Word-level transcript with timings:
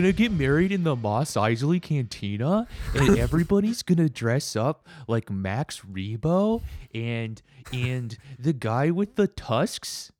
gonna 0.00 0.12
get 0.12 0.32
married 0.32 0.72
in 0.72 0.84
the 0.84 0.94
Mos 0.96 1.32
Eisley 1.34 1.80
Cantina, 1.82 2.66
and 2.94 3.18
everybody's 3.18 3.82
gonna 3.82 4.08
dress 4.08 4.56
up 4.56 4.86
like 5.06 5.30
Max 5.30 5.80
Rebo 5.80 6.62
and 6.94 7.40
and 7.72 8.16
the 8.38 8.52
guy 8.52 8.90
with 8.90 9.16
the 9.16 9.26
tusks. 9.26 10.12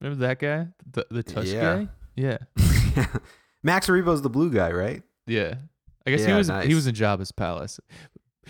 Remember 0.00 0.20
that 0.26 0.38
guy, 0.38 0.68
the 0.90 1.06
the 1.10 1.22
tusk 1.22 1.48
Yeah. 1.52 1.60
guy? 1.60 1.88
Yeah, 2.16 2.38
Max 3.62 3.86
Rebo's 3.88 4.22
the 4.22 4.30
blue 4.30 4.50
guy, 4.50 4.70
right? 4.72 5.02
yeah. 5.26 5.54
I 6.06 6.10
guess 6.10 6.22
he 6.24 6.30
Yeah, 6.30 6.38
was 6.38 6.48
he 6.64 6.74
was 6.74 6.86
in 6.86 6.94
Jabba's 6.94 7.32
palace. 7.32 7.78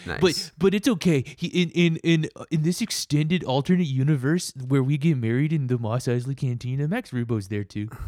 Nice. 0.06 0.20
But 0.20 0.52
but 0.58 0.74
it's 0.74 0.86
okay. 0.86 1.24
He 1.36 1.48
in 1.48 1.70
in 1.70 1.96
in 2.04 2.28
in 2.52 2.62
this 2.62 2.80
extended 2.80 3.42
alternate 3.42 3.88
universe 3.88 4.52
where 4.68 4.82
we 4.82 4.96
get 4.96 5.16
married 5.16 5.52
in 5.52 5.66
the 5.66 5.76
Mos 5.76 6.04
Eisley 6.06 6.36
Cantina, 6.36 6.86
Max 6.86 7.10
Rebo's 7.10 7.48
there 7.48 7.64
too. 7.64 7.88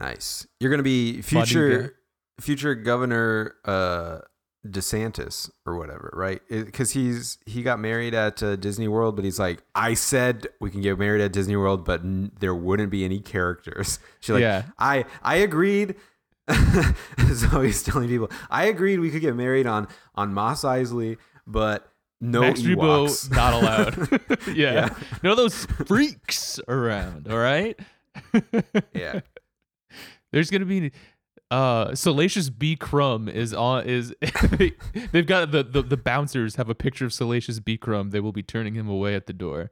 nice. 0.00 0.46
You're 0.58 0.70
gonna 0.70 0.82
be 0.82 1.22
future 1.22 1.96
future 2.40 2.74
governor 2.74 3.54
uh 3.64 4.20
DeSantis 4.66 5.50
or 5.64 5.76
whatever, 5.76 6.12
right? 6.14 6.42
Because 6.50 6.90
he's 6.90 7.38
he 7.46 7.62
got 7.62 7.78
married 7.80 8.12
at 8.12 8.42
uh, 8.42 8.56
Disney 8.56 8.88
World, 8.88 9.16
but 9.16 9.24
he's 9.24 9.38
like, 9.38 9.62
I 9.74 9.94
said 9.94 10.48
we 10.60 10.70
can 10.70 10.82
get 10.82 10.98
married 10.98 11.22
at 11.22 11.32
Disney 11.32 11.56
World, 11.56 11.84
but 11.84 12.00
n- 12.00 12.32
there 12.40 12.54
wouldn't 12.54 12.90
be 12.90 13.04
any 13.04 13.20
characters. 13.20 13.98
She's 14.20 14.34
like, 14.34 14.42
Yeah. 14.42 14.64
I 14.78 15.06
I 15.22 15.36
agreed. 15.36 15.94
so 17.34 17.60
he's 17.62 17.82
telling 17.82 18.08
people, 18.08 18.28
I 18.50 18.64
agreed 18.64 18.98
we 18.98 19.10
could 19.10 19.20
get 19.20 19.34
married 19.36 19.66
on 19.66 19.88
on 20.14 20.34
Mos 20.34 20.62
Eisley, 20.62 21.16
but 21.46 21.90
no 22.20 22.40
Max. 22.40 22.60
Rebo 22.60 23.30
not 23.30 23.54
allowed. 23.54 24.20
yeah. 24.48 24.72
Yeah. 24.74 24.94
No 25.22 25.34
those 25.34 25.64
freaks 25.86 26.60
around, 26.68 27.28
all 27.30 27.38
right? 27.38 27.78
yeah, 28.92 29.20
There's 30.32 30.50
gonna 30.50 30.64
be 30.64 30.92
uh 31.50 31.94
Salacious 31.94 32.48
B 32.50 32.76
Crumb 32.76 33.28
is 33.28 33.52
on 33.52 33.84
is 33.86 34.14
they've 35.12 35.26
got 35.26 35.50
the, 35.50 35.62
the 35.62 35.82
the 35.82 35.96
bouncers 35.96 36.56
have 36.56 36.68
a 36.68 36.74
picture 36.74 37.04
of 37.04 37.12
Salacious 37.12 37.58
B 37.60 37.76
Crumb. 37.76 38.10
They 38.10 38.20
will 38.20 38.32
be 38.32 38.42
turning 38.42 38.74
him 38.74 38.88
away 38.88 39.14
at 39.14 39.26
the 39.26 39.32
door. 39.32 39.70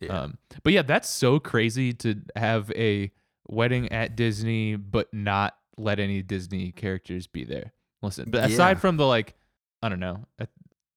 yeah. 0.00 0.20
Um 0.22 0.38
but 0.62 0.72
yeah, 0.72 0.82
that's 0.82 1.08
so 1.10 1.38
crazy 1.38 1.92
to 1.94 2.20
have 2.36 2.70
a 2.72 3.10
wedding 3.48 3.90
at 3.92 4.16
Disney 4.16 4.76
but 4.76 5.12
not 5.12 5.56
let 5.76 5.98
any 5.98 6.22
Disney 6.22 6.72
characters 6.72 7.26
be 7.26 7.44
there. 7.44 7.72
Listen, 8.02 8.30
but 8.30 8.44
aside 8.50 8.76
Yeah. 8.76 8.80
from 8.80 8.96
the 8.96 9.06
like 9.06 9.34
I 9.82 9.88
don't 9.88 10.00
know, 10.00 10.24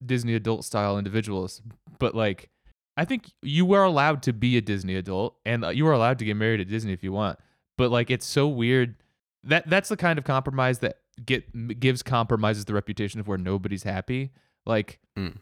Disney 0.04 0.34
adult 0.34 0.64
style 0.64 0.98
individuals, 0.98 1.62
but 1.98 2.14
like 2.14 2.50
I 2.96 3.04
think 3.04 3.32
you 3.42 3.66
were 3.66 3.82
allowed 3.82 4.22
to 4.24 4.32
be 4.32 4.56
a 4.56 4.60
Disney 4.60 4.94
adult 4.94 5.36
and 5.44 5.64
uh, 5.64 5.68
you 5.70 5.86
are 5.88 5.92
allowed 5.92 6.18
to 6.20 6.24
get 6.24 6.36
married 6.36 6.60
at 6.60 6.68
Disney 6.68 6.92
if 6.92 7.02
you 7.02 7.12
want. 7.12 7.38
But 7.76 7.90
like 7.90 8.10
it's 8.10 8.26
so 8.26 8.46
weird 8.48 8.94
that 9.42 9.68
that's 9.68 9.88
the 9.88 9.96
kind 9.96 10.18
of 10.18 10.24
compromise 10.24 10.78
that 10.80 10.98
get 11.24 11.78
gives 11.80 12.02
compromises 12.02 12.64
the 12.64 12.74
reputation 12.74 13.20
of 13.20 13.28
where 13.28 13.38
nobody's 13.38 13.82
happy. 13.82 14.32
Like 14.66 14.98
Mm. 15.16 15.38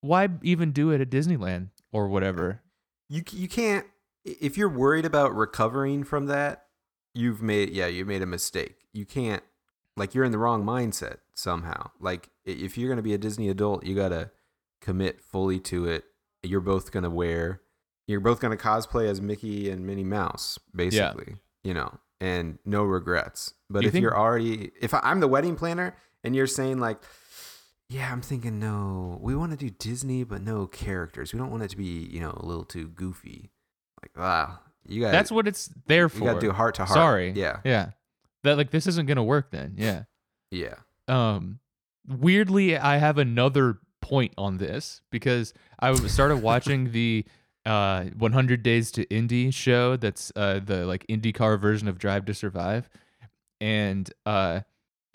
why 0.00 0.28
even 0.42 0.72
do 0.72 0.90
it 0.90 1.00
at 1.00 1.10
Disneyland 1.10 1.68
or 1.92 2.08
whatever? 2.08 2.62
you 3.08 3.22
you 3.32 3.48
can't 3.48 3.86
if 4.24 4.56
you're 4.56 4.68
worried 4.68 5.04
about 5.04 5.34
recovering 5.34 6.04
from 6.04 6.26
that 6.26 6.66
you've 7.14 7.42
made 7.42 7.70
yeah 7.70 7.86
you 7.86 8.04
made 8.04 8.22
a 8.22 8.26
mistake 8.26 8.86
you 8.92 9.04
can't 9.04 9.42
like 9.96 10.14
you're 10.14 10.24
in 10.24 10.30
the 10.30 10.38
wrong 10.38 10.64
mindset 10.64 11.16
somehow 11.34 11.90
like 11.98 12.28
if 12.44 12.78
you're 12.78 12.88
going 12.88 12.98
to 12.98 13.02
be 13.02 13.14
a 13.14 13.18
disney 13.18 13.48
adult 13.48 13.84
you 13.84 13.96
got 13.96 14.10
to 14.10 14.30
commit 14.80 15.20
fully 15.20 15.58
to 15.58 15.86
it 15.86 16.04
you're 16.44 16.60
both 16.60 16.92
going 16.92 17.02
to 17.02 17.10
wear 17.10 17.60
you're 18.06 18.20
both 18.20 18.38
going 18.38 18.56
to 18.56 18.62
cosplay 18.62 19.08
as 19.08 19.20
mickey 19.20 19.68
and 19.68 19.84
minnie 19.84 20.04
mouse 20.04 20.56
basically 20.72 21.34
you 21.64 21.74
know 21.74 21.98
and 22.20 22.58
no 22.64 22.82
regrets 22.84 23.54
but 23.68 23.82
You 23.82 23.88
if 23.88 23.92
think- 23.92 24.02
you're 24.02 24.18
already 24.18 24.70
if 24.80 24.92
I, 24.94 25.00
i'm 25.02 25.20
the 25.20 25.28
wedding 25.28 25.56
planner 25.56 25.96
and 26.24 26.34
you're 26.36 26.46
saying 26.46 26.78
like 26.78 26.98
yeah, 27.92 28.12
I'm 28.12 28.22
thinking 28.22 28.60
no. 28.60 29.18
We 29.20 29.34
want 29.34 29.50
to 29.50 29.56
do 29.56 29.68
Disney, 29.68 30.22
but 30.22 30.42
no 30.42 30.68
characters. 30.68 31.32
We 31.32 31.40
don't 31.40 31.50
want 31.50 31.64
it 31.64 31.70
to 31.70 31.76
be, 31.76 32.08
you 32.08 32.20
know, 32.20 32.32
a 32.36 32.46
little 32.46 32.62
too 32.64 32.86
goofy. 32.86 33.50
Like, 34.00 34.16
wow, 34.16 34.60
you 34.86 35.00
got 35.00 35.10
That's 35.10 35.32
what 35.32 35.48
it's 35.48 35.68
there 35.88 36.08
for. 36.08 36.18
you 36.18 36.24
got 36.26 36.34
to 36.34 36.40
do 36.40 36.52
heart 36.52 36.76
to 36.76 36.84
heart. 36.84 36.94
Sorry. 36.96 37.32
Yeah, 37.34 37.58
Yeah. 37.64 37.90
That 38.44 38.56
like 38.58 38.70
this 38.70 38.86
isn't 38.86 39.06
gonna 39.06 39.24
work 39.24 39.50
then. 39.50 39.74
Yeah. 39.76 40.04
yeah. 40.52 40.74
Um 41.08 41.58
weirdly 42.06 42.76
I 42.76 42.98
have 42.98 43.18
another 43.18 43.78
point 44.00 44.34
on 44.38 44.58
this 44.58 45.00
because 45.10 45.52
I 45.80 45.92
started 46.06 46.36
watching 46.36 46.92
the 46.92 47.24
uh 47.66 48.04
100 48.16 48.62
Days 48.62 48.90
to 48.92 49.04
Indy 49.14 49.50
show 49.50 49.96
that's 49.96 50.32
uh 50.36 50.60
the 50.64 50.86
like 50.86 51.06
IndyCar 51.08 51.60
version 51.60 51.88
of 51.88 51.98
Drive 51.98 52.24
to 52.26 52.34
Survive 52.34 52.88
and 53.60 54.10
uh 54.24 54.60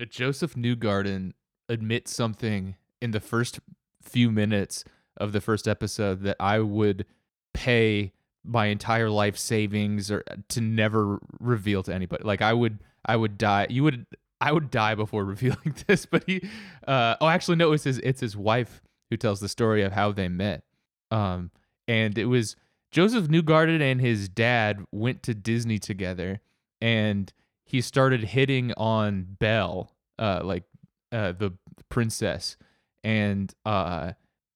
Josef 0.10 0.56
Newgarden 0.56 1.34
admits 1.70 2.14
something 2.14 2.76
in 3.02 3.12
the 3.12 3.20
first 3.20 3.60
few 4.02 4.32
minutes 4.32 4.84
of 5.18 5.32
the 5.32 5.42
first 5.42 5.68
episode 5.68 6.22
that 6.24 6.36
I 6.40 6.60
would 6.60 7.06
pay 7.54 8.14
my 8.44 8.68
entire 8.68 9.10
life 9.10 9.38
savings 9.38 10.12
or 10.12 10.24
to 10.50 10.62
never 10.62 11.20
reveal 11.40 11.82
to 11.84 11.94
anybody. 11.94 12.24
Like 12.24 12.42
I 12.42 12.54
would 12.54 12.80
I 13.06 13.16
would 13.16 13.38
die. 13.38 13.68
You 13.70 13.84
would 13.84 14.06
I 14.40 14.52
would 14.52 14.70
die 14.70 14.96
before 14.96 15.24
revealing 15.36 15.76
this, 15.88 16.06
but 16.06 16.24
he 16.26 16.48
uh 16.88 17.16
oh 17.22 17.28
actually 17.28 17.58
no, 17.58 17.72
it's 17.72 17.86
his 17.86 17.98
it's 18.00 18.22
his 18.22 18.38
wife 18.38 18.82
who 19.10 19.18
tells 19.18 19.40
the 19.40 19.50
story 19.50 19.82
of 19.84 19.94
how 19.94 20.12
they 20.12 20.28
met. 20.28 20.64
Um 21.12 21.52
and 21.88 22.18
it 22.18 22.26
was 22.26 22.56
Josef 22.92 23.28
Newgarden 23.28 23.82
and 23.82 24.00
his 24.02 24.30
dad 24.30 24.86
went 24.92 25.22
to 25.24 25.34
Disney 25.34 25.80
together 25.80 26.40
and 26.82 27.32
he 27.66 27.82
started 27.82 28.24
hitting 28.24 28.74
on 28.78 29.36
Belle, 29.40 29.92
uh 30.20 30.42
like 30.44 30.64
uh 31.12 31.32
the 31.34 31.54
princess 31.90 32.58
and 33.04 33.54
uh 33.66 34.14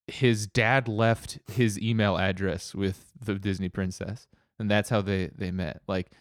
his 0.07 0.47
dad 0.47 0.87
left 0.87 1.39
his 1.51 1.79
email 1.79 2.17
address 2.17 2.73
with 2.73 3.11
the 3.23 3.35
Disney 3.35 3.69
princess 3.69 4.27
and 4.57 4.69
that's 4.71 4.89
how 4.89 5.01
they 5.01 5.29
they 5.35 5.51
met. 5.51 5.81
Like 5.87 6.11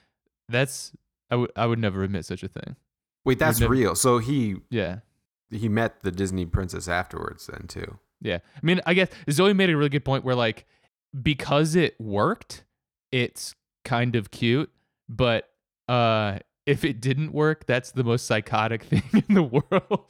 that's 0.49 0.93
I 1.31 1.37
would 1.37 1.53
I 1.57 1.67
would 1.67 1.79
never 1.79 2.03
admit 2.03 2.25
such 2.25 2.43
a 2.43 2.49
thing. 2.49 2.77
Wait, 3.25 3.39
that's 3.39 3.61
never- 3.61 3.73
real. 3.73 3.95
So 3.95 4.19
he 4.19 4.57
Yeah. 4.71 5.01
he 5.51 5.69
met 5.69 6.03
the 6.03 6.11
Disney 6.11 6.47
princess 6.47 6.89
afterwards, 6.89 7.47
then 7.47 7.67
too. 7.69 7.99
Yeah. 8.21 8.39
I 8.57 8.61
mean, 8.63 8.81
I 8.87 8.95
guess 8.95 9.09
Zoe 9.31 9.53
made 9.53 9.71
a 9.71 9.77
really 9.77 9.89
good 9.91 10.05
point 10.05 10.25
where 10.25 10.35
like 10.35 10.67
because 11.23 11.75
it 11.75 12.01
worked, 12.01 12.65
it's 13.13 13.55
kind 13.85 14.17
of 14.17 14.31
cute, 14.31 14.71
but 15.09 15.49
uh 15.89 16.39
if 16.67 16.85
it 16.85 17.01
didn't 17.01 17.33
work, 17.33 17.65
that's 17.67 17.93
the 17.93 18.05
most 18.05 18.27
psychotic 18.27 18.83
thing 18.85 19.03
in 19.27 19.35
the 19.35 19.43
world. 19.43 20.07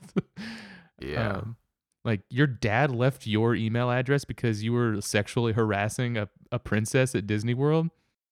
Yeah. 1.00 1.34
Um, 1.34 1.56
like 2.04 2.22
your 2.30 2.48
dad 2.48 2.90
left 2.90 3.26
your 3.26 3.54
email 3.54 3.90
address 3.90 4.24
because 4.24 4.64
you 4.64 4.72
were 4.72 5.00
sexually 5.00 5.52
harassing 5.52 6.16
a, 6.16 6.28
a 6.50 6.58
princess 6.58 7.14
at 7.14 7.28
Disney 7.28 7.54
World 7.54 7.90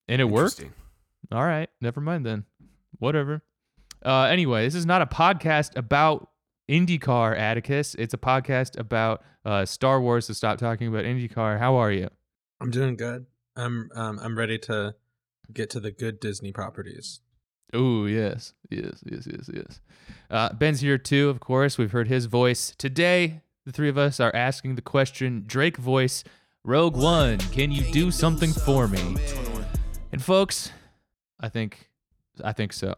and 0.09 0.21
it 0.21 0.25
worked. 0.25 0.65
All 1.31 1.44
right, 1.44 1.69
never 1.81 2.00
mind 2.00 2.27
then. 2.27 2.44
Whatever. 2.98 3.43
Uh, 4.04 4.22
anyway, 4.22 4.65
this 4.65 4.75
is 4.75 4.87
not 4.87 5.03
a 5.03 5.06
podcast 5.06 5.77
about 5.77 6.31
IndyCar, 6.69 7.37
Atticus. 7.37 7.94
It's 7.97 8.15
a 8.15 8.19
podcast 8.19 8.78
about 8.78 9.22
uh, 9.44 9.65
Star 9.65 10.00
Wars. 10.00 10.27
So 10.27 10.33
stop 10.33 10.59
talking 10.59 10.88
about 10.88 11.04
IndyCar. 11.04 11.59
How 11.59 11.77
are 11.77 11.93
you? 11.93 12.09
I'm 12.61 12.71
doing 12.71 12.97
good. 12.97 13.27
I'm 13.56 13.91
um 13.94 14.19
I'm 14.22 14.37
ready 14.39 14.59
to 14.61 14.94
get 15.53 15.71
to 15.71 15.81
the 15.81 15.91
good 15.91 16.21
Disney 16.21 16.53
properties. 16.53 17.21
Oh 17.72 18.06
yes, 18.06 18.55
yes, 18.71 19.03
yes, 19.11 19.27
yes, 19.27 19.50
yes. 19.53 19.81
Uh, 20.31 20.53
Ben's 20.53 20.81
here 20.81 20.99
too. 20.99 21.28
Of 21.28 21.41
course, 21.41 21.78
we've 21.78 21.93
heard 21.93 22.09
his 22.09 22.27
voice 22.27 22.75
today. 22.77 23.43
The 23.65 23.72
three 23.72 23.89
of 23.89 23.98
us 23.98 24.21
are 24.21 24.34
asking 24.34 24.77
the 24.77 24.83
question: 24.83 25.45
Drake 25.47 25.77
voice, 25.77 26.22
Rogue 26.65 26.97
One, 26.97 27.39
can 27.39 27.71
you 27.72 27.83
do 27.92 28.10
something 28.10 28.53
for 28.53 28.86
me? 28.89 29.16
And 30.13 30.22
folks, 30.22 30.71
I 31.41 31.48
think, 31.48 31.91
I 32.42 32.53
think 32.53 32.72
so. 32.72 32.95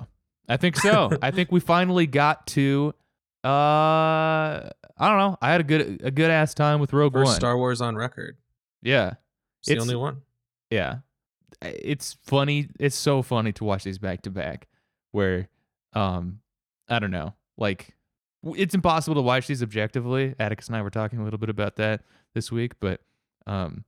I 0.48 0.56
think 0.56 0.76
so. 0.76 1.10
I 1.22 1.30
think 1.30 1.50
we 1.52 1.60
finally 1.60 2.06
got 2.06 2.46
to. 2.48 2.94
Uh, 3.44 3.48
I 3.48 5.08
don't 5.08 5.18
know. 5.18 5.36
I 5.40 5.50
had 5.50 5.60
a 5.60 5.64
good, 5.64 6.00
a 6.02 6.10
good 6.10 6.30
ass 6.30 6.54
time 6.54 6.80
with 6.80 6.92
Rogue 6.92 7.12
First 7.12 7.26
One. 7.26 7.34
Star 7.36 7.56
Wars 7.56 7.80
on 7.80 7.96
record. 7.96 8.36
yeah, 8.82 9.14
It's 9.60 9.68
the 9.68 9.78
only 9.78 9.96
one. 9.96 10.22
yeah. 10.70 10.98
It's 11.62 12.16
funny 12.22 12.68
it's 12.78 12.94
so 12.96 13.22
funny 13.22 13.52
to 13.52 13.64
watch 13.64 13.84
these 13.84 13.98
back 13.98 14.22
to 14.22 14.30
back 14.30 14.68
where 15.12 15.48
um 15.94 16.40
i 16.88 16.98
don't 16.98 17.10
know 17.10 17.34
like 17.56 17.96
it's 18.54 18.74
impossible 18.74 19.16
to 19.16 19.22
watch 19.22 19.46
these 19.48 19.62
objectively. 19.62 20.34
Atticus 20.38 20.68
and 20.68 20.76
i 20.76 20.82
were 20.82 20.90
talking 20.90 21.18
a 21.18 21.24
little 21.24 21.38
bit 21.38 21.48
about 21.48 21.76
that 21.76 22.02
this 22.34 22.52
week 22.52 22.74
but 22.78 23.00
um 23.46 23.84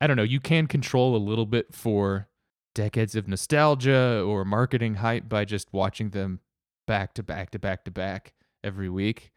i 0.00 0.06
don't 0.06 0.16
know 0.16 0.22
you 0.24 0.40
can 0.40 0.66
control 0.66 1.14
a 1.14 1.18
little 1.18 1.46
bit 1.46 1.72
for 1.72 2.26
decades 2.74 3.14
of 3.14 3.28
nostalgia 3.28 4.24
or 4.26 4.44
marketing 4.44 4.94
hype 4.96 5.28
by 5.28 5.44
just 5.44 5.72
watching 5.72 6.10
them 6.10 6.40
back 6.86 7.14
to 7.14 7.22
back 7.22 7.50
to 7.50 7.58
back 7.58 7.84
to 7.84 7.90
back 7.92 8.32
every 8.64 8.88
week. 8.88 9.30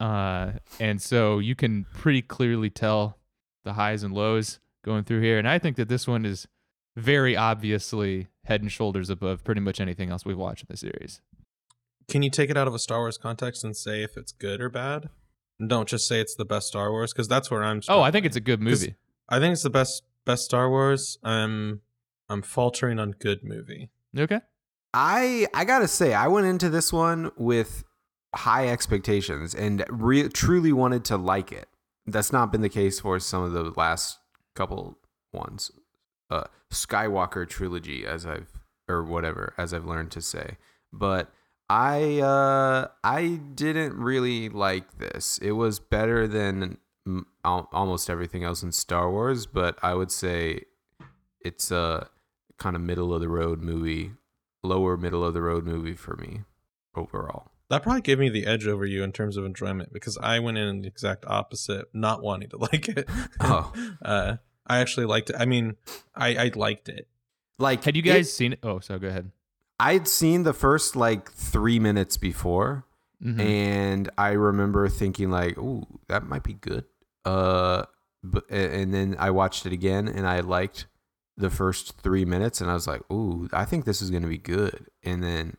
Uh 0.00 0.52
and 0.80 1.02
so 1.02 1.38
you 1.40 1.54
can 1.54 1.84
pretty 1.92 2.22
clearly 2.22 2.70
tell 2.70 3.18
the 3.64 3.74
highs 3.74 4.02
and 4.02 4.14
lows 4.14 4.58
going 4.82 5.04
through 5.04 5.20
here. 5.20 5.38
And 5.38 5.48
I 5.48 5.58
think 5.58 5.76
that 5.76 5.88
this 5.88 6.06
one 6.06 6.24
is 6.24 6.46
very 6.96 7.36
obviously 7.36 8.28
head 8.44 8.60
and 8.60 8.70
shoulders 8.70 9.08
above 9.08 9.44
pretty 9.44 9.60
much 9.60 9.80
anything 9.80 10.10
else 10.10 10.24
we've 10.24 10.36
watched 10.36 10.62
in 10.62 10.66
the 10.70 10.76
series. 10.76 11.20
can 12.08 12.22
you 12.22 12.30
take 12.30 12.50
it 12.50 12.56
out 12.56 12.68
of 12.68 12.74
a 12.74 12.78
Star 12.78 12.98
Wars 12.98 13.16
context 13.16 13.64
and 13.64 13.76
say 13.76 14.02
if 14.02 14.16
it's 14.16 14.32
good 14.32 14.60
or 14.60 14.68
bad? 14.68 15.08
And 15.58 15.68
don't 15.68 15.88
just 15.88 16.06
say 16.08 16.20
it's 16.20 16.34
the 16.34 16.44
best 16.44 16.68
Star 16.68 16.90
Wars 16.90 17.12
because 17.12 17.28
that's 17.28 17.50
where 17.50 17.62
I'm. 17.62 17.80
Oh, 17.88 18.02
I 18.02 18.10
think 18.10 18.26
it's 18.26 18.36
a 18.36 18.40
good 18.40 18.60
movie. 18.60 18.96
I 19.28 19.38
think 19.38 19.52
it's 19.52 19.62
the 19.62 19.70
best 19.70 20.02
best 20.24 20.44
Star 20.44 20.68
Wars. 20.68 21.18
I'm 21.22 21.80
I'm 22.28 22.42
faltering 22.42 22.98
on 22.98 23.12
good 23.12 23.44
movie. 23.44 23.90
Okay. 24.18 24.40
I 24.92 25.46
I 25.54 25.64
gotta 25.64 25.88
say, 25.88 26.12
I 26.14 26.26
went 26.28 26.46
into 26.46 26.68
this 26.68 26.92
one 26.92 27.30
with 27.36 27.84
high 28.34 28.68
expectations 28.68 29.54
and 29.54 29.84
re- 29.88 30.28
truly 30.28 30.72
wanted 30.72 31.04
to 31.06 31.16
like 31.16 31.52
it. 31.52 31.68
That's 32.06 32.32
not 32.32 32.50
been 32.50 32.62
the 32.62 32.68
case 32.68 32.98
for 33.00 33.20
some 33.20 33.42
of 33.44 33.52
the 33.52 33.72
last 33.76 34.18
couple 34.54 34.98
ones. 35.32 35.70
Uh, 36.30 36.44
Skywalker 36.70 37.48
trilogy, 37.48 38.06
as 38.06 38.24
I've 38.24 38.50
or 38.88 39.02
whatever, 39.02 39.54
as 39.58 39.72
I've 39.72 39.84
learned 39.84 40.10
to 40.12 40.22
say. 40.22 40.56
But 40.92 41.32
I 41.68 42.20
uh, 42.20 42.88
I 43.04 43.40
didn't 43.54 43.96
really 43.96 44.48
like 44.48 44.98
this. 44.98 45.38
It 45.38 45.52
was 45.52 45.78
better 45.78 46.26
than 46.26 46.78
almost 47.44 48.08
everything 48.08 48.44
else 48.44 48.62
in 48.62 48.72
Star 48.72 49.10
Wars, 49.10 49.46
but 49.46 49.78
I 49.82 49.94
would 49.94 50.10
say 50.10 50.64
it's 51.40 51.70
a 51.70 52.08
kind 52.58 52.76
of 52.76 52.82
middle 52.82 53.12
of 53.12 53.20
the 53.20 53.28
road 53.28 53.60
movie 53.60 54.12
lower 54.62 54.96
middle 54.96 55.24
of 55.24 55.34
the 55.34 55.42
road 55.42 55.64
movie 55.64 55.94
for 55.94 56.16
me 56.16 56.42
overall. 56.94 57.51
That 57.72 57.82
probably 57.82 58.02
gave 58.02 58.18
me 58.18 58.28
the 58.28 58.44
edge 58.46 58.66
over 58.66 58.84
you 58.84 59.02
in 59.02 59.12
terms 59.12 59.38
of 59.38 59.46
enjoyment 59.46 59.94
because 59.94 60.18
I 60.18 60.40
went 60.40 60.58
in 60.58 60.82
the 60.82 60.88
exact 60.88 61.24
opposite, 61.26 61.86
not 61.94 62.22
wanting 62.22 62.50
to 62.50 62.56
like 62.68 62.86
it. 62.88 63.08
Oh. 63.40 63.72
uh, 64.04 64.36
I 64.66 64.78
actually 64.80 65.06
liked 65.06 65.30
it. 65.30 65.36
I 65.38 65.46
mean, 65.46 65.76
I 66.14 66.36
I 66.36 66.50
liked 66.54 66.90
it. 66.90 67.08
Like 67.58 67.82
Had 67.82 67.96
you 67.96 68.02
it- 68.02 68.06
guys 68.12 68.32
seen 68.32 68.52
it? 68.52 68.58
Oh, 68.62 68.78
so 68.80 68.98
go 68.98 69.08
ahead. 69.08 69.30
I'd 69.80 70.06
seen 70.06 70.42
the 70.42 70.52
first 70.52 70.94
like 70.96 71.32
3 71.32 71.78
minutes 71.80 72.16
before 72.18 72.84
Mhm. 73.24 73.40
and 73.40 74.10
I 74.18 74.32
remember 74.32 74.88
thinking 74.88 75.30
like, 75.30 75.56
"Ooh, 75.56 75.86
that 76.08 76.26
might 76.26 76.42
be 76.42 76.54
good." 76.54 76.84
Uh 77.24 77.84
but 78.22 78.44
and 78.50 78.92
then 78.92 79.16
I 79.18 79.30
watched 79.30 79.64
it 79.64 79.72
again 79.72 80.08
and 80.08 80.26
I 80.26 80.40
liked 80.40 80.86
the 81.38 81.48
first 81.50 81.96
3 82.02 82.24
minutes 82.26 82.60
and 82.60 82.70
I 82.70 82.74
was 82.74 82.86
like, 82.86 83.00
"Ooh, 83.10 83.48
I 83.52 83.64
think 83.64 83.84
this 83.86 84.02
is 84.02 84.10
going 84.10 84.22
to 84.24 84.28
be 84.28 84.38
good." 84.38 84.86
And 85.02 85.22
then 85.22 85.56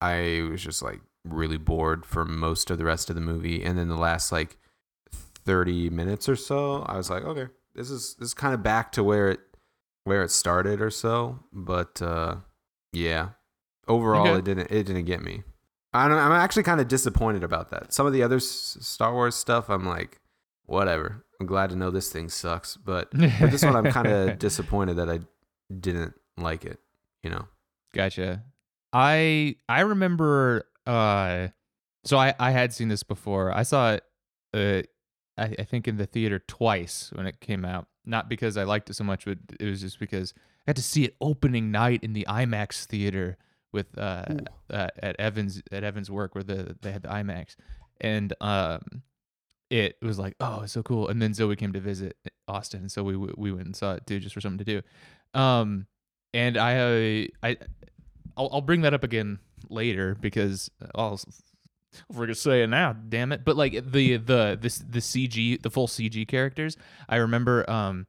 I 0.00 0.46
was 0.50 0.60
just 0.62 0.82
like 0.82 1.00
really 1.24 1.56
bored 1.58 2.04
for 2.04 2.24
most 2.24 2.70
of 2.70 2.78
the 2.78 2.84
rest 2.84 3.08
of 3.10 3.14
the 3.16 3.20
movie 3.22 3.62
and 3.62 3.78
then 3.78 3.88
the 3.88 3.96
last 3.96 4.32
like 4.32 4.58
30 5.44 5.90
minutes 5.90 6.28
or 6.28 6.36
so, 6.36 6.82
I 6.82 6.96
was 6.96 7.10
like, 7.10 7.24
"Okay, 7.24 7.46
this 7.74 7.90
is 7.90 8.14
this 8.18 8.28
is 8.28 8.34
kind 8.34 8.54
of 8.54 8.62
back 8.62 8.92
to 8.92 9.02
where 9.04 9.30
it 9.30 9.40
where 10.04 10.22
it 10.22 10.30
started 10.30 10.80
or 10.80 10.90
so." 10.90 11.40
But 11.52 12.00
uh 12.02 12.36
yeah. 12.92 13.30
Overall, 13.88 14.26
Okay. 14.28 14.38
it 14.38 14.44
didn't 14.44 14.70
it 14.70 14.84
didn't 14.84 15.04
get 15.06 15.22
me. 15.22 15.42
I 15.94 16.08
don't, 16.08 16.16
I'm 16.16 16.32
actually 16.32 16.62
kind 16.62 16.80
of 16.80 16.88
disappointed 16.88 17.42
about 17.44 17.70
that. 17.70 17.92
Some 17.92 18.06
of 18.06 18.12
the 18.14 18.22
other 18.22 18.36
s- 18.36 18.78
Star 18.80 19.12
Wars 19.12 19.34
stuff, 19.34 19.68
I'm 19.68 19.84
like, 19.84 20.20
whatever. 20.64 21.24
I'm 21.38 21.46
glad 21.46 21.68
to 21.70 21.76
know 21.76 21.90
this 21.90 22.10
thing 22.10 22.28
sucks, 22.30 22.76
but 22.76 23.10
but 23.12 23.50
this 23.50 23.62
one, 23.64 23.76
I'm 23.76 23.92
kind 23.92 24.06
of 24.08 24.38
disappointed 24.38 24.94
that 24.96 25.10
I 25.10 25.20
didn't 25.74 26.14
like 26.38 26.64
it. 26.64 26.78
You 27.22 27.30
know? 27.30 27.46
Gotcha. 27.92 28.42
I 28.92 29.56
I 29.68 29.80
remember 29.80 30.64
uh 30.86 31.48
so 32.04 32.16
I 32.18 32.34
I 32.38 32.50
had 32.50 32.72
seen 32.72 32.88
this 32.88 33.02
before. 33.02 33.52
I 33.52 33.62
saw 33.62 33.92
it 33.92 34.04
uh 34.54 34.82
I, 35.40 35.54
I 35.58 35.64
think 35.64 35.88
in 35.88 35.96
the 35.96 36.06
theater 36.06 36.38
twice 36.40 37.10
when 37.14 37.26
it 37.26 37.40
came 37.40 37.64
out. 37.64 37.86
Not 38.04 38.28
because 38.28 38.56
I 38.56 38.64
liked 38.64 38.90
it 38.90 38.94
so 38.94 39.04
much, 39.04 39.24
but 39.24 39.38
it 39.60 39.64
was 39.64 39.80
just 39.80 40.00
because 40.00 40.34
I 40.36 40.70
had 40.70 40.76
to 40.76 40.82
see 40.82 41.04
it 41.04 41.14
opening 41.20 41.70
night 41.70 42.02
in 42.02 42.12
the 42.12 42.26
IMAX 42.28 42.84
theater 42.84 43.36
with 43.72 43.96
uh, 43.96 44.24
uh 44.70 44.88
at 45.02 45.18
Evans 45.18 45.62
at 45.70 45.84
Evans 45.84 46.10
work 46.10 46.34
where 46.34 46.44
the 46.44 46.76
they 46.82 46.92
had 46.92 47.02
the 47.02 47.08
IMAX. 47.08 47.56
And 48.00 48.34
um 48.40 49.02
it 49.70 49.96
was 50.02 50.18
like, 50.18 50.34
oh, 50.38 50.60
it's 50.64 50.74
so 50.74 50.82
cool. 50.82 51.08
And 51.08 51.22
then 51.22 51.32
Zoe 51.32 51.56
came 51.56 51.72
to 51.72 51.80
visit 51.80 52.14
Austin, 52.46 52.90
so 52.90 53.02
we 53.02 53.16
we 53.16 53.52
went 53.52 53.64
and 53.64 53.74
saw 53.74 53.94
it 53.94 54.06
too, 54.06 54.20
just 54.20 54.34
for 54.34 54.40
something 54.40 54.64
to 54.64 54.64
do. 54.64 54.82
Um, 55.38 55.86
and 56.34 56.58
I 56.58 57.28
I 57.42 57.56
I'll, 58.36 58.50
I'll 58.52 58.60
bring 58.60 58.82
that 58.82 58.92
up 58.92 59.02
again 59.02 59.38
later 59.68 60.16
because 60.20 60.70
I'll 60.94 61.20
we're 62.12 62.24
gonna 62.26 62.34
say 62.34 62.62
it 62.62 62.68
now. 62.68 62.92
Damn 62.94 63.32
it! 63.32 63.44
But 63.44 63.56
like 63.56 63.72
the 63.92 64.16
the 64.16 64.58
this 64.60 64.78
the 64.78 65.00
CG 65.00 65.60
the 65.62 65.70
full 65.70 65.86
CG 65.88 66.26
characters, 66.28 66.76
I 67.08 67.16
remember 67.16 67.68
um 67.70 68.06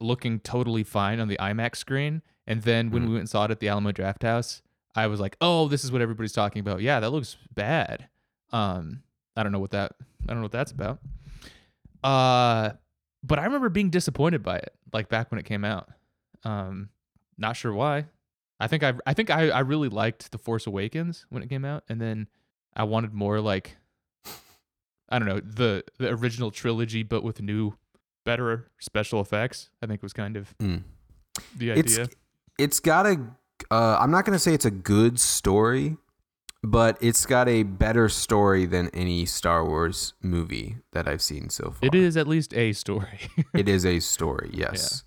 looking 0.00 0.40
totally 0.40 0.82
fine 0.84 1.20
on 1.20 1.28
the 1.28 1.36
IMAX 1.36 1.76
screen, 1.76 2.22
and 2.46 2.62
then 2.62 2.90
when 2.90 3.02
Mhm. 3.02 3.06
we 3.06 3.12
went 3.12 3.20
and 3.20 3.28
saw 3.28 3.44
it 3.44 3.50
at 3.50 3.60
the 3.60 3.68
Alamo 3.68 3.92
Drafthouse, 3.92 4.62
I 4.94 5.06
was 5.08 5.20
like, 5.20 5.36
oh, 5.42 5.68
this 5.68 5.84
is 5.84 5.92
what 5.92 6.00
everybody's 6.00 6.32
talking 6.32 6.60
about. 6.60 6.80
Yeah, 6.80 7.00
that 7.00 7.10
looks 7.10 7.36
bad. 7.54 8.08
Um, 8.50 9.02
I 9.36 9.42
don't 9.42 9.52
know 9.52 9.58
what 9.60 9.72
that 9.72 9.92
I 10.22 10.26
don't 10.28 10.36
know 10.38 10.42
what 10.44 10.52
that's 10.52 10.72
about. 10.72 11.00
Uh, 12.02 12.70
but 13.22 13.38
I 13.38 13.44
remember 13.44 13.68
being 13.68 13.90
disappointed 13.90 14.42
by 14.42 14.56
it, 14.58 14.72
like 14.92 15.08
back 15.08 15.30
when 15.30 15.38
it 15.38 15.44
came 15.44 15.64
out. 15.64 15.88
Um, 16.44 16.88
not 17.36 17.56
sure 17.56 17.72
why. 17.72 18.06
I 18.60 18.66
think 18.66 18.82
I 18.82 18.94
I 19.06 19.14
think 19.14 19.30
I 19.30 19.50
I 19.50 19.60
really 19.60 19.88
liked 19.88 20.32
The 20.32 20.38
Force 20.38 20.66
Awakens 20.66 21.26
when 21.30 21.42
it 21.42 21.48
came 21.48 21.64
out, 21.64 21.84
and 21.88 22.00
then 22.00 22.28
I 22.74 22.84
wanted 22.84 23.12
more 23.14 23.40
like 23.40 23.76
I 25.08 25.18
don't 25.18 25.28
know 25.28 25.40
the 25.40 25.84
the 25.98 26.08
original 26.10 26.50
trilogy, 26.50 27.02
but 27.02 27.22
with 27.22 27.40
new, 27.40 27.74
better 28.24 28.70
special 28.78 29.20
effects. 29.20 29.70
I 29.82 29.86
think 29.86 30.02
was 30.02 30.12
kind 30.12 30.36
of 30.36 30.54
Mm. 30.58 30.82
the 31.56 31.70
It's 31.70 31.98
idea. 31.98 32.08
it's 32.58 32.80
got 32.80 33.06
a. 33.06 33.16
Uh, 33.70 33.96
I'm 33.98 34.10
not 34.10 34.24
gonna 34.24 34.38
say 34.38 34.54
it's 34.54 34.64
a 34.66 34.70
good 34.70 35.18
story, 35.18 35.96
but 36.62 36.98
it's 37.00 37.26
got 37.26 37.48
a 37.48 37.62
better 37.62 38.08
story 38.08 38.66
than 38.66 38.88
any 38.90 39.24
Star 39.24 39.64
Wars 39.64 40.14
movie 40.22 40.76
that 40.92 41.08
I've 41.08 41.22
seen 41.22 41.48
so 41.50 41.70
far. 41.70 41.78
It 41.82 41.94
is 41.94 42.16
at 42.16 42.26
least 42.28 42.52
a 42.54 42.72
story. 42.72 43.20
It 43.54 43.68
is 43.68 43.86
a 43.86 44.00
story. 44.14 44.50
Yes. 44.52 45.04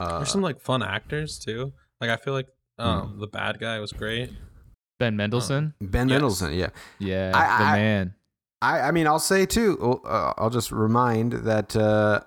Uh, 0.00 0.18
There's 0.18 0.30
some 0.32 0.42
like 0.42 0.58
fun 0.60 0.82
actors 0.82 1.38
too. 1.38 1.72
Like 2.00 2.10
I 2.10 2.16
feel 2.16 2.32
like 2.34 2.48
um 2.78 3.16
the 3.20 3.26
bad 3.26 3.58
guy 3.60 3.78
was 3.80 3.92
great. 3.92 4.30
ben 4.98 5.16
Mendelsohn, 5.16 5.74
ben 5.80 6.08
Yes. 6.08 6.14
Mendelsohn. 6.14 6.52
Yeah. 6.54 6.68
yeah, 6.98 7.32
I- 7.34 7.58
the 7.58 7.64
I- 7.70 7.76
man. 7.76 8.14
I, 8.62 8.80
I 8.80 8.90
mean, 8.92 9.06
I'll 9.06 9.18
say 9.18 9.44
too. 9.44 9.76
oh, 9.80 10.00
Uh, 10.08 10.32
I'll 10.38 10.48
just 10.48 10.72
remind 10.72 11.32
that 11.44 11.76
uh, 11.76 12.20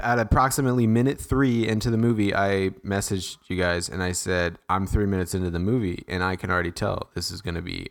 at 0.00 0.18
approximately 0.18 0.86
minute 0.86 1.20
three 1.20 1.68
into 1.68 1.90
the 1.90 1.98
movie, 1.98 2.34
I 2.34 2.70
messaged 2.84 3.36
you 3.48 3.56
guys 3.56 3.88
and 3.90 4.02
I 4.02 4.12
said, 4.12 4.58
"I'm 4.70 4.86
three 4.86 5.04
minutes 5.04 5.34
into 5.34 5.50
the 5.50 5.58
movie, 5.58 6.04
and 6.08 6.24
I 6.24 6.36
can 6.36 6.50
already 6.50 6.70
tell 6.72 7.10
this 7.14 7.30
is 7.30 7.42
going 7.42 7.56
to 7.56 7.60
be 7.62 7.88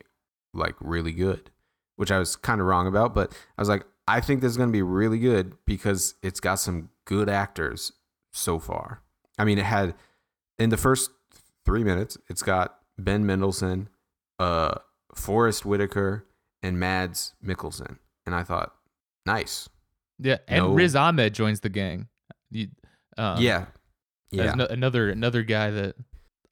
like 0.55 0.75
really 0.79 1.11
good," 1.11 1.51
which 1.97 2.09
I 2.11 2.17
was 2.17 2.35
kind 2.35 2.59
of 2.61 2.65
wrong 2.67 2.87
about. 2.87 3.13
But 3.13 3.31
I 3.57 3.61
was 3.61 3.69
like, 3.69 3.85
I 4.07 4.21
think 4.21 4.41
this 4.41 4.49
is 4.51 4.57
going 4.57 4.69
to 4.69 4.73
be 4.73 4.81
really 4.81 5.19
good 5.19 5.53
because 5.67 6.15
it's 6.23 6.39
got 6.39 6.55
some 6.55 6.89
good 7.05 7.29
actors 7.29 7.91
so 8.33 8.57
far. 8.57 9.01
I 9.37 9.45
mean, 9.45 9.59
it 9.59 9.65
had 9.65 9.93
in 10.57 10.69
the 10.71 10.77
first 10.77 11.11
three 11.65 11.83
minutes, 11.83 12.17
it's 12.29 12.41
got 12.43 12.77
Ben 12.97 13.25
Mendelsohn, 13.25 13.89
uh, 14.39 14.75
Forest 15.15 15.65
Whitaker, 15.65 16.25
and 16.63 16.79
Mads 16.79 17.33
Mikkelsen, 17.43 17.97
and 18.25 18.35
I 18.35 18.43
thought, 18.43 18.73
nice, 19.25 19.67
Yeah, 20.19 20.37
and 20.47 20.65
No. 20.65 20.73
Riz 20.73 20.95
Ahmed 20.95 21.33
joins 21.33 21.61
the 21.61 21.69
gang. 21.69 22.07
You, 22.51 22.67
um, 23.17 23.41
yeah, 23.41 23.65
yeah, 24.29 24.53
no- 24.53 24.67
another 24.67 25.09
another 25.09 25.41
guy 25.43 25.71
that 25.71 25.95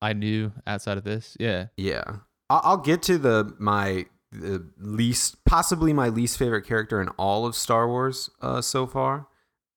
I 0.01 0.13
knew 0.13 0.51
outside 0.65 0.97
of 0.97 1.03
this. 1.03 1.37
Yeah, 1.39 1.67
yeah. 1.77 2.03
I'll, 2.49 2.61
I'll 2.63 2.77
get 2.77 3.03
to 3.03 3.17
the 3.17 3.53
my 3.59 4.05
the 4.31 4.67
least, 4.77 5.43
possibly 5.45 5.93
my 5.93 6.09
least 6.09 6.37
favorite 6.37 6.65
character 6.65 7.01
in 7.01 7.09
all 7.09 7.45
of 7.45 7.55
Star 7.55 7.87
Wars 7.87 8.29
uh, 8.41 8.61
so 8.61 8.85
far, 8.87 9.27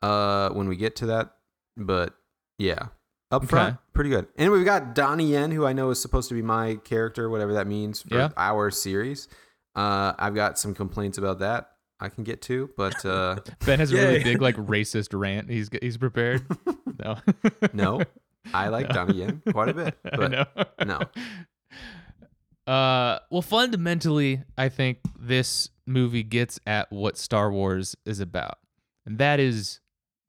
uh, 0.02 0.50
when 0.50 0.68
we 0.68 0.76
get 0.76 0.96
to 0.96 1.06
that. 1.06 1.34
But 1.76 2.14
yeah, 2.58 2.88
up 3.32 3.46
front, 3.46 3.74
Okay. 3.74 3.78
pretty 3.94 4.10
good. 4.10 4.28
And 4.36 4.52
we've 4.52 4.64
got 4.64 4.94
Donnie 4.94 5.32
Yen, 5.32 5.50
who 5.50 5.66
I 5.66 5.72
know 5.72 5.90
is 5.90 6.00
supposed 6.00 6.28
to 6.28 6.34
be 6.34 6.42
my 6.42 6.76
character, 6.84 7.28
whatever 7.28 7.54
that 7.54 7.66
means 7.66 8.02
for 8.02 8.14
Yeah. 8.16 8.28
our 8.36 8.70
series. 8.70 9.26
Uh, 9.74 10.12
I've 10.18 10.34
got 10.34 10.58
some 10.58 10.74
complaints 10.74 11.18
about 11.18 11.38
that. 11.40 11.70
I 11.98 12.08
can 12.08 12.24
get 12.24 12.42
to, 12.42 12.68
but 12.76 13.04
uh, 13.06 13.36
Ben 13.66 13.78
has 13.78 13.92
a 13.92 13.96
really 13.96 14.22
big 14.24 14.42
like 14.42 14.56
racist 14.74 15.18
rant. 15.18 15.48
He's 15.50 15.68
he's 15.80 15.96
prepared. 15.96 16.42
No, 17.02 17.16
No, 17.72 18.02
I 18.52 18.68
like 18.68 18.88
No. 18.88 18.94
Donnie 18.94 19.14
Yen 19.14 19.42
quite 19.50 19.70
a 19.70 19.74
bit, 19.74 19.96
but 20.04 20.86
no. 20.86 21.00
Uh, 22.66 23.18
well, 23.30 23.42
fundamentally, 23.42 24.42
I 24.56 24.68
think 24.68 24.98
this 25.18 25.70
movie 25.86 26.22
gets 26.22 26.60
at 26.66 26.92
what 26.92 27.16
Star 27.18 27.50
Wars 27.50 27.96
is 28.04 28.20
about, 28.20 28.58
and 29.04 29.18
that 29.18 29.40
is 29.40 29.80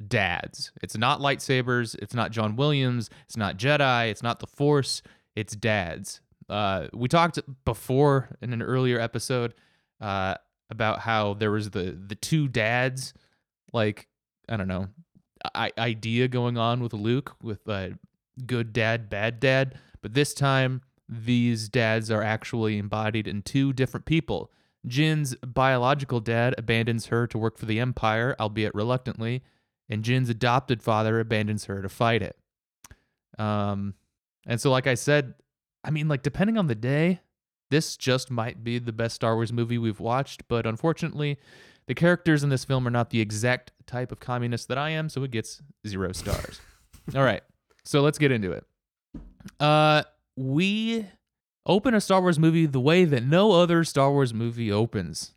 dads. 0.10 0.72
It's 0.82 0.98
not 0.98 1.20
lightsabers. 1.20 1.96
It's 2.02 2.14
not 2.14 2.32
John 2.32 2.56
Williams. 2.56 3.10
It's 3.26 3.38
not 3.38 3.58
Jedi. 3.58 4.10
It's 4.10 4.24
not 4.24 4.40
the 4.40 4.48
Force. 4.48 5.02
It's 5.36 5.56
dads. 5.56 6.22
Uh, 6.50 6.88
we 6.94 7.08
talked 7.08 7.40
before 7.66 8.30
in 8.42 8.54
an 8.54 8.62
earlier 8.62 9.00
episode 9.00 9.54
uh, 10.02 10.36
about 10.70 11.00
how 11.00 11.34
there 11.34 11.52
was 11.52 11.70
the 11.72 11.98
the 12.08 12.16
two 12.16 12.48
dads, 12.48 13.14
like 13.72 14.08
I 14.50 14.58
don't 14.58 14.68
know, 14.68 14.90
I- 15.56 15.72
idea 15.78 16.28
going 16.28 16.58
on 16.58 16.82
with 16.82 16.94
Luke 16.94 17.36
with 17.42 17.68
uh, 17.68 17.90
good 18.46 18.74
dad, 18.74 19.10
bad 19.10 19.40
dad. 19.40 19.80
But 20.02 20.14
this 20.14 20.34
time, 20.34 20.82
these 21.08 21.70
dads 21.70 22.12
are 22.12 22.22
actually 22.24 22.78
embodied 22.78 23.28
in 23.28 23.42
two 23.42 23.72
different 23.74 24.06
people. 24.06 24.52
Jyn's 24.86 25.36
biological 25.36 26.20
dad 26.20 26.56
abandons 26.58 27.06
her 27.06 27.26
to 27.28 27.38
work 27.38 27.58
for 27.58 27.66
the 27.66 27.80
Empire, 27.80 28.36
albeit 28.38 28.76
reluctantly, 28.76 29.44
and 29.90 30.04
Jyn's 30.04 30.30
adopted 30.30 30.82
father 30.82 31.20
abandons 31.20 31.66
her 31.66 31.82
to 31.82 31.90
fight 31.90 32.22
it. 32.22 32.38
Um, 33.38 33.96
and 34.46 34.60
so, 34.62 34.72
like 34.72 34.88
I 34.88 34.94
said, 34.96 35.34
I 35.84 35.92
mean, 35.92 36.08
like 36.08 36.24
depending 36.24 36.58
on 36.58 36.68
the 36.68 36.76
day, 36.76 37.22
this 37.72 37.98
just 37.98 38.30
might 38.30 38.64
be 38.64 38.80
the 38.80 38.92
best 38.94 39.16
Star 39.16 39.36
Wars 39.36 39.52
movie 39.52 39.78
we've 39.78 40.00
watched. 40.00 40.48
But 40.48 40.66
unfortunately, 40.66 41.38
the 41.88 41.96
characters 41.96 42.44
in 42.44 42.50
this 42.50 42.64
film 42.66 42.88
are 42.88 42.92
not 42.92 43.10
the 43.10 43.20
exact 43.20 43.72
type 43.88 44.12
of 44.12 44.20
communist 44.20 44.68
that 44.68 44.78
I 44.78 44.92
am, 44.92 45.10
so 45.10 45.24
it 45.24 45.32
gets 45.32 45.62
zero 45.88 46.12
stars. 46.12 46.62
All 47.16 47.24
right, 47.24 47.42
so 47.84 48.02
let's 48.02 48.18
get 48.18 48.32
into 48.32 48.52
it. 48.52 48.66
Uh, 49.60 50.04
we 50.38 51.06
open 51.66 51.94
a 51.94 52.02
Star 52.02 52.22
Wars 52.22 52.40
movie 52.40 52.66
the 52.66 52.80
way 52.80 53.04
that 53.06 53.24
no 53.24 53.52
other 53.52 53.84
Star 53.84 54.12
Wars 54.12 54.34
movie 54.34 54.72
opens 54.72 55.34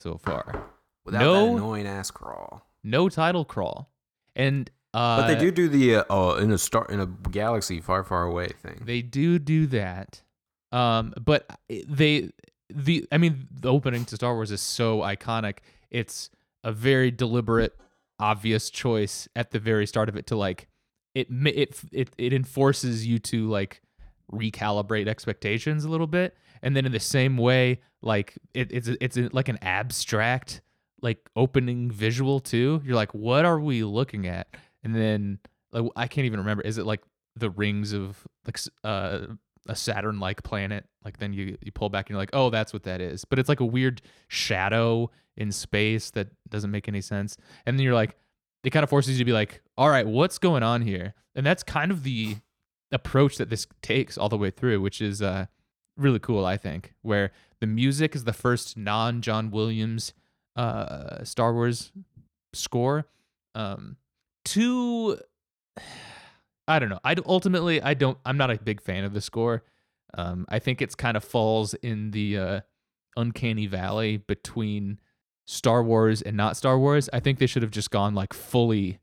so 0.00 0.16
far. 0.16 0.66
Without 1.04 1.20
No. 1.20 1.46
that 1.46 1.52
annoying 1.52 1.86
ass 1.86 2.10
crawl. 2.10 2.66
No 2.82 3.08
title 3.08 3.44
crawl, 3.44 3.90
and 4.34 4.70
uh, 4.92 5.20
But 5.22 5.26
they 5.28 5.36
do 5.36 5.50
do 5.50 5.68
the 5.68 5.96
uh, 5.96 6.04
oh 6.10 6.34
in 6.36 6.50
a 6.50 6.58
star 6.58 6.86
in 6.90 7.00
a 7.00 7.06
galaxy 7.06 7.80
far 7.80 8.02
far 8.04 8.24
away 8.24 8.48
thing. 8.48 8.82
They 8.84 9.02
do 9.02 9.38
do 9.38 9.66
that. 9.68 10.22
Um, 10.72 11.14
but 11.20 11.46
they 11.68 12.30
the 12.68 13.06
I 13.12 13.18
mean 13.18 13.48
the 13.50 13.70
opening 13.70 14.04
to 14.06 14.16
Star 14.16 14.34
Wars 14.34 14.50
is 14.50 14.60
so 14.60 15.00
iconic. 15.00 15.58
It's 15.90 16.30
a 16.64 16.72
very 16.72 17.10
deliberate, 17.10 17.76
obvious 18.18 18.70
choice 18.70 19.28
at 19.36 19.50
the 19.50 19.58
very 19.58 19.86
start 19.86 20.08
of 20.08 20.16
it 20.16 20.26
to 20.28 20.36
like 20.36 20.68
it 21.14 21.28
it 21.30 21.80
it 21.92 22.10
it 22.18 22.32
enforces 22.32 23.06
you 23.06 23.18
to 23.18 23.48
like 23.48 23.82
recalibrate 24.32 25.08
expectations 25.08 25.84
a 25.84 25.88
little 25.88 26.06
bit, 26.06 26.36
and 26.62 26.76
then 26.76 26.86
in 26.86 26.92
the 26.92 27.00
same 27.00 27.36
way, 27.36 27.80
like 28.02 28.38
it, 28.54 28.72
it's 28.72 28.88
it's 28.88 29.16
like 29.32 29.48
an 29.48 29.58
abstract 29.62 30.62
like 31.02 31.30
opening 31.36 31.90
visual 31.90 32.40
too. 32.40 32.82
You're 32.84 32.96
like, 32.96 33.12
what 33.12 33.44
are 33.44 33.60
we 33.60 33.84
looking 33.84 34.26
at? 34.26 34.48
And 34.82 34.94
then 34.94 35.38
like 35.72 35.84
I 35.96 36.06
can't 36.06 36.26
even 36.26 36.40
remember. 36.40 36.62
Is 36.62 36.78
it 36.78 36.86
like 36.86 37.02
the 37.36 37.50
rings 37.50 37.92
of 37.92 38.26
like 38.46 38.58
uh, 38.84 39.26
a 39.68 39.76
Saturn 39.76 40.20
like 40.20 40.42
planet? 40.42 40.86
Like 41.04 41.18
then 41.18 41.32
you 41.32 41.56
you 41.60 41.72
pull 41.72 41.88
back 41.88 42.06
and 42.06 42.14
you're 42.14 42.22
like, 42.22 42.30
oh, 42.32 42.50
that's 42.50 42.72
what 42.72 42.84
that 42.84 43.00
is. 43.00 43.24
But 43.24 43.38
it's 43.38 43.48
like 43.48 43.60
a 43.60 43.64
weird 43.64 44.02
shadow 44.28 45.10
in 45.36 45.52
space 45.52 46.10
that 46.10 46.28
doesn't 46.48 46.70
make 46.70 46.88
any 46.88 47.00
sense. 47.00 47.36
And 47.66 47.78
then 47.78 47.84
you're 47.84 47.94
like, 47.94 48.16
it 48.64 48.70
kind 48.70 48.84
of 48.84 48.90
forces 48.90 49.14
you 49.14 49.18
to 49.18 49.24
be 49.24 49.32
like, 49.32 49.62
all 49.78 49.88
right, 49.88 50.06
what's 50.06 50.38
going 50.38 50.62
on 50.62 50.82
here? 50.82 51.14
And 51.34 51.46
that's 51.46 51.62
kind 51.62 51.90
of 51.90 52.02
the 52.02 52.36
approach 52.92 53.36
that 53.38 53.48
this 53.50 53.66
takes 53.82 54.18
all 54.18 54.28
the 54.28 54.36
way 54.36 54.50
through, 54.50 54.80
which 54.80 55.00
is 55.00 55.22
uh 55.22 55.46
really 55.96 56.18
cool, 56.18 56.44
I 56.44 56.56
think, 56.56 56.94
where 57.02 57.30
the 57.60 57.66
music 57.66 58.14
is 58.14 58.24
the 58.24 58.32
first 58.32 58.76
non 58.76 59.22
John 59.22 59.50
Williams 59.50 60.12
uh 60.56 61.24
Star 61.24 61.52
Wars 61.54 61.92
score. 62.52 63.06
Um 63.54 63.96
to 64.46 65.18
I 66.68 66.78
don't 66.78 66.88
know. 66.88 67.00
I 67.04 67.14
ultimately 67.26 67.82
I 67.82 67.94
don't 67.94 68.18
I'm 68.24 68.36
not 68.36 68.50
a 68.50 68.56
big 68.58 68.80
fan 68.80 69.04
of 69.04 69.12
the 69.12 69.20
score. 69.20 69.64
Um 70.14 70.46
I 70.48 70.58
think 70.58 70.80
it's 70.82 70.94
kind 70.94 71.16
of 71.16 71.24
falls 71.24 71.74
in 71.74 72.10
the 72.12 72.38
uh 72.38 72.60
uncanny 73.16 73.66
valley 73.66 74.18
between 74.18 75.00
Star 75.46 75.82
Wars 75.82 76.22
and 76.22 76.36
not 76.36 76.56
Star 76.56 76.78
Wars. 76.78 77.08
I 77.12 77.20
think 77.20 77.38
they 77.38 77.46
should 77.46 77.62
have 77.62 77.72
just 77.72 77.90
gone 77.90 78.14
like 78.14 78.32
fully 78.32 78.98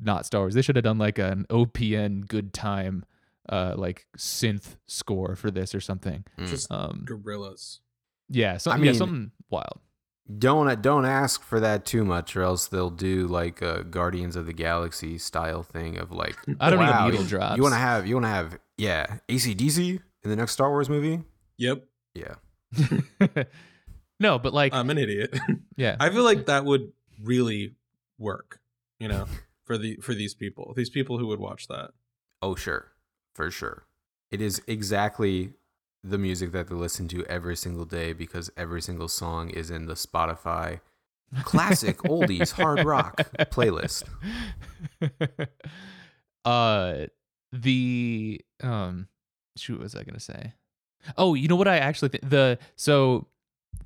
not 0.00 0.26
Star 0.26 0.42
Wars. 0.42 0.54
They 0.54 0.62
should 0.62 0.74
have 0.76 0.84
done 0.84 0.98
like 0.98 1.18
an 1.18 1.46
OPN 1.48 2.26
good 2.26 2.52
time 2.52 3.04
uh 3.48 3.74
like 3.76 4.06
synth 4.16 4.76
score 4.86 5.34
for 5.36 5.50
this 5.50 5.74
or 5.74 5.80
something. 5.80 6.24
Mm. 6.38 6.46
Just 6.48 6.70
Um 6.72 7.02
gorillas. 7.04 7.80
yeah, 8.28 8.56
some, 8.56 8.72
I 8.74 8.76
yeah, 8.76 8.82
mean- 8.82 8.94
something 8.94 9.30
wild. 9.50 9.78
Don't 10.38 10.80
don't 10.82 11.04
ask 11.04 11.42
for 11.42 11.58
that 11.60 11.84
too 11.84 12.04
much, 12.04 12.36
or 12.36 12.42
else 12.42 12.68
they'll 12.68 12.90
do 12.90 13.26
like 13.26 13.60
a 13.60 13.82
Guardians 13.84 14.36
of 14.36 14.46
the 14.46 14.52
Galaxy 14.52 15.18
style 15.18 15.62
thing 15.62 15.98
of 15.98 16.12
like. 16.12 16.36
I 16.60 16.70
don't 16.70 16.78
wow, 16.78 17.04
need 17.06 17.10
needle 17.12 17.24
you- 17.24 17.28
drops. 17.30 17.56
You 17.56 17.62
want 17.62 17.74
to 17.74 17.78
have 17.78 18.06
you 18.06 18.14
want 18.14 18.24
to 18.26 18.30
have 18.30 18.58
yeah 18.78 19.18
ACDC 19.28 20.00
in 20.22 20.30
the 20.30 20.36
next 20.36 20.52
Star 20.52 20.70
Wars 20.70 20.88
movie? 20.88 21.22
Yep, 21.58 21.84
Yeah. 22.14 22.34
no, 24.20 24.38
but 24.38 24.52
like 24.54 24.72
I'm 24.72 24.90
an 24.90 24.98
idiot. 24.98 25.36
yeah. 25.76 25.96
I 26.00 26.10
feel 26.10 26.22
like 26.24 26.46
that 26.46 26.64
would 26.64 26.92
really 27.22 27.74
work, 28.18 28.60
you 28.98 29.08
know, 29.08 29.26
for 29.64 29.76
the 29.76 29.96
for 29.96 30.14
these 30.14 30.34
people. 30.34 30.72
These 30.76 30.90
people 30.90 31.18
who 31.18 31.26
would 31.28 31.40
watch 31.40 31.68
that. 31.68 31.90
Oh 32.40 32.54
sure, 32.54 32.92
for 33.34 33.50
sure. 33.50 33.84
It 34.30 34.40
is 34.40 34.62
exactly 34.66 35.52
the 36.04 36.18
music 36.18 36.52
that 36.52 36.68
they 36.68 36.74
listen 36.74 37.08
to 37.08 37.24
every 37.26 37.56
single 37.56 37.84
day 37.84 38.12
because 38.12 38.50
every 38.56 38.82
single 38.82 39.08
song 39.08 39.50
is 39.50 39.70
in 39.70 39.86
the 39.86 39.94
Spotify 39.94 40.80
classic 41.44 41.98
oldies 41.98 42.52
hard 42.52 42.84
rock 42.84 43.16
playlist. 43.50 44.04
uh 46.44 47.06
the 47.52 48.40
um 48.62 49.08
shoot 49.56 49.74
what 49.74 49.84
was 49.84 49.94
I 49.94 50.02
gonna 50.02 50.20
say? 50.20 50.54
Oh, 51.16 51.34
you 51.34 51.48
know 51.48 51.56
what 51.56 51.68
I 51.68 51.78
actually 51.78 52.08
think 52.10 52.28
the 52.28 52.58
so 52.76 53.28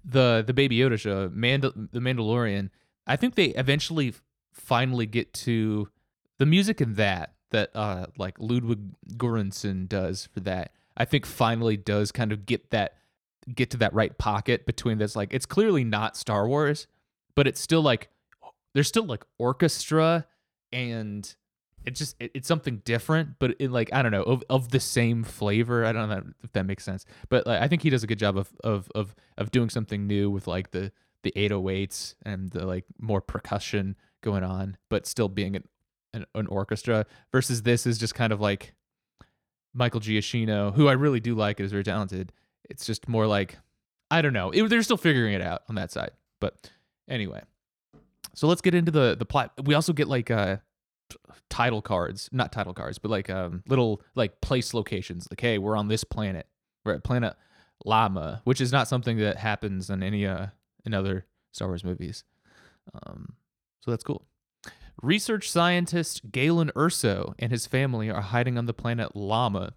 the 0.04 0.42
the 0.46 0.54
Baby 0.54 0.78
Yoda 0.78 0.99
show, 0.99 1.28
Mandal- 1.28 1.88
the 1.92 2.00
Mandalorian, 2.00 2.70
I 3.06 3.16
think 3.16 3.35
they 3.35 3.46
eventually 3.46 4.14
finally 4.52 5.06
get 5.06 5.32
to 5.35 5.88
the 6.38 6.46
music 6.46 6.80
in 6.80 6.94
that 6.94 7.35
that 7.50 7.70
uh 7.75 8.06
like 8.16 8.37
Ludwig 8.38 8.80
Göransson 9.16 9.88
does 9.88 10.26
for 10.32 10.40
that. 10.40 10.73
I 10.96 11.04
think 11.04 11.26
finally 11.26 11.76
does 11.76 12.12
kind 12.12 12.32
of 12.32 12.46
get 12.46 12.70
that 12.70 12.94
get 13.54 13.70
to 13.70 13.76
that 13.76 13.94
right 13.94 14.16
pocket 14.18 14.66
between 14.66 14.98
this 14.98 15.14
like 15.14 15.32
it's 15.32 15.46
clearly 15.46 15.84
not 15.84 16.16
Star 16.16 16.48
Wars, 16.48 16.86
but 17.34 17.46
it's 17.46 17.60
still 17.60 17.82
like 17.82 18.08
there's 18.74 18.88
still 18.88 19.04
like 19.04 19.24
orchestra 19.38 20.26
and 20.72 21.34
it's 21.84 21.98
just 21.98 22.16
it, 22.20 22.30
it's 22.34 22.48
something 22.48 22.82
different 22.84 23.38
but 23.38 23.54
it 23.58 23.70
like 23.70 23.88
i 23.92 24.02
don't 24.02 24.12
know 24.12 24.22
of, 24.24 24.42
of 24.50 24.70
the 24.70 24.80
same 24.80 25.22
flavor. 25.24 25.84
I 25.84 25.92
don't 25.92 26.08
know 26.08 26.22
if 26.42 26.52
that 26.52 26.66
makes 26.66 26.84
sense 26.84 27.06
but 27.28 27.46
like, 27.46 27.62
i 27.62 27.68
think 27.68 27.82
he 27.82 27.90
does 27.90 28.04
a 28.04 28.06
good 28.06 28.18
job 28.18 28.36
of 28.36 28.52
of 28.64 28.90
of 28.94 29.14
of 29.38 29.50
doing 29.50 29.70
something 29.70 30.06
new 30.06 30.30
with 30.30 30.46
like 30.46 30.72
the 30.72 30.92
the 31.22 31.32
808s 31.36 32.14
and 32.24 32.50
the 32.50 32.66
like 32.66 32.84
more 33.00 33.20
percussion 33.20 33.96
going 34.22 34.44
on 34.44 34.76
but 34.90 35.06
still 35.06 35.28
being 35.28 35.56
an 35.56 35.64
an, 36.12 36.26
an 36.34 36.46
orchestra 36.48 37.06
versus 37.32 37.62
this 37.62 37.86
is 37.86 37.98
just 37.98 38.14
kind 38.14 38.32
of 38.32 38.40
like 38.40 38.74
michael 39.76 40.00
giacchino 40.00 40.75
who 40.75 40.88
i 40.88 40.92
really 40.92 41.21
do 41.21 41.35
like 41.35 41.61
is 41.61 41.71
very 41.71 41.85
talented 41.85 42.33
it's 42.68 42.85
just 42.85 43.09
more 43.09 43.26
like 43.26 43.59
i 44.11 44.21
don't 44.21 44.33
know 44.33 44.50
it, 44.50 44.68
they're 44.68 44.83
still 44.83 44.97
figuring 44.97 45.35
it 45.35 45.42
out 45.42 45.62
on 45.68 45.75
that 45.76 45.92
side 45.92 46.11
but 46.40 46.71
anyway 47.09 47.40
so 48.35 48.49
let's 48.49 48.61
get 48.61 48.75
into 48.75 48.90
the 48.90 49.14
the 49.16 49.26
plot 49.26 49.52
we 49.64 49.75
also 49.75 49.92
get 49.92 50.09
like 50.09 50.30
uh 50.30 50.56
title 51.49 51.83
cards, 51.83 52.28
not 52.33 52.52
title 52.52 52.75
cards, 52.75 52.99
but 52.99 53.11
like 53.11 53.30
um 53.30 53.62
little 53.68 54.02
like 54.14 54.40
place 54.40 54.75
locations. 54.75 55.28
Like, 55.30 55.40
hey, 55.40 55.59
we're 55.59 55.76
on 55.76 55.88
this 55.88 56.04
planet. 56.04 56.47
We're 56.85 56.95
at 56.95 57.04
planet 57.04 57.35
Llama, 57.85 58.42
which 58.45 58.61
is 58.61 58.73
not 58.73 58.88
something 58.88 59.18
that 59.18 59.37
happens 59.37 59.90
in 59.90 60.02
any 60.02 60.26
uh 60.26 60.47
in 60.85 60.95
other 60.95 61.26
Star 61.52 61.68
Wars 61.68 61.85
movies. 61.85 62.25
Um, 62.95 63.35
so 63.80 63.90
that's 63.90 64.04
cool. 64.04 64.25
Research 65.02 65.50
scientist 65.50 66.30
Galen 66.32 66.70
Erso 66.74 67.34
and 67.38 67.52
his 67.52 67.66
family 67.66 68.10
are 68.10 68.20
hiding 68.22 68.56
on 68.58 68.66
the 68.66 68.72
planet 68.74 69.14
Llama. 69.14 69.74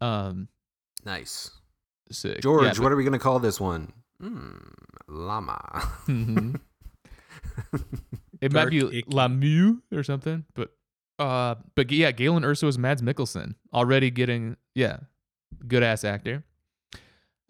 Um, 0.00 0.48
Nice. 1.04 1.50
sick. 2.10 2.40
George, 2.40 2.64
Yeah, 2.64 2.70
but- 2.74 2.78
what 2.80 2.92
are 2.92 2.96
we 2.96 3.04
gonna 3.04 3.18
call 3.18 3.38
this 3.38 3.60
one? 3.60 3.92
Hmm, 4.20 4.56
llama. 5.08 5.58
Mhm. 6.06 6.60
It 8.40 8.52
might 8.52 8.70
be 8.70 8.78
icky. 8.78 9.04
Lamu 9.08 9.78
or 9.92 10.02
something, 10.04 10.44
but 10.54 10.70
uh, 11.18 11.56
but 11.74 11.90
yeah, 11.90 12.12
Galen 12.12 12.44
Erso 12.44 12.68
is 12.68 12.78
Mads 12.78 13.02
Mikkelsen 13.02 13.56
already 13.74 14.10
getting 14.10 14.56
yeah, 14.76 14.98
good 15.66 15.82
ass 15.82 16.04
actor. 16.04 16.44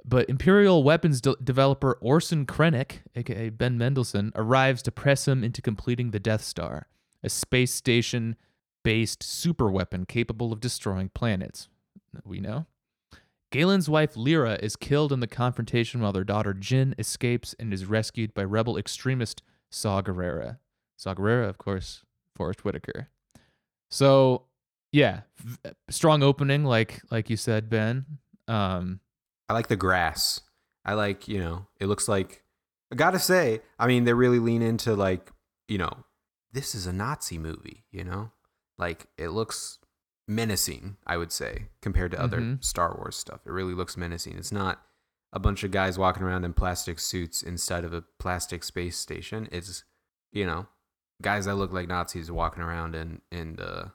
But 0.09 0.31
Imperial 0.31 0.83
weapons 0.83 1.21
de- 1.21 1.37
developer 1.45 1.99
Orson 2.01 2.47
Krennic, 2.47 3.01
aka 3.15 3.51
Ben 3.51 3.77
Mendelsohn, 3.77 4.33
arrives 4.35 4.81
to 4.83 4.91
press 4.91 5.29
him 5.29 5.45
into 5.45 5.61
completing 5.61 6.13
the 6.13 6.19
Death 6.19 6.41
Star, 6.41 6.89
a 7.23 7.29
space 7.29 7.75
station 7.75 8.37
based 8.83 9.23
super 9.23 9.71
weapon 9.71 10.07
capable 10.07 10.51
of 10.51 10.61
destroying 10.61 11.11
planets. 11.11 11.69
We 12.25 12.41
know. 12.41 12.65
Galen's 13.53 13.91
wife 13.91 14.17
Lyra 14.17 14.59
is 14.63 14.77
killed 14.77 15.13
in 15.13 15.21
the 15.21 15.27
confrontation 15.27 16.01
while 16.01 16.13
their 16.13 16.25
daughter 16.25 16.55
Jyn 16.55 16.99
escapes 16.99 17.55
and 17.59 17.75
is 17.75 17.85
rescued 17.85 18.33
by 18.33 18.45
rebel 18.45 18.79
extremist 18.79 19.43
Saw 19.71 20.01
Gerrera. 20.01 20.57
Saw 20.97 21.15
Gerrera, 21.15 21.51
of 21.51 21.59
course, 21.59 22.03
Forest 22.35 22.65
Whitaker. 22.65 23.09
So, 23.91 24.45
yeah, 24.91 25.21
strong 25.91 26.23
opening, 26.23 26.65
like 26.65 27.03
like 27.11 27.29
you 27.29 27.37
said, 27.37 27.69
Ben. 27.69 28.07
Um, 28.47 29.01
I 29.49 29.55
like 29.55 29.69
the 29.69 29.77
grass. 29.77 30.41
I 30.85 30.95
like, 30.95 31.29
you 31.29 31.39
know, 31.39 31.67
it 31.81 31.87
looks 31.87 32.09
like 32.09 32.43
I 32.93 32.95
gotta 32.97 33.19
say, 33.19 33.61
I 33.79 33.87
mean, 33.87 34.05
they 34.05 34.15
really 34.15 34.39
lean 34.39 34.63
into 34.63 34.95
like, 34.95 35.31
you 35.69 35.79
know, 35.79 36.05
this 36.53 36.75
is 36.75 36.87
a 36.87 36.93
Nazi 36.93 37.37
movie, 37.39 37.85
you 37.91 38.05
know? 38.05 38.31
Like 38.79 39.07
it 39.19 39.29
looks 39.29 39.79
menacing. 40.27 40.97
I 41.07 41.17
would 41.17 41.33
say 41.33 41.69
compared 41.83 42.11
to 42.13 42.21
other 42.21 42.41
Mhm. 42.41 42.65
Star 42.65 42.95
Wars 42.97 43.17
stuff, 43.17 43.41
it 43.47 43.51
really 43.53 43.75
looks 43.75 43.97
menacing. 43.97 44.37
It's 44.39 44.53
not 44.53 44.83
a 45.33 45.39
bunch 45.39 45.63
of 45.65 45.71
guys 45.71 45.99
walking 45.99 46.23
around 46.23 46.45
in 46.45 46.55
plastic 46.55 46.99
suits 46.99 47.43
inside 47.43 47.85
of 47.85 47.93
a 47.93 48.03
plastic 48.19 48.65
space 48.65 48.97
station. 48.97 49.49
It's 49.53 49.85
you 50.33 50.47
know 50.47 50.69
guys 51.21 51.47
that 51.47 51.57
look 51.57 51.73
like 51.73 51.89
Nazis 51.89 52.31
walking 52.31 52.63
around 52.63 52.95
in 52.95 53.21
in 53.31 53.59
uh, 53.61 53.89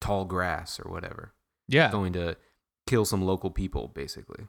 tall 0.00 0.24
grass 0.24 0.78
or 0.78 0.90
whatever, 0.90 1.32
Yeah. 1.68 1.90
going 1.90 2.12
to 2.12 2.36
kill 2.86 3.04
some 3.04 3.22
local 3.22 3.50
people, 3.50 3.88
basically. 3.88 4.46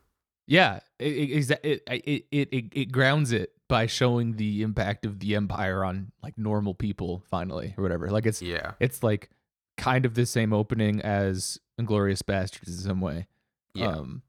Yeah, 0.48 0.80
it 1.00 1.50
it, 1.52 1.84
it 2.32 2.50
it 2.52 2.66
it 2.74 2.92
grounds 2.92 3.32
it 3.32 3.52
by 3.68 3.86
showing 3.86 4.38
the 4.38 4.62
impact 4.62 5.06
of 5.06 5.20
the 5.20 5.36
empire 5.36 5.84
on 5.84 6.12
like 6.24 6.38
normal 6.38 6.74
people 6.74 7.24
finally 7.30 7.74
or 7.78 7.84
whatever. 7.84 8.10
Like 8.10 8.26
it's 8.26 8.42
Yeah, 8.42 8.72
it's 8.80 9.04
like 9.04 9.30
kind 9.78 10.06
of 10.06 10.14
the 10.16 10.26
same 10.26 10.54
opening 10.54 11.02
as 11.02 11.60
Inglourious 11.80 12.24
Basterds 12.24 12.68
in 12.70 12.74
some 12.76 13.02
way. 13.02 13.28
yeah, 13.74 13.90
Um 13.90 14.22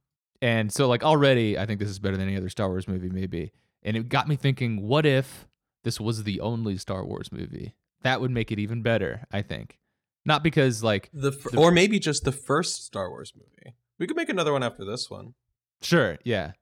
and 0.42 0.72
so 0.72 0.88
like 0.88 1.04
already 1.04 1.56
I 1.58 1.66
think 1.66 1.78
this 1.80 1.88
is 1.88 1.98
better 2.00 2.16
than 2.16 2.26
any 2.28 2.37
other 2.37 2.48
Star 2.50 2.68
Wars 2.68 2.88
movie 2.88 3.08
maybe. 3.08 3.52
And 3.84 3.96
it 3.96 4.08
got 4.08 4.26
me 4.28 4.34
thinking 4.37 4.82
what 4.82 5.06
if 5.06 5.46
this 5.84 6.00
was 6.00 6.25
the 6.25 6.40
only 6.40 6.76
Star 6.78 7.04
Wars 7.04 7.30
movie? 7.30 7.76
That 8.02 8.20
would 8.20 8.32
make 8.32 8.50
it 8.52 8.58
even 8.58 8.82
better, 8.82 9.25
I 9.32 9.42
think. 9.42 9.78
Not 10.25 10.42
because 10.42 10.82
like 10.82 11.10
The, 11.14 11.30
fir- 11.32 11.50
The- 11.50 11.58
or 11.58 11.70
maybe 11.70 12.00
just 12.00 12.25
the 12.25 12.32
first 12.32 12.84
Star 12.84 13.08
Wars 13.08 13.32
movie. 13.37 13.76
We 14.00 14.06
could 14.08 14.16
make 14.16 14.28
another 14.28 14.52
one 14.52 14.62
after 14.64 14.84
this 14.84 15.08
one. 15.08 15.34
Sure, 15.82 16.18
yeah. 16.25 16.52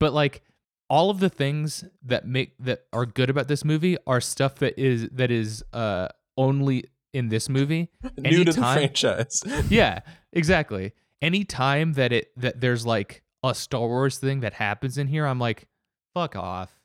But 0.00 0.12
like 0.12 0.42
all 0.88 1.10
of 1.10 1.20
the 1.20 1.28
things 1.30 1.84
that 2.02 2.26
make 2.26 2.52
that 2.58 2.84
are 2.92 3.06
good 3.06 3.30
about 3.30 3.48
this 3.48 3.64
movie 3.64 3.96
are 4.06 4.20
stuff 4.20 4.56
that 4.56 4.78
is 4.78 5.08
that 5.10 5.30
is 5.30 5.64
uh 5.72 6.08
only 6.36 6.84
in 7.12 7.28
this 7.28 7.48
movie. 7.48 7.90
New 8.18 8.44
to 8.44 8.52
the 8.52 8.60
franchise. 8.60 9.42
Yeah, 9.70 10.00
exactly. 10.32 10.92
Anytime 11.20 11.92
that 11.94 12.12
it 12.12 12.32
that 12.36 12.60
there's 12.60 12.84
like 12.84 13.22
a 13.44 13.54
Star 13.54 13.86
Wars 13.86 14.18
thing 14.18 14.40
that 14.40 14.54
happens 14.54 14.98
in 14.98 15.06
here, 15.06 15.26
I'm 15.26 15.38
like, 15.38 15.66
fuck 16.14 16.36
off. 16.36 16.70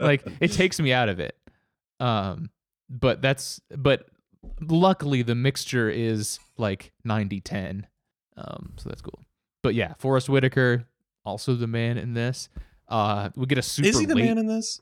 Like 0.00 0.24
it 0.40 0.52
takes 0.52 0.80
me 0.80 0.92
out 0.92 1.08
of 1.08 1.20
it. 1.20 1.36
Um 2.00 2.50
but 2.90 3.22
that's 3.22 3.60
but 3.76 4.06
luckily 4.60 5.22
the 5.22 5.34
mixture 5.36 5.88
is 5.88 6.40
like 6.58 6.92
90-10. 7.06 7.84
Um 8.36 8.72
so 8.76 8.88
that's 8.88 9.02
cool. 9.02 9.20
But 9.62 9.74
yeah, 9.74 9.94
Forest 9.98 10.28
Whitaker 10.28 10.86
also 11.24 11.54
the 11.54 11.66
man 11.66 11.98
in 11.98 12.14
this. 12.14 12.48
Uh 12.88 13.30
we 13.36 13.46
get 13.46 13.58
a 13.58 13.62
super 13.62 13.88
is 13.88 13.98
he 13.98 14.06
the 14.06 14.14
late 14.14 14.24
man 14.24 14.38
in 14.38 14.46
this? 14.46 14.80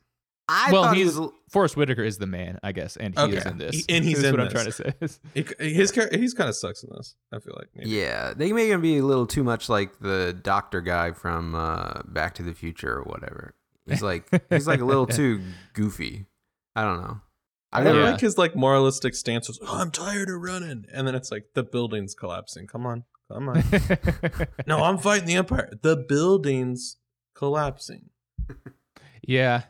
I 0.48 0.72
well, 0.72 0.82
thought 0.84 0.96
he 0.96 1.04
he's- 1.04 1.16
was. 1.16 1.30
Forest 1.48 1.76
Whitaker 1.76 2.02
is 2.02 2.18
the 2.18 2.26
man, 2.26 2.58
I 2.62 2.72
guess, 2.72 2.96
and 2.96 3.16
he 3.16 3.24
is 3.36 3.44
in 3.46 3.58
this. 3.58 3.74
He- 3.76 3.84
and 3.88 4.04
he's 4.04 4.18
Is 4.18 4.24
in 4.24 4.32
what 4.32 4.40
I'm 4.40 4.48
trying 4.50 4.66
to 4.66 4.72
say. 4.72 4.92
He- 5.34 5.72
His 5.74 5.90
char- 5.92 6.08
he's 6.12 6.32
kind 6.34 6.48
of 6.48 6.54
sucks 6.56 6.82
in 6.84 6.90
this. 6.96 7.14
I 7.32 7.38
feel 7.40 7.54
like. 7.56 7.68
Maybe. 7.74 7.90
Yeah, 7.90 8.34
they 8.34 8.52
make 8.52 8.68
him 8.68 8.80
be 8.80 8.98
a 8.98 9.04
little 9.04 9.26
too 9.26 9.42
much 9.44 9.68
like 9.68 9.98
the 10.00 10.36
doctor 10.42 10.80
guy 10.80 11.10
from 11.12 11.54
uh, 11.54 12.02
Back 12.04 12.34
to 12.34 12.42
the 12.42 12.52
Future 12.54 12.96
or 12.98 13.02
whatever. 13.02 13.54
He's 13.86 14.02
like 14.02 14.28
he's 14.50 14.66
like 14.68 14.80
a 14.80 14.84
little 14.84 15.06
too 15.20 15.40
goofy. 15.72 16.26
I 16.76 16.82
don't 16.84 17.00
know. 17.00 17.20
I 17.72 17.80
I 17.80 17.84
never 17.84 17.94
never. 17.96 18.06
Yeah. 18.06 18.12
like 18.12 18.20
his 18.20 18.38
like 18.38 18.54
moralistic 18.56 19.14
stance 19.14 19.46
was, 19.48 19.58
oh, 19.62 19.78
I'm 19.80 19.90
tired 19.92 20.28
of 20.30 20.40
running. 20.40 20.86
And 20.92 21.06
then 21.06 21.14
it's 21.16 21.30
like 21.32 21.46
the 21.54 21.62
building's 21.64 22.14
collapsing. 22.14 22.66
Come 22.68 22.86
on. 22.86 23.04
Come 23.32 23.48
on. 23.48 23.64
no, 24.66 24.82
I'm 24.82 24.98
fighting 24.98 25.26
the 25.26 25.36
Empire. 25.36 25.70
The 25.82 25.96
building's 25.96 26.96
collapsing. 27.34 28.10
Yeah, 29.22 29.62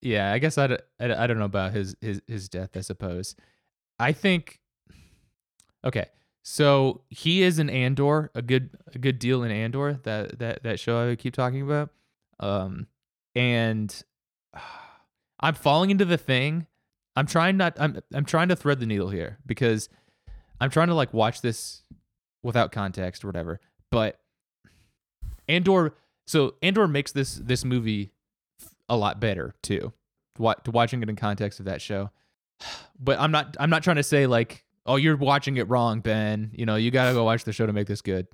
yeah. 0.00 0.32
I 0.32 0.38
guess 0.38 0.58
I 0.58 0.78
I 0.98 1.26
don't 1.26 1.38
know 1.38 1.44
about 1.44 1.72
his 1.72 1.96
his 2.00 2.22
his 2.26 2.48
death. 2.48 2.76
I 2.76 2.80
suppose. 2.80 3.34
I 3.98 4.12
think. 4.12 4.60
Okay, 5.84 6.06
so 6.42 7.02
he 7.10 7.42
is 7.42 7.58
in 7.58 7.68
Andor, 7.68 8.30
a 8.34 8.42
good 8.42 8.70
a 8.94 8.98
good 8.98 9.18
deal 9.18 9.42
in 9.42 9.50
Andor. 9.50 10.00
That 10.04 10.38
that 10.38 10.62
that 10.62 10.80
show 10.80 11.10
I 11.10 11.16
keep 11.16 11.34
talking 11.34 11.62
about. 11.62 11.90
Um, 12.40 12.86
and 13.34 14.02
I'm 15.40 15.54
falling 15.54 15.90
into 15.90 16.04
the 16.04 16.18
thing. 16.18 16.66
I'm 17.14 17.26
trying 17.26 17.56
not. 17.56 17.76
I'm 17.78 18.00
I'm 18.14 18.24
trying 18.24 18.48
to 18.48 18.56
thread 18.56 18.80
the 18.80 18.86
needle 18.86 19.10
here 19.10 19.38
because 19.44 19.88
I'm 20.60 20.70
trying 20.70 20.88
to 20.88 20.94
like 20.94 21.12
watch 21.12 21.40
this 21.42 21.81
without 22.42 22.72
context 22.72 23.24
or 23.24 23.28
whatever. 23.28 23.60
But 23.90 24.18
Andor. 25.48 25.94
So 26.26 26.54
Andor 26.62 26.86
makes 26.88 27.12
this 27.12 27.34
this 27.34 27.64
movie 27.64 28.12
a 28.88 28.96
lot 28.96 29.20
better 29.20 29.54
too. 29.62 29.92
What 30.36 30.64
to 30.64 30.70
watching 30.70 31.02
it 31.02 31.08
in 31.08 31.16
context 31.16 31.60
of 31.60 31.66
that 31.66 31.80
show. 31.80 32.10
But 33.04 33.18
I'm 33.18 33.32
not 33.32 33.56
I'm 33.58 33.70
not 33.70 33.82
trying 33.82 33.96
to 33.96 34.04
say 34.04 34.28
like, 34.28 34.64
oh, 34.86 34.94
you're 34.94 35.16
watching 35.16 35.56
it 35.56 35.68
wrong, 35.68 35.98
Ben. 35.98 36.52
You 36.54 36.66
know, 36.66 36.76
you 36.76 36.92
gotta 36.92 37.12
go 37.12 37.24
watch 37.24 37.42
the 37.42 37.52
show 37.52 37.66
to 37.66 37.72
make 37.72 37.88
this 37.88 38.00
good. 38.00 38.28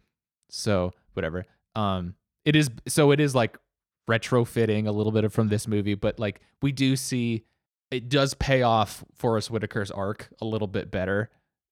So 0.51 0.93
whatever. 1.15 1.47
Um 1.75 2.15
it 2.45 2.55
is 2.55 2.71
so 2.87 3.11
it 3.13 3.19
is 3.21 3.35
like 3.35 3.57
retrofitting 4.11 4.87
a 4.87 4.91
little 4.91 5.13
bit 5.13 5.25
of 5.25 5.33
from 5.33 5.49
this 5.49 5.67
movie, 5.67 5.95
but 5.95 6.19
like 6.19 6.43
we 6.61 6.73
do 6.73 6.97
see 6.97 7.45
it 7.91 8.11
does 8.11 8.35
pay 8.35 8.61
off 8.61 9.05
Forest 9.15 9.49
Whitaker's 9.51 9.91
arc 9.91 10.29
a 10.43 10.45
little 10.45 10.69
bit 10.69 10.91
better. 10.91 11.31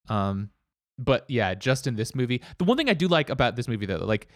Um 0.09 0.49
but 0.99 1.25
yeah, 1.29 1.55
just 1.55 1.87
in 1.87 1.97
this 1.97 2.15
movie. 2.15 2.43
The 2.59 2.65
one 2.65 2.77
thing 2.77 2.89
I 2.89 2.95
do 2.95 3.09
like 3.09 3.31
about 3.31 3.57
this 3.57 3.69
movie 3.69 3.87
though, 3.87 3.97
like 3.99 4.29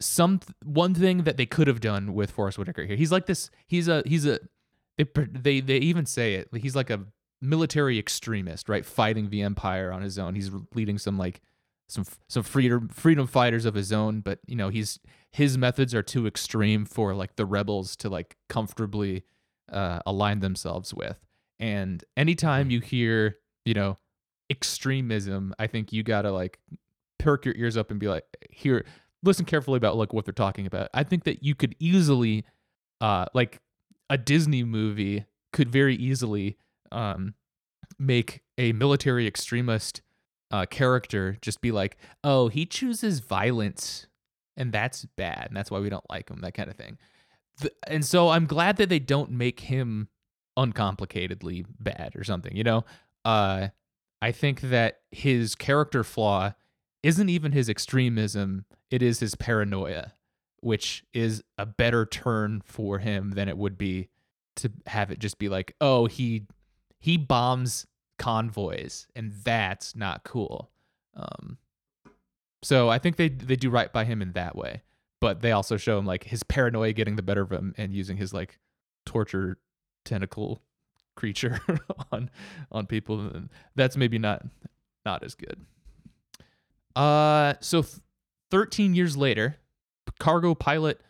some 0.00 0.40
one 0.64 0.94
thing 0.94 1.24
that 1.24 1.36
they 1.36 1.46
could 1.46 1.66
have 1.66 1.80
done 1.80 2.14
with 2.14 2.30
Forest 2.30 2.58
Whitaker 2.58 2.84
here. 2.84 2.96
He's 2.96 3.12
like 3.12 3.26
this. 3.26 3.50
He's 3.66 3.88
a 3.88 4.02
he's 4.06 4.26
a 4.26 4.38
they 4.96 5.04
they 5.04 5.60
they 5.60 5.78
even 5.78 6.06
say 6.06 6.34
it. 6.34 6.48
He's 6.54 6.76
like 6.76 6.90
a 6.90 7.04
military 7.40 7.98
extremist, 7.98 8.68
right? 8.68 8.84
Fighting 8.84 9.30
the 9.30 9.42
empire 9.42 9.92
on 9.92 10.02
his 10.02 10.18
own. 10.18 10.34
He's 10.34 10.50
leading 10.74 10.98
some 10.98 11.18
like 11.18 11.40
some 11.88 12.04
some 12.28 12.42
freedom 12.42 12.88
freedom 12.88 13.26
fighters 13.26 13.64
of 13.64 13.74
his 13.74 13.92
own, 13.92 14.20
but 14.20 14.40
you 14.46 14.56
know 14.56 14.68
he's 14.68 14.98
his 15.32 15.58
methods 15.58 15.94
are 15.94 16.02
too 16.02 16.26
extreme 16.26 16.84
for 16.84 17.14
like 17.14 17.36
the 17.36 17.46
rebels 17.46 17.96
to 17.96 18.08
like 18.08 18.36
comfortably 18.48 19.24
uh, 19.70 20.00
align 20.06 20.40
themselves 20.40 20.94
with. 20.94 21.18
And 21.58 22.04
anytime 22.16 22.70
you 22.70 22.80
hear 22.80 23.38
you 23.64 23.74
know 23.74 23.98
extremism, 24.50 25.54
I 25.58 25.66
think 25.66 25.92
you 25.92 26.02
gotta 26.02 26.30
like 26.30 26.58
perk 27.18 27.44
your 27.44 27.54
ears 27.56 27.76
up 27.76 27.90
and 27.90 27.98
be 27.98 28.08
like, 28.08 28.24
here, 28.50 28.84
listen 29.22 29.44
carefully 29.44 29.76
about 29.76 29.96
like 29.96 30.12
what 30.12 30.24
they're 30.24 30.32
talking 30.32 30.66
about. 30.66 30.88
I 30.92 31.02
think 31.02 31.24
that 31.24 31.42
you 31.42 31.54
could 31.54 31.74
easily, 31.78 32.44
uh, 33.00 33.26
like 33.34 33.60
a 34.10 34.18
Disney 34.18 34.64
movie 34.64 35.24
could 35.52 35.70
very 35.70 35.94
easily 35.96 36.56
um 36.92 37.34
make 37.98 38.42
a 38.58 38.72
military 38.72 39.26
extremist 39.26 40.02
uh 40.50 40.66
character 40.66 41.36
just 41.40 41.60
be 41.60 41.72
like, 41.72 41.96
oh, 42.22 42.48
he 42.48 42.66
chooses 42.66 43.20
violence 43.20 44.06
and 44.56 44.72
that's 44.72 45.04
bad 45.16 45.46
and 45.48 45.56
that's 45.56 45.70
why 45.70 45.78
we 45.78 45.88
don't 45.88 46.08
like 46.10 46.28
him, 46.28 46.40
that 46.40 46.54
kind 46.54 46.68
of 46.70 46.76
thing. 46.76 46.98
Th- 47.60 47.72
and 47.86 48.04
so 48.04 48.28
I'm 48.28 48.46
glad 48.46 48.76
that 48.76 48.88
they 48.88 48.98
don't 48.98 49.30
make 49.30 49.60
him 49.60 50.08
uncomplicatedly 50.58 51.64
bad 51.80 52.14
or 52.16 52.24
something, 52.24 52.54
you 52.54 52.64
know? 52.64 52.84
Uh 53.24 53.68
I 54.22 54.32
think 54.32 54.60
that 54.62 55.00
his 55.10 55.54
character 55.54 56.02
flaw 56.04 56.54
isn't 57.02 57.28
even 57.28 57.52
his 57.52 57.68
extremism, 57.68 58.64
it 58.90 59.02
is 59.02 59.20
his 59.20 59.34
paranoia, 59.34 60.14
which 60.60 61.04
is 61.12 61.42
a 61.58 61.66
better 61.66 62.06
turn 62.06 62.62
for 62.64 62.98
him 62.98 63.32
than 63.32 63.48
it 63.48 63.58
would 63.58 63.76
be 63.76 64.08
to 64.56 64.70
have 64.86 65.10
it 65.10 65.18
just 65.18 65.38
be 65.38 65.48
like, 65.48 65.74
"Oh, 65.80 66.06
he 66.06 66.46
he 66.98 67.16
bombs 67.18 67.86
convoys 68.18 69.06
and 69.14 69.32
that's 69.44 69.94
not 69.94 70.24
cool." 70.24 70.70
Um 71.14 71.58
so 72.62 72.88
I 72.88 72.98
think 72.98 73.16
they 73.16 73.28
they 73.28 73.56
do 73.56 73.68
right 73.68 73.92
by 73.92 74.04
him 74.04 74.22
in 74.22 74.32
that 74.32 74.56
way. 74.56 74.82
But 75.20 75.42
they 75.42 75.52
also 75.52 75.76
show 75.76 75.98
him 75.98 76.06
like 76.06 76.24
his 76.24 76.42
paranoia 76.42 76.92
getting 76.92 77.16
the 77.16 77.22
better 77.22 77.42
of 77.42 77.52
him 77.52 77.74
and 77.76 77.92
using 77.92 78.16
his 78.16 78.32
like 78.32 78.58
torture 79.06 79.58
tentacle 80.04 80.62
creature 81.16 81.60
on 82.12 82.30
on 82.72 82.86
people 82.86 83.30
that's 83.74 83.96
maybe 83.96 84.18
not 84.18 84.42
not 85.04 85.22
as 85.22 85.34
good. 85.34 85.64
Uh 86.96 87.54
so 87.60 87.82
th- 87.82 87.96
13 88.50 88.94
years 88.94 89.16
later, 89.16 89.56
cargo 90.18 90.54
pilot 90.54 91.00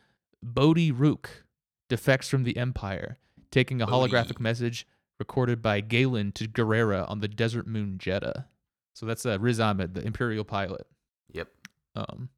Bodhi 0.42 0.90
Rook 0.90 1.44
defects 1.88 2.28
from 2.28 2.44
the 2.44 2.56
Empire, 2.56 3.18
taking 3.50 3.82
a 3.82 3.86
Bodhi. 3.86 4.12
holographic 4.12 4.40
message 4.40 4.86
recorded 5.18 5.60
by 5.62 5.80
Galen 5.80 6.32
to 6.32 6.48
Gerrera 6.48 7.08
on 7.10 7.20
the 7.20 7.28
desert 7.28 7.66
moon 7.66 7.98
Jedha. 7.98 8.46
So 8.94 9.06
that's 9.06 9.24
uh, 9.26 9.38
Riz 9.38 9.60
Ahmed, 9.60 9.94
the 9.94 10.02
Imperial 10.06 10.44
pilot. 10.44 10.86
Yep. 11.32 11.48
Um, 11.96 12.28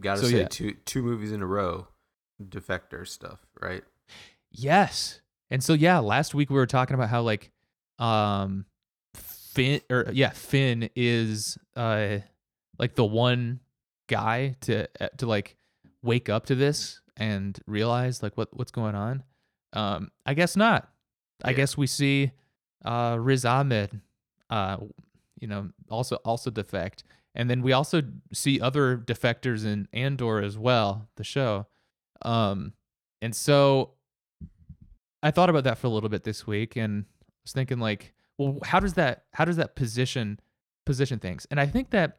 Got 0.00 0.16
to 0.16 0.20
So, 0.22 0.28
say 0.28 0.38
yeah. 0.40 0.48
two 0.48 0.74
two 0.84 1.02
movies 1.02 1.32
in 1.32 1.42
a 1.42 1.46
row, 1.46 1.88
defector 2.42 3.06
stuff, 3.06 3.40
right? 3.60 3.82
Yes. 4.50 5.20
And 5.52 5.62
so 5.62 5.74
yeah, 5.74 5.98
last 5.98 6.34
week 6.34 6.48
we 6.48 6.56
were 6.56 6.66
talking 6.66 6.94
about 6.94 7.10
how 7.10 7.20
like 7.20 7.50
um 7.98 8.64
Finn 9.14 9.82
or 9.90 10.06
yeah, 10.10 10.30
Finn 10.30 10.88
is 10.96 11.58
uh 11.76 12.18
like 12.78 12.94
the 12.94 13.04
one 13.04 13.60
guy 14.08 14.56
to 14.62 14.88
uh, 14.98 15.08
to 15.18 15.26
like 15.26 15.56
wake 16.02 16.30
up 16.30 16.46
to 16.46 16.54
this 16.54 17.02
and 17.18 17.60
realize 17.66 18.22
like 18.22 18.34
what 18.38 18.48
what's 18.56 18.70
going 18.70 18.94
on. 18.94 19.24
Um 19.74 20.10
I 20.24 20.32
guess 20.32 20.56
not. 20.56 20.88
I 21.44 21.52
guess 21.52 21.76
we 21.76 21.86
see 21.86 22.32
uh 22.82 23.18
Riz 23.20 23.44
Ahmed 23.44 24.00
uh 24.48 24.78
you 25.38 25.48
know 25.48 25.68
also 25.90 26.16
also 26.24 26.50
defect 26.50 27.04
and 27.34 27.50
then 27.50 27.60
we 27.60 27.74
also 27.74 28.00
see 28.32 28.58
other 28.58 28.96
defectors 28.96 29.66
in 29.66 29.86
Andor 29.92 30.40
as 30.40 30.56
well, 30.56 31.08
the 31.16 31.24
show. 31.24 31.66
Um, 32.22 32.74
and 33.22 33.34
so 33.34 33.94
I 35.22 35.30
thought 35.30 35.50
about 35.50 35.64
that 35.64 35.78
for 35.78 35.86
a 35.86 35.90
little 35.90 36.08
bit 36.08 36.24
this 36.24 36.46
week, 36.46 36.76
and 36.76 37.04
was 37.44 37.52
thinking 37.52 37.78
like, 37.78 38.14
well, 38.38 38.58
how 38.64 38.80
does 38.80 38.94
that 38.94 39.24
how 39.32 39.44
does 39.44 39.56
that 39.56 39.76
position 39.76 40.40
position 40.84 41.18
things? 41.18 41.46
And 41.50 41.60
I 41.60 41.66
think 41.66 41.90
that 41.90 42.18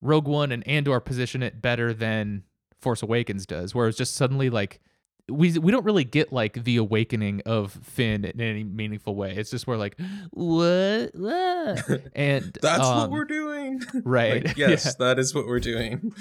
Rogue 0.00 0.28
One 0.28 0.52
and 0.52 0.66
Andor 0.66 1.00
position 1.00 1.42
it 1.42 1.62
better 1.62 1.92
than 1.92 2.44
Force 2.80 3.02
Awakens 3.02 3.46
does, 3.46 3.74
where 3.74 3.88
it's 3.88 3.98
just 3.98 4.14
suddenly 4.14 4.50
like 4.50 4.80
we 5.28 5.58
we 5.58 5.72
don't 5.72 5.84
really 5.84 6.04
get 6.04 6.32
like 6.32 6.64
the 6.64 6.76
awakening 6.76 7.40
of 7.46 7.72
Finn 7.72 8.24
in 8.24 8.40
any 8.40 8.62
meaningful 8.62 9.14
way. 9.16 9.34
It's 9.34 9.50
just 9.50 9.66
we're 9.66 9.76
like, 9.76 9.98
what, 10.30 11.10
what? 11.14 12.02
and 12.14 12.58
That's 12.60 12.86
um, 12.86 12.98
what 12.98 13.10
we're 13.10 13.24
doing. 13.24 13.80
right. 14.04 14.44
Like, 14.44 14.56
yes, 14.56 14.94
that 14.96 15.18
is 15.18 15.34
what 15.34 15.46
we're 15.46 15.60
doing. 15.60 16.12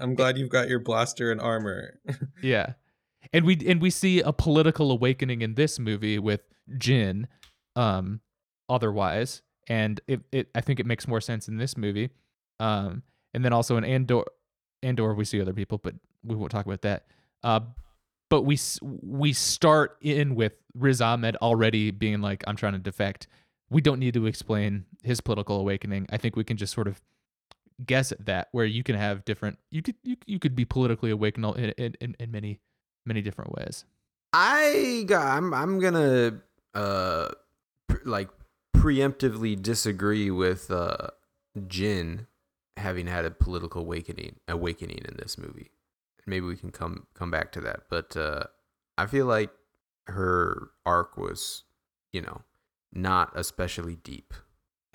I'm 0.00 0.16
glad 0.16 0.36
you've 0.36 0.48
got 0.48 0.68
your 0.68 0.80
blaster 0.80 1.30
and 1.30 1.40
armor. 1.40 2.00
Yeah. 2.42 2.72
And 3.32 3.44
we 3.44 3.58
and 3.66 3.80
we 3.80 3.90
see 3.90 4.20
a 4.20 4.32
political 4.32 4.90
awakening 4.90 5.42
in 5.42 5.54
this 5.54 5.78
movie 5.78 6.18
with 6.18 6.40
Jyn, 6.76 7.26
um, 7.76 8.20
otherwise. 8.68 9.42
And 9.68 10.00
it, 10.06 10.20
it 10.32 10.48
I 10.54 10.60
think 10.60 10.80
it 10.80 10.86
makes 10.86 11.06
more 11.06 11.20
sense 11.20 11.48
in 11.48 11.58
this 11.58 11.76
movie. 11.76 12.10
Um, 12.60 13.02
and 13.34 13.44
then 13.44 13.52
also 13.52 13.76
in 13.76 13.84
Andor 13.84 14.24
Andor 14.82 15.14
we 15.14 15.24
see 15.24 15.40
other 15.40 15.52
people, 15.52 15.78
but 15.78 15.94
we 16.24 16.34
won't 16.34 16.50
talk 16.50 16.66
about 16.66 16.82
that. 16.82 17.06
Uh 17.42 17.60
but 18.30 18.42
we 18.42 18.58
we 19.02 19.32
start 19.32 19.96
in 20.00 20.34
with 20.34 20.52
Riz 20.74 21.00
Ahmed 21.00 21.36
already 21.36 21.90
being 21.90 22.20
like, 22.20 22.44
I'm 22.46 22.56
trying 22.56 22.74
to 22.74 22.78
defect. 22.78 23.26
We 23.70 23.80
don't 23.80 23.98
need 23.98 24.14
to 24.14 24.26
explain 24.26 24.86
his 25.02 25.20
political 25.20 25.60
awakening. 25.60 26.06
I 26.10 26.16
think 26.16 26.36
we 26.36 26.44
can 26.44 26.56
just 26.56 26.74
sort 26.74 26.88
of 26.88 27.00
guess 27.84 28.12
at 28.12 28.26
that, 28.26 28.48
where 28.52 28.64
you 28.64 28.82
can 28.82 28.96
have 28.96 29.24
different. 29.24 29.58
You 29.70 29.82
could 29.82 29.96
you, 30.02 30.16
you 30.26 30.38
could 30.38 30.56
be 30.56 30.64
politically 30.64 31.10
awakened 31.10 31.44
in, 31.56 31.70
in, 31.78 31.94
in, 32.00 32.16
in 32.18 32.30
many 32.30 32.60
many 33.04 33.22
different 33.22 33.52
ways. 33.56 33.84
I 34.32 35.04
got, 35.06 35.26
I'm 35.26 35.54
I'm 35.54 35.78
gonna 35.80 36.40
uh 36.74 37.28
pre- 37.88 38.04
like 38.04 38.28
preemptively 38.76 39.60
disagree 39.60 40.30
with 40.30 40.70
uh 40.70 41.08
Jyn 41.58 42.26
having 42.76 43.06
had 43.06 43.24
a 43.24 43.30
political 43.30 43.82
awakening 43.82 44.36
awakening 44.46 44.98
in 45.08 45.16
this 45.16 45.38
movie. 45.38 45.70
Maybe 46.26 46.46
we 46.46 46.56
can 46.56 46.70
come 46.70 47.06
come 47.14 47.30
back 47.30 47.52
to 47.52 47.60
that, 47.62 47.84
but 47.90 48.16
uh 48.16 48.44
I 48.96 49.06
feel 49.06 49.26
like 49.26 49.50
her 50.06 50.70
arc 50.86 51.16
was, 51.16 51.64
you 52.12 52.20
know, 52.22 52.42
not 52.92 53.32
especially 53.34 53.96
deep 53.96 54.34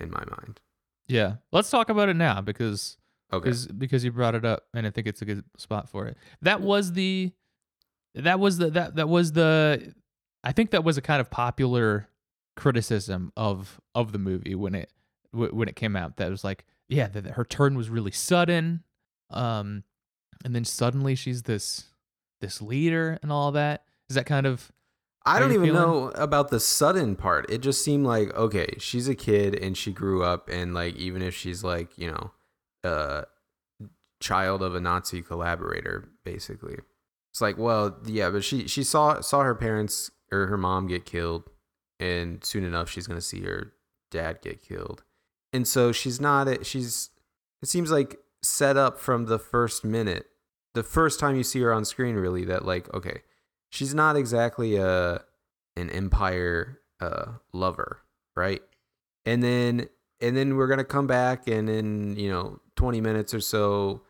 in 0.00 0.10
my 0.10 0.22
mind. 0.38 0.60
Yeah, 1.06 1.34
let's 1.52 1.70
talk 1.70 1.88
about 1.90 2.08
it 2.08 2.16
now 2.16 2.40
because 2.40 2.96
Okay. 3.32 3.44
because 3.50 3.66
because 3.66 4.04
you 4.04 4.12
brought 4.12 4.34
it 4.36 4.44
up, 4.44 4.64
and 4.74 4.86
I 4.86 4.90
think 4.90 5.06
it's 5.08 5.22
a 5.22 5.24
good 5.24 5.44
spot 5.56 5.88
for 5.88 6.06
it. 6.06 6.16
That 6.42 6.60
was 6.60 6.92
the 6.92 7.32
that 8.14 8.38
was 8.40 8.58
the 8.58 8.70
that 8.70 8.96
that 8.96 9.08
was 9.08 9.32
the 9.32 9.94
I 10.42 10.52
think 10.52 10.70
that 10.70 10.84
was 10.84 10.96
a 10.96 11.02
kind 11.02 11.20
of 11.20 11.30
popular 11.30 12.08
criticism 12.56 13.32
of 13.36 13.80
of 13.94 14.12
the 14.12 14.18
movie 14.18 14.54
when 14.54 14.74
it 14.74 14.90
wh- 15.32 15.52
when 15.52 15.68
it 15.68 15.76
came 15.76 15.96
out. 15.96 16.16
That 16.16 16.30
was 16.30 16.44
like, 16.44 16.64
yeah, 16.88 17.08
that 17.08 17.26
her 17.26 17.44
turn 17.44 17.76
was 17.76 17.88
really 17.90 18.10
sudden, 18.12 18.84
um, 19.30 19.84
and 20.44 20.54
then 20.54 20.64
suddenly 20.64 21.14
she's 21.14 21.42
this 21.42 21.86
this 22.40 22.60
leader 22.62 23.18
and 23.22 23.32
all 23.32 23.52
that. 23.52 23.84
Is 24.08 24.16
that 24.16 24.26
kind 24.26 24.46
of 24.46 24.70
I 25.26 25.40
don't 25.40 25.52
even 25.52 25.64
feeling? 25.64 25.80
know 25.80 26.08
about 26.14 26.50
the 26.50 26.60
sudden 26.60 27.16
part. 27.16 27.50
It 27.50 27.58
just 27.62 27.82
seemed 27.82 28.06
like 28.06 28.34
okay, 28.34 28.74
she's 28.78 29.08
a 29.08 29.14
kid 29.14 29.54
and 29.54 29.76
she 29.76 29.92
grew 29.92 30.22
up 30.22 30.48
and 30.48 30.74
like 30.74 30.94
even 30.96 31.22
if 31.22 31.34
she's 31.34 31.64
like, 31.64 31.96
you 31.96 32.10
know, 32.10 32.32
a 32.84 33.24
child 34.20 34.62
of 34.62 34.74
a 34.74 34.80
Nazi 34.80 35.22
collaborator 35.22 36.08
basically. 36.24 36.78
It's 37.34 37.40
like, 37.40 37.58
well, 37.58 37.96
yeah, 38.06 38.30
but 38.30 38.44
she 38.44 38.68
she 38.68 38.84
saw 38.84 39.20
saw 39.20 39.42
her 39.42 39.56
parents 39.56 40.12
or 40.30 40.46
her 40.46 40.56
mom 40.56 40.86
get 40.86 41.04
killed 41.04 41.50
and 41.98 42.44
soon 42.44 42.62
enough 42.62 42.88
she's 42.88 43.08
to 43.18 43.20
see 43.20 43.42
her 43.42 43.72
dad 44.12 44.38
get 44.40 44.62
killed. 44.62 45.02
And 45.52 45.66
so 45.66 45.90
she's 45.90 46.20
not 46.20 46.64
she's 46.64 47.10
it 47.60 47.68
seems 47.68 47.90
like 47.90 48.18
set 48.40 48.76
up 48.76 49.00
from 49.00 49.26
the 49.26 49.40
first 49.40 49.84
minute. 49.84 50.26
The 50.74 50.84
first 50.84 51.18
time 51.18 51.34
you 51.34 51.42
see 51.42 51.58
her 51.62 51.72
on 51.72 51.84
screen 51.84 52.14
really 52.14 52.44
that 52.44 52.64
like, 52.64 52.92
okay, 52.94 53.22
she's 53.68 53.96
not 53.96 54.14
exactly 54.14 54.76
a 54.76 55.24
an 55.76 55.90
empire 55.90 56.78
uh 57.00 57.32
lover 57.52 57.98
right 58.36 58.62
and 59.26 59.42
then 59.42 59.88
and 60.20 60.36
then 60.36 60.54
we're 60.56 60.68
gonna 60.68 60.84
come 60.84 61.08
back 61.08 61.48
and 61.48 61.68
in 61.68 62.14
you 62.14 62.30
know 62.30 62.60
20 62.76 63.00
minutes 63.00 63.34
or 63.34 63.40
so 63.40 64.02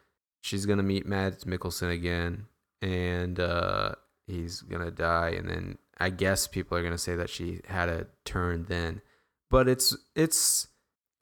she's 0.43 0.67
gonna 0.67 0.83
meet 0.83 1.07
matt 1.07 1.41
mickelson 1.41 1.91
again 1.91 2.47
and 2.85 3.41
uh 3.41 3.93
he's 4.27 4.61
gonna 4.61 4.91
die 4.91 5.31
and 5.31 5.49
then 5.49 5.79
i 5.99 6.11
guess 6.11 6.47
people 6.47 6.77
are 6.77 6.83
gonna 6.83 6.99
say 6.99 7.17
that 7.17 7.31
she 7.31 7.61
had 7.67 7.89
a 7.89 8.07
turn 8.25 8.67
then. 8.69 9.01
But 9.51 9.69
it's 9.69 9.97
it's 10.15 10.69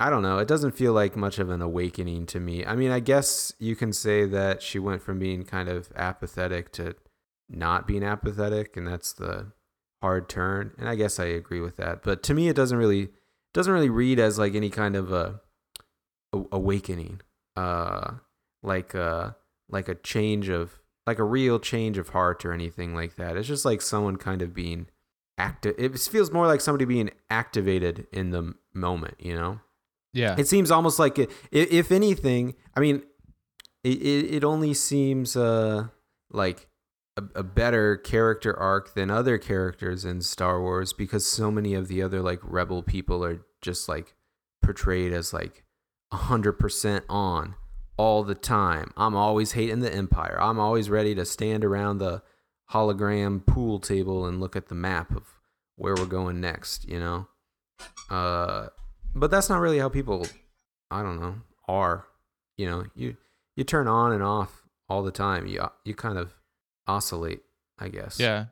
i 0.00 0.10
don't 0.10 0.22
know 0.22 0.38
it 0.38 0.48
doesn't 0.48 0.72
feel 0.72 0.92
like 0.92 1.16
much 1.16 1.38
of 1.38 1.50
an 1.50 1.62
awakening 1.62 2.26
to 2.26 2.40
me. 2.40 2.66
I 2.66 2.74
mean 2.74 2.90
i 2.90 3.00
guess 3.00 3.52
you 3.58 3.76
can 3.76 3.92
say 3.92 4.26
that 4.26 4.62
she 4.62 4.78
went 4.78 5.02
from 5.02 5.18
being 5.18 5.44
kind 5.44 5.68
of 5.68 5.92
apathetic 5.94 6.72
to 6.72 6.96
not 7.48 7.86
being 7.86 8.02
apathetic 8.02 8.76
and 8.76 8.86
that's 8.86 9.12
the 9.12 9.52
hard 10.00 10.28
turn 10.28 10.72
and 10.78 10.88
i 10.88 10.96
guess 10.96 11.20
i 11.20 11.26
agree 11.26 11.60
with 11.60 11.76
that. 11.76 12.02
But 12.02 12.22
to 12.24 12.34
me 12.34 12.48
it 12.48 12.56
doesn't 12.56 12.78
really 12.78 13.10
doesn't 13.54 13.72
really 13.72 13.90
read 13.90 14.18
as 14.18 14.38
like 14.38 14.54
any 14.54 14.70
kind 14.70 14.96
of 14.96 15.12
a, 15.12 15.40
a 16.32 16.42
awakening 16.50 17.20
uh 17.56 18.14
like 18.62 18.94
uh 18.94 19.30
like 19.68 19.88
a 19.88 19.94
change 19.94 20.48
of 20.48 20.81
like 21.06 21.18
a 21.18 21.24
real 21.24 21.58
change 21.58 21.98
of 21.98 22.10
heart 22.10 22.44
or 22.44 22.52
anything 22.52 22.94
like 22.94 23.16
that. 23.16 23.36
It's 23.36 23.48
just 23.48 23.64
like 23.64 23.82
someone 23.82 24.16
kind 24.16 24.42
of 24.42 24.54
being 24.54 24.86
active 25.38 25.74
it 25.78 25.98
feels 25.98 26.30
more 26.30 26.46
like 26.46 26.60
somebody 26.60 26.84
being 26.84 27.10
activated 27.30 28.06
in 28.12 28.30
the 28.30 28.54
moment 28.74 29.14
you 29.18 29.34
know? 29.34 29.60
Yeah. 30.12 30.36
It 30.38 30.46
seems 30.46 30.70
almost 30.70 30.98
like 30.98 31.18
it, 31.18 31.30
if 31.50 31.90
anything 31.90 32.54
i 32.76 32.80
mean 32.80 33.02
it, 33.82 33.90
it, 33.90 34.44
only 34.44 34.74
seems 34.74 35.36
uh 35.36 35.88
like 36.30 36.68
a, 37.16 37.22
a 37.34 37.42
better 37.42 37.96
character 37.96 38.56
arc 38.56 38.94
than 38.94 39.10
other 39.10 39.38
characters 39.38 40.04
in 40.04 40.20
star 40.20 40.60
wars 40.60 40.92
because 40.92 41.26
so 41.26 41.50
many 41.50 41.74
of 41.74 41.88
the 41.88 42.02
other 42.02 42.20
like 42.20 42.38
rebel 42.42 42.82
people 42.82 43.24
are 43.24 43.44
just 43.60 43.88
like 43.88 44.14
portrayed 44.62 45.12
as 45.12 45.32
like 45.32 45.64
100% 46.12 47.02
on 47.08 47.54
all 47.96 48.22
the 48.22 48.34
time. 48.34 48.92
I'm 48.96 49.14
always 49.14 49.52
hating 49.52 49.80
the 49.80 49.92
empire. 49.92 50.38
I'm 50.40 50.58
always 50.58 50.88
ready 50.90 51.14
to 51.14 51.24
stand 51.24 51.64
around 51.64 51.98
the 51.98 52.22
hologram 52.72 53.44
pool 53.44 53.78
table 53.78 54.26
and 54.26 54.40
look 54.40 54.56
at 54.56 54.68
the 54.68 54.74
map 54.74 55.14
of 55.14 55.24
where 55.76 55.94
we're 55.94 56.06
going 56.06 56.40
next 56.40 56.88
you 56.88 56.98
know? 56.98 57.26
Uh 58.08 58.68
but 59.14 59.30
that's 59.30 59.50
not 59.50 59.60
really 59.60 59.78
how 59.78 59.90
people 59.90 60.26
i 60.90 61.02
don't 61.02 61.20
know 61.20 61.34
are 61.68 62.06
you 62.56 62.68
know? 62.68 62.84
You 62.94 63.16
you 63.56 63.64
turn 63.64 63.88
on 63.88 64.12
and 64.12 64.22
off 64.22 64.62
all 64.88 65.02
the 65.02 65.10
time. 65.10 65.46
You 65.46 65.68
you 65.84 65.94
kind 65.94 66.18
of 66.18 66.34
oscillate 66.86 67.42
i 67.78 67.88
guess. 67.88 68.18
Yeah. 68.18 68.46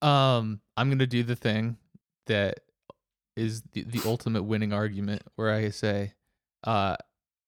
Um, 0.00 0.60
I'm 0.76 0.90
gonna 0.90 1.06
do 1.06 1.22
the 1.22 1.36
thing 1.36 1.76
that 2.26 2.60
is 3.36 3.62
the, 3.72 3.84
the 3.84 4.02
ultimate 4.04 4.42
winning 4.42 4.72
argument 4.72 5.22
where 5.36 5.52
I 5.52 5.70
say, 5.70 6.14
uh, 6.64 6.96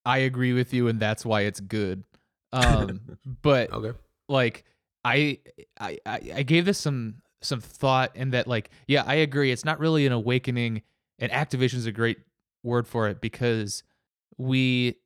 I 0.05 0.19
agree 0.19 0.53
with 0.53 0.75
you 0.75 0.89
and 0.89 1.01
that's 1.01 1.25
why 1.25 1.43
it's 1.43 1.61
good. 1.61 2.05
Um, 2.53 3.19
but 3.43 3.73
okay. 3.73 3.93
like 4.29 4.65
I, 5.05 5.39
I 5.79 5.99
I 6.07 6.21
I 6.37 6.43
gave 6.43 6.65
this 6.65 6.79
some 6.79 7.17
some 7.43 7.61
thought 7.61 8.13
and 8.15 8.33
that 8.33 8.47
like 8.47 8.71
yeah 8.87 9.05
I 9.07 9.17
agree 9.17 9.51
it's 9.51 9.65
not 9.65 9.79
really 9.79 10.07
an 10.07 10.13
awakening 10.13 10.83
and 11.19 11.31
activation 11.31 11.79
is 11.79 11.87
a 11.87 11.93
great 11.93 12.19
word 12.63 12.87
for 12.87 13.09
it 13.09 13.21
because 13.21 13.83
we 14.39 14.97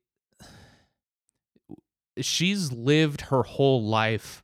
she's 2.20 2.72
lived 2.72 3.22
her 3.22 3.42
whole 3.42 3.82
life 3.82 4.42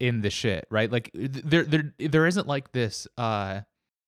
in 0.00 0.22
the 0.22 0.30
shit 0.30 0.66
right? 0.70 0.90
Like 0.90 1.10
there 1.14 1.62
there 1.62 1.94
there 1.98 2.26
isn't 2.26 2.46
like 2.46 2.72
this 2.72 3.06
uh 3.16 3.60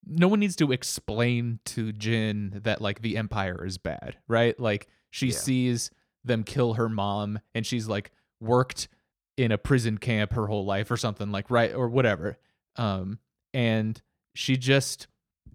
no 0.06 0.28
one 0.28 0.40
needs 0.40 0.56
to 0.56 0.72
explain 0.72 1.61
to 1.66 1.92
Jyn 1.92 2.62
that 2.62 2.80
like 2.80 3.02
the 3.02 3.16
empire 3.16 3.64
is 3.64 3.78
bad 3.78 4.16
right? 4.26 4.58
Like 4.58 4.88
she 5.10 5.28
Yeah. 5.28 5.36
sees 5.36 5.90
them 6.24 6.44
kill 6.44 6.74
her 6.74 6.88
mom 6.88 7.38
and 7.54 7.64
she's 7.66 7.88
like 7.88 8.10
worked 8.40 8.88
in 9.36 9.52
a 9.52 9.58
prison 9.58 9.96
camp 9.98 10.32
her 10.32 10.46
whole 10.46 10.64
life 10.64 10.90
or 10.90 10.96
something 10.96 11.30
like 11.30 11.50
right 11.50 11.72
or 11.74 11.88
whatever. 11.88 12.36
Um 12.76 13.18
and 13.54 14.00
she 14.34 14.56
just 14.56 15.06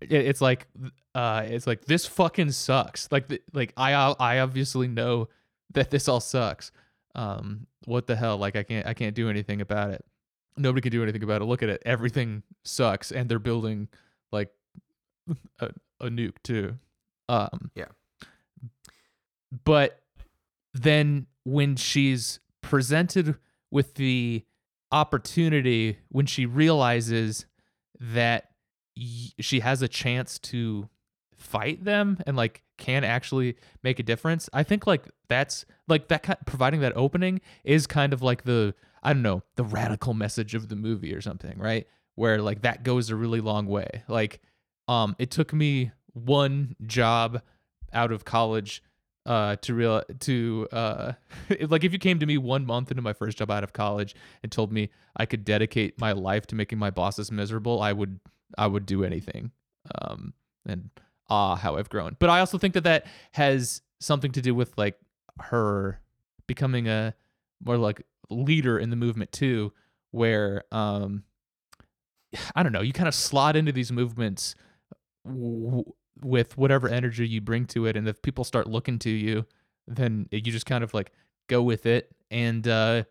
it, 0.01 0.11
it's 0.11 0.41
like 0.41 0.67
uh 1.15 1.43
it's 1.45 1.67
like 1.67 1.85
this 1.85 2.05
fucking 2.05 2.51
sucks. 2.51 3.11
Like 3.11 3.27
the, 3.27 3.41
like 3.53 3.73
i 3.77 3.93
i 3.93 4.39
obviously 4.39 4.87
know 4.87 5.29
that 5.73 5.91
this 5.91 6.07
all 6.07 6.19
sucks. 6.21 6.71
Um 7.13 7.67
what 7.85 8.07
the 8.07 8.15
hell? 8.15 8.37
Like 8.37 8.55
i 8.55 8.63
can't 8.63 8.87
i 8.87 8.93
can't 8.93 9.15
do 9.15 9.29
anything 9.29 9.61
about 9.61 9.91
it. 9.91 10.03
Nobody 10.57 10.81
can 10.81 10.91
do 10.91 11.03
anything 11.03 11.23
about 11.23 11.41
it. 11.41 11.45
Look 11.45 11.61
at 11.63 11.69
it. 11.69 11.81
Everything 11.85 12.43
sucks 12.63 13.11
and 13.11 13.29
they're 13.29 13.37
building 13.39 13.89
like 14.31 14.49
a, 15.59 15.69
a 15.99 16.07
nuke 16.09 16.37
too. 16.43 16.75
Um 17.29 17.69
Yeah. 17.75 17.85
But 19.63 20.01
then 20.73 21.27
when 21.43 21.75
she's 21.75 22.39
presented 22.61 23.37
with 23.71 23.95
the 23.95 24.43
opportunity 24.91 25.97
when 26.09 26.25
she 26.25 26.45
realizes 26.45 27.45
that 27.99 28.51
she 28.95 29.59
has 29.59 29.81
a 29.81 29.87
chance 29.87 30.37
to 30.37 30.87
fight 31.35 31.83
them 31.83 32.17
and 32.27 32.37
like 32.37 32.61
can 32.77 33.03
actually 33.03 33.55
make 33.81 33.99
a 33.99 34.03
difference 34.03 34.49
i 34.53 34.61
think 34.61 34.85
like 34.85 35.09
that's 35.27 35.65
like 35.87 36.07
that 36.07 36.21
kind 36.23 36.37
providing 36.45 36.79
that 36.79 36.95
opening 36.95 37.41
is 37.63 37.87
kind 37.87 38.13
of 38.13 38.21
like 38.21 38.43
the 38.43 38.73
i 39.01 39.11
don't 39.11 39.23
know 39.23 39.41
the 39.55 39.63
radical 39.63 40.13
message 40.13 40.53
of 40.53 40.69
the 40.69 40.75
movie 40.75 41.13
or 41.13 41.21
something 41.21 41.57
right? 41.57 41.87
Where 42.15 42.41
like 42.41 42.61
that 42.61 42.83
goes 42.83 43.09
a 43.09 43.15
really 43.15 43.41
long 43.41 43.65
way. 43.65 44.03
Like 44.07 44.41
um 44.87 45.15
it 45.17 45.31
took 45.31 45.53
me 45.53 45.91
one 46.13 46.75
job 46.85 47.41
out 47.91 48.11
of 48.11 48.25
college 48.25 48.83
uh 49.25 49.55
to 49.57 49.73
real 49.73 50.03
to 50.19 50.67
uh 50.71 51.13
like 51.69 51.83
if 51.83 51.93
you 51.93 51.99
came 51.99 52.19
to 52.19 52.25
me 52.25 52.37
one 52.37 52.65
month 52.65 52.91
into 52.91 53.01
my 53.01 53.13
first 53.13 53.37
job 53.37 53.49
out 53.49 53.63
of 53.63 53.71
college 53.71 54.15
and 54.41 54.51
told 54.51 54.71
me 54.71 54.89
I 55.15 55.25
could 55.25 55.45
dedicate 55.45 55.99
my 55.99 56.11
life 56.11 56.45
to 56.47 56.55
making 56.55 56.79
my 56.79 56.89
bosses 56.89 57.31
miserable, 57.31 57.81
I 57.81 57.93
would 57.93 58.19
I 58.57 58.67
would 58.67 58.85
do 58.85 59.03
anything. 59.03 59.51
Um 60.01 60.33
and 60.65 60.89
ah 61.29 61.55
how 61.55 61.77
I've 61.77 61.89
grown. 61.89 62.17
But 62.19 62.29
I 62.29 62.39
also 62.39 62.57
think 62.57 62.73
that 62.73 62.83
that 62.83 63.05
has 63.31 63.81
something 63.99 64.31
to 64.33 64.41
do 64.41 64.53
with 64.53 64.77
like 64.77 64.97
her 65.39 66.01
becoming 66.47 66.87
a 66.87 67.15
more 67.63 67.77
like 67.77 68.05
leader 68.29 68.77
in 68.77 68.89
the 68.89 68.95
movement 68.95 69.31
too 69.31 69.71
where 70.11 70.63
um 70.71 71.23
I 72.55 72.63
don't 72.63 72.73
know, 72.73 72.81
you 72.81 72.93
kind 72.93 73.07
of 73.07 73.15
slot 73.15 73.55
into 73.55 73.71
these 73.71 73.91
movements 73.91 74.55
w- 75.25 75.83
with 76.21 76.57
whatever 76.57 76.87
energy 76.87 77.27
you 77.27 77.41
bring 77.41 77.65
to 77.65 77.85
it 77.85 77.97
and 77.97 78.07
if 78.07 78.21
people 78.21 78.43
start 78.43 78.67
looking 78.67 78.99
to 78.99 79.09
you 79.09 79.45
then 79.87 80.27
you 80.31 80.41
just 80.41 80.65
kind 80.65 80.83
of 80.83 80.93
like 80.93 81.11
go 81.47 81.61
with 81.61 81.85
it. 81.85 82.09
And 82.31 82.67
uh 82.67 83.03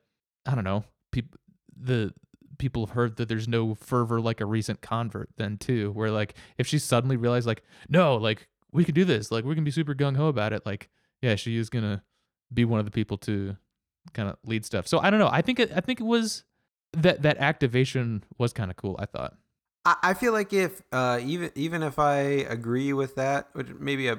i 0.45 0.55
don't 0.57 0.65
know 0.65 0.85
people 1.12 1.38
the 1.77 2.12
people 2.59 2.85
have 2.87 2.95
heard 2.95 3.17
that 3.17 3.29
there's 3.29 3.47
no 3.47 3.75
fervor 3.75 4.21
like 4.21 4.41
a 4.41 4.47
recent 4.47 4.81
convert 4.81 5.29
then 5.37 5.57
too 5.57 5.91
where 5.93 6.11
like 6.11 6.35
if 6.59 6.67
she 6.67 6.79
suddenly 6.79 7.17
realized 7.17 7.47
like 7.47 7.62
no 7.88 8.17
like 8.17 8.49
we 8.73 8.85
can 8.85 8.95
do 8.95 9.05
this 9.05 9.31
like 9.31 9.45
we 9.45 9.55
can 9.55 9.65
be 9.65 9.71
super 9.71 9.95
gung-ho 9.95 10.27
about 10.27 10.53
it 10.53 10.65
like 10.67 10.88
yeah 11.21 11.37
she 11.37 11.57
is 11.57 11.71
gonna 11.71 12.03
be 12.53 12.65
one 12.65 12.81
of 12.81 12.85
the 12.85 12.91
people 12.91 13.17
to 13.17 13.57
kind 14.12 14.29
of 14.29 14.37
lead 14.45 14.65
stuff. 14.65 14.88
So 14.88 14.99
i 14.99 15.11
don't 15.11 15.21
know 15.21 15.31
i 15.31 15.43
think 15.43 15.61
it 15.61 15.71
i 15.75 15.81
think 15.81 16.01
it 16.01 16.05
was 16.05 16.45
that 16.93 17.23
that 17.23 17.38
activation 17.38 18.25
was 18.38 18.53
kind 18.53 18.71
of 18.71 18.77
cool 18.77 18.97
i 18.99 19.07
thought 19.07 19.35
I, 19.85 19.97
I 20.03 20.14
feel 20.14 20.33
like 20.33 20.53
if 20.53 20.83
uh, 20.92 21.18
even 21.23 21.51
even 21.55 21.83
if 21.83 21.99
I 21.99 22.18
agree 22.21 22.92
with 22.92 23.14
that, 23.16 23.49
which 23.53 23.68
maybe 23.79 24.11
I 24.11 24.16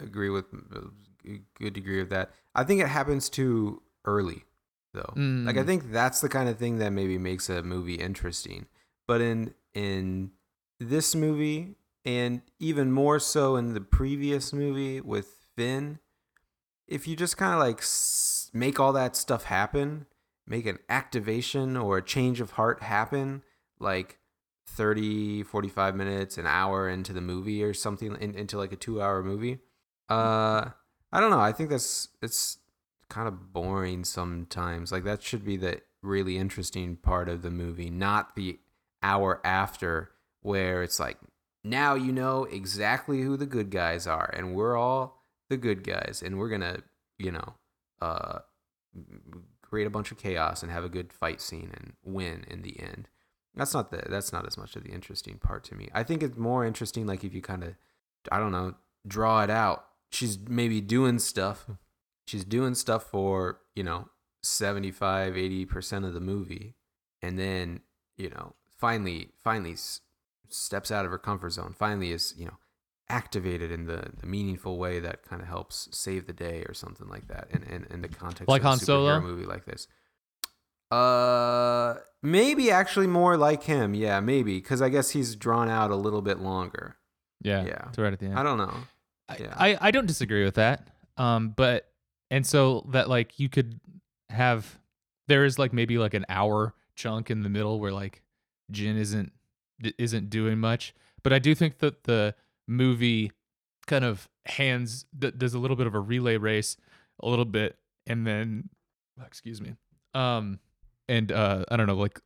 agree 0.00 0.30
with 0.30 0.46
a 0.52 1.38
good 1.58 1.72
degree 1.72 2.00
of 2.00 2.10
that, 2.10 2.30
I 2.54 2.64
think 2.64 2.80
it 2.80 2.88
happens 2.88 3.28
too 3.28 3.82
early 4.04 4.44
though. 4.92 5.12
Like 5.46 5.56
I 5.56 5.62
Mm. 5.62 5.66
think 5.66 5.92
that's 5.92 6.20
the 6.20 6.28
kind 6.28 6.48
of 6.48 6.58
thing 6.58 6.78
that 6.78 6.90
maybe 6.90 7.18
makes 7.18 7.48
a 7.48 7.62
movie 7.62 7.94
interesting. 7.96 8.66
But 9.06 9.20
in 9.20 9.54
in 9.74 10.30
this 10.78 11.14
movie 11.14 11.76
and 12.04 12.42
even 12.58 12.92
more 12.92 13.18
so 13.18 13.56
in 13.56 13.74
the 13.74 13.80
previous 13.80 14.52
movie 14.52 15.00
with 15.00 15.46
Finn, 15.56 15.98
if 16.86 17.08
you 17.08 17.16
just 17.16 17.36
kind 17.36 17.54
of 17.54 17.60
like 17.60 17.78
s- 17.78 18.50
make 18.52 18.78
all 18.78 18.92
that 18.92 19.16
stuff 19.16 19.44
happen, 19.44 20.06
make 20.46 20.66
an 20.66 20.78
activation 20.88 21.76
or 21.76 21.98
a 21.98 22.02
change 22.02 22.40
of 22.40 22.52
heart 22.52 22.82
happen 22.82 23.42
like 23.80 24.18
30 24.76 25.42
45 25.44 25.94
minutes 25.94 26.38
an 26.38 26.46
hour 26.46 26.88
into 26.88 27.12
the 27.12 27.20
movie 27.20 27.62
or 27.62 27.74
something 27.74 28.16
in, 28.20 28.34
into 28.34 28.58
like 28.58 28.72
a 28.72 28.76
two 28.76 29.00
hour 29.00 29.22
movie. 29.22 29.58
Uh 30.08 30.70
i 31.12 31.20
don't 31.20 31.30
know. 31.30 31.40
I 31.40 31.52
think 31.52 31.70
that's 31.70 32.08
it's 32.22 32.58
kind 33.08 33.28
of 33.28 33.52
boring 33.52 34.04
sometimes. 34.04 34.90
Like 34.92 35.04
that 35.04 35.22
should 35.22 35.44
be 35.44 35.56
the 35.56 35.80
really 36.04 36.36
interesting 36.36 36.96
part 36.96 37.28
of 37.28 37.42
the 37.42 37.50
movie 37.50 37.90
not 37.90 38.36
the 38.36 38.58
hour 39.02 39.40
after 39.44 40.10
where 40.42 40.82
it's 40.82 41.00
like 41.00 41.16
now 41.64 41.94
you 41.94 42.12
know 42.12 42.44
exactly 42.44 43.22
who 43.22 43.36
the 43.36 43.46
good 43.46 43.70
guys 43.70 44.06
are 44.06 44.30
and 44.36 44.54
we're 44.54 44.76
all 44.76 45.22
the 45.48 45.56
good 45.56 45.82
guys 45.82 46.22
and 46.24 46.38
we're 46.38 46.48
gonna 46.48 46.78
you 47.18 47.32
know 47.32 47.54
uh 48.02 48.38
create 49.62 49.86
a 49.86 49.90
bunch 49.90 50.12
of 50.12 50.18
chaos 50.18 50.62
and 50.62 50.70
have 50.70 50.84
a 50.84 50.88
good 50.88 51.12
fight 51.12 51.40
scene 51.40 51.70
and 51.74 51.94
win 52.04 52.44
in 52.48 52.62
the 52.62 52.78
end 52.78 53.08
that's 53.56 53.74
not 53.74 53.90
the 53.90 54.02
that's 54.08 54.32
not 54.32 54.46
as 54.46 54.56
much 54.56 54.76
of 54.76 54.84
the 54.84 54.90
interesting 54.90 55.38
part 55.38 55.64
to 55.64 55.74
me. 55.74 55.88
I 55.92 56.02
think 56.02 56.22
it's 56.22 56.36
more 56.36 56.64
interesting 56.64 57.06
like 57.06 57.24
if 57.24 57.34
you 57.34 57.42
kind 57.42 57.64
of 57.64 57.74
i 58.30 58.38
don't 58.38 58.52
know 58.52 58.74
draw 59.06 59.42
it 59.42 59.50
out. 59.50 59.86
She's 60.10 60.38
maybe 60.48 60.80
doing 60.80 61.18
stuff 61.18 61.64
hmm. 61.64 61.72
she's 62.26 62.44
doing 62.44 62.74
stuff 62.74 63.04
for 63.04 63.60
you 63.74 63.82
know 63.82 64.08
75 64.42 65.34
80% 65.34 66.06
of 66.06 66.14
the 66.14 66.20
movie 66.20 66.74
and 67.22 67.38
then 67.38 67.80
you 68.16 68.30
know 68.30 68.54
finally 68.76 69.30
finally 69.42 69.72
s- 69.72 70.00
steps 70.48 70.90
out 70.90 71.04
of 71.04 71.10
her 71.10 71.18
comfort 71.18 71.50
zone 71.50 71.74
finally 71.76 72.12
is 72.12 72.34
you 72.36 72.44
know 72.44 72.58
activated 73.08 73.70
in 73.70 73.86
the, 73.86 74.10
the 74.20 74.26
meaningful 74.26 74.78
way 74.78 74.98
that 74.98 75.22
kind 75.22 75.42
of 75.42 75.48
helps 75.48 75.88
save 75.92 76.26
the 76.26 76.32
day 76.32 76.64
or 76.68 76.74
something 76.74 77.08
like 77.08 77.28
that 77.28 77.48
in, 77.50 77.62
in, 77.64 77.86
in 77.90 78.02
the 78.02 78.08
context 78.08 78.48
Like 78.48 78.62
of 78.62 78.66
a 78.66 78.68
Han 78.70 78.78
Solo? 78.78 79.20
movie 79.20 79.44
like 79.44 79.64
this 79.66 79.88
uh 80.94 81.94
maybe 82.22 82.70
actually 82.70 83.06
more 83.06 83.36
like 83.36 83.62
him 83.64 83.94
yeah 83.94 84.20
maybe 84.20 84.58
because 84.58 84.80
i 84.80 84.88
guess 84.88 85.10
he's 85.10 85.34
drawn 85.36 85.68
out 85.68 85.90
a 85.90 85.96
little 85.96 86.22
bit 86.22 86.38
longer 86.38 86.96
yeah 87.42 87.64
Yeah. 87.64 87.88
it's 87.88 87.98
right 87.98 88.12
at 88.12 88.18
the 88.18 88.26
end 88.26 88.38
i 88.38 88.42
don't 88.42 88.58
know 88.58 88.74
I, 89.28 89.36
Yeah. 89.40 89.54
I 89.56 89.78
I 89.80 89.90
don't 89.90 90.04
disagree 90.06 90.44
with 90.44 90.56
that. 90.56 90.86
Um, 91.16 91.54
but 91.56 91.88
and 92.30 92.46
so 92.46 92.84
that 92.92 93.08
like 93.08 93.38
you 93.40 93.48
could 93.48 93.80
have 94.28 94.78
there 95.28 95.46
is 95.46 95.58
like 95.58 95.72
maybe 95.72 95.96
like 95.96 96.12
an 96.12 96.26
hour 96.28 96.74
chunk 96.94 97.30
in 97.30 97.42
the 97.42 97.48
middle 97.48 97.80
where 97.80 97.90
like 97.92 98.22
Jyn 98.70 98.98
isn't 98.98 99.32
isn't 99.98 100.28
doing 100.28 100.58
much, 100.58 100.94
but 101.22 101.32
I 101.32 101.38
do 101.38 101.54
think 101.54 101.78
that 101.78 102.04
the 102.04 102.34
movie 102.68 103.32
kind 103.86 104.04
of 104.04 104.28
hands 104.44 105.06
does 105.18 105.54
a 105.54 105.58
little 105.58 105.76
bit 105.76 105.86
of 105.86 105.94
a 105.94 106.00
relay 106.00 106.36
race, 106.36 106.76
a 107.22 107.26
little 107.26 107.46
bit, 107.46 107.78
and 108.06 108.26
then 108.26 108.68
excuse 109.24 109.62
me, 109.62 109.74
um, 110.12 110.58
and 111.08 111.30
uh, 111.32 111.64
I 111.70 111.76
don't 111.76 111.86
know, 111.86 111.96
like 111.96 112.20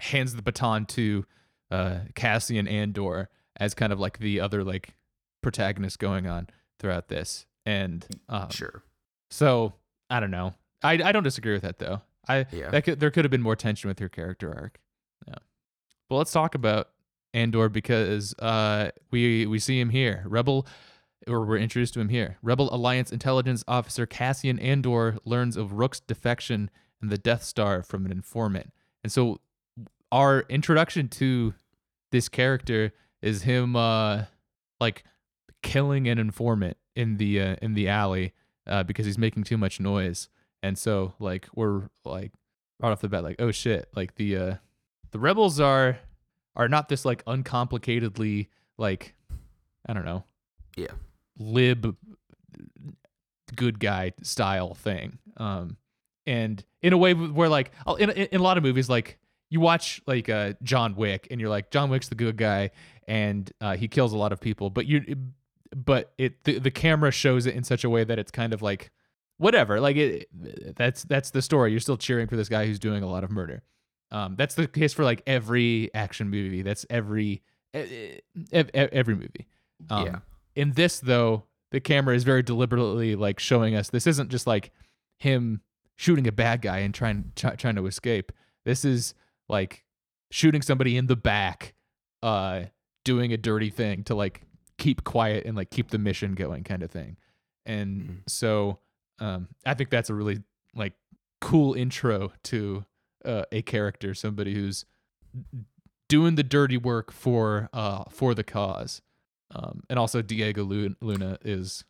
hands 0.00 0.34
the 0.34 0.42
baton 0.42 0.86
to 0.86 1.24
uh 1.70 1.98
Cassian 2.14 2.66
Andor 2.68 3.28
as 3.56 3.74
kind 3.74 3.92
of 3.92 3.98
like 4.00 4.18
the 4.18 4.40
other 4.40 4.62
like 4.64 4.94
protagonist 5.42 5.98
going 5.98 6.26
on 6.26 6.48
throughout 6.78 7.08
this. 7.08 7.46
And 7.66 8.06
um, 8.28 8.50
sure 8.50 8.82
so 9.30 9.74
I 10.08 10.20
don't 10.20 10.30
know. 10.30 10.54
I 10.82 10.92
I 11.02 11.12
don't 11.12 11.22
disagree 11.24 11.52
with 11.52 11.62
that 11.62 11.78
though. 11.78 12.00
I 12.26 12.46
Yeah. 12.52 12.70
that 12.70 12.84
could 12.84 13.00
there 13.00 13.10
could 13.10 13.24
have 13.24 13.30
been 13.30 13.42
more 13.42 13.56
tension 13.56 13.88
with 13.88 13.98
her 13.98 14.08
character 14.08 14.54
arc. 14.54 14.78
Yeah. 15.26 15.34
Well, 16.08 16.18
let's 16.18 16.32
talk 16.32 16.54
about 16.54 16.88
Andor 17.34 17.68
because 17.68 18.34
uh 18.38 18.90
we 19.10 19.44
we 19.46 19.58
see 19.58 19.78
him 19.80 19.90
here. 19.90 20.24
Rebel 20.26 20.66
or 21.26 21.44
we're 21.44 21.58
introduced 21.58 21.92
to 21.94 22.00
him 22.00 22.08
here. 22.08 22.38
Rebel 22.42 22.72
Alliance 22.74 23.12
intelligence 23.12 23.62
officer 23.68 24.06
Cassian 24.06 24.58
Andor 24.60 25.18
learns 25.26 25.56
of 25.58 25.72
Rook's 25.72 26.00
defection 26.00 26.70
and 27.00 27.10
the 27.10 27.18
Death 27.18 27.42
Star 27.42 27.82
from 27.82 28.04
an 28.04 28.12
informant. 28.12 28.72
And 29.02 29.12
so 29.12 29.40
our 30.10 30.44
introduction 30.48 31.08
to 31.08 31.54
this 32.10 32.28
character 32.28 32.92
is 33.20 33.42
him 33.42 33.76
uh 33.76 34.24
like 34.80 35.04
killing 35.62 36.08
an 36.08 36.18
informant 36.18 36.76
in 36.94 37.16
the 37.16 37.40
uh, 37.40 37.56
in 37.60 37.74
the 37.74 37.88
alley 37.88 38.32
uh, 38.66 38.82
because 38.82 39.06
he's 39.06 39.18
making 39.18 39.44
too 39.44 39.58
much 39.58 39.80
noise. 39.80 40.28
And 40.62 40.78
so 40.78 41.14
like 41.18 41.48
we're 41.54 41.88
like 42.04 42.32
right 42.80 42.90
off 42.90 43.00
the 43.00 43.08
bat 43.08 43.24
like 43.24 43.36
oh 43.40 43.50
shit 43.50 43.88
like 43.94 44.14
the 44.14 44.36
uh 44.36 44.54
the 45.10 45.18
rebels 45.18 45.58
are 45.60 45.98
are 46.54 46.68
not 46.68 46.88
this 46.88 47.04
like 47.04 47.24
uncomplicatedly 47.24 48.48
like 48.76 49.14
I 49.86 49.92
don't 49.92 50.04
know 50.04 50.24
yeah 50.76 50.92
lib 51.38 51.96
good 53.54 53.80
guy 53.80 54.12
style 54.22 54.74
thing. 54.74 55.18
Um, 55.36 55.76
and 56.28 56.62
in 56.82 56.92
a 56.92 56.96
way 56.98 57.12
where 57.14 57.48
like 57.48 57.72
in 57.98 58.10
in 58.10 58.40
a 58.40 58.42
lot 58.42 58.56
of 58.58 58.62
movies 58.62 58.88
like 58.88 59.18
you 59.50 59.60
watch 59.60 60.00
like 60.06 60.28
uh 60.28 60.52
John 60.62 60.94
Wick 60.94 61.26
and 61.30 61.40
you're 61.40 61.50
like 61.50 61.70
John 61.70 61.88
Wick's 61.90 62.08
the 62.08 62.14
good 62.14 62.36
guy 62.36 62.70
and 63.08 63.50
uh, 63.62 63.76
he 63.76 63.88
kills 63.88 64.12
a 64.12 64.18
lot 64.18 64.32
of 64.32 64.40
people, 64.40 64.68
but 64.70 64.84
you 64.86 65.16
but 65.74 66.12
it 66.18 66.44
the, 66.44 66.58
the 66.58 66.70
camera 66.70 67.10
shows 67.10 67.46
it 67.46 67.54
in 67.54 67.64
such 67.64 67.82
a 67.84 67.90
way 67.90 68.04
that 68.04 68.18
it's 68.18 68.30
kind 68.30 68.52
of 68.52 68.60
like 68.62 68.90
whatever 69.38 69.80
like 69.80 69.96
it 69.96 70.28
that's 70.76 71.04
that's 71.04 71.30
the 71.30 71.40
story. 71.42 71.70
You're 71.70 71.80
still 71.80 71.96
cheering 71.96 72.26
for 72.28 72.36
this 72.36 72.48
guy 72.50 72.66
who's 72.66 72.78
doing 72.78 73.02
a 73.02 73.08
lot 73.08 73.24
of 73.24 73.30
murder. 73.30 73.62
Um 74.10 74.36
that's 74.36 74.54
the 74.54 74.66
case 74.68 74.92
for 74.92 75.04
like 75.04 75.22
every 75.26 75.90
action 75.94 76.28
movie. 76.28 76.60
That's 76.62 76.84
every 76.90 77.42
every 78.52 79.14
movie. 79.14 79.46
Um, 79.90 80.06
Yeah. 80.06 80.18
in 80.54 80.72
this 80.72 81.00
though 81.00 81.44
the 81.70 81.80
camera 81.80 82.14
is 82.14 82.24
very 82.24 82.42
deliberately 82.42 83.14
like 83.14 83.38
showing 83.38 83.74
us 83.74 83.90
this 83.90 84.06
isn't 84.06 84.30
just 84.30 84.46
like 84.46 84.72
him 85.18 85.60
shooting 85.98 86.26
a 86.26 86.32
bad 86.32 86.62
guy 86.62 86.78
and 86.78 86.94
trying 86.94 87.32
try, 87.36 87.54
trying 87.56 87.74
to 87.76 87.86
escape 87.86 88.32
this 88.64 88.84
is 88.84 89.12
like 89.48 89.84
shooting 90.30 90.62
somebody 90.62 90.96
in 90.96 91.06
the 91.08 91.16
back 91.16 91.74
uh 92.22 92.62
doing 93.04 93.32
a 93.32 93.36
dirty 93.36 93.68
thing 93.70 94.02
to 94.04 94.14
like 94.14 94.42
keep 94.78 95.02
quiet 95.04 95.44
and 95.44 95.56
like 95.56 95.70
keep 95.70 95.90
the 95.90 95.98
mission 95.98 96.34
going 96.34 96.62
kind 96.64 96.82
of 96.82 96.90
thing 96.90 97.16
and 97.66 98.00
Mhm. 98.02 98.16
so 98.30 98.78
Um, 99.20 99.48
I 99.66 99.74
think 99.74 99.90
that's 99.90 100.08
a 100.10 100.14
really 100.14 100.44
like 100.74 100.92
cool 101.40 101.74
intro 101.74 102.32
to 102.44 102.84
uh, 103.24 103.42
a 103.50 103.62
character, 103.62 104.14
somebody 104.14 104.54
who's 104.54 104.84
doing 106.08 106.36
the 106.36 106.42
dirty 106.44 106.76
work 106.76 107.10
for 107.12 107.68
uh 107.72 108.04
for 108.10 108.34
the 108.34 108.44
cause. 108.44 109.02
Um, 109.50 109.82
and 109.90 109.98
also 109.98 110.22
Diego 110.22 110.62
Luna 110.64 111.38
is 111.42 111.84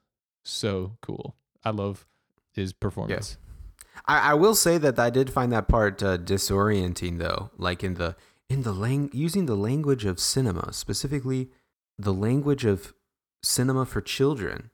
so 0.44 0.96
cool. 1.02 1.36
I 1.64 1.70
love 1.70 2.06
his 2.52 2.72
performance. 2.72 3.36
I, 4.06 4.30
I 4.30 4.34
will 4.34 4.54
say 4.54 4.78
that 4.78 4.98
I 4.98 5.10
did 5.10 5.30
find 5.30 5.52
that 5.52 5.68
part 5.68 6.02
uh, 6.02 6.18
disorienting, 6.18 7.18
though. 7.18 7.50
Like 7.56 7.82
in 7.84 7.94
the 7.94 8.16
in 8.48 8.62
the 8.62 8.72
lang- 8.72 9.10
using 9.12 9.46
the 9.46 9.54
language 9.56 10.04
of 10.04 10.18
cinema, 10.18 10.72
specifically 10.72 11.50
the 11.98 12.12
language 12.14 12.64
of 12.64 12.94
cinema 13.42 13.84
for 13.84 14.00
children. 14.00 14.70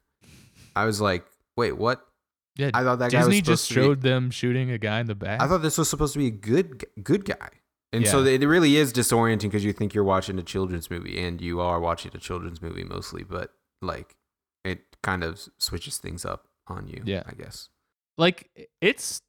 I 0.77 0.85
was 0.85 1.01
like, 1.01 1.25
wait, 1.57 1.77
what? 1.77 2.07
Yeah, 2.57 2.71
I 2.75 2.83
thought 2.85 3.01
that 3.01 3.11
guy 3.11 3.19
was 3.19 3.29
Disney 3.29 3.43
just 3.43 3.69
to 3.69 3.75
be- 3.75 3.81
showed 3.81 4.01
them 4.03 4.31
shooting 4.31 4.71
a 4.71 4.79
guy 4.79 5.01
in 5.01 5.07
the 5.07 5.15
back. 5.15 5.41
I 5.41 5.49
thought 5.49 5.63
this 5.63 5.77
was 5.79 5.89
supposed 5.91 6.13
to 6.13 6.19
be 6.21 6.27
a 6.29 6.31
good 6.31 6.85
good 7.03 7.25
guy. 7.25 7.49
And 7.93 8.07
so 8.09 8.25
it 8.25 8.45
really 8.45 8.77
is 8.77 8.93
disorienting 8.93 9.43
because 9.43 9.65
you 9.65 9.73
think 9.73 9.95
you're 9.95 10.03
watching 10.03 10.37
a 10.39 10.43
children's 10.43 10.91
movie 10.91 11.17
and 11.25 11.41
you 11.41 11.61
are 11.61 11.79
watching 11.79 12.11
a 12.15 12.19
children's 12.19 12.61
movie 12.61 12.83
mostly, 12.83 13.23
but 13.23 13.53
like 13.83 14.17
it 14.65 14.81
kind 15.03 15.23
of 15.23 15.41
switches 15.59 15.99
things 15.99 16.25
up 16.25 16.49
on 16.67 16.89
you, 16.89 17.03
Yeah. 17.05 17.23
I 17.27 17.35
guess. 17.35 17.69
Like 18.19 18.51
it's 18.81 19.21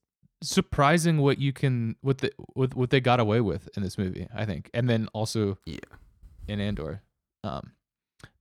surprising 0.43 1.17
what 1.19 1.39
you 1.39 1.51
can 1.53 1.95
what 2.01 2.19
the 2.19 2.31
what, 2.53 2.75
what 2.75 2.89
they 2.91 2.99
got 2.99 3.19
away 3.19 3.41
with 3.41 3.67
in 3.75 3.81
this 3.81 3.97
movie 3.97 4.27
i 4.35 4.45
think 4.45 4.69
and 4.75 4.87
then 4.87 5.07
also 5.13 5.57
Yeah. 5.65 5.79
in 6.47 6.59
andor. 6.59 7.01
Um 7.43 7.71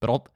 but 0.00 0.10
i'll 0.10 0.26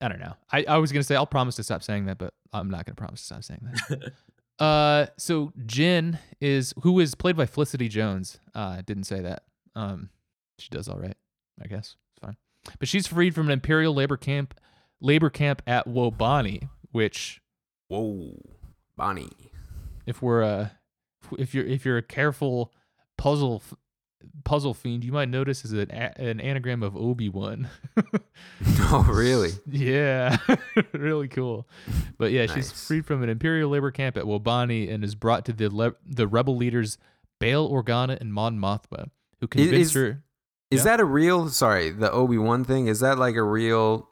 i 0.00 0.08
don't 0.08 0.20
know. 0.20 0.34
I, 0.52 0.64
I 0.68 0.76
was 0.78 0.92
gonna 0.92 1.02
say 1.02 1.16
i'll 1.16 1.26
promise 1.26 1.56
to 1.56 1.64
stop 1.64 1.82
saying 1.82 2.06
that 2.06 2.18
but 2.18 2.34
i'm 2.52 2.70
not 2.70 2.84
gonna 2.84 2.94
promise 2.96 3.20
to 3.20 3.26
stop 3.26 3.44
saying 3.44 3.60
that. 3.88 4.12
Uh 4.58 5.06
so 5.18 5.52
Jyn 5.66 6.18
is 6.40 6.72
who 6.82 6.98
is 7.00 7.14
played 7.14 7.36
by 7.36 7.44
felicity 7.44 7.88
jones. 7.88 8.38
Uh 8.54 8.80
didn't 8.86 9.04
say 9.04 9.20
that. 9.20 9.42
Um 9.74 10.08
she 10.58 10.68
does 10.70 10.88
all 10.88 10.98
right 10.98 11.16
i 11.62 11.66
guess. 11.66 11.96
It's 12.14 12.24
fine. 12.24 12.36
But 12.78 12.88
she's 12.88 13.06
freed 13.06 13.34
from 13.34 13.46
an 13.46 13.52
imperial 13.52 13.92
labor 13.94 14.16
camp 14.16 14.54
labor 15.00 15.28
camp 15.28 15.60
at 15.66 15.86
wobani 15.86 16.68
which 16.92 17.40
Whoa, 17.88 18.32
Bonnie. 18.96 19.28
If 20.06 20.22
we're 20.22 20.42
uh 20.42 20.68
if 21.38 21.54
you're 21.54 21.66
if 21.66 21.84
you're 21.84 21.98
a 21.98 22.02
careful 22.02 22.72
puzzle 23.18 23.62
puzzle 24.44 24.74
fiend 24.74 25.04
you 25.04 25.12
might 25.12 25.28
notice 25.28 25.64
is 25.64 25.72
an 25.72 25.90
a- 25.90 26.20
an 26.20 26.40
anagram 26.40 26.82
of 26.82 26.96
obi-wan 26.96 27.68
Oh, 28.88 29.06
really? 29.08 29.50
yeah 29.66 30.36
really 30.92 31.28
cool 31.28 31.68
but 32.18 32.32
yeah 32.32 32.46
she's 32.46 32.70
freed 32.72 33.04
from 33.06 33.22
an 33.22 33.28
imperial 33.28 33.70
labor 33.70 33.90
camp 33.90 34.16
at 34.16 34.24
wobani 34.24 34.92
and 34.92 35.04
is 35.04 35.14
brought 35.14 35.44
to 35.46 35.52
the 35.52 35.68
le- 35.74 35.94
the 36.06 36.26
rebel 36.26 36.56
leaders 36.56 36.98
bail 37.40 37.70
organa 37.70 38.18
and 38.20 38.32
mon 38.32 38.58
mothma 38.58 39.10
who 39.40 39.46
convince 39.46 39.88
is- 39.88 39.94
her 39.94 40.22
Is 40.70 40.80
Yeah. 40.80 40.84
that 40.84 41.00
a 41.00 41.04
real? 41.04 41.48
Sorry, 41.48 41.90
the 41.90 42.10
Obi 42.10 42.38
Wan 42.38 42.64
thing. 42.64 42.88
Is 42.88 42.98
that 43.00 43.18
like 43.18 43.36
a 43.36 43.42
real 43.42 44.08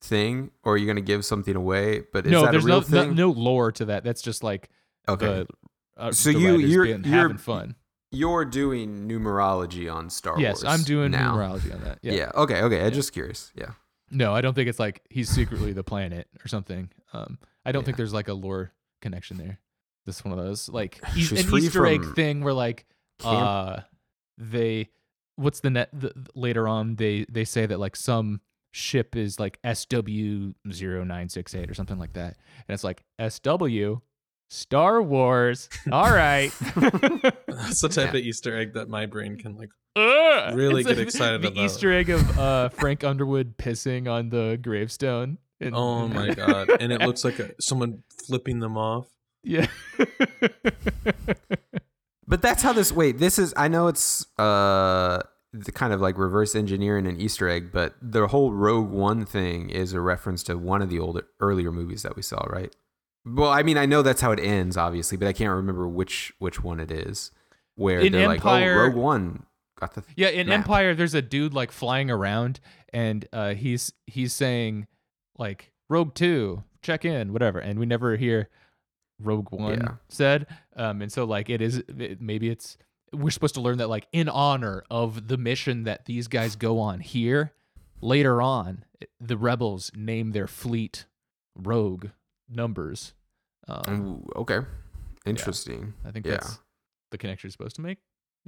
thing, 0.00 0.50
or 0.64 0.72
are 0.72 0.76
you 0.78 0.86
gonna 0.86 1.02
give 1.02 1.22
something 1.24 1.54
away? 1.54 2.04
But 2.12 2.24
is 2.24 2.32
no 2.32 2.42
that 2.42 2.52
there's 2.52 2.64
a 2.64 2.66
real 2.66 2.82
no, 2.88 3.04
no 3.04 3.10
no 3.12 3.30
lore 3.30 3.72
to 3.72 3.84
that 3.86 4.04
that's 4.04 4.22
just 4.22 4.42
like 4.42 4.70
okay, 5.08 5.46
uh, 5.96 6.12
So 6.12 6.30
you 6.30 6.56
you're 6.58 6.84
you're- 6.86 7.02
having 7.08 7.38
fun 7.38 7.74
you're 8.10 8.46
doing 8.46 9.06
numerology 9.06 9.92
on 9.92 10.08
Star 10.08 10.40
yes 10.40 10.64
Wars. 10.64 10.80
i'm 10.80 10.82
doing 10.84 11.10
now. 11.10 11.36
numerology 11.36 11.74
on 11.74 11.82
that 11.84 11.98
Yeah. 12.02 12.12
yeah. 12.14 12.30
Okay. 12.34 12.62
Okay. 12.62 12.78
I'm 12.78 12.84
Yeah. 12.84 12.90
just 12.90 13.12
curious. 13.12 13.52
Yeah. 13.54 13.72
No, 14.10 14.34
I 14.34 14.40
don't 14.40 14.54
think 14.54 14.66
it's 14.70 14.78
like 14.78 15.02
he's 15.10 15.28
secretly 15.28 15.74
the 15.74 15.84
planet 15.84 16.26
or 16.42 16.48
something. 16.48 16.88
Um, 17.12 17.38
I 17.66 17.72
don't 17.72 17.84
think 17.84 17.98
there's 17.98 18.14
like 18.14 18.28
a 18.28 18.32
lore 18.32 18.72
connection 19.02 19.36
there. 19.36 19.58
This 20.06 20.16
is 20.20 20.24
one 20.24 20.38
of 20.38 20.42
those 20.42 20.70
like 20.70 20.98
e- 21.16 21.26
an 21.38 21.54
Easter 21.54 21.84
egg 21.86 22.14
thing 22.14 22.42
where 22.42 22.54
like 22.54 22.86
camp- 23.18 23.46
uh 23.46 23.80
they 24.38 24.88
what's 25.36 25.60
the 25.60 25.68
net 25.68 25.90
the, 25.92 26.14
later 26.34 26.66
on 26.66 26.96
they 26.96 27.26
they 27.28 27.44
say 27.44 27.66
that 27.66 27.78
like 27.78 27.94
some 27.94 28.40
ship 28.72 29.16
is 29.16 29.38
like 29.38 29.60
SW0968 29.62 31.70
or 31.70 31.74
something 31.74 31.98
like 31.98 32.14
that. 32.14 32.38
And 32.66 32.74
it's 32.74 32.84
like 32.84 33.04
SW 33.20 34.00
Star 34.48 35.02
Wars. 35.02 35.68
All 35.92 36.10
right. 36.10 36.50
That's 37.46 37.80
the 37.80 37.88
type 37.90 38.12
Yeah. 38.14 38.20
of 38.20 38.24
Easter 38.26 38.56
egg 38.56 38.74
that 38.74 38.88
my 38.88 39.06
brain 39.06 39.36
can 39.36 39.56
like. 39.56 39.70
Ugh! 39.96 40.54
Really 40.54 40.84
get 40.84 40.96
like 40.96 41.06
excited 41.06 41.42
the 41.42 41.48
about. 41.48 41.56
The 41.56 41.64
Easter 41.64 41.92
egg 41.92 42.08
of 42.10 42.38
uh, 42.38 42.68
Frank 42.68 43.02
Underwood 43.04 43.56
pissing 43.58 44.08
on 44.10 44.28
the 44.30 44.58
gravestone. 44.60 45.38
And- 45.60 45.74
Oh 45.74 46.06
my 46.08 46.32
god! 46.34 46.70
And 46.80 46.92
it 46.92 47.00
looks 47.00 47.24
like 47.24 47.38
a, 47.40 47.50
someone 47.60 48.02
flipping 48.26 48.60
them 48.60 48.76
off. 48.78 49.06
yeah. 49.42 49.66
But 52.26 52.42
that's 52.42 52.62
how 52.62 52.74
this. 52.74 52.92
Wait, 52.92 53.18
this 53.18 53.38
is. 53.38 53.54
I 53.56 53.68
know 53.68 53.88
it's 53.88 54.26
uh 54.38 55.20
the 55.54 55.72
kind 55.72 55.94
of 55.94 56.00
like 56.02 56.18
reverse 56.18 56.54
engineering 56.54 57.06
an 57.06 57.18
Easter 57.18 57.48
egg, 57.48 57.70
but 57.72 57.94
the 58.02 58.26
whole 58.28 58.52
Rogue 58.52 58.90
One 58.90 59.24
thing 59.24 59.70
is 59.70 59.94
a 59.94 60.00
reference 60.02 60.42
to 60.44 60.58
one 60.58 60.82
of 60.82 60.90
the 60.90 60.98
older 60.98 61.22
earlier 61.40 61.72
movies 61.72 62.02
that 62.02 62.16
we 62.16 62.22
saw, 62.22 62.44
right? 62.50 62.74
Well, 63.34 63.50
I 63.50 63.62
mean, 63.62 63.76
I 63.78 63.86
know 63.86 64.02
that's 64.02 64.20
how 64.20 64.32
it 64.32 64.40
ends, 64.40 64.76
obviously, 64.76 65.16
but 65.18 65.28
I 65.28 65.32
can't 65.32 65.50
remember 65.52 65.88
which 65.88 66.32
which 66.38 66.62
one 66.62 66.80
it 66.80 66.90
is. 66.90 67.30
Where 67.74 68.00
In 68.00 68.12
they're 68.12 68.30
Empire- 68.30 68.74
like, 68.76 68.78
"Oh, 68.78 68.86
Rogue 68.88 68.96
One 68.96 69.46
got 69.78 69.94
the 69.94 70.02
yeah, 70.16 70.28
in 70.28 70.48
map." 70.48 70.60
Empire, 70.60 70.94
there's 70.94 71.14
a 71.14 71.22
dude 71.22 71.54
like 71.54 71.70
flying 71.72 72.10
around, 72.10 72.60
and 72.92 73.26
uh, 73.32 73.54
he's 73.54 73.92
he's 74.06 74.32
saying 74.32 74.86
like 75.38 75.70
Rogue 75.88 76.14
Two, 76.14 76.64
check 76.82 77.04
in, 77.04 77.32
whatever, 77.32 77.58
and 77.60 77.78
we 77.78 77.86
never 77.86 78.16
hear 78.16 78.48
Rogue 79.20 79.52
One 79.52 79.78
Yeah. 79.80 79.94
said. 80.08 80.46
Um, 80.76 81.02
and 81.02 81.12
so 81.12 81.24
like 81.24 81.48
it 81.50 81.60
is 81.62 81.78
it, 81.98 82.20
maybe 82.20 82.48
it's 82.48 82.76
we're 83.12 83.30
supposed 83.30 83.54
to 83.54 83.60
learn 83.60 83.78
that 83.78 83.88
like 83.88 84.06
in 84.12 84.28
honor 84.28 84.82
of 84.90 85.28
the 85.28 85.36
mission 85.38 85.84
that 85.84 86.04
these 86.06 86.28
guys 86.28 86.56
go 86.56 86.78
on 86.80 87.00
here. 87.00 87.52
Later 88.00 88.40
on, 88.42 88.84
the 89.20 89.36
rebels 89.36 89.90
name 89.94 90.30
their 90.32 90.46
fleet 90.46 91.06
Rogue 91.56 92.06
numbers. 92.48 93.12
Um, 93.68 94.00
Ooh, 94.00 94.40
okay, 94.40 94.60
interesting. 95.26 95.94
I 96.04 96.10
think 96.10 96.26
yeah. 96.26 96.32
that's 96.32 96.58
the 97.10 97.18
connection 97.18 97.48
you're 97.48 97.52
supposed 97.52 97.76
to 97.76 97.82
make. 97.82 97.98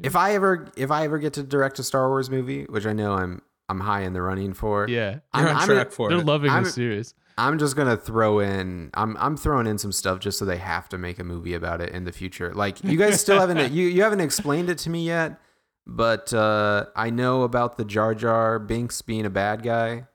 If 0.02 0.16
I 0.16 0.34
ever 0.34 0.68
if 0.76 0.90
I 0.90 1.04
ever 1.04 1.18
get 1.18 1.34
to 1.34 1.42
direct 1.42 1.78
a 1.78 1.82
Star 1.82 2.08
Wars 2.08 2.30
movie, 2.30 2.64
which 2.64 2.86
I 2.86 2.92
know 2.92 3.12
I'm 3.12 3.42
I'm 3.68 3.80
high 3.80 4.00
in 4.02 4.12
the 4.14 4.22
running 4.22 4.54
for, 4.54 4.88
Yeah, 4.88 5.18
I'm, 5.32 5.46
on 5.46 5.56
I'm 5.56 5.68
track 5.68 5.92
for 5.92 6.08
they're 6.08 6.18
it. 6.18 6.26
loving 6.26 6.50
I'm- 6.50 6.64
this 6.64 6.74
series. 6.74 7.14
I'm 7.38 7.58
just 7.58 7.74
gonna 7.74 7.96
throw 7.96 8.40
in. 8.40 8.90
I'm 8.94 9.16
I'm 9.16 9.36
throwing 9.36 9.66
in 9.66 9.78
some 9.78 9.92
stuff 9.92 10.18
just 10.20 10.38
so 10.38 10.44
they 10.44 10.58
have 10.58 10.90
to 10.90 10.98
make 10.98 11.18
a 11.18 11.24
movie 11.24 11.54
about 11.54 11.80
it 11.80 11.90
in 11.90 12.04
the 12.04 12.12
future. 12.12 12.52
Like 12.52 12.84
you 12.84 12.98
guys 12.98 13.18
still 13.20 13.40
haven't 13.40 13.72
you 13.72 13.86
you 13.86 14.02
haven't 14.02 14.20
explained 14.20 14.68
it 14.68 14.76
to 14.78 14.90
me 14.90 15.06
yet, 15.06 15.40
but 15.86 16.34
uh, 16.34 16.86
I 16.94 17.08
know 17.08 17.42
about 17.42 17.78
the 17.78 17.84
Jar 17.86 18.14
Jar 18.14 18.58
Binks 18.58 19.00
being 19.00 19.24
a 19.24 19.30
bad 19.30 19.62
guy 19.62 20.06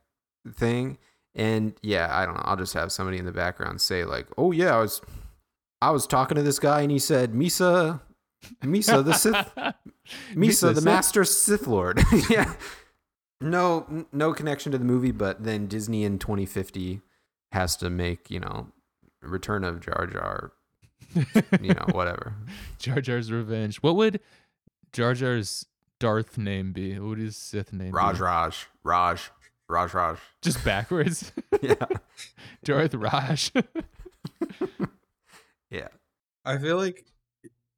thing, 0.53 0.99
and 1.35 1.73
yeah, 1.81 2.07
I 2.11 2.25
don't 2.25 2.35
know. 2.35 2.43
I'll 2.45 2.55
just 2.55 2.73
have 2.73 2.91
somebody 2.91 3.17
in 3.17 3.25
the 3.25 3.31
background 3.31 3.81
say 3.81 4.05
like, 4.05 4.27
"Oh 4.37 4.51
yeah, 4.51 4.75
I 4.75 4.81
was 4.81 5.01
I 5.81 5.91
was 5.91 6.07
talking 6.07 6.35
to 6.35 6.43
this 6.43 6.59
guy 6.59 6.81
and 6.81 6.91
he 6.91 6.99
said 6.99 7.33
Misa, 7.33 7.99
Misa 8.63 9.03
the 9.03 9.13
Sith, 9.13 9.51
Misa 10.33 10.69
the 10.69 10.75
Sith. 10.75 10.83
Master 10.85 11.23
Sith 11.25 11.67
Lord." 11.67 12.01
yeah. 12.29 12.53
No, 13.41 13.85
n- 13.89 14.05
no 14.13 14.33
connection 14.33 14.71
to 14.71 14.77
the 14.77 14.85
movie, 14.85 15.11
but 15.11 15.43
then 15.43 15.67
Disney 15.67 16.05
in 16.05 16.19
2050 16.19 17.01
has 17.51 17.75
to 17.77 17.89
make 17.89 18.31
you 18.31 18.39
know 18.39 18.67
Return 19.21 19.63
of 19.63 19.81
Jar 19.81 20.07
Jar, 20.07 20.51
you 21.61 21.73
know 21.73 21.85
whatever. 21.91 22.33
Jar 22.79 23.01
Jar's 23.01 23.31
revenge. 23.31 23.77
What 23.77 23.97
would 23.97 24.21
Jar 24.93 25.13
Jar's 25.13 25.65
Darth 25.99 26.37
name 26.37 26.71
be? 26.71 26.97
What 26.97 27.09
would 27.09 27.17
his 27.19 27.35
Sith 27.35 27.73
name 27.73 27.91
Raj 27.91 28.15
be? 28.15 28.21
Raj 28.23 28.67
Raj 28.83 29.31
Raj 29.67 29.93
Raj. 29.93 30.17
Just 30.41 30.63
backwards. 30.63 31.31
Yeah, 31.61 31.85
Darth 32.63 32.93
Raj. 32.93 33.51
yeah. 35.71 35.87
I 36.43 36.57
feel 36.57 36.75
like 36.75 37.05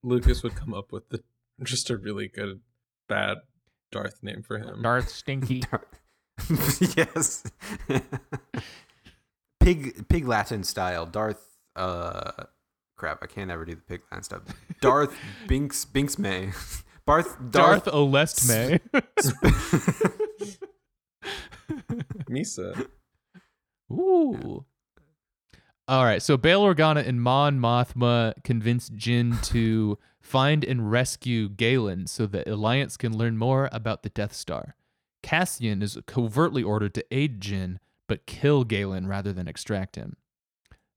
Lucas 0.03 0.43
would 0.43 0.55
come 0.55 0.73
up 0.73 0.91
with 0.91 1.07
the, 1.09 1.23
just 1.63 1.89
a 1.89 1.95
really 1.95 2.27
good 2.27 2.61
bad 3.07 3.37
Darth 3.91 4.23
name 4.23 4.41
for 4.41 4.57
him. 4.57 4.81
Darth 4.81 5.09
Stinky. 5.09 5.63
yes. 6.97 7.43
pig 9.59 10.09
pig 10.09 10.27
Latin 10.27 10.63
style. 10.63 11.05
Darth. 11.05 11.45
Uh, 11.75 12.31
crap. 12.97 13.19
I 13.21 13.27
can't 13.27 13.51
ever 13.51 13.63
do 13.63 13.75
the 13.75 13.81
pig 13.81 14.01
Latin 14.11 14.23
stuff. 14.23 14.41
Darth 14.81 15.15
Binks 15.47 15.85
Binks 15.85 16.17
May. 16.17 16.51
Barth 17.05 17.37
Darth 17.51 17.85
Darth. 17.85 17.87
Olest 17.93 18.49
May. 18.49 18.79
Misa. 22.29 22.87
Ooh. 23.91 24.65
All 25.87 26.03
right, 26.03 26.21
so 26.21 26.35
Bail 26.35 26.63
Organa 26.63 27.07
and 27.07 27.21
Mon 27.21 27.59
Mothma 27.59 28.33
convince 28.43 28.89
Jyn 28.89 29.41
to 29.51 29.97
find 30.19 30.65
and 30.65 30.91
rescue 30.91 31.47
Galen 31.47 32.07
so 32.07 32.25
the 32.25 32.49
Alliance 32.51 32.97
can 32.97 33.17
learn 33.17 33.37
more 33.37 33.69
about 33.71 34.03
the 34.03 34.09
Death 34.09 34.33
Star. 34.33 34.75
Cassian 35.23 35.81
is 35.81 35.97
covertly 36.05 36.61
ordered 36.61 36.93
to 36.95 37.05
aid 37.09 37.39
Jyn, 37.39 37.77
but 38.07 38.25
kill 38.25 38.65
Galen 38.65 39.07
rather 39.07 39.31
than 39.31 39.47
extract 39.47 39.95
him. 39.95 40.17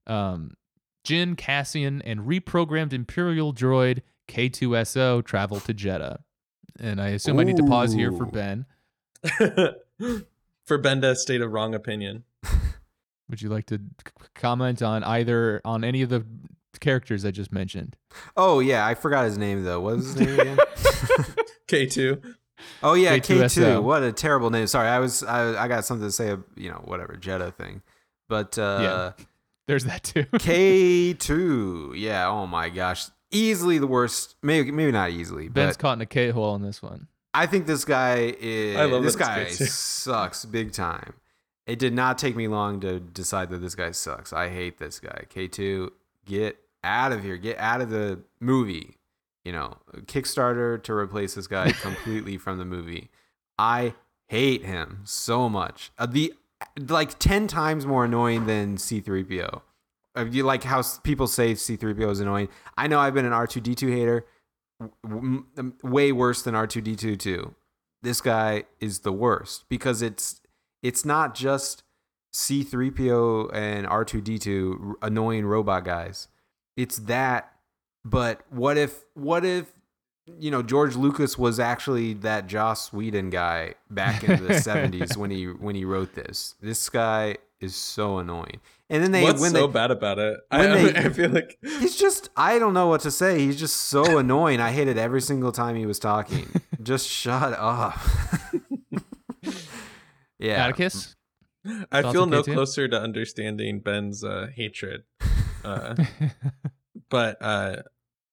Um, 0.07 0.55
Jyn, 1.05 1.37
Cassian, 1.37 2.01
and 2.01 2.21
reprogrammed 2.21 2.93
Imperial 2.93 3.53
droid 3.53 4.01
K2SO 4.27 5.25
travel 5.25 5.59
to 5.61 5.73
Jedha. 5.73 6.19
And 6.79 7.01
I 7.01 7.09
assume 7.09 7.39
I 7.39 7.43
need 7.43 7.57
to 7.57 7.63
pause 7.63 7.93
here 7.93 8.11
for 8.11 8.25
Ben. 8.25 8.65
For 10.65 10.77
Ben 10.77 11.01
to 11.01 11.15
state 11.15 11.41
a 11.41 11.47
wrong 11.47 11.73
opinion. 11.75 12.23
Would 13.29 13.41
you 13.41 13.49
like 13.49 13.65
to 13.67 13.77
c- 13.77 14.27
comment 14.35 14.81
on 14.81 15.03
either 15.03 15.61
on 15.65 15.83
any 15.83 16.01
of 16.01 16.09
the 16.09 16.25
characters 16.79 17.25
I 17.25 17.31
just 17.31 17.51
mentioned? 17.51 17.95
Oh 18.35 18.59
yeah, 18.59 18.85
I 18.85 18.93
forgot 18.95 19.25
his 19.25 19.37
name 19.37 19.63
though. 19.63 19.79
What 19.81 19.97
was 19.97 20.13
his 20.13 20.15
name 20.19 20.39
again? 20.39 20.57
K2. 21.67 22.35
oh 22.83 22.93
yeah, 22.93 23.17
K 23.19 23.35
K2SO. 23.35 23.81
What 23.83 24.03
a 24.03 24.11
terrible 24.11 24.49
name. 24.49 24.67
Sorry, 24.67 24.87
I 24.87 24.99
was 24.99 25.23
I, 25.23 25.63
I 25.63 25.67
got 25.67 25.85
something 25.85 26.07
to 26.07 26.11
say. 26.11 26.35
You 26.55 26.69
know, 26.69 26.81
whatever 26.85 27.13
Jedha 27.19 27.53
thing, 27.55 27.81
but 28.29 28.57
uh, 28.57 28.79
yeah, 29.17 29.25
There's 29.67 29.85
that 29.85 30.03
too. 30.03 30.25
K 30.39 31.13
two. 31.13 31.93
Yeah. 31.95 32.27
Oh 32.29 32.45
my 32.47 32.69
gosh, 32.69 33.05
easily 33.31 33.77
the 33.77 33.87
worst. 33.87 34.35
Maybe 34.43 34.71
maybe 34.71 34.91
not 34.91 35.11
easily, 35.11 35.47
Ben's 35.47 35.77
but 35.77 35.81
caught 35.81 35.93
in 35.97 36.01
a 36.01 36.05
K 36.05 36.29
hole 36.31 36.51
on 36.51 36.61
this 36.61 36.81
one. 36.81 37.07
I 37.33 37.45
think 37.45 37.65
this 37.65 37.85
guy 37.85 38.35
is. 38.39 38.77
I 38.77 38.85
love 38.85 39.03
this 39.03 39.15
guy 39.15 39.41
it's 39.41 39.59
K2. 39.59 39.67
sucks 39.69 40.45
big 40.45 40.71
time. 40.71 41.13
It 41.65 41.79
did 41.79 41.93
not 41.93 42.17
take 42.17 42.35
me 42.35 42.47
long 42.47 42.79
to 42.81 42.99
decide 42.99 43.49
that 43.51 43.59
this 43.59 43.75
guy 43.75 43.91
sucks. 43.91 44.33
I 44.33 44.49
hate 44.49 44.79
this 44.79 44.99
guy. 44.99 45.23
K 45.29 45.47
two, 45.47 45.93
get 46.25 46.57
out 46.83 47.11
of 47.11 47.23
here. 47.23 47.37
Get 47.37 47.57
out 47.57 47.81
of 47.81 47.89
the 47.89 48.19
movie. 48.39 48.97
You 49.45 49.53
know, 49.53 49.77
Kickstarter 50.05 50.81
to 50.83 50.93
replace 50.93 51.35
this 51.35 51.47
guy 51.47 51.71
completely 51.81 52.37
from 52.37 52.57
the 52.57 52.65
movie. 52.65 53.09
I 53.57 53.93
hate 54.27 54.65
him 54.65 55.01
so 55.03 55.47
much. 55.47 55.91
Uh, 55.97 56.07
the 56.07 56.33
like 56.89 57.17
ten 57.19 57.47
times 57.47 57.85
more 57.85 58.05
annoying 58.05 58.45
than 58.45 58.77
C 58.77 58.99
three 58.99 59.23
PO. 59.23 59.61
You 60.29 60.43
like 60.43 60.63
how 60.63 60.83
people 61.03 61.27
say 61.27 61.55
C 61.55 61.77
three 61.77 61.93
PO 61.93 62.09
is 62.09 62.19
annoying. 62.19 62.49
I 62.77 62.87
know 62.87 62.99
I've 62.99 63.13
been 63.13 63.25
an 63.25 63.33
R 63.33 63.47
two 63.47 63.61
D 63.61 63.75
two 63.75 63.87
hater 63.87 64.25
w- 65.03 65.45
w- 65.55 65.73
way 65.83 66.11
worse 66.11 66.41
than 66.41 66.53
R2D2 66.53 67.19
too. 67.19 67.55
This 68.01 68.21
guy 68.21 68.63
is 68.79 68.99
the 68.99 69.11
worst 69.11 69.65
because 69.69 70.01
it's 70.01 70.41
it's 70.81 71.05
not 71.05 71.35
just 71.35 71.83
C3PO 72.33 73.53
and 73.53 73.85
R2D2 73.87 74.93
annoying 75.01 75.45
robot 75.45 75.85
guys. 75.85 76.27
It's 76.75 76.97
that 76.99 77.51
but 78.03 78.41
what 78.49 78.77
if 78.77 79.03
what 79.13 79.45
if 79.45 79.73
you 80.39 80.49
know 80.49 80.63
George 80.63 80.95
Lucas 80.95 81.37
was 81.37 81.59
actually 81.59 82.13
that 82.15 82.47
Joss 82.47 82.91
Whedon 82.91 83.29
guy 83.29 83.75
back 83.89 84.23
in 84.23 84.43
the 84.43 84.53
70s 84.55 85.15
when 85.17 85.31
he 85.31 85.45
when 85.45 85.75
he 85.75 85.85
wrote 85.85 86.15
this. 86.15 86.55
This 86.61 86.89
guy 86.89 87.37
is 87.61 87.75
so 87.75 88.17
annoying. 88.17 88.59
And 88.89 89.01
then 89.03 89.11
they 89.11 89.23
What's 89.23 89.39
when 89.41 89.51
so 89.51 89.67
they 89.67 89.73
bad 89.73 89.91
about 89.91 90.19
it? 90.19 90.39
I, 90.51 90.65
they- 90.67 90.95
I 90.95 91.09
feel 91.09 91.29
like 91.29 91.57
He's 91.61 91.95
just 91.95 92.29
I 92.35 92.59
don't 92.59 92.73
know 92.73 92.87
what 92.87 93.01
to 93.01 93.11
say. 93.11 93.39
He's 93.39 93.59
just 93.59 93.75
so 93.77 94.17
annoying. 94.19 94.59
I 94.59 94.71
hated 94.71 94.97
every 94.97 95.21
single 95.21 95.51
time 95.51 95.75
he 95.75 95.85
was 95.85 95.99
talking. 95.99 96.47
Just 96.81 97.07
shut 97.07 97.53
up. 97.53 97.95
yeah. 100.39 100.65
Atticus? 100.65 101.15
I 101.91 102.01
Thoughts 102.01 102.13
feel 102.13 102.25
no 102.25 102.41
K2? 102.41 102.53
closer 102.53 102.87
to 102.87 102.99
understanding 102.99 103.81
Ben's 103.81 104.23
uh, 104.23 104.47
hatred. 104.55 105.03
Uh, 105.63 105.95
but 107.09 107.37
uh, 107.39 107.83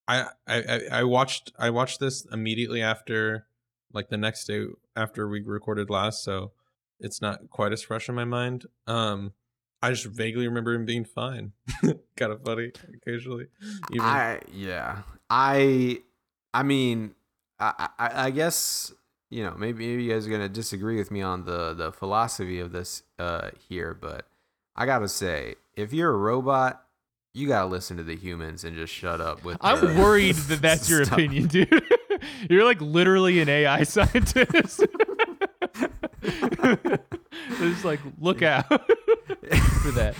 I, 0.07 0.25
I 0.47 0.55
I- 0.63 0.81
I 0.91 1.03
watched 1.03 1.51
I 1.59 1.69
watched 1.69 1.99
this 1.99 2.25
immediately 2.31 2.81
after 2.81 3.45
like 3.93 4.09
the 4.09 4.17
next 4.17 4.45
day 4.45 4.65
after 4.95 5.27
we 5.27 5.41
recorded 5.43 5.89
last, 5.91 6.23
so 6.23 6.53
it's 6.99 7.21
not 7.21 7.49
quite 7.49 7.71
as 7.73 7.81
fresh 7.81 8.09
in 8.09 8.15
my 8.15 8.25
mind. 8.25 8.65
Um, 8.87 9.33
I 9.81 9.91
just 9.91 10.05
vaguely 10.05 10.47
remember 10.47 10.73
him 10.73 10.85
being 10.85 11.05
fine, 11.05 11.53
kind 12.17 12.31
of 12.31 12.43
funny 12.43 12.71
occasionally. 12.93 13.47
Even 13.91 14.05
I 14.05 14.41
yeah. 14.53 15.03
I 15.29 16.01
I 16.53 16.63
mean 16.63 17.15
I, 17.59 17.89
I 17.97 18.11
I 18.25 18.31
guess 18.31 18.93
you 19.29 19.43
know 19.43 19.55
maybe 19.57 19.87
maybe 19.87 20.03
you 20.03 20.11
guys 20.11 20.27
are 20.27 20.31
gonna 20.31 20.49
disagree 20.49 20.97
with 20.97 21.11
me 21.11 21.21
on 21.21 21.45
the 21.45 21.73
the 21.73 21.91
philosophy 21.91 22.59
of 22.59 22.71
this 22.71 23.03
uh 23.19 23.51
here, 23.69 23.93
but 23.93 24.27
I 24.75 24.85
gotta 24.85 25.07
say 25.07 25.55
if 25.75 25.93
you're 25.93 26.11
a 26.11 26.17
robot, 26.17 26.83
you 27.33 27.47
gotta 27.47 27.67
listen 27.67 27.95
to 27.97 28.03
the 28.03 28.15
humans 28.17 28.65
and 28.65 28.75
just 28.75 28.93
shut 28.93 29.21
up 29.21 29.45
with. 29.45 29.57
I'm 29.61 29.79
the 29.79 30.01
worried 30.01 30.35
that 30.35 30.61
that's 30.61 30.89
your 30.89 31.03
opinion, 31.03 31.47
dude. 31.47 31.83
You're 32.49 32.65
like 32.65 32.81
literally 32.81 33.39
an 33.39 33.47
AI 33.47 33.83
scientist. 33.83 34.85
It's 36.69 37.85
like 37.85 37.99
look 38.19 38.41
out 38.41 38.67
for 39.81 39.91
that. 39.91 40.15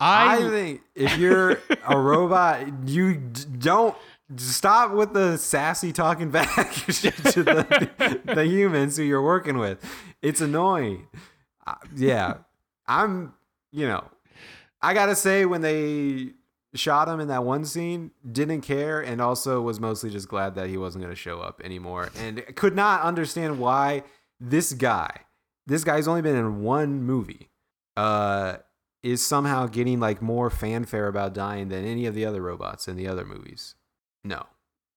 I, 0.00 0.36
I, 0.36 0.50
think 0.50 0.80
if 0.94 1.16
you're 1.18 1.58
a 1.86 1.98
robot, 1.98 2.88
you 2.88 3.14
d- 3.14 3.44
don't 3.58 3.96
stop 4.36 4.92
with 4.92 5.12
the 5.12 5.36
sassy 5.36 5.92
talking 5.92 6.30
back 6.30 6.74
to 6.86 7.42
the, 7.42 8.20
the 8.24 8.44
humans 8.44 8.96
who 8.96 9.04
you're 9.04 9.22
working 9.22 9.58
with. 9.58 9.78
It's 10.20 10.40
annoying. 10.40 11.06
Uh, 11.66 11.74
yeah, 11.94 12.34
I'm. 12.86 13.34
You 13.70 13.88
know, 13.88 14.04
I 14.80 14.94
gotta 14.94 15.16
say 15.16 15.46
when 15.46 15.62
they 15.62 16.30
shot 16.74 17.08
him 17.08 17.20
in 17.20 17.28
that 17.28 17.44
one 17.44 17.64
scene, 17.64 18.10
didn't 18.30 18.62
care, 18.62 19.00
and 19.00 19.20
also 19.20 19.60
was 19.60 19.80
mostly 19.80 20.10
just 20.10 20.28
glad 20.28 20.54
that 20.56 20.68
he 20.68 20.76
wasn't 20.76 21.02
gonna 21.02 21.14
show 21.14 21.40
up 21.40 21.60
anymore, 21.64 22.10
and 22.18 22.44
could 22.56 22.76
not 22.76 23.02
understand 23.02 23.58
why 23.58 24.02
this 24.40 24.72
guy, 24.72 25.10
this 25.66 25.84
guy's 25.84 26.06
only 26.08 26.22
been 26.22 26.36
in 26.36 26.62
one 26.62 27.02
movie, 27.02 27.50
uh, 27.96 28.56
is 29.02 29.24
somehow 29.24 29.66
getting 29.66 30.00
like 30.00 30.20
more 30.22 30.50
fanfare 30.50 31.08
about 31.08 31.34
dying 31.34 31.68
than 31.68 31.84
any 31.84 32.06
of 32.06 32.14
the 32.14 32.24
other 32.26 32.40
robots 32.42 32.88
in 32.88 32.96
the 32.96 33.06
other 33.06 33.24
movies. 33.24 33.74
No, 34.24 34.46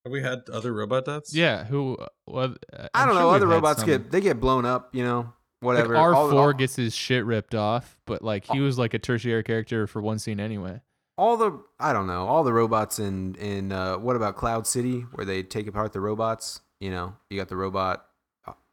have 0.05 0.11
we 0.11 0.21
had 0.21 0.43
other 0.51 0.73
robot 0.73 1.05
deaths? 1.05 1.33
yeah, 1.35 1.65
who? 1.65 1.97
Well, 2.25 2.55
I 2.93 3.05
don't 3.05 3.15
know. 3.15 3.29
Other 3.31 3.47
robots 3.47 3.83
get 3.83 4.11
they 4.11 4.21
get 4.21 4.39
blown 4.39 4.65
up. 4.65 4.95
You 4.95 5.03
know, 5.03 5.33
whatever. 5.59 5.93
Like 5.95 6.01
R 6.03 6.13
All- 6.15 6.29
four 6.29 6.39
all- 6.41 6.53
gets 6.53 6.75
his 6.75 6.95
shit 6.95 7.25
ripped 7.25 7.55
off, 7.55 7.97
but 8.05 8.21
like 8.21 8.45
he 8.45 8.59
was 8.59 8.77
like 8.77 8.93
a 8.93 8.99
tertiary 8.99 9.43
character 9.43 9.87
for 9.87 10.01
one 10.01 10.19
scene 10.19 10.39
anyway. 10.39 10.81
all 11.17 11.35
the 11.35 11.59
I 11.79 11.91
don't 11.93 12.07
know 12.07 12.27
all 12.27 12.43
the 12.43 12.53
robots 12.53 12.99
in 12.99 13.35
in 13.35 13.71
uh, 13.71 13.97
what 13.97 14.15
about 14.15 14.35
Cloud 14.37 14.65
City 14.67 15.01
where 15.13 15.25
they 15.25 15.43
take 15.43 15.67
apart 15.67 15.91
the 15.93 15.99
robots. 16.01 16.61
You 16.79 16.91
know, 16.91 17.15
you 17.29 17.37
got 17.37 17.49
the 17.49 17.57
robot. 17.57 18.05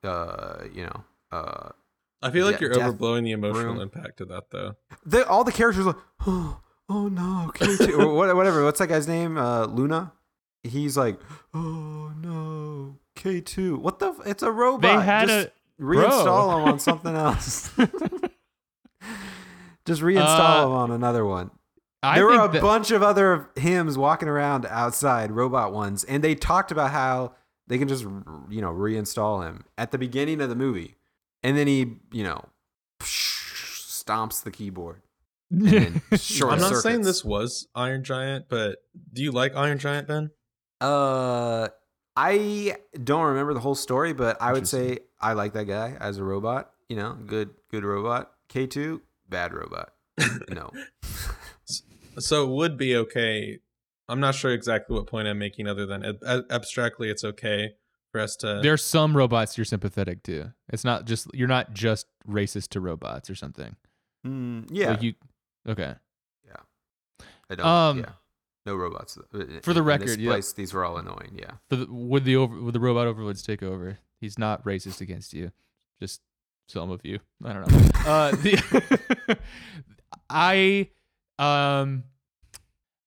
Uh, 0.05 0.64
you 0.72 0.84
know, 0.84 1.05
uh, 1.32 1.70
I 2.25 2.31
feel 2.31 2.47
like 2.47 2.61
Yeah, 2.61 2.68
you're 2.68 2.77
overblowing 2.93 3.22
the 3.25 3.33
emotional 3.33 3.75
Room. 3.75 3.81
impact 3.81 4.20
of 4.20 4.29
that, 4.29 4.45
though. 4.51 4.77
the, 5.05 5.27
all 5.29 5.45
the 5.45 5.53
characters 5.53 5.87
are 5.87 5.97
oh 6.27 6.61
oh 6.89 7.09
no 7.09 7.51
K2 7.55 8.14
whatever. 8.35 8.64
What's 8.64 8.79
that 8.81 8.89
guy's 8.89 9.07
name? 9.07 9.37
Uh, 9.39 9.66
Luna. 9.66 10.12
He's 10.62 10.97
like 10.97 11.20
oh 11.53 12.12
no 12.20 12.97
K 13.14 13.41
two. 13.43 13.77
What 13.77 13.99
the? 13.99 14.09
F- 14.09 14.27
it's 14.27 14.43
a 14.43 14.51
robot. 14.51 14.81
They 14.83 15.05
had 15.05 15.29
Just 15.29 15.49
a 15.49 15.83
reinstall 15.83 16.62
him 16.62 16.68
on 16.72 16.79
something 16.79 17.14
else. 17.14 17.70
Just 19.85 20.01
reinstall 20.01 20.62
Uh, 20.62 20.66
him 20.66 20.72
on 20.72 20.91
another 20.91 21.25
one. 21.27 21.51
I 22.03 22.16
there 22.16 22.27
were 22.27 22.43
a 22.45 22.49
that- 22.49 22.62
bunch 22.62 22.91
of 22.91 23.03
other 23.03 23.51
hymns 23.57 23.99
walking 23.99 24.29
around 24.29 24.66
outside, 24.66 25.31
robot 25.31 25.72
ones, 25.72 26.05
and 26.05 26.25
they 26.25 26.35
talked 26.35 26.70
about 26.72 26.91
how 26.91 27.35
they 27.66 27.79
can 27.79 27.89
just, 27.89 28.05
you 28.05 28.61
know, 28.61 28.70
reinstall 28.72 29.47
him 29.47 29.64
at 29.79 29.91
the 29.91 29.99
beginning 29.99 30.41
of 30.43 30.49
the 30.51 30.55
movie, 30.55 30.97
and 31.45 31.57
then 31.57 31.68
he, 31.68 31.92
you 32.11 32.24
know, 32.24 32.45
stomps 33.01 34.42
the 34.42 34.51
keyboard. 34.51 35.03
And 35.51 36.03
short 36.20 36.55
I'm 36.55 36.59
not 36.59 36.74
saying 36.76 37.03
this 37.03 37.24
was 37.24 37.68
Iron 37.76 38.03
Giant, 38.03 38.47
but 38.49 38.78
do 39.12 39.22
you 39.22 39.30
like 39.30 39.55
Iron 39.55 39.78
Giant, 39.78 40.09
Ben? 40.09 40.30
Uh, 40.80 41.68
I 42.16 42.76
don't 43.03 43.26
remember 43.26 43.55
the 43.55 43.61
whole 43.61 43.76
story, 43.76 44.14
but 44.14 44.40
I 44.42 44.53
would 44.53 44.66
say 44.66 44.99
I 45.20 45.34
like 45.34 45.53
that 45.53 45.66
guy 45.66 45.97
as 46.01 46.18
a 46.18 46.24
robot. 46.24 46.72
You 46.88 46.97
know, 46.97 47.16
good, 47.26 47.51
good 47.70 47.84
robot. 47.84 48.32
K 48.49 48.66
two, 48.66 49.03
bad 49.28 49.53
robot. 49.53 49.92
No. 50.49 50.70
So 52.18 52.45
it 52.45 52.51
would 52.51 52.76
be 52.78 52.97
okay. 52.97 53.59
I'm 54.09 54.20
not 54.20 54.34
sure 54.34 54.53
exactly 54.53 54.95
what 54.95 55.07
point 55.07 55.26
I'm 55.26 55.38
making, 55.38 55.66
other 55.66 55.86
than 55.86 56.05
ab- 56.05 56.22
ab- 56.24 56.45
abstractly, 56.51 57.11
it's 57.11 57.24
okay 57.24 57.74
for 58.15 58.21
us 58.21 58.37
to. 58.37 58.61
There's 58.62 58.85
some 58.85 59.17
robots 59.17 59.59
you're 59.59 59.65
sympathetic 59.65 60.23
to. 60.25 60.55
It's 60.73 60.85
not 60.85 61.05
just 61.05 61.27
you're 61.35 61.49
not 61.49 61.75
just 61.75 62.07
racist 62.29 62.69
to 62.69 62.81
robots 62.81 63.29
or 63.29 63.35
something. 63.35 63.75
Mm, 64.25 64.69
yeah. 64.71 64.91
Like 64.91 65.03
you, 65.03 65.15
okay. 65.69 65.97
Yeah. 66.47 67.25
I 67.51 67.55
don't. 67.57 67.67
Um, 67.67 67.99
yeah. 67.99 68.05
No 68.67 68.77
robots. 68.77 69.19
Uh, 69.19 69.45
for 69.62 69.73
the 69.73 69.81
in 69.81 69.87
record, 69.87 70.09
this 70.11 70.17
yeah. 70.19 70.31
place, 70.31 70.53
these 70.53 70.73
were 70.73 70.85
all 70.85 70.97
annoying. 70.97 71.33
Yeah. 71.35 71.51
For 71.69 71.75
the, 71.75 71.87
would 71.91 72.25
the 72.25 72.37
over 72.37 72.62
would 72.62 72.73
the 72.73 72.79
robot 72.79 73.09
overlords 73.09 73.43
take 73.43 73.65
over? 73.65 73.99
He's 74.21 74.39
not 74.39 74.65
racist 74.65 75.01
against 75.01 75.35
you, 75.35 75.51
just 76.01 76.21
some 76.69 76.93
of 76.93 77.01
you. 77.05 77.19
I 77.45 77.53
don't 77.53 77.69
know. 77.69 77.91
uh, 78.07 78.31
the 78.31 79.39
I 80.31 80.89
um 81.41 82.05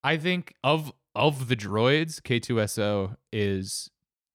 I 0.04 0.18
think 0.18 0.52
of 0.62 0.92
of 1.14 1.48
the 1.48 1.56
droids, 1.56 2.20
K2SO 2.20 3.16
is 3.32 3.90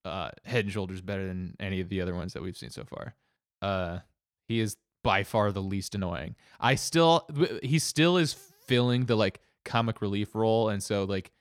uh, 0.05 0.29
head 0.45 0.65
and 0.65 0.73
shoulders 0.73 1.01
better 1.01 1.27
than 1.27 1.55
any 1.59 1.79
of 1.79 1.89
the 1.89 2.01
other 2.01 2.15
ones 2.15 2.33
that 2.33 2.41
we've 2.41 2.57
seen 2.57 2.69
so 2.69 2.83
far. 2.83 3.15
Uh, 3.61 3.99
he 4.47 4.59
is 4.59 4.77
by 5.03 5.23
far 5.23 5.51
the 5.51 5.61
least 5.61 5.95
annoying. 5.95 6.35
I 6.59 6.75
still 6.75 7.27
he 7.61 7.79
still 7.79 8.17
is 8.17 8.33
filling 8.33 9.05
the 9.05 9.15
like 9.15 9.39
comic 9.65 10.01
relief 10.01 10.35
role, 10.35 10.69
and 10.69 10.81
so 10.81 11.03
like 11.03 11.31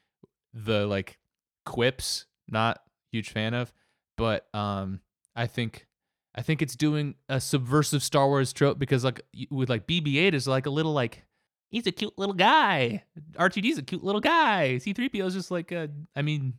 the 0.55 0.87
like 0.87 1.19
quips, 1.65 2.27
not 2.49 2.83
huge 3.11 3.31
fan 3.31 3.55
of, 3.55 3.73
but 4.17 4.47
um, 4.55 5.01
I 5.35 5.47
think 5.47 5.87
I 6.35 6.43
think 6.43 6.63
it's 6.63 6.77
doing 6.77 7.15
a 7.29 7.41
subversive 7.41 8.03
Star 8.03 8.27
Wars 8.29 8.53
trope 8.53 8.79
because 8.79 9.05
like 9.05 9.21
with 9.51 9.69
like 9.69 9.87
BB-8 9.87 10.35
is 10.35 10.49
like 10.49 10.67
a 10.67 10.71
little 10.71 10.93
like 10.93 11.25
he's 11.71 11.87
a 11.87 11.93
cute 11.93 12.17
little 12.17 12.35
guy. 12.35 13.05
R2D's 13.35 13.79
a 13.79 13.83
cute 13.83 14.05
little 14.05 14.21
guy. 14.21 14.79
C3PO 14.81 15.27
is 15.27 15.35
just 15.35 15.51
like 15.51 15.73
a 15.73 15.89
I 16.17 16.23
mean 16.23 16.55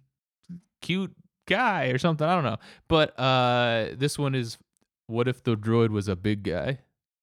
cute 0.81 1.15
guy 1.47 1.87
or 1.87 1.97
something. 1.97 2.25
I 2.27 2.35
don't 2.35 2.43
know. 2.43 2.57
But 2.87 3.17
uh 3.19 3.87
this 3.93 4.17
one 4.17 4.35
is 4.35 4.57
what 5.07 5.27
if 5.27 5.43
the 5.43 5.55
droid 5.55 5.89
was 5.89 6.07
a 6.07 6.15
big 6.15 6.43
guy? 6.43 6.79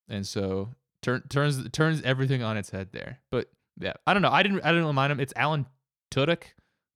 And 0.09 0.27
so 0.27 0.71
turn, 1.03 1.23
turns 1.29 1.69
turns 1.71 2.03
everything 2.03 2.43
on 2.43 2.57
its 2.57 2.71
head 2.71 2.89
there. 2.93 3.21
But 3.31 3.51
yeah, 3.79 3.95
I 4.07 4.13
don't 4.13 4.23
know. 4.23 4.31
I 4.31 4.43
didn't 4.43 4.61
I 4.65 4.73
didn't 4.73 4.95
mind 4.95 5.13
him. 5.13 5.21
It's 5.21 5.33
Alan 5.37 5.67
Tudyk. 6.11 6.43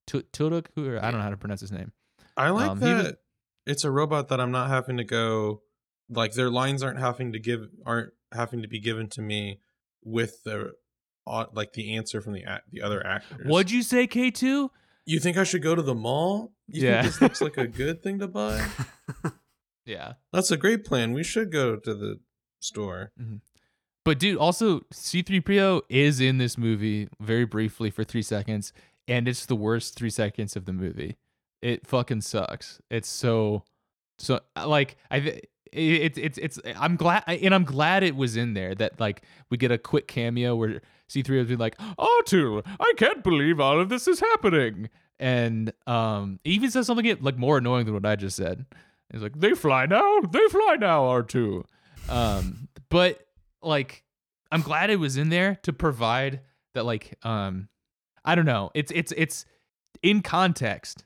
Tu- 0.06 0.22
Tudyk 0.32 0.66
who 0.74 0.96
I 0.98 1.10
don't 1.10 1.14
know 1.14 1.22
how 1.22 1.30
to 1.30 1.36
pronounce 1.36 1.60
his 1.62 1.72
name. 1.72 1.92
I 2.36 2.50
like 2.50 2.70
Um, 2.70 2.80
that 2.80 3.04
was- 3.04 3.14
it's 3.66 3.84
a 3.84 3.90
robot 3.90 4.28
that 4.28 4.40
I'm 4.40 4.50
not 4.50 4.68
having 4.68 4.98
to 4.98 5.04
go 5.04 5.62
like 6.10 6.34
their 6.34 6.50
lines 6.50 6.82
aren't 6.82 6.98
having 6.98 7.32
to 7.32 7.38
give 7.38 7.68
aren't 7.86 8.12
having 8.32 8.60
to 8.60 8.68
be 8.68 8.78
given 8.80 9.08
to 9.08 9.22
me 9.22 9.60
with 10.04 10.42
the 10.44 10.72
like 11.54 11.72
the 11.72 11.96
answer 11.96 12.20
from 12.20 12.34
the 12.34 12.44
the 12.70 12.82
other 12.82 13.04
actors. 13.06 13.46
What'd 13.46 13.70
you 13.70 13.82
say, 13.82 14.06
K2? 14.06 14.68
You 15.06 15.20
think 15.20 15.36
I 15.36 15.44
should 15.44 15.62
go 15.62 15.74
to 15.74 15.82
the 15.82 15.94
mall? 15.94 16.52
You 16.68 16.86
Yeah. 16.88 17.02
think 17.02 17.12
this 17.14 17.20
looks 17.20 17.40
like 17.40 17.56
a 17.58 17.66
good 17.82 18.02
thing 18.02 18.18
to 18.20 18.28
buy? 18.28 18.64
Yeah. 19.86 20.14
That's 20.32 20.50
a 20.50 20.56
great 20.56 20.82
plan. 20.84 21.12
We 21.12 21.22
should 21.22 21.52
go 21.52 21.76
to 21.76 21.94
the 21.94 22.18
store. 22.60 23.12
Mm-hmm. 23.20 23.36
But 24.02 24.18
dude, 24.18 24.38
also 24.38 24.80
C3PO 24.94 25.82
is 25.90 26.20
in 26.20 26.38
this 26.38 26.56
movie 26.56 27.08
very 27.20 27.44
briefly 27.44 27.90
for 27.90 28.02
3 28.02 28.22
seconds 28.22 28.72
and 29.06 29.28
it's 29.28 29.44
the 29.44 29.54
worst 29.56 29.94
3 29.96 30.08
seconds 30.08 30.56
of 30.56 30.64
the 30.64 30.72
movie. 30.72 31.16
It 31.60 31.86
fucking 31.86 32.22
sucks. 32.22 32.80
It's 32.90 33.08
so 33.08 33.64
so 34.18 34.40
uh, 34.56 34.66
like 34.66 34.96
I 35.10 35.16
it- 35.18 35.50
it's 35.72 36.18
it's 36.18 36.38
it's 36.38 36.58
I'm 36.76 36.96
glad 36.96 37.24
and 37.26 37.54
I'm 37.54 37.64
glad 37.64 38.02
it 38.04 38.16
was 38.16 38.36
in 38.36 38.54
there 38.54 38.74
that 38.76 38.98
like 39.00 39.20
we 39.50 39.56
get 39.58 39.70
a 39.72 39.76
quick 39.78 40.06
cameo 40.08 40.54
where 40.56 40.80
C3 41.10 41.38
would 41.38 41.48
be 41.48 41.56
like, 41.56 41.76
"R2, 41.78 42.62
I 42.80 42.92
can't 42.96 43.22
believe 43.22 43.60
all 43.60 43.80
of 43.80 43.88
this 43.88 44.08
is 44.08 44.20
happening." 44.20 44.88
And 45.18 45.72
um 45.86 46.40
he 46.44 46.52
even 46.52 46.70
says 46.70 46.86
something 46.86 47.16
like 47.20 47.38
more 47.38 47.58
annoying 47.58 47.84
than 47.84 47.94
what 47.94 48.06
I 48.06 48.16
just 48.16 48.36
said. 48.36 48.66
He's 49.12 49.22
like, 49.22 49.38
"They 49.38 49.54
fly 49.54 49.86
now. 49.86 50.20
They 50.20 50.46
fly 50.48 50.76
now, 50.78 51.02
R2." 51.04 51.64
Um 52.08 52.68
but 52.88 53.26
like 53.62 54.04
I'm 54.50 54.62
glad 54.62 54.90
it 54.90 54.96
was 54.96 55.16
in 55.16 55.28
there 55.30 55.56
to 55.62 55.72
provide 55.72 56.40
that 56.74 56.84
like 56.84 57.16
um 57.22 57.68
I 58.24 58.34
don't 58.34 58.46
know. 58.46 58.70
It's 58.74 58.90
it's 58.94 59.12
it's 59.16 59.44
in 60.02 60.22
context. 60.22 61.04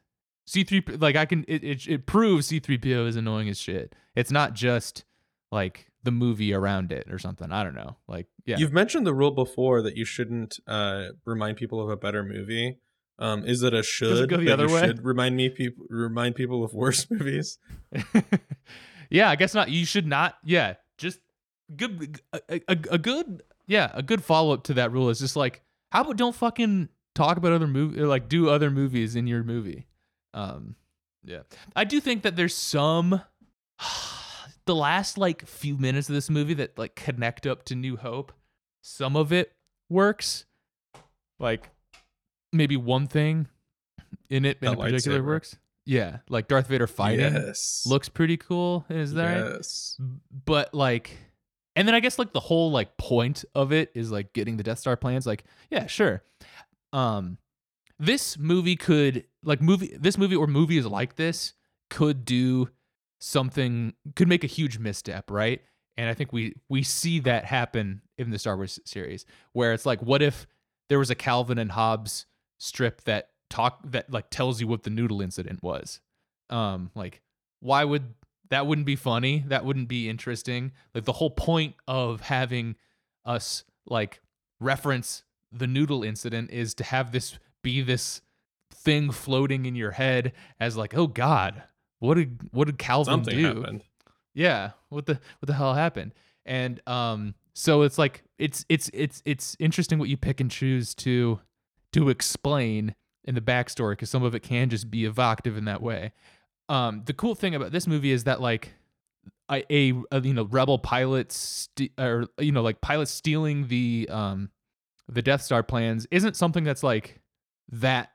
C3 0.48 1.00
like 1.00 1.16
I 1.16 1.26
can 1.26 1.44
it 1.48 1.62
it, 1.62 1.86
it 1.86 2.06
proves 2.06 2.50
C3PO 2.50 3.06
is 3.06 3.16
annoying 3.16 3.48
as 3.48 3.58
shit. 3.58 3.94
It's 4.14 4.30
not 4.30 4.54
just 4.54 5.04
like 5.52 5.88
the 6.08 6.12
movie 6.12 6.54
around 6.54 6.90
it 6.90 7.06
or 7.10 7.18
something. 7.18 7.52
I 7.52 7.62
don't 7.62 7.74
know. 7.74 7.98
Like 8.08 8.26
yeah. 8.46 8.56
You've 8.56 8.72
mentioned 8.72 9.06
the 9.06 9.12
rule 9.12 9.30
before 9.30 9.82
that 9.82 9.94
you 9.94 10.06
shouldn't 10.06 10.58
uh, 10.66 11.08
remind 11.26 11.58
people 11.58 11.82
of 11.82 11.90
a 11.90 11.96
better 11.96 12.24
movie. 12.24 12.78
Um, 13.18 13.44
is 13.44 13.62
it 13.62 13.74
a 13.74 13.82
should 13.82 14.30
go 14.30 14.38
the 14.38 14.50
other 14.50 14.66
you 14.66 14.74
way? 14.74 14.80
should 14.80 15.04
remind 15.04 15.36
me 15.36 15.50
people 15.50 15.84
remind 15.90 16.34
people 16.34 16.64
of 16.64 16.72
worse 16.72 17.06
movies? 17.10 17.58
yeah, 19.10 19.28
I 19.28 19.36
guess 19.36 19.54
not. 19.54 19.68
You 19.68 19.84
should 19.84 20.06
not. 20.06 20.36
Yeah, 20.44 20.74
just 20.96 21.20
good 21.76 22.20
a, 22.32 22.40
a, 22.48 22.78
a 22.90 22.98
good 22.98 23.42
yeah, 23.66 23.90
a 23.92 24.02
good 24.02 24.24
follow 24.24 24.54
up 24.54 24.64
to 24.64 24.74
that 24.74 24.92
rule 24.92 25.10
is 25.10 25.18
just 25.18 25.36
like 25.36 25.60
how 25.92 26.00
about 26.00 26.16
don't 26.16 26.34
fucking 26.34 26.88
talk 27.14 27.36
about 27.36 27.52
other 27.52 27.66
movie 27.66 28.00
like 28.00 28.28
do 28.28 28.48
other 28.48 28.70
movies 28.70 29.14
in 29.14 29.26
your 29.26 29.42
movie. 29.42 29.86
Um 30.32 30.76
yeah. 31.22 31.40
I 31.76 31.84
do 31.84 32.00
think 32.00 32.22
that 32.22 32.36
there's 32.36 32.54
some 32.54 33.20
the 34.68 34.74
last 34.74 35.16
like 35.18 35.44
few 35.46 35.76
minutes 35.78 36.08
of 36.10 36.14
this 36.14 36.28
movie 36.30 36.54
that 36.54 36.78
like 36.78 36.94
connect 36.94 37.46
up 37.46 37.64
to 37.64 37.74
New 37.74 37.96
Hope. 37.96 38.32
Some 38.82 39.16
of 39.16 39.32
it 39.32 39.52
works. 39.88 40.44
Like 41.40 41.70
maybe 42.52 42.76
one 42.76 43.06
thing 43.06 43.48
in 44.30 44.44
it 44.44 44.58
in 44.62 44.76
particular 44.76 45.20
lightsaber. 45.20 45.26
works. 45.26 45.56
Yeah, 45.86 46.18
like 46.28 46.48
Darth 46.48 46.66
Vader 46.66 46.86
fighting 46.86 47.32
Yes. 47.32 47.84
looks 47.86 48.10
pretty 48.10 48.36
cool. 48.36 48.84
Is 48.90 49.14
that 49.14 49.40
right? 49.42 49.52
yes. 49.56 49.98
But 50.44 50.74
like, 50.74 51.16
and 51.76 51.88
then 51.88 51.94
I 51.94 52.00
guess 52.00 52.18
like 52.18 52.34
the 52.34 52.40
whole 52.40 52.70
like 52.70 52.96
point 52.98 53.44
of 53.54 53.72
it 53.72 53.90
is 53.94 54.10
like 54.12 54.34
getting 54.34 54.58
the 54.58 54.62
Death 54.62 54.78
Star 54.80 54.96
plans. 54.96 55.26
Like, 55.26 55.44
yeah, 55.70 55.86
sure. 55.86 56.22
Um, 56.92 57.38
this 57.98 58.36
movie 58.38 58.76
could 58.76 59.24
like 59.42 59.62
movie 59.62 59.96
this 59.98 60.18
movie 60.18 60.36
or 60.36 60.46
movies 60.46 60.84
like 60.84 61.16
this 61.16 61.54
could 61.88 62.26
do 62.26 62.68
something 63.18 63.94
could 64.16 64.28
make 64.28 64.44
a 64.44 64.48
huge 64.48 64.78
misstep, 64.78 65.30
right? 65.30 65.62
And 65.96 66.08
I 66.08 66.14
think 66.14 66.32
we 66.32 66.54
we 66.68 66.82
see 66.82 67.18
that 67.20 67.44
happen 67.44 68.02
in 68.16 68.30
the 68.30 68.38
Star 68.38 68.56
Wars 68.56 68.78
series 68.84 69.26
where 69.52 69.72
it's 69.72 69.86
like, 69.86 70.00
what 70.00 70.22
if 70.22 70.46
there 70.88 70.98
was 70.98 71.10
a 71.10 71.14
Calvin 71.14 71.58
and 71.58 71.72
Hobbes 71.72 72.26
strip 72.58 73.02
that 73.04 73.30
talk 73.50 73.80
that 73.84 74.10
like 74.10 74.30
tells 74.30 74.60
you 74.60 74.66
what 74.66 74.84
the 74.84 74.90
noodle 74.90 75.20
incident 75.20 75.62
was? 75.62 76.00
Um, 76.50 76.90
like 76.94 77.20
why 77.60 77.84
would 77.84 78.14
that 78.50 78.66
wouldn't 78.66 78.86
be 78.86 78.96
funny? 78.96 79.44
That 79.46 79.64
wouldn't 79.64 79.88
be 79.88 80.08
interesting. 80.08 80.72
Like 80.94 81.04
the 81.04 81.12
whole 81.12 81.30
point 81.30 81.74
of 81.86 82.22
having 82.22 82.76
us 83.24 83.64
like 83.86 84.20
reference 84.60 85.24
the 85.52 85.66
noodle 85.66 86.02
incident 86.02 86.50
is 86.50 86.74
to 86.74 86.84
have 86.84 87.12
this 87.12 87.38
be 87.62 87.82
this 87.82 88.22
thing 88.72 89.10
floating 89.10 89.66
in 89.66 89.74
your 89.74 89.92
head 89.92 90.32
as 90.60 90.76
like, 90.76 90.96
oh 90.96 91.06
God, 91.06 91.62
what 91.98 92.14
did 92.14 92.40
what 92.52 92.66
did 92.66 92.78
Calvin 92.78 93.12
Something 93.12 93.36
do? 93.36 93.44
happened. 93.60 93.84
yeah 94.34 94.70
what 94.88 95.06
the 95.06 95.14
what 95.40 95.46
the 95.46 95.54
hell 95.54 95.74
happened 95.74 96.12
and 96.46 96.80
um 96.86 97.34
so 97.54 97.82
it's 97.82 97.98
like 97.98 98.22
it's 98.38 98.64
it's 98.68 98.90
it's 98.94 99.22
it's 99.24 99.56
interesting 99.58 99.98
what 99.98 100.08
you 100.08 100.16
pick 100.16 100.40
and 100.40 100.50
choose 100.50 100.94
to 100.94 101.40
to 101.92 102.08
explain 102.08 102.94
in 103.24 103.34
the 103.34 103.40
backstory 103.40 103.92
because 103.92 104.10
some 104.10 104.22
of 104.22 104.34
it 104.34 104.40
can 104.40 104.70
just 104.70 104.90
be 104.90 105.04
evocative 105.04 105.56
in 105.56 105.64
that 105.64 105.82
way 105.82 106.12
um 106.68 107.02
the 107.06 107.12
cool 107.12 107.34
thing 107.34 107.54
about 107.54 107.72
this 107.72 107.86
movie 107.86 108.10
is 108.12 108.24
that 108.24 108.40
like 108.40 108.74
a, 109.50 109.62
a, 109.70 109.94
a 110.12 110.20
you 110.20 110.34
know 110.34 110.44
rebel 110.44 110.78
pilots 110.78 111.68
st- 111.76 111.92
or 111.98 112.26
you 112.38 112.52
know 112.52 112.62
like 112.62 112.80
pilots 112.80 113.10
stealing 113.10 113.66
the 113.68 114.06
um 114.10 114.50
the 115.08 115.22
death 115.22 115.40
star 115.42 115.62
plans 115.62 116.06
isn't 116.10 116.36
something 116.36 116.64
that's 116.64 116.82
like 116.82 117.18
that 117.70 118.10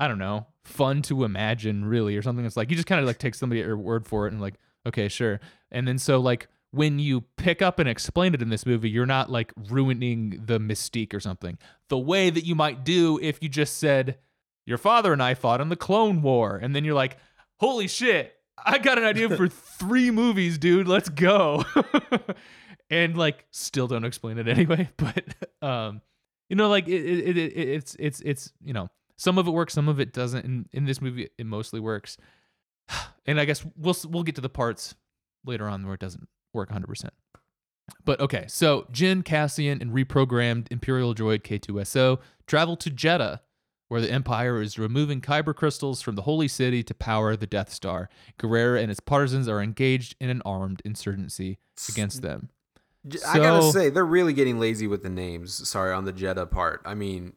i 0.00 0.08
don't 0.08 0.18
know 0.18 0.46
fun 0.64 1.02
to 1.02 1.24
imagine 1.24 1.84
really 1.84 2.16
or 2.16 2.22
something. 2.22 2.44
It's 2.44 2.56
like 2.56 2.70
you 2.70 2.76
just 2.76 2.88
kind 2.88 3.00
of 3.00 3.06
like 3.06 3.18
take 3.18 3.34
somebody 3.34 3.60
at 3.60 3.66
your 3.66 3.76
word 3.76 4.06
for 4.06 4.26
it 4.26 4.32
and 4.32 4.40
like 4.40 4.54
okay 4.86 5.08
sure. 5.08 5.40
And 5.70 5.86
then 5.86 5.98
so 5.98 6.18
like 6.18 6.48
when 6.72 6.98
you 6.98 7.22
pick 7.36 7.60
up 7.62 7.78
and 7.78 7.88
explain 7.88 8.32
it 8.34 8.40
in 8.42 8.48
this 8.48 8.64
movie 8.64 8.88
you're 8.88 9.06
not 9.06 9.30
like 9.30 9.52
ruining 9.68 10.42
the 10.44 10.58
mystique 10.58 11.14
or 11.14 11.20
something. 11.20 11.58
The 11.88 11.98
way 11.98 12.30
that 12.30 12.44
you 12.44 12.54
might 12.54 12.84
do 12.84 13.18
if 13.20 13.42
you 13.42 13.48
just 13.48 13.78
said 13.78 14.18
your 14.66 14.78
father 14.78 15.12
and 15.12 15.22
i 15.22 15.34
fought 15.34 15.60
in 15.60 15.68
the 15.68 15.76
clone 15.76 16.22
war 16.22 16.56
and 16.56 16.76
then 16.76 16.84
you're 16.84 16.94
like 16.94 17.16
holy 17.58 17.88
shit 17.88 18.34
i 18.64 18.78
got 18.78 18.98
an 18.98 19.04
idea 19.04 19.28
for 19.34 19.48
three 19.78 20.10
movies 20.10 20.58
dude 20.58 20.88
let's 20.88 21.08
go. 21.08 21.64
And 22.92 23.16
like 23.16 23.46
still 23.52 23.86
don't 23.86 24.04
explain 24.04 24.38
it 24.38 24.48
anyway 24.48 24.88
but 24.96 25.24
um 25.62 26.00
you 26.48 26.56
know 26.56 26.68
like 26.68 26.88
it, 26.88 27.04
it, 27.04 27.36
it, 27.36 27.56
it 27.56 27.68
it's 27.68 27.96
it's 28.00 28.20
it's 28.22 28.52
you 28.64 28.72
know 28.72 28.90
some 29.20 29.36
of 29.36 29.46
it 29.46 29.50
works 29.50 29.74
some 29.74 29.88
of 29.88 30.00
it 30.00 30.14
doesn't 30.14 30.44
in, 30.46 30.66
in 30.72 30.86
this 30.86 31.00
movie 31.00 31.28
it 31.36 31.46
mostly 31.46 31.78
works 31.78 32.16
and 33.26 33.38
i 33.38 33.44
guess 33.44 33.64
we'll 33.76 33.96
we'll 34.08 34.22
get 34.22 34.34
to 34.34 34.40
the 34.40 34.48
parts 34.48 34.94
later 35.44 35.68
on 35.68 35.84
where 35.84 35.94
it 35.94 36.00
doesn't 36.00 36.28
work 36.52 36.70
100% 36.70 37.10
but 38.04 38.18
okay 38.18 38.46
so 38.48 38.86
Jyn 38.90 39.24
cassian 39.24 39.80
and 39.80 39.92
reprogrammed 39.92 40.68
imperial 40.70 41.14
droid 41.14 41.42
k2so 41.42 42.18
travel 42.46 42.76
to 42.76 42.90
Jedha 42.90 43.40
where 43.88 44.00
the 44.00 44.10
empire 44.10 44.62
is 44.62 44.78
removing 44.78 45.20
kyber 45.20 45.54
crystals 45.54 46.00
from 46.00 46.14
the 46.14 46.22
holy 46.22 46.48
city 46.48 46.82
to 46.82 46.94
power 46.94 47.36
the 47.36 47.46
death 47.46 47.72
star 47.72 48.08
Gerrera 48.38 48.80
and 48.80 48.88
his 48.88 49.00
partisans 49.00 49.48
are 49.48 49.60
engaged 49.60 50.16
in 50.18 50.30
an 50.30 50.42
armed 50.44 50.80
insurgency 50.84 51.58
against 51.88 52.22
them 52.22 52.50
I 53.26 53.38
gotta 53.38 53.72
say, 53.72 53.88
they're 53.88 54.04
really 54.04 54.34
getting 54.34 54.60
lazy 54.60 54.86
with 54.86 55.02
the 55.02 55.08
names. 55.08 55.66
Sorry, 55.66 55.90
on 55.90 56.04
the 56.04 56.12
Jedha 56.12 56.50
part. 56.50 56.82
I 56.84 56.92
mean, 56.92 57.32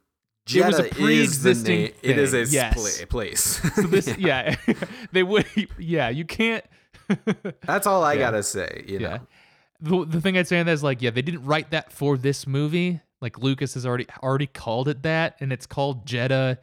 It 0.54 0.66
was 0.66 0.80
a 0.80 0.84
is 0.86 0.90
the 0.90 0.96
pre-existing 0.96 1.82
name. 1.84 1.92
It 2.02 2.18
is 2.18 2.34
a 2.34 2.44
yes. 2.46 2.78
spla- 2.78 3.10
place. 3.10 3.62
so 3.76 3.82
this 3.84 4.18
yeah 4.18 4.56
they 5.12 5.24
would 5.24 5.46
yeah 5.78 6.10
you 6.10 6.26
can't 6.26 6.64
That's 7.66 7.86
all 7.88 8.04
I 8.04 8.14
Yeah. 8.14 8.20
gotta 8.20 8.44
say. 8.44 8.84
You 8.88 9.00
know, 9.00 9.10
yeah 9.10 9.18
the, 9.82 10.06
the 10.06 10.22
thing 10.22 10.38
i'd 10.38 10.48
say 10.48 10.60
on 10.60 10.66
that 10.66 10.72
is 10.72 10.84
like 10.84 11.02
yeah 11.02 11.10
they 11.10 11.22
didn't 11.22 11.44
write 11.46 11.72
that 11.72 11.92
for 11.92 12.16
this 12.18 12.48
movie 12.48 13.02
like 13.22 13.38
lucas 13.40 13.74
has 13.74 13.86
already 13.86 14.06
already 14.22 14.48
called 14.48 14.88
it 14.88 15.04
that 15.04 15.36
and 15.42 15.52
it's 15.52 15.66
called 15.66 16.06
Jedha 16.06 16.58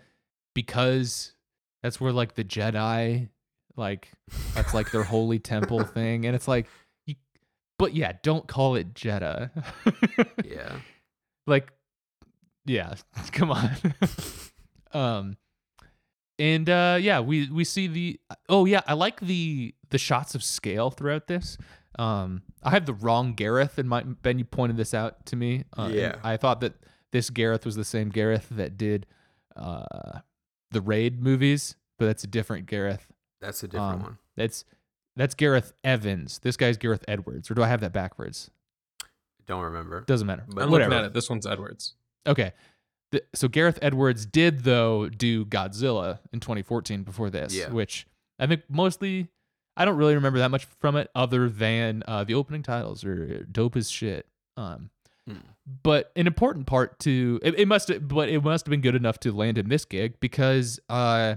because 0.55 1.33
that's 1.83 2.01
where 2.01 2.13
like 2.13 2.35
the 2.35 2.45
jedi 2.45 3.29
like 3.77 4.09
that's 4.55 4.73
like 4.73 4.91
their 4.91 5.03
holy 5.03 5.39
temple 5.39 5.85
thing 5.85 6.25
and 6.25 6.35
it's 6.35 6.49
like 6.49 6.67
you, 7.07 7.15
but 7.79 7.95
yeah 7.95 8.13
don't 8.23 8.47
call 8.47 8.75
it 8.77 8.95
Jedha 8.95 9.51
yeah. 10.45 10.77
like 11.47 11.71
Yeah, 12.71 12.95
come 13.33 13.51
on. 13.51 13.71
um, 14.93 15.37
and 16.39 16.69
uh, 16.71 16.99
yeah, 17.01 17.21
we 17.21 17.51
we 17.51 17.65
see 17.65 17.87
the. 17.87 18.21
Oh 18.49 18.65
yeah, 18.65 18.81
I 18.87 18.95
like 18.95 19.21
the 19.21 19.75
the 19.91 19.99
shots 19.99 20.35
of 20.35 20.43
scale 20.43 20.91
throughout 20.91 21.27
this. 21.27 21.59
Um, 21.99 22.43
I 22.63 22.71
have 22.71 22.87
the 22.87 22.95
wrong 22.95 23.35
Gareth, 23.35 23.77
and 23.79 23.89
my 23.89 24.03
Ben, 24.05 24.39
you 24.39 24.45
pointed 24.45 24.77
this 24.77 24.95
out 24.95 25.27
to 25.27 25.37
me. 25.37 25.65
Uh, 25.77 25.91
Yeah. 25.93 26.17
I 26.23 26.37
thought 26.37 26.61
that 26.61 26.75
this 27.13 27.29
Gareth 27.31 27.65
was 27.67 27.75
the 27.77 27.85
same 27.85 28.09
Gareth 28.11 28.47
that 28.53 28.79
did 28.79 29.07
uh 29.57 30.21
the 30.71 30.81
Raid 30.81 31.21
movies, 31.21 31.75
but 31.99 32.07
that's 32.07 32.23
a 32.23 32.29
different 32.29 32.67
Gareth. 32.67 33.07
That's 33.41 33.63
a 33.65 33.69
different 33.69 33.95
Um, 33.95 34.03
one. 34.03 34.19
That's 34.37 34.65
that's 35.17 35.35
Gareth 35.35 35.73
Evans. 35.83 36.39
This 36.39 36.57
guy's 36.57 36.77
Gareth 36.77 37.05
Edwards, 37.09 37.51
or 37.51 37.55
do 37.55 37.63
I 37.65 37.69
have 37.69 37.81
that 37.81 37.93
backwards? 37.93 38.51
Don't 39.47 39.63
remember. 39.65 40.03
Doesn't 40.03 40.27
matter. 40.29 40.45
But 40.49 40.63
I'm 40.65 40.71
Whatever. 40.71 40.91
looking 40.91 41.05
at 41.05 41.09
it. 41.11 41.15
This 41.15 41.29
one's 41.29 41.45
Edwards. 41.47 41.95
Okay. 42.27 42.53
Th- 43.13 43.25
So 43.35 43.49
Gareth 43.49 43.79
Edwards 43.83 44.27
did 44.27 44.65
though 44.65 45.09
do 45.09 45.45
Godzilla 45.45 46.21
in 46.33 46.41
2014 46.41 47.03
before 47.03 47.31
this, 47.31 47.55
Yeah. 47.55 47.71
which 47.71 48.07
I 48.39 48.47
think 48.47 48.63
mostly 48.69 49.29
I 49.77 49.85
don't 49.85 49.97
really 49.97 50.15
remember 50.15 50.39
that 50.41 50.51
much 50.51 50.67
from 50.81 50.97
it 50.97 51.11
other 51.15 51.49
than 51.49 52.03
uh, 52.07 52.25
the 52.25 52.35
opening 52.35 52.63
titles 52.63 53.05
are 53.05 53.45
dope 53.45 53.77
as 53.77 53.91
shit. 53.91 54.27
Um, 54.57 54.91
Hmm. 55.29 55.37
but 55.83 56.11
an 56.17 56.27
important 56.27 56.67
part 56.67 56.99
to 57.01 57.39
it, 57.43 57.59
it 57.59 57.69
must 57.69 57.91
but 58.09 58.29
it 58.31 58.43
must 58.43 58.65
have 58.67 58.71
been 58.71 58.81
good 58.81 58.95
enough 58.95 59.19
to 59.21 59.33
land 59.33 59.59
in 59.59 59.69
this 59.69 59.85
gig 59.85 60.19
because 60.19 60.81
uh 60.89 61.37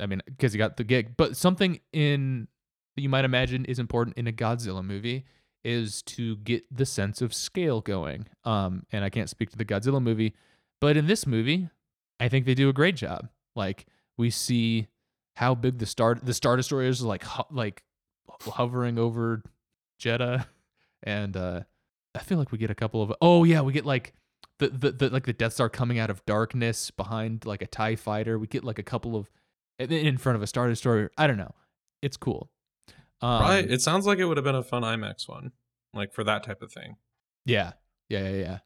I 0.00 0.06
mean 0.06 0.22
because 0.26 0.52
he 0.52 0.58
got 0.58 0.76
the 0.76 0.84
gig. 0.84 1.16
But 1.16 1.36
something 1.36 1.80
in 1.92 2.46
that 2.94 3.02
you 3.02 3.08
might 3.08 3.24
imagine 3.24 3.64
is 3.64 3.78
important 3.80 4.16
in 4.16 4.26
a 4.28 4.32
Godzilla 4.32 4.84
movie 4.84 5.24
is 5.66 6.00
to 6.02 6.36
get 6.36 6.64
the 6.74 6.86
sense 6.86 7.20
of 7.20 7.34
scale 7.34 7.80
going. 7.80 8.26
Um, 8.44 8.84
and 8.92 9.04
I 9.04 9.10
can't 9.10 9.28
speak 9.28 9.50
to 9.50 9.56
the 9.56 9.64
Godzilla 9.64 10.00
movie, 10.00 10.34
but 10.80 10.96
in 10.96 11.08
this 11.08 11.26
movie, 11.26 11.68
I 12.20 12.28
think 12.28 12.46
they 12.46 12.54
do 12.54 12.68
a 12.68 12.72
great 12.72 12.94
job. 12.94 13.28
Like 13.56 13.86
we 14.16 14.30
see 14.30 14.86
how 15.34 15.54
big 15.54 15.78
the 15.78 15.86
star 15.86 16.14
the 16.14 16.32
star 16.32 16.56
destroyer 16.56 16.88
is 16.88 17.02
like 17.02 17.24
ho- 17.24 17.46
like 17.50 17.82
hovering 18.28 18.98
over 18.98 19.42
Jedha, 20.00 20.46
and 21.02 21.36
uh, 21.36 21.60
I 22.14 22.20
feel 22.20 22.38
like 22.38 22.52
we 22.52 22.58
get 22.58 22.70
a 22.70 22.74
couple 22.74 23.02
of 23.02 23.12
oh 23.20 23.44
yeah 23.44 23.60
we 23.60 23.72
get 23.72 23.84
like 23.84 24.14
the, 24.58 24.68
the 24.68 24.92
the 24.92 25.10
like 25.10 25.26
the 25.26 25.32
Death 25.32 25.54
Star 25.54 25.68
coming 25.68 25.98
out 25.98 26.10
of 26.10 26.24
darkness 26.26 26.90
behind 26.90 27.44
like 27.44 27.60
a 27.62 27.66
Tie 27.66 27.96
fighter. 27.96 28.38
We 28.38 28.46
get 28.46 28.64
like 28.64 28.78
a 28.78 28.82
couple 28.84 29.16
of 29.16 29.28
in- 29.78 29.92
in 29.92 30.16
front 30.16 30.36
of 30.36 30.42
a 30.42 30.46
star 30.46 30.68
destroyer. 30.68 31.10
I 31.18 31.26
don't 31.26 31.36
know. 31.36 31.54
It's 32.02 32.16
cool. 32.16 32.50
Um, 33.22 33.40
Right. 33.42 33.70
It 33.70 33.80
sounds 33.82 34.06
like 34.06 34.18
it 34.18 34.24
would 34.26 34.36
have 34.36 34.44
been 34.44 34.54
a 34.54 34.62
fun 34.62 34.82
IMAX 34.82 35.28
one, 35.28 35.52
like 35.94 36.12
for 36.12 36.24
that 36.24 36.42
type 36.44 36.62
of 36.62 36.72
thing. 36.72 36.96
Yeah, 37.44 37.72
yeah, 38.08 38.28
yeah, 38.28 38.36
yeah. 38.36 38.58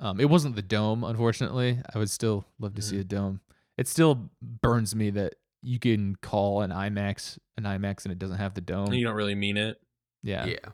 Um, 0.00 0.20
it 0.20 0.28
wasn't 0.28 0.56
the 0.56 0.62
dome, 0.62 1.04
unfortunately. 1.04 1.80
I 1.94 1.98
would 1.98 2.10
still 2.10 2.44
love 2.58 2.74
to 2.74 2.82
see 2.82 2.96
Mhm. 2.96 3.00
a 3.00 3.04
dome. 3.04 3.40
It 3.78 3.88
still 3.88 4.30
burns 4.42 4.94
me 4.94 5.10
that 5.10 5.34
you 5.62 5.78
can 5.78 6.16
call 6.16 6.60
an 6.60 6.70
IMAX 6.70 7.38
an 7.56 7.64
IMAX 7.64 8.04
and 8.04 8.10
it 8.12 8.18
doesn't 8.18 8.36
have 8.38 8.54
the 8.54 8.60
dome. 8.60 8.92
You 8.92 9.04
don't 9.04 9.14
really 9.14 9.34
mean 9.36 9.56
it. 9.56 9.80
Yeah, 10.22 10.44
Yeah. 10.46 10.72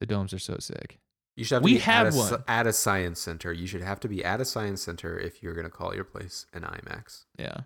the 0.00 0.06
domes 0.06 0.32
are 0.34 0.38
so 0.40 0.56
sick. 0.58 0.98
You 1.36 1.44
should 1.44 1.54
have 1.56 1.62
to 1.62 1.64
We 1.64 1.74
be 1.74 1.78
have 1.78 2.08
at 2.08 2.14
a, 2.14 2.16
one. 2.16 2.44
at 2.48 2.66
a 2.66 2.72
science 2.72 3.20
center. 3.20 3.52
You 3.52 3.66
should 3.66 3.82
have 3.82 4.00
to 4.00 4.08
be 4.08 4.22
at 4.24 4.40
a 4.40 4.44
science 4.44 4.82
center 4.82 5.18
if 5.18 5.42
you're 5.42 5.54
going 5.54 5.64
to 5.64 5.70
call 5.70 5.94
your 5.94 6.04
place 6.04 6.44
an 6.52 6.62
IMAX. 6.62 7.24
Yeah, 7.38 7.60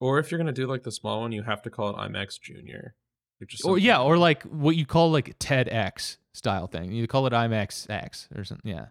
Or 0.00 0.18
if 0.20 0.30
you're 0.30 0.38
gonna 0.38 0.52
do 0.52 0.66
like 0.68 0.84
the 0.84 0.92
small 0.92 1.22
one, 1.22 1.32
you 1.32 1.42
have 1.42 1.62
to 1.62 1.70
call 1.70 1.90
it 1.90 1.96
IMAX 1.96 2.38
Junior. 2.40 2.94
Like 3.40 3.48
just 3.48 3.64
or 3.64 3.78
yeah, 3.78 4.00
or 4.00 4.18
like 4.18 4.42
what 4.44 4.76
you 4.76 4.86
call 4.86 5.10
like 5.10 5.38
TEDx 5.38 6.16
style 6.34 6.66
thing. 6.66 6.92
You 6.92 7.06
call 7.06 7.26
it 7.26 7.32
IMAX 7.32 7.88
X 7.88 8.28
or 8.34 8.44
something. 8.44 8.70
Yeah, 8.70 8.86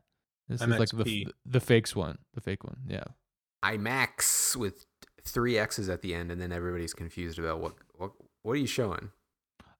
this 0.47 0.61
is 0.61 0.67
like 0.67 0.89
the 0.89 0.95
IMAX-P. 0.95 1.27
the 1.45 1.59
fakes 1.59 1.95
one, 1.95 2.17
the 2.33 2.41
fake 2.41 2.63
one. 2.63 2.77
Yeah, 2.87 3.03
IMAX 3.63 4.55
with 4.55 4.85
three 5.23 5.57
X's 5.57 5.89
at 5.89 6.01
the 6.01 6.13
end, 6.13 6.31
and 6.31 6.41
then 6.41 6.51
everybody's 6.51 6.93
confused 6.93 7.39
about 7.39 7.59
what 7.59 7.73
what 7.95 8.11
what 8.43 8.53
are 8.53 8.57
you 8.57 8.67
showing? 8.67 9.11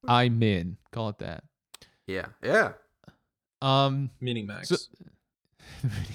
I'm 0.07 0.41
in. 0.43 0.78
Call 0.91 1.09
it 1.09 1.20
that. 1.20 1.43
Yeah, 2.05 2.28
yeah. 2.43 2.74
Um, 3.61 4.11
Mini 4.22 4.43
Max. 4.43 4.70
So, 4.70 4.76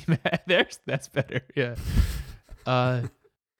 there's 0.47 0.79
that's 0.87 1.09
better. 1.09 1.43
Yeah. 1.55 1.77
Uh, 2.65 3.03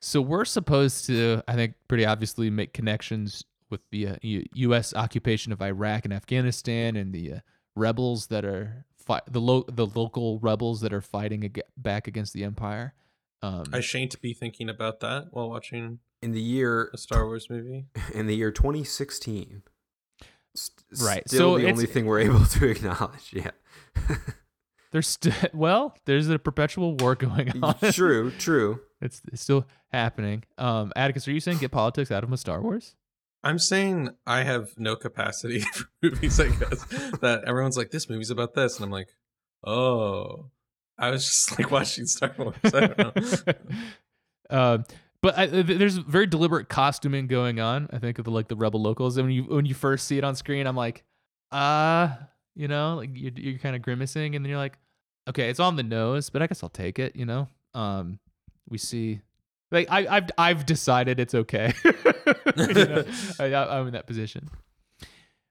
so 0.01 0.21
we're 0.21 0.45
supposed 0.45 1.07
to, 1.07 1.43
I 1.49 1.55
think, 1.55 1.75
pretty 1.89 2.07
obviously 2.07 2.51
make 2.51 2.73
connections 2.73 3.45
with 3.73 3.81
the 3.91 4.07
uh, 4.07 4.17
U- 4.23 4.47
U.S. 4.55 4.95
occupation 4.95 5.51
of 5.53 5.61
Iraq 5.61 6.05
and 6.05 6.15
Afghanistan 6.15 6.95
and 6.95 7.13
the 7.13 7.33
uh, 7.33 7.39
rebels 7.75 8.29
that 8.29 8.45
are 8.45 8.85
fi- 8.97 9.23
the 9.29 9.41
lo- 9.41 9.65
the 9.67 9.87
local 9.87 10.39
rebels 10.39 10.81
that 10.83 10.93
are 10.93 11.01
fighting 11.01 11.45
ag- 11.45 11.63
back 11.77 12.07
against 12.07 12.33
the 12.35 12.45
empire. 12.45 12.95
Um, 13.43 13.65
I 13.73 13.81
shan't 13.81 14.21
be 14.23 14.33
thinking 14.35 14.69
about 14.69 15.01
that 15.01 15.29
while 15.33 15.51
watching 15.51 15.99
In 16.23 16.31
the 16.31 16.41
year 16.41 16.91
a 16.95 16.99
Star 16.99 17.27
Wars 17.27 17.51
movie. 17.51 17.87
in 18.15 18.27
the 18.29 18.37
year 18.37 18.53
2016. 18.53 19.63
St- 20.55 20.85
Right, 21.03 21.27
Still 21.27 21.55
so 21.55 21.59
the 21.59 21.69
only 21.71 21.87
thing 21.87 22.05
we're 22.07 22.21
able 22.21 22.45
to 22.45 22.69
acknowledge. 22.71 23.33
Yeah. 23.33 23.51
there's 24.93 25.09
still 25.09 25.33
well, 25.55 25.97
there's 26.05 26.29
a 26.29 26.39
perpetual 26.39 26.95
war 26.97 27.15
going 27.15 27.51
on. 27.63 27.75
true. 27.93 28.31
True. 28.33 28.81
it's, 29.01 29.23
it's 29.33 29.41
still 29.43 29.67
happening. 29.91 30.45
Um, 30.59 30.93
Atticus, 30.95 31.27
are 31.27 31.33
you 31.33 31.41
saying 31.41 31.59
get 31.59 31.71
politics 31.73 32.11
out 32.11 32.23
of 32.23 32.29
my 32.31 32.37
Star 32.37 32.61
Wars? 32.61 32.95
I'm 33.45 33.59
saying 33.59 34.11
I 34.27 34.45
have 34.45 34.79
no 34.79 34.97
capacity 34.97 35.61
for 35.73 35.87
movies, 36.03 36.39
I 36.39 36.49
guess. 36.49 36.85
that 37.21 37.45
everyone's 37.47 37.77
like, 37.77 37.91
this 37.91 38.09
movie's 38.09 38.31
about 38.31 38.55
this. 38.55 38.77
And 38.77 38.85
I'm 38.85 38.91
like, 38.91 39.09
oh. 39.65 40.51
I 40.99 41.11
was 41.11 41.25
just 41.25 41.59
like 41.59 41.71
watching 41.71 42.07
Star 42.07 42.33
Wars. 42.39 42.55
I 42.65 42.87
don't 42.87 42.99
know. 42.99 43.53
um, 44.51 44.85
but 45.21 45.39
I, 45.39 45.47
there's 45.47 45.97
very 45.97 46.27
deliberate 46.27 46.69
costuming 46.69 47.27
going 47.29 47.61
on. 47.61 47.89
I 47.93 47.99
think 47.99 48.19
of 48.19 48.25
the 48.25 48.31
like 48.31 48.49
the 48.49 48.57
rebel 48.57 48.83
locals, 48.83 49.17
and 49.17 49.27
when 49.27 49.35
you 49.35 49.43
when 49.45 49.67
you 49.67 49.75
first 49.75 50.07
see 50.07 50.19
it 50.19 50.25
on 50.25 50.35
screen, 50.35 50.67
I'm 50.67 50.77
like, 50.77 51.05
ah, 51.53 52.19
you 52.55 52.69
know, 52.69 52.97
like 52.97 53.11
you're, 53.15 53.33
you're 53.35 53.59
kind 53.59 53.77
of 53.77 53.83
grimacing, 53.83 54.35
and 54.35 54.45
then 54.45 54.51
you're 54.51 54.59
like, 54.59 54.79
okay, 55.29 55.49
it's 55.49 55.61
on 55.61 55.77
the 55.77 55.83
nose, 55.83 56.29
but 56.29 56.43
I 56.43 56.47
guess 56.49 56.63
I'll 56.63 56.69
take 56.69 56.99
it. 56.99 57.15
You 57.15 57.25
know, 57.25 57.49
um, 57.73 58.19
we 58.69 58.79
see, 58.79 59.21
like 59.73 59.89
I, 59.91 60.07
I've 60.07 60.31
I've 60.39 60.67
decided 60.67 61.19
it's 61.19 61.35
okay. 61.35 61.73
You 62.55 62.75
know, 62.75 63.05
I, 63.41 63.55
I'm 63.55 63.87
in 63.87 63.95
that 63.95 64.07
position. 64.07 64.49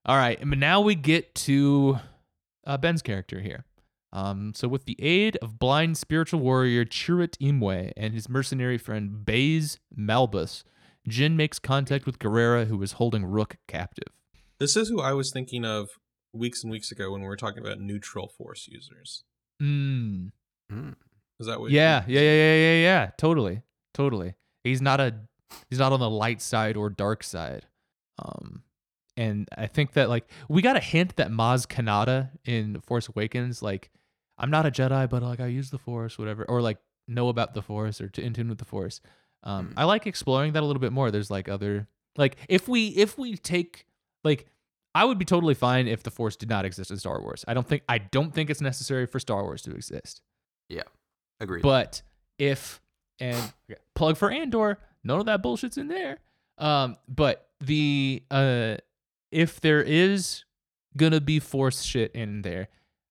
All 0.06 0.16
right, 0.16 0.40
and 0.40 0.60
now 0.60 0.82
we 0.82 0.94
get 0.96 1.34
to 1.36 2.00
uh, 2.66 2.78
Ben's 2.78 3.02
character 3.02 3.42
here. 3.42 3.66
Um, 4.14 4.54
so 4.56 4.68
with 4.68 4.86
the 4.86 4.96
aid 5.02 5.38
of 5.42 5.58
blind 5.58 5.98
spiritual 5.98 6.42
warrior 6.42 6.86
Chirrut 6.86 7.38
Imwe 7.40 7.92
and 7.98 8.14
his 8.14 8.30
mercenary 8.30 8.78
friend 8.78 9.26
Baze 9.26 9.80
Malbus, 9.98 10.64
Jyn 11.10 11.36
makes 11.36 11.60
contact 11.60 12.06
with 12.06 12.20
Gerrera, 12.20 12.68
who 12.68 12.82
is 12.84 12.94
holding 12.94 13.26
Rook 13.26 13.58
captive. 13.68 14.14
This 14.60 14.76
is 14.76 14.90
who 14.90 15.02
I 15.02 15.14
was 15.14 15.32
thinking 15.32 15.66
of 15.66 15.90
weeks 16.34 16.64
and 16.64 16.72
weeks 16.72 16.92
ago 16.92 17.12
when 17.12 17.22
we 17.22 17.28
were 17.28 17.38
talking 17.38 17.64
about 17.64 17.80
neutral 17.80 18.28
force 18.38 18.68
users. 18.68 19.24
Mm. 19.62 20.32
Mm. 20.72 20.96
Is 21.40 21.48
that 21.48 21.60
what? 21.60 21.72
Yeah, 21.72 22.04
yeah, 22.08 22.22
yeah, 22.22 22.32
yeah, 22.32 22.56
yeah, 22.56 22.84
yeah. 22.84 23.10
Totally, 23.18 23.64
totally. 23.94 24.36
He's 24.64 24.82
not 24.82 25.00
a 25.00 25.16
he's 25.70 25.80
not 25.80 25.92
on 25.94 26.00
the 26.00 26.10
light 26.10 26.42
side 26.42 26.78
or 26.78 26.89
dark 26.89 27.24
side. 27.24 27.66
Um, 28.20 28.64
and 29.18 29.50
I 29.58 29.68
think 29.68 29.94
that 29.94 30.10
like 30.10 30.30
we 30.48 30.62
got 30.62 30.78
a 30.78 30.80
hint 30.82 31.16
that 31.18 31.30
Maz 31.32 31.68
Kanata 31.68 32.30
in 32.46 32.80
Force 32.82 33.08
Awakens, 33.10 33.62
like 33.62 33.89
I'm 34.38 34.50
not 34.52 34.66
a 34.66 34.72
Jedi, 34.72 35.10
but 35.10 35.22
like 35.24 35.39
I 35.39 35.48
use 35.48 35.70
the 35.70 35.78
Force, 35.78 36.18
whatever, 36.18 36.46
or 36.46 36.62
like 36.62 36.78
know 37.08 37.30
about 37.30 37.54
the 37.54 37.62
Force 37.62 38.00
or 38.00 38.10
to 38.10 38.22
in 38.22 38.34
tune 38.34 38.50
with 38.50 38.58
the 38.60 38.66
Force. 38.66 39.02
Um, 39.44 39.70
Mm. 39.70 39.74
I 39.78 39.84
like 39.86 40.06
exploring 40.08 40.54
that 40.54 40.62
a 40.64 40.66
little 40.66 40.80
bit 40.80 40.94
more. 40.94 41.10
There's 41.12 41.32
like 41.32 41.50
other 41.50 41.88
like 42.18 42.38
if 42.48 42.68
we 42.68 42.88
if 42.89 43.18
we 43.18 43.36
take 43.38 43.86
like 44.24 44.46
I 44.94 45.06
would 45.06 45.18
be 45.18 45.26
totally 45.26 45.54
fine 45.54 45.88
if 45.88 46.04
the 46.04 46.12
Force 46.12 46.36
did 46.36 46.50
not 46.50 46.66
exist 46.66 46.92
in 46.92 46.98
Star 46.98 47.22
Wars. 47.22 47.44
I 47.48 47.54
don't 47.54 47.68
think 47.68 47.84
I 47.89 47.98
don't 47.98 48.34
think 48.34 48.50
it's 48.50 48.62
necessary 48.62 49.06
for 49.08 49.20
Star 49.20 49.44
Wars 49.44 49.62
to 49.64 49.72
exist. 49.72 50.22
Yeah. 50.70 50.84
Agreed. 51.39 51.64
But 51.64 52.02
if 52.38 52.82
and 53.20 53.51
plug 53.95 54.18
for 54.18 54.32
Andor, 54.32 54.80
none 55.03 55.20
of 55.20 55.26
that 55.28 55.41
bullshit's 55.43 55.78
in 55.78 55.88
there. 55.88 56.20
Um, 56.57 56.97
but 57.07 57.49
the 57.59 58.24
uh, 58.32 58.78
if 59.32 59.59
there 59.62 59.82
is 59.82 60.43
gonna 60.97 61.22
be 61.22 61.39
force 61.39 61.82
shit 61.84 62.12
in 62.14 62.41
there, 62.41 62.68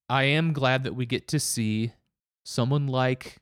I 0.08 0.24
am 0.24 0.52
glad 0.52 0.84
that 0.84 0.94
we 0.94 1.06
get 1.06 1.28
to 1.28 1.40
see 1.40 1.92
someone 2.44 2.86
like 2.86 3.36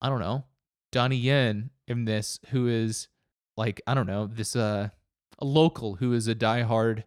I 0.00 0.08
don't 0.08 0.20
know 0.20 0.44
Donnie 0.90 1.16
Yen 1.16 1.70
in 1.88 2.04
this, 2.04 2.38
who 2.50 2.68
is 2.68 3.08
like 3.56 3.80
I 3.86 3.94
don't 3.94 4.06
know 4.06 4.26
this 4.26 4.54
uh 4.56 4.88
a 5.38 5.44
local 5.44 5.96
who 5.96 6.12
is 6.12 6.28
a 6.28 6.34
diehard 6.34 7.04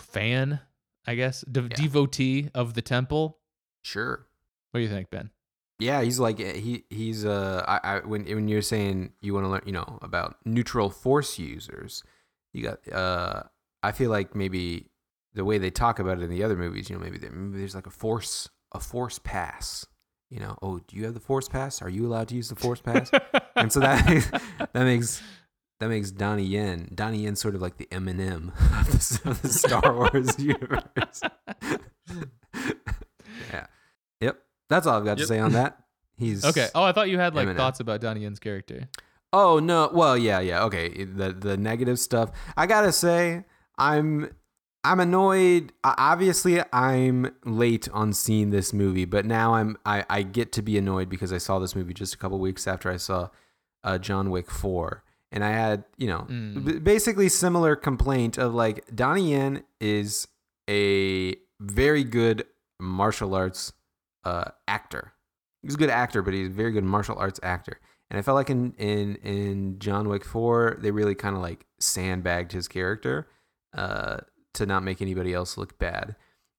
fan, 0.00 0.60
I 1.06 1.14
guess, 1.14 1.42
de- 1.42 1.62
Yeah. 1.62 1.68
devotee 1.68 2.50
of 2.54 2.74
the 2.74 2.82
temple. 2.82 3.38
sure. 3.82 4.26
What 4.70 4.78
do 4.78 4.84
you 4.84 4.88
think, 4.90 5.10
Ben? 5.10 5.30
Yeah, 5.78 6.02
he's 6.02 6.20
like 6.20 6.38
he 6.38 6.84
he's 6.88 7.24
uh 7.24 7.64
I, 7.66 7.96
I 7.96 7.98
when 8.00 8.24
when 8.24 8.48
you're 8.48 8.62
saying 8.62 9.12
you 9.20 9.34
want 9.34 9.44
to 9.44 9.50
learn 9.50 9.62
you 9.66 9.72
know 9.72 9.98
about 10.02 10.36
neutral 10.44 10.90
force 10.90 11.38
users, 11.38 12.02
you 12.52 12.62
got 12.62 12.92
uh 12.92 13.42
I 13.82 13.92
feel 13.92 14.10
like 14.10 14.34
maybe 14.34 14.90
the 15.34 15.44
way 15.44 15.58
they 15.58 15.70
talk 15.70 15.98
about 15.98 16.18
it 16.18 16.22
in 16.22 16.30
the 16.30 16.44
other 16.44 16.56
movies, 16.56 16.88
you 16.88 16.96
know, 16.96 17.02
maybe, 17.02 17.18
there, 17.18 17.32
maybe 17.32 17.58
there's 17.58 17.74
like 17.74 17.88
a 17.88 17.90
force 17.90 18.48
a 18.72 18.80
force 18.80 19.18
pass, 19.18 19.86
you 20.34 20.40
know, 20.40 20.58
oh, 20.62 20.80
do 20.88 20.96
you 20.96 21.04
have 21.04 21.14
the 21.14 21.20
Force 21.20 21.48
Pass? 21.48 21.80
Are 21.80 21.88
you 21.88 22.06
allowed 22.06 22.26
to 22.28 22.34
use 22.34 22.48
the 22.48 22.56
Force 22.56 22.80
Pass? 22.80 23.08
and 23.56 23.72
so 23.72 23.78
that 23.78 24.04
makes, 24.04 24.30
that 24.72 24.84
makes 24.84 25.22
that 25.78 25.88
makes 25.88 26.10
Donnie 26.10 26.44
Yen 26.44 26.90
Donnie 26.92 27.18
Yen 27.18 27.36
sort 27.36 27.54
of 27.54 27.62
like 27.62 27.76
the 27.76 27.86
Eminem 27.86 28.48
of 28.80 29.22
the, 29.22 29.30
of 29.30 29.42
the 29.42 29.48
Star 29.48 29.94
Wars 29.94 30.36
universe. 30.38 31.20
Yep. 34.74 34.76
That's 34.76 34.86
all 34.86 34.98
I've 34.98 35.04
got 35.04 35.18
to 35.18 35.26
say 35.26 35.38
on 35.38 35.52
that. 35.52 35.78
He's 36.16 36.44
Okay. 36.50 36.68
Oh, 36.74 36.82
I 36.82 36.92
thought 36.92 37.08
you 37.08 37.18
had 37.18 37.34
like 37.34 37.48
Eminem. 37.48 37.56
thoughts 37.56 37.80
about 37.80 38.00
Donnie 38.00 38.20
Yen's 38.22 38.38
character. 38.38 38.88
Oh 39.32 39.58
no. 39.58 39.90
Well, 39.92 40.16
yeah, 40.16 40.40
yeah. 40.40 40.64
Okay. 40.64 41.04
The 41.04 41.32
the 41.32 41.56
negative 41.56 41.98
stuff. 41.98 42.30
I 42.56 42.66
gotta 42.66 42.92
say, 42.92 43.44
I'm 43.78 44.30
I'm 44.84 45.00
annoyed. 45.00 45.72
Obviously, 45.82 46.62
I'm 46.72 47.34
late 47.44 47.88
on 47.92 48.12
seeing 48.12 48.50
this 48.50 48.72
movie, 48.72 49.06
but 49.06 49.24
now 49.24 49.54
I'm 49.54 49.76
I, 49.84 50.04
I 50.10 50.22
get 50.22 50.52
to 50.52 50.62
be 50.62 50.78
annoyed 50.78 51.08
because 51.08 51.32
I 51.32 51.38
saw 51.38 51.58
this 51.58 51.74
movie 51.74 51.94
just 51.94 52.14
a 52.14 52.18
couple 52.18 52.38
weeks 52.38 52.66
after 52.68 52.90
I 52.90 52.96
saw 52.98 53.30
uh, 53.82 53.98
John 53.98 54.30
Wick 54.30 54.50
Four, 54.50 55.02
and 55.32 55.42
I 55.42 55.50
had 55.50 55.84
you 55.96 56.06
know 56.06 56.26
Mm. 56.30 56.64
b- 56.64 56.78
basically 56.78 57.28
similar 57.28 57.74
complaint 57.76 58.38
of 58.38 58.54
like 58.54 58.84
Donnie 58.94 59.32
Yen 59.32 59.64
is 59.80 60.28
a 60.70 61.34
very 61.60 62.04
good 62.04 62.44
martial 62.78 63.34
arts 63.34 63.72
uh, 64.24 64.50
actor. 64.68 65.12
He's 65.62 65.74
a 65.74 65.78
good 65.78 65.90
actor, 65.90 66.22
but 66.22 66.34
he's 66.34 66.48
a 66.48 66.52
very 66.52 66.72
good 66.72 66.84
martial 66.84 67.16
arts 67.16 67.40
actor. 67.42 67.80
And 68.10 68.18
I 68.18 68.22
felt 68.22 68.36
like 68.36 68.50
in 68.50 68.74
in 68.78 69.16
in 69.16 69.78
John 69.78 70.08
Wick 70.08 70.24
Four, 70.24 70.76
they 70.80 70.90
really 70.90 71.14
kind 71.14 71.34
of 71.34 71.42
like 71.42 71.66
sandbagged 71.80 72.52
his 72.52 72.68
character 72.68 73.28
uh, 73.76 74.18
to 74.54 74.66
not 74.66 74.82
make 74.82 75.00
anybody 75.00 75.32
else 75.32 75.56
look 75.56 75.78
bad. 75.78 76.16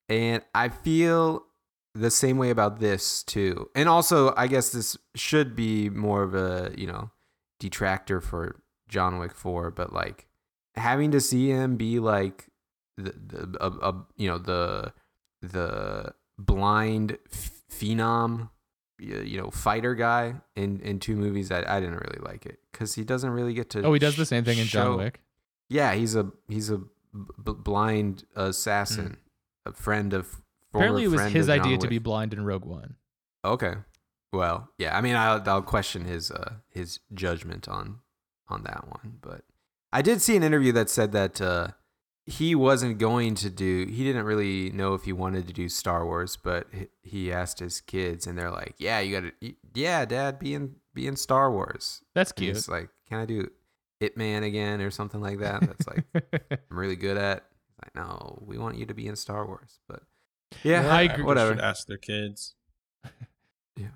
And 0.09 0.43
I 0.53 0.69
feel 0.69 1.45
the 1.93 2.11
same 2.11 2.37
way 2.37 2.49
about 2.49 2.79
this 2.79 3.23
too. 3.23 3.69
And 3.75 3.87
also, 3.87 4.33
I 4.35 4.47
guess 4.47 4.69
this 4.69 4.97
should 5.15 5.55
be 5.55 5.89
more 5.89 6.23
of 6.23 6.35
a 6.35 6.73
you 6.77 6.87
know 6.87 7.11
detractor 7.59 8.21
for 8.21 8.61
John 8.87 9.19
Wick 9.19 9.33
Four, 9.33 9.71
but 9.71 9.93
like 9.93 10.27
having 10.75 11.11
to 11.11 11.21
see 11.21 11.49
him 11.49 11.77
be 11.77 11.99
like 11.99 12.49
the, 12.97 13.13
the 13.13 13.57
a, 13.61 13.89
a, 13.89 14.05
you 14.17 14.27
know 14.27 14.37
the 14.37 14.93
the 15.41 16.13
blind 16.37 17.17
phenom 17.71 18.49
you 18.99 19.37
know 19.41 19.49
fighter 19.51 19.93
guy 19.95 20.35
in 20.55 20.79
in 20.79 20.99
two 20.99 21.15
movies 21.15 21.51
I, 21.51 21.63
I 21.67 21.79
didn't 21.79 21.95
really 21.97 22.19
like 22.23 22.45
it 22.45 22.59
because 22.71 22.95
he 22.95 23.03
doesn't 23.03 23.29
really 23.29 23.53
get 23.53 23.69
to 23.71 23.83
Oh, 23.83 23.91
he 23.93 23.99
does 23.99 24.15
the 24.15 24.25
same 24.25 24.43
thing 24.45 24.57
in 24.57 24.67
John 24.67 24.97
Wick. 24.97 25.19
yeah 25.69 25.93
he's 25.93 26.15
a 26.15 26.31
he's 26.47 26.69
a 26.69 26.77
b- 26.77 26.85
b- 27.43 27.53
blind 27.57 28.23
assassin 28.35 29.17
a 29.65 29.73
friend 29.73 30.13
of. 30.13 30.41
Apparently, 30.73 31.03
it 31.05 31.07
was 31.07 31.21
his 31.31 31.47
of 31.49 31.55
John 31.55 31.65
idea 31.65 31.77
to 31.79 31.87
be 31.87 31.99
blind 31.99 32.33
in 32.33 32.43
Rogue 32.45 32.65
One. 32.65 32.95
okay 33.43 33.73
well 34.33 34.69
yeah 34.77 34.97
i 34.97 34.99
mean 34.99 35.15
i'll, 35.15 35.41
I'll 35.49 35.61
question 35.61 36.03
his 36.03 36.29
uh 36.31 36.55
his 36.69 36.99
judgment 37.13 37.69
on 37.69 37.99
on 38.49 38.63
that 38.63 38.85
one 38.89 39.17
but 39.21 39.43
i 39.93 40.01
did 40.01 40.21
see 40.21 40.35
an 40.35 40.43
interview 40.43 40.73
that 40.73 40.89
said 40.89 41.13
that 41.13 41.39
uh 41.39 41.69
he 42.27 42.55
wasn't 42.55 42.97
going 42.97 43.35
to 43.35 43.49
do 43.49 43.85
he 43.85 44.03
didn't 44.03 44.25
really 44.25 44.71
know 44.71 44.93
if 44.95 45.03
he 45.03 45.13
wanted 45.13 45.45
to 45.47 45.53
do 45.53 45.69
star 45.69 46.05
wars 46.05 46.37
but 46.41 46.67
he- 46.71 46.87
he 47.03 47.31
asked 47.31 47.59
his 47.59 47.81
kids 47.81 48.25
and 48.25 48.37
they're 48.37 48.49
like 48.51 48.73
yeah 48.79 48.99
you 48.99 49.19
gotta 49.21 49.31
yeah 49.75 50.03
dad 50.05 50.39
be 50.39 50.53
in 50.55 50.75
be 50.93 51.05
in 51.07 51.15
star 51.15 51.51
wars 51.51 52.01
That's 52.15 52.31
and 52.31 52.37
cute. 52.37 52.55
he's 52.55 52.67
like 52.67 52.89
can 53.07 53.19
i 53.19 53.25
do 53.25 53.47
it 53.99 54.17
man 54.17 54.43
again 54.43 54.81
or 54.81 54.89
something 54.91 55.21
like 55.21 55.37
that 55.39 55.61
that's 55.61 55.87
like 55.87 56.03
i'm 56.71 56.77
really 56.77 56.95
good 56.95 57.17
at 57.17 57.43
like 57.83 57.93
no 57.95 58.41
we 58.45 58.57
want 58.57 58.77
you 58.77 58.85
to 58.87 58.93
be 58.95 59.05
in 59.07 59.15
star 59.15 59.45
wars 59.45 59.79
but 59.87 60.01
yeah, 60.63 60.87
I 60.95 61.01
agree- 61.03 61.23
whatever 61.25 61.51
Should 61.51 61.59
ask 61.61 61.85
their 61.87 61.97
kids. 61.97 62.55
Yeah. 63.77 63.87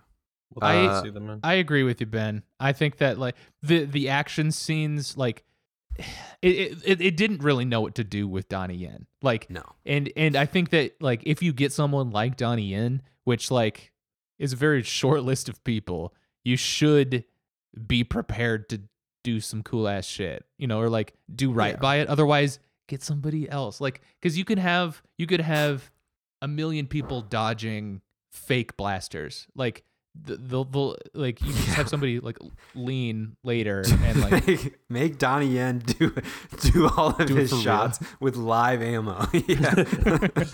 We'll 0.53 0.67
I- 0.69 0.73
have 0.73 1.03
to 1.03 1.07
see 1.07 1.13
them 1.13 1.29
in. 1.29 1.39
I 1.43 1.53
agree 1.53 1.83
with 1.83 2.01
you, 2.01 2.07
Ben. 2.07 2.43
I 2.59 2.73
think 2.73 2.97
that 2.97 3.17
like 3.17 3.35
the 3.61 3.85
the 3.85 4.09
action 4.09 4.51
scenes, 4.51 5.15
like 5.15 5.43
it 6.41 6.77
it, 6.85 7.01
it 7.01 7.17
didn't 7.17 7.43
really 7.43 7.65
know 7.65 7.81
what 7.81 7.95
to 7.95 8.03
do 8.03 8.27
with 8.27 8.49
Donnie 8.49 8.75
Yen. 8.75 9.05
Like 9.21 9.49
no 9.49 9.63
and 9.85 10.11
and 10.15 10.35
I 10.35 10.45
think 10.45 10.69
that 10.71 11.01
like 11.01 11.21
if 11.25 11.41
you 11.43 11.53
get 11.53 11.71
someone 11.73 12.11
like 12.11 12.37
Donnie 12.37 12.67
Yen, 12.67 13.01
which 13.23 13.51
like 13.51 13.91
is 14.37 14.53
a 14.53 14.55
very 14.55 14.83
short 14.83 15.23
list 15.23 15.49
of 15.49 15.63
people, 15.63 16.13
you 16.43 16.55
should 16.57 17.25
be 17.87 18.03
prepared 18.03 18.69
to 18.69 18.81
do 19.23 19.39
some 19.39 19.63
cool 19.63 19.87
ass 19.87 20.05
shit, 20.05 20.45
you 20.57 20.65
know, 20.67 20.79
or 20.79 20.89
like 20.89 21.13
do 21.33 21.51
right 21.51 21.73
Yeah. 21.75 21.79
by 21.79 21.95
it. 21.97 22.07
Otherwise, 22.07 22.59
get 22.87 23.03
somebody 23.03 23.49
else. 23.49 23.81
Like 23.81 24.01
because 24.19 24.37
you 24.37 24.45
can 24.45 24.57
have 24.57 25.01
you 25.17 25.27
could 25.27 25.41
have 25.41 25.91
a 26.41 26.47
million 26.47 26.87
people 26.87 27.21
dodging 27.21 28.01
fake 28.31 28.77
blasters, 28.77 29.47
like. 29.55 29.83
The, 30.21 30.35
the, 30.37 30.65
the 30.65 30.97
like 31.13 31.41
you 31.41 31.53
just 31.53 31.67
Yeah. 31.69 31.73
have 31.75 31.89
somebody 31.89 32.19
like 32.19 32.37
lean 32.75 33.37
later 33.43 33.83
and 34.03 34.21
like 34.21 34.47
make, 34.47 34.75
make 34.89 35.17
Donnie 35.17 35.47
Yen 35.47 35.79
do 35.79 36.13
do 36.61 36.89
all 36.97 37.09
of 37.09 37.25
Do 37.27 37.35
his 37.35 37.49
for 37.49 37.55
real. 37.55 37.63
shots 37.63 37.99
with 38.19 38.35
live 38.35 38.81
ammo. 38.81 39.25
yeah. 39.33 39.73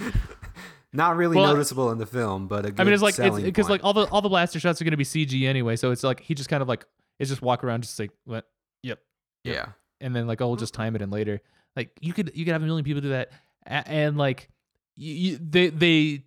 Not 0.93 1.17
really 1.17 1.35
Well, 1.35 1.53
noticeable 1.53 1.91
in 1.91 1.97
the 1.97 2.05
film, 2.05 2.47
but 2.47 2.65
a 2.65 2.71
good 2.71 2.79
I 2.79 2.83
mean, 2.85 2.93
it's 2.93 3.03
like 3.03 3.19
it's 3.19 3.41
because 3.41 3.69
like 3.69 3.83
all 3.83 3.91
the 3.93 4.05
all 4.07 4.21
the 4.21 4.29
blaster 4.29 4.59
shots 4.61 4.81
are 4.81 4.85
gonna 4.85 4.95
be 4.95 5.03
CG 5.03 5.45
anyway, 5.45 5.75
so 5.75 5.91
it's 5.91 6.03
like 6.03 6.21
he 6.21 6.33
just 6.35 6.47
kind 6.49 6.61
of 6.61 6.69
like 6.69 6.85
it's 7.19 7.29
just 7.29 7.41
walk 7.41 7.65
around, 7.65 7.83
just 7.83 7.99
like 7.99 8.11
what, 8.23 8.45
yep, 8.81 8.99
yep. 9.43 9.55
yeah, 9.55 9.65
and 9.99 10.15
then 10.15 10.25
like 10.25 10.39
oh, 10.41 10.47
we'll 10.47 10.55
just 10.55 10.73
time 10.73 10.95
it 10.95 11.01
in 11.01 11.09
later. 11.09 11.41
Like 11.75 11.91
you 11.99 12.13
could 12.13 12.31
you 12.33 12.45
could 12.45 12.53
have 12.53 12.63
a 12.63 12.65
million 12.65 12.85
people 12.85 13.01
do 13.01 13.09
that, 13.09 13.31
and 13.65 14.17
like 14.17 14.47
you, 14.95 15.13
you, 15.13 15.37
they 15.41 15.67
they 15.69 16.23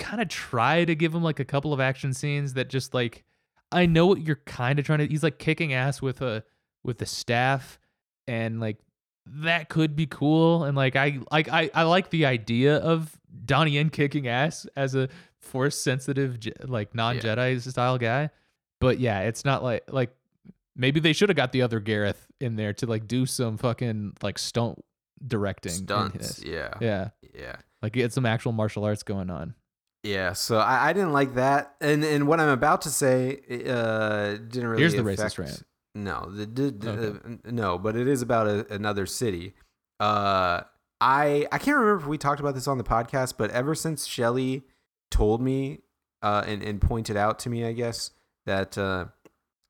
kind 0.00 0.20
of 0.20 0.26
try 0.28 0.84
to 0.84 0.94
give 0.96 1.14
him 1.14 1.22
like 1.22 1.38
a 1.38 1.44
couple 1.44 1.72
of 1.72 1.78
action 1.78 2.12
scenes 2.12 2.54
that 2.54 2.68
just 2.68 2.92
like 2.94 3.22
I 3.70 3.86
know 3.86 4.06
what 4.08 4.20
you're 4.26 4.40
kind 4.46 4.80
of 4.80 4.84
trying 4.84 4.98
to. 4.98 5.06
He's 5.06 5.22
like 5.22 5.38
kicking 5.38 5.72
ass 5.72 6.02
with 6.02 6.20
a 6.22 6.42
with 6.82 6.98
the 6.98 7.06
staff, 7.06 7.78
and 8.26 8.58
like 8.60 8.78
that 9.26 9.68
could 9.68 9.94
be 9.94 10.06
cool. 10.06 10.64
And 10.64 10.76
like 10.76 10.96
I 10.96 11.20
like 11.30 11.48
I 11.48 11.70
I 11.72 11.84
like 11.84 12.10
the 12.10 12.26
idea 12.26 12.78
of 12.78 13.16
Donnie 13.44 13.72
Yen 13.72 13.90
kicking 13.90 14.26
ass 14.26 14.66
as 14.74 14.96
a 14.96 15.08
force 15.38 15.76
sensitive 15.80 16.38
like 16.64 16.94
non 16.96 17.18
Jedi 17.18 17.60
style 17.60 17.98
guy. 17.98 18.30
But 18.80 18.98
yeah, 18.98 19.20
it's 19.20 19.44
not 19.44 19.62
like 19.62 19.84
like 19.88 20.10
maybe 20.74 20.98
they 20.98 21.12
should 21.12 21.28
have 21.28 21.36
got 21.36 21.52
the 21.52 21.62
other 21.62 21.78
Gareth 21.78 22.26
in 22.40 22.56
there 22.56 22.72
to 22.72 22.86
like 22.86 23.06
do 23.06 23.26
some 23.26 23.56
fucking 23.56 24.14
like 24.22 24.38
stunt 24.38 24.82
directing. 25.24 25.72
stunts. 25.72 26.42
Yeah, 26.42 26.74
Yeah. 26.80 27.10
yeah. 27.34 27.56
Like 27.82 27.92
get 27.92 28.12
some 28.12 28.26
actual 28.26 28.52
martial 28.52 28.84
arts 28.84 29.02
going 29.02 29.30
on. 29.30 29.54
Yeah, 30.02 30.32
so 30.32 30.58
I, 30.58 30.88
I 30.88 30.92
didn't 30.94 31.12
like 31.12 31.34
that, 31.34 31.74
and 31.80 32.02
and 32.04 32.26
what 32.26 32.40
I'm 32.40 32.48
about 32.48 32.82
to 32.82 32.90
say 32.90 33.40
uh, 33.68 34.32
didn't 34.32 34.66
really. 34.66 34.82
Here's 34.82 34.94
the 34.94 35.06
affect, 35.06 35.34
racist 35.34 35.38
rant. 35.38 35.62
No, 35.94 36.30
the, 36.30 36.46
the, 36.46 36.70
the- 36.70 36.90
Okay. 36.90 37.18
uh, 37.46 37.50
no, 37.50 37.76
but 37.78 37.96
it 37.96 38.08
is 38.08 38.22
about 38.22 38.46
a, 38.46 38.72
another 38.72 39.04
city. 39.06 39.54
Uh, 39.98 40.62
I 41.00 41.46
I 41.52 41.58
can't 41.58 41.76
remember 41.76 41.96
if 42.02 42.06
we 42.06 42.16
talked 42.16 42.40
about 42.40 42.54
this 42.54 42.66
on 42.66 42.78
the 42.78 42.84
podcast, 42.84 43.34
but 43.36 43.50
ever 43.50 43.74
since 43.74 44.06
Shelly 44.06 44.62
told 45.10 45.42
me 45.42 45.80
uh, 46.22 46.44
and 46.46 46.62
and 46.62 46.80
pointed 46.80 47.16
out 47.18 47.38
to 47.40 47.50
me, 47.50 47.64
I 47.66 47.72
guess 47.72 48.12
that 48.46 48.78
uh, 48.78 49.06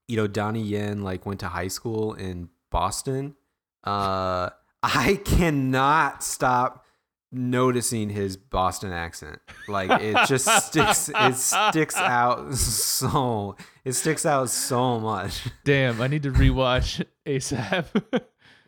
you 0.06 0.16
know 0.16 0.28
Donnie 0.28 0.62
Yen 0.62 1.02
like 1.02 1.26
went 1.26 1.40
to 1.40 1.48
high 1.48 1.68
school 1.68 2.14
in 2.14 2.50
Boston. 2.70 3.34
Uh, 3.82 4.50
I 4.82 5.20
cannot 5.24 6.22
stop 6.22 6.84
noticing 7.32 8.10
his 8.10 8.36
Boston 8.36 8.92
accent. 8.92 9.40
Like 9.68 10.02
it 10.02 10.16
just 10.26 10.46
sticks 10.66 11.10
it 11.14 11.34
sticks 11.36 11.96
out 11.96 12.54
so 12.54 13.56
it 13.84 13.92
sticks 13.92 14.26
out 14.26 14.50
so 14.50 14.98
much. 14.98 15.42
Damn, 15.64 16.00
I 16.00 16.06
need 16.06 16.22
to 16.24 16.32
rewatch 16.32 17.04
ASAP. 17.26 17.86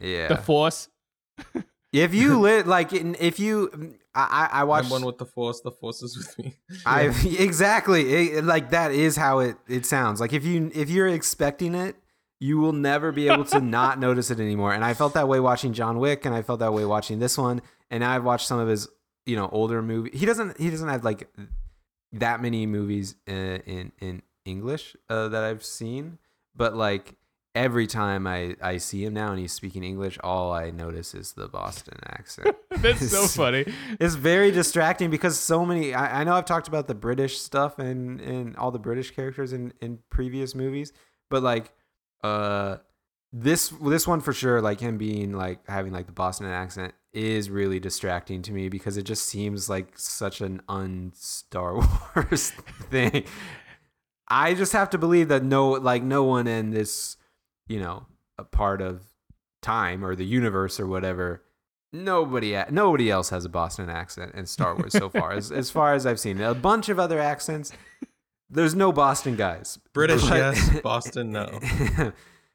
Yeah. 0.01 0.29
the 0.29 0.37
Force. 0.37 0.89
if 1.93 2.15
you 2.15 2.41
lit 2.41 2.67
like 2.67 2.93
if 2.93 3.39
you 3.39 3.71
mm, 3.73 3.95
I 4.15 4.49
I 4.53 4.59
I 4.59 4.61
I'm 4.63 4.69
watched 4.69 4.91
one 4.91 5.05
with 5.05 5.19
the 5.19 5.27
force. 5.27 5.61
The 5.61 5.71
force 5.71 6.03
is 6.03 6.17
with 6.17 6.39
me. 6.39 6.55
I 6.87 7.05
exactly 7.39 8.33
it, 8.33 8.45
like 8.45 8.71
that 8.71 8.93
is 8.93 9.17
how 9.17 9.41
it 9.41 9.57
it 9.69 9.87
sounds. 9.87 10.21
Like 10.21 10.33
if 10.33 10.45
you 10.45 10.71
if 10.75 10.91
you're 10.91 11.09
expecting 11.09 11.75
it, 11.75 11.97
you 12.39 12.59
will 12.59 12.73
never 12.73 13.13
be 13.13 13.29
able 13.29 13.45
to 13.47 13.61
not 13.61 13.99
notice 14.01 14.31
it 14.31 14.41
anymore. 14.41 14.75
And 14.75 14.85
I 14.85 14.95
felt 14.95 15.15
that 15.15 15.29
way 15.29 15.41
watching 15.41 15.73
John 15.73 15.99
Wick, 15.99 16.27
and 16.27 16.35
I 16.35 16.43
felt 16.43 16.59
that 16.61 16.73
way 16.73 16.85
watching 16.85 17.21
this 17.21 17.39
one. 17.39 17.63
And 17.93 18.05
I've 18.05 18.25
watched 18.25 18.49
some 18.49 18.59
of 18.59 18.67
his 18.67 18.89
you 19.27 19.37
know 19.37 19.49
older 19.53 19.83
movie. 19.83 20.11
He 20.13 20.27
doesn't 20.27 20.59
he 20.59 20.71
doesn't 20.71 20.89
have 20.89 21.05
like 21.05 21.29
that 22.13 22.43
many 22.43 22.67
movies 22.67 23.15
uh, 23.29 23.33
in 23.33 23.93
in 24.01 24.23
English 24.45 24.97
uh, 25.09 25.29
that 25.29 25.45
I've 25.45 25.65
seen, 25.65 26.19
but 26.55 26.75
like 26.75 27.15
every 27.55 27.87
time 27.87 28.27
I 28.27 28.57
I 28.61 28.79
see 28.79 29.05
him 29.05 29.15
now 29.15 29.31
and 29.31 29.39
he's 29.39 29.53
speaking 29.53 29.85
English, 29.85 30.19
all 30.23 30.53
I 30.53 30.71
notice 30.71 31.15
is 31.15 31.33
the 31.33 31.49
Boston 31.49 31.99
accent. 32.07 32.57
That's 32.71 33.11
so 33.11 33.27
funny. 33.27 33.67
it's 34.01 34.15
very 34.15 34.51
distracting 34.51 35.11
because 35.11 35.39
so 35.39 35.65
many 35.65 35.95
I, 35.95 36.21
I 36.21 36.25
know 36.25 36.35
I've 36.35 36.45
talked 36.45 36.69
about 36.69 36.89
the 36.89 36.95
British 36.95 37.39
stuff 37.39 37.79
and 37.79 38.21
and 38.21 38.57
all 38.57 38.71
the 38.71 38.79
British 38.79 39.11
characters 39.13 39.53
in 39.53 39.73
in 39.81 39.99
previous 40.11 40.55
movies, 40.55 40.93
but 41.31 41.43
like 41.43 41.73
uh 42.25 42.79
this 43.33 43.69
this 43.69 44.07
one 44.07 44.21
for 44.21 44.33
sure 44.33 44.61
like 44.61 44.81
him 44.81 44.99
being 44.99 45.33
like 45.33 45.67
having 45.69 45.93
like 45.93 46.07
the 46.07 46.13
Boston 46.13 46.47
accent 46.47 46.95
is 47.13 47.51
really 47.51 47.79
distracting 47.79 48.41
to 48.43 48.53
me 48.53 48.69
because 48.69 48.97
it 48.97 49.03
just 49.03 49.25
seems 49.27 49.69
like 49.69 49.99
such 49.99 50.41
an 50.41 50.63
un 50.69 51.13
Star 51.15 51.75
Wars 52.17 52.51
thing. 52.91 53.25
I 54.29 54.55
just 54.55 54.73
have 54.73 54.91
to 54.91 54.99
believe 54.99 55.29
that 55.29 55.45
no, 55.45 55.71
like 55.73 56.03
no 56.03 56.25
one 56.25 56.47
in 56.47 56.71
this, 56.71 57.17
you 57.67 57.79
know, 57.81 58.07
a 58.39 58.45
part 58.45 58.81
of 58.81 59.03
time 59.61 60.05
or 60.05 60.17
the 60.17 60.25
universe 60.25 60.81
or 60.81 60.87
whatever. 60.87 61.43
Nobody, 61.93 62.59
nobody 62.71 63.11
else 63.11 63.29
has 63.29 63.45
a 63.45 63.51
Boston 63.51 63.91
accent 63.91 64.35
in 64.35 64.47
Star 64.47 64.75
Wars 64.75 64.93
so 64.93 65.11
far, 65.11 65.33
as 65.33 65.53
as 65.53 65.71
far 65.71 65.93
as 65.95 66.07
I've 66.07 66.19
seen. 66.19 66.41
A 66.41 66.55
bunch 66.55 66.89
of 66.89 66.99
other 66.99 67.21
accents. 67.21 67.71
There's 68.49 68.75
no 68.75 68.93
Boston 68.93 69.37
guys. 69.37 69.79
British, 69.93 70.23
But- 70.27 70.37
yes. 70.39 70.81
Boston, 70.83 71.33
no. 71.33 71.59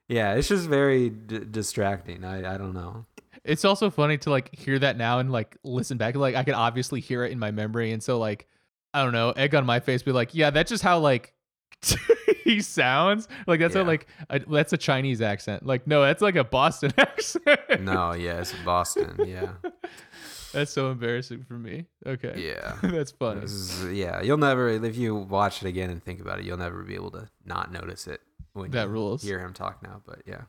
yeah, 0.07 0.33
it's 0.33 0.47
just 0.47 0.67
very 0.67 1.09
d- 1.11 1.45
distracting. 1.51 2.23
I 2.25 2.55
I 2.55 2.57
don't 2.57 2.73
know. 2.73 3.05
It's 3.47 3.65
also 3.65 3.89
funny 3.89 4.17
to 4.19 4.29
like 4.29 4.53
hear 4.55 4.77
that 4.79 4.97
now 4.97 5.19
and 5.19 5.31
like 5.31 5.57
listen 5.63 5.97
back. 5.97 6.15
Like 6.15 6.35
I 6.35 6.43
can 6.43 6.53
obviously 6.53 6.99
hear 6.99 7.23
it 7.23 7.31
in 7.31 7.39
my 7.39 7.51
memory, 7.51 7.91
and 7.91 8.03
so 8.03 8.19
like 8.19 8.47
I 8.93 9.03
don't 9.03 9.13
know, 9.13 9.31
egg 9.31 9.55
on 9.55 9.65
my 9.65 9.79
face, 9.79 10.03
be 10.03 10.11
like, 10.11 10.33
yeah, 10.35 10.49
that's 10.49 10.69
just 10.69 10.83
how 10.83 10.99
like 10.99 11.33
he 12.43 12.61
sounds. 12.61 13.27
Like 13.45 13.59
that's 13.59 13.75
Yeah. 13.75 13.81
how 13.83 13.87
like 13.87 14.07
a, 14.29 14.39
that's 14.39 14.73
a 14.73 14.77
Chinese 14.77 15.21
accent. 15.21 15.65
Like 15.65 15.87
no, 15.87 16.01
that's 16.01 16.21
like 16.21 16.35
a 16.35 16.43
Boston 16.43 16.93
accent. 16.97 17.81
No, 17.81 18.13
yeah, 18.13 18.39
it's 18.41 18.53
Boston. 18.65 19.15
Yeah, 19.25 19.53
that's 20.53 20.71
so 20.71 20.91
embarrassing 20.91 21.43
for 21.47 21.53
me. 21.53 21.85
Okay, 22.05 22.33
yeah. 22.53 22.77
that's 22.81 23.11
funny. 23.11 23.41
Is, 23.43 23.83
yeah, 23.91 24.21
you'll 24.21 24.37
never 24.37 24.69
if 24.69 24.97
you 24.97 25.15
watch 25.15 25.61
it 25.63 25.67
again 25.67 25.89
and 25.89 26.01
think 26.03 26.19
about 26.19 26.39
it, 26.39 26.45
you'll 26.45 26.57
never 26.57 26.83
be 26.83 26.95
able 26.95 27.11
to 27.11 27.27
not 27.45 27.71
notice 27.71 28.07
it 28.07 28.21
when 28.53 28.71
That 28.71 28.83
you 28.87 28.93
rules. 28.93 29.21
hear 29.23 29.39
him 29.39 29.53
talk 29.53 29.83
now. 29.83 30.01
But 30.05 30.23
yeah, 30.25 30.41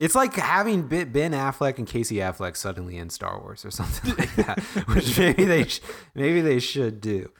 it's 0.00 0.14
like 0.14 0.34
having 0.34 0.88
Ben 0.88 1.12
Affleck 1.32 1.78
and 1.78 1.86
Casey 1.86 2.16
Affleck 2.16 2.56
suddenly 2.56 2.96
in 2.96 3.10
Star 3.10 3.38
Wars 3.40 3.64
or 3.64 3.70
something 3.80 4.14
like 4.16 4.34
that, 4.36 4.58
which 4.88 5.18
maybe 5.18 5.44
they 5.44 5.64
sh- 5.68 5.80
maybe 6.14 6.40
they 6.40 6.58
should 6.58 7.00
do. 7.00 7.30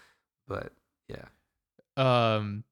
But 0.46 0.72
yeah, 1.08 1.24
Um, 1.96 2.64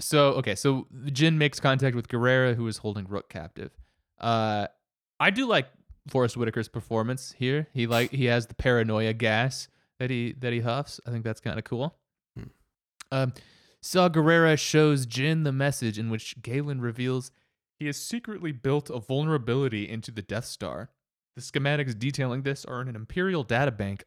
so 0.00 0.28
okay, 0.34 0.54
so 0.54 0.86
Jyn 1.06 1.36
makes 1.36 1.60
contact 1.60 1.96
with 1.96 2.08
Gerrera, 2.08 2.54
who 2.54 2.66
is 2.68 2.78
holding 2.78 3.06
Rook 3.06 3.28
captive. 3.28 3.70
Uh, 4.18 4.66
I 5.18 5.30
do 5.30 5.46
like 5.46 5.66
Forest 6.08 6.36
Whitaker's 6.36 6.68
performance 6.68 7.34
here. 7.36 7.66
He 7.74 7.86
like 7.86 8.10
he 8.10 8.26
has 8.26 8.46
the 8.46 8.54
paranoia 8.54 9.12
gas 9.12 9.68
that 9.98 10.10
he 10.10 10.34
that 10.38 10.52
he 10.52 10.60
huffs. 10.60 11.00
I 11.06 11.10
think 11.10 11.24
that's 11.24 11.40
kind 11.40 11.58
of 11.58 11.64
cool. 11.64 11.96
Hmm. 12.36 12.44
Um, 13.10 13.32
Saw 13.82 14.08
Gerrera 14.08 14.58
shows 14.58 15.06
Jyn 15.06 15.44
the 15.44 15.52
message 15.52 15.98
in 15.98 16.10
which 16.10 16.40
Galen 16.42 16.80
reveals 16.80 17.30
he 17.80 17.86
has 17.86 17.96
secretly 17.96 18.52
built 18.52 18.90
a 18.90 19.00
vulnerability 19.00 19.88
into 19.88 20.12
the 20.12 20.22
Death 20.22 20.44
Star. 20.44 20.90
The 21.34 21.42
schematics 21.42 21.98
detailing 21.98 22.42
this 22.42 22.64
are 22.64 22.80
in 22.82 22.88
an 22.88 22.94
Imperial 22.94 23.44
databank 23.44 24.02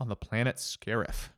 on 0.00 0.08
the 0.08 0.16
planet 0.16 0.56
Scarif. 0.56 1.30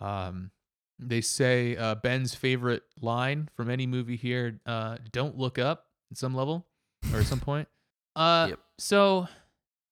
Um, 0.00 0.50
they 0.98 1.20
say 1.20 1.76
uh, 1.76 1.96
Ben's 1.96 2.34
favorite 2.34 2.82
line 3.00 3.48
from 3.56 3.68
any 3.70 3.86
movie 3.86 4.16
here: 4.16 4.60
uh, 4.66 4.96
"Don't 5.12 5.36
look 5.36 5.58
up" 5.58 5.86
at 6.10 6.16
some 6.18 6.34
level 6.34 6.66
or 7.12 7.20
at 7.20 7.26
some 7.26 7.40
point. 7.50 7.68
Uh, 8.16 8.46
Yep. 8.50 8.58
so 8.78 9.28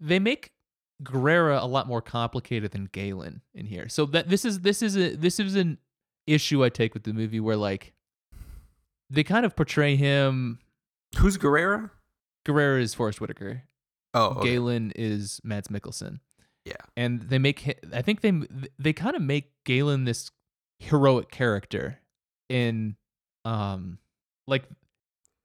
they 0.01 0.19
make 0.19 0.53
Gerrera 1.03 1.61
a 1.61 1.67
lot 1.67 1.87
more 1.89 2.01
complicated 2.01 2.71
than 2.71 2.89
Galen 2.93 3.43
in 3.55 3.67
here. 3.67 3.89
So 3.89 4.07
that 4.07 4.29
this 4.29 4.45
is 4.45 4.61
this 4.61 4.81
is 4.83 4.97
a 4.97 5.15
this 5.17 5.39
is 5.41 5.57
an 5.57 5.79
issue 6.27 6.65
I 6.65 6.69
take 6.69 6.95
with 6.95 7.03
the 7.03 7.13
movie 7.13 7.41
where 7.41 7.57
like 7.57 7.93
they 9.11 9.25
kind 9.25 9.45
of 9.45 9.57
portray 9.57 9.97
him. 9.97 10.61
Who's 11.19 11.37
Gerrera? 11.39 11.91
Gerrera 12.47 12.81
is 12.81 12.95
Forest 12.95 13.21
Whitaker. 13.21 13.63
Oh, 14.15 14.27
okay. 14.31 14.51
Galen 14.51 14.93
is 14.97 15.41
Mads 15.45 15.69
Mikkelsen. 15.69 16.21
Yeah. 16.65 16.75
and 16.97 17.23
they 17.23 17.39
make 17.39 17.77
I 17.93 18.03
think 18.03 18.21
they 18.21 18.33
they 18.79 18.93
kind 18.93 19.17
of 19.17 19.23
make 19.23 19.51
Galen 19.65 20.05
this 20.05 20.31
heroic 20.79 21.29
character 21.31 21.99
in 22.49 22.95
um 23.45 23.99
like 24.47 24.65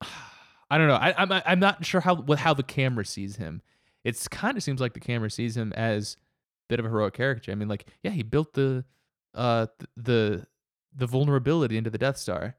I 0.70 0.78
don't 0.78 0.86
know 0.86 0.94
I 0.94 1.14
I'm 1.18 1.32
I'm 1.32 1.58
not 1.58 1.84
sure 1.84 2.00
how 2.00 2.14
what 2.14 2.38
how 2.38 2.54
the 2.54 2.62
camera 2.62 3.04
sees 3.04 3.36
him. 3.36 3.62
It's 4.04 4.28
kind 4.28 4.56
of 4.56 4.62
seems 4.62 4.80
like 4.80 4.94
the 4.94 5.00
camera 5.00 5.28
sees 5.30 5.56
him 5.56 5.72
as 5.72 6.16
a 6.16 6.18
bit 6.68 6.78
of 6.78 6.86
a 6.86 6.88
heroic 6.88 7.14
character. 7.14 7.50
I 7.50 7.56
mean 7.56 7.68
like 7.68 7.86
yeah 8.04 8.12
he 8.12 8.22
built 8.22 8.52
the 8.54 8.84
uh 9.34 9.66
the 9.96 10.46
the 10.94 11.06
vulnerability 11.06 11.76
into 11.76 11.90
the 11.90 11.98
Death 11.98 12.16
Star. 12.18 12.54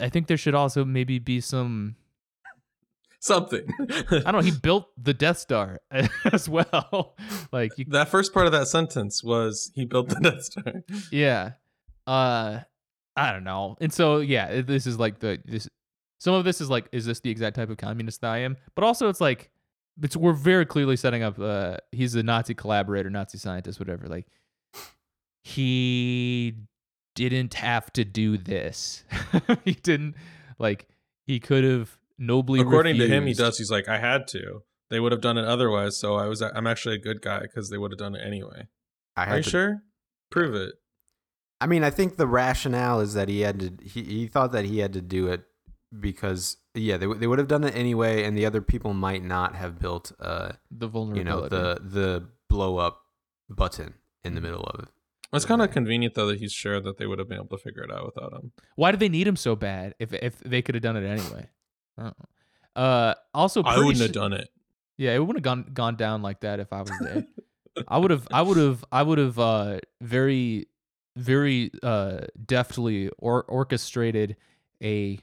I 0.00 0.08
think 0.08 0.26
there 0.26 0.36
should 0.36 0.54
also 0.54 0.84
maybe 0.84 1.18
be 1.20 1.40
some 1.40 1.94
Something. 3.22 3.70
I 3.78 4.20
don't 4.20 4.32
know 4.32 4.40
he 4.40 4.50
built 4.50 4.88
the 4.96 5.12
Death 5.12 5.36
Star 5.36 5.78
as 6.32 6.48
well. 6.48 7.14
like 7.52 7.76
you 7.76 7.84
that 7.90 8.08
first 8.08 8.32
part 8.32 8.46
of 8.46 8.52
that 8.52 8.66
sentence 8.66 9.22
was 9.22 9.70
he 9.74 9.84
built 9.84 10.08
the 10.08 10.14
Death 10.22 10.44
Star. 10.44 10.82
Yeah. 11.12 11.52
Uh 12.06 12.60
I 13.16 13.32
don't 13.32 13.44
know. 13.44 13.76
And 13.80 13.92
so 13.92 14.18
yeah, 14.18 14.62
this 14.62 14.86
is 14.86 14.98
like 14.98 15.18
the 15.18 15.38
this 15.44 15.68
some 16.18 16.32
of 16.32 16.44
this 16.44 16.62
is 16.62 16.70
like 16.70 16.88
is 16.92 17.04
this 17.04 17.20
the 17.20 17.30
exact 17.30 17.56
type 17.56 17.68
of 17.68 17.76
communist 17.76 18.22
that 18.22 18.30
I 18.30 18.38
am? 18.38 18.56
But 18.74 18.84
also 18.84 19.10
it's 19.10 19.20
like 19.20 19.50
it's 20.02 20.16
we're 20.16 20.32
very 20.32 20.64
clearly 20.64 20.96
setting 20.96 21.22
up 21.22 21.38
uh 21.38 21.76
he's 21.92 22.14
a 22.14 22.22
Nazi 22.22 22.54
collaborator, 22.54 23.10
Nazi 23.10 23.36
scientist, 23.36 23.78
whatever. 23.78 24.06
Like 24.06 24.28
he 25.44 26.54
didn't 27.14 27.52
have 27.52 27.92
to 27.92 28.04
do 28.06 28.38
this. 28.38 29.04
he 29.66 29.74
didn't 29.74 30.14
like 30.58 30.88
he 31.26 31.38
could 31.38 31.64
have 31.64 31.98
nobly 32.20 32.60
According 32.60 32.98
to 32.98 33.08
him, 33.08 33.26
he 33.26 33.34
does. 33.34 33.58
He's 33.58 33.70
like, 33.70 33.88
I 33.88 33.98
had 33.98 34.28
to. 34.28 34.62
They 34.90 35.00
would 35.00 35.12
have 35.12 35.20
done 35.20 35.38
it 35.38 35.44
otherwise. 35.44 35.98
So 35.98 36.16
I 36.16 36.26
was. 36.26 36.40
I'm 36.42 36.66
actually 36.66 36.94
a 36.94 37.00
good 37.00 37.22
guy 37.22 37.40
because 37.40 37.70
they 37.70 37.78
would 37.78 37.90
have 37.90 37.98
done 37.98 38.14
it 38.14 38.24
anyway. 38.24 38.68
I 39.16 39.26
Are 39.26 39.36
you 39.38 39.42
to 39.42 39.50
sure? 39.50 39.82
Prove 40.30 40.54
it. 40.54 40.74
I 41.60 41.66
mean, 41.66 41.84
I 41.84 41.90
think 41.90 42.16
the 42.16 42.26
rationale 42.26 43.00
is 43.00 43.14
that 43.14 43.28
he 43.28 43.40
had 43.40 43.60
to. 43.60 43.72
He, 43.84 44.02
he 44.02 44.26
thought 44.26 44.52
that 44.52 44.64
he 44.64 44.78
had 44.78 44.92
to 44.92 45.00
do 45.00 45.28
it 45.28 45.42
because 45.98 46.56
yeah, 46.74 46.96
they 46.96 47.06
they 47.06 47.26
would 47.26 47.38
have 47.38 47.48
done 47.48 47.64
it 47.64 47.74
anyway, 47.74 48.24
and 48.24 48.36
the 48.36 48.46
other 48.46 48.60
people 48.60 48.94
might 48.94 49.24
not 49.24 49.56
have 49.56 49.78
built 49.78 50.12
uh 50.20 50.52
the 50.70 50.86
vulnerability 50.86 51.18
you 51.18 51.24
know 51.24 51.48
the 51.48 51.80
the 51.82 52.28
blow 52.48 52.78
up 52.78 53.00
button 53.48 53.94
in 54.24 54.34
the 54.34 54.40
middle 54.40 54.62
of 54.62 54.84
it. 54.84 54.88
It's 55.32 55.44
kind 55.44 55.62
of 55.62 55.70
convenient 55.70 56.14
though 56.14 56.26
that 56.26 56.40
he's 56.40 56.52
sure 56.52 56.80
that 56.80 56.98
they 56.98 57.06
would 57.06 57.20
have 57.20 57.28
been 57.28 57.38
able 57.38 57.56
to 57.56 57.62
figure 57.62 57.84
it 57.84 57.92
out 57.92 58.06
without 58.06 58.32
him. 58.32 58.52
Why 58.74 58.90
did 58.90 58.98
they 58.98 59.08
need 59.08 59.26
him 59.28 59.36
so 59.36 59.54
bad 59.54 59.94
if 59.98 60.12
if 60.12 60.38
they 60.40 60.62
could 60.62 60.74
have 60.74 60.82
done 60.82 60.96
it 60.96 61.06
anyway? 61.06 61.48
I 62.00 62.04
don't 62.04 62.16
know. 62.18 62.82
Uh 62.82 63.14
also 63.34 63.62
I 63.62 63.78
wouldn't 63.78 63.98
have 63.98 64.12
done 64.12 64.32
it. 64.32 64.48
Yeah, 64.96 65.14
it 65.14 65.18
wouldn't 65.18 65.36
have 65.36 65.42
gone 65.42 65.70
gone 65.72 65.96
down 65.96 66.22
like 66.22 66.40
that 66.40 66.60
if 66.60 66.72
I 66.72 66.80
was 66.80 66.92
there. 67.00 67.26
I 67.88 67.98
would 67.98 68.10
have 68.10 68.26
I 68.32 68.42
would 68.42 68.56
have 68.56 68.84
I 68.90 69.02
would 69.02 69.18
have 69.18 69.38
uh 69.38 69.78
very 70.00 70.66
very 71.16 71.70
uh 71.82 72.20
deftly 72.46 73.10
or 73.18 73.44
orchestrated 73.44 74.36
a 74.82 75.18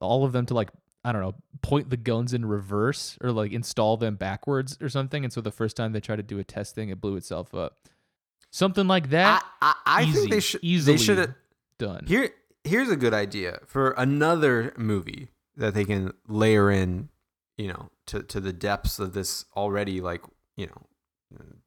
all 0.00 0.24
of 0.24 0.32
them 0.32 0.46
to 0.46 0.54
like 0.54 0.70
I 1.04 1.10
don't 1.10 1.20
know, 1.20 1.34
point 1.62 1.90
the 1.90 1.96
guns 1.96 2.32
in 2.32 2.46
reverse 2.46 3.18
or 3.20 3.32
like 3.32 3.52
install 3.52 3.96
them 3.96 4.14
backwards 4.14 4.78
or 4.80 4.88
something 4.88 5.24
and 5.24 5.32
so 5.32 5.40
the 5.40 5.50
first 5.50 5.76
time 5.76 5.92
they 5.92 6.00
tried 6.00 6.16
to 6.16 6.22
do 6.22 6.38
a 6.38 6.44
test 6.44 6.74
thing 6.74 6.88
it 6.90 7.00
blew 7.00 7.16
itself 7.16 7.54
up. 7.54 7.88
Something 8.50 8.86
like 8.86 9.04
I 9.04 9.08
that 9.08 9.44
I, 9.60 9.74
I 9.86 10.02
easy, 10.02 10.12
think 10.12 10.30
they 10.30 10.40
should 10.40 10.60
easily 10.62 10.96
they 10.96 11.02
should 11.02 11.18
have 11.18 11.34
done. 11.78 12.04
Here, 12.06 12.30
here's 12.64 12.90
a 12.90 12.96
good 12.96 13.14
idea 13.14 13.60
for 13.66 13.92
another 13.92 14.74
movie 14.76 15.30
that 15.56 15.74
they 15.74 15.84
can 15.84 16.12
layer 16.28 16.70
in, 16.70 17.08
you 17.56 17.68
know, 17.68 17.90
to, 18.06 18.22
to 18.22 18.40
the 18.40 18.52
depths 18.52 18.98
of 18.98 19.12
this 19.12 19.44
already, 19.56 20.00
like, 20.00 20.22
you 20.56 20.66
know, 20.66 20.86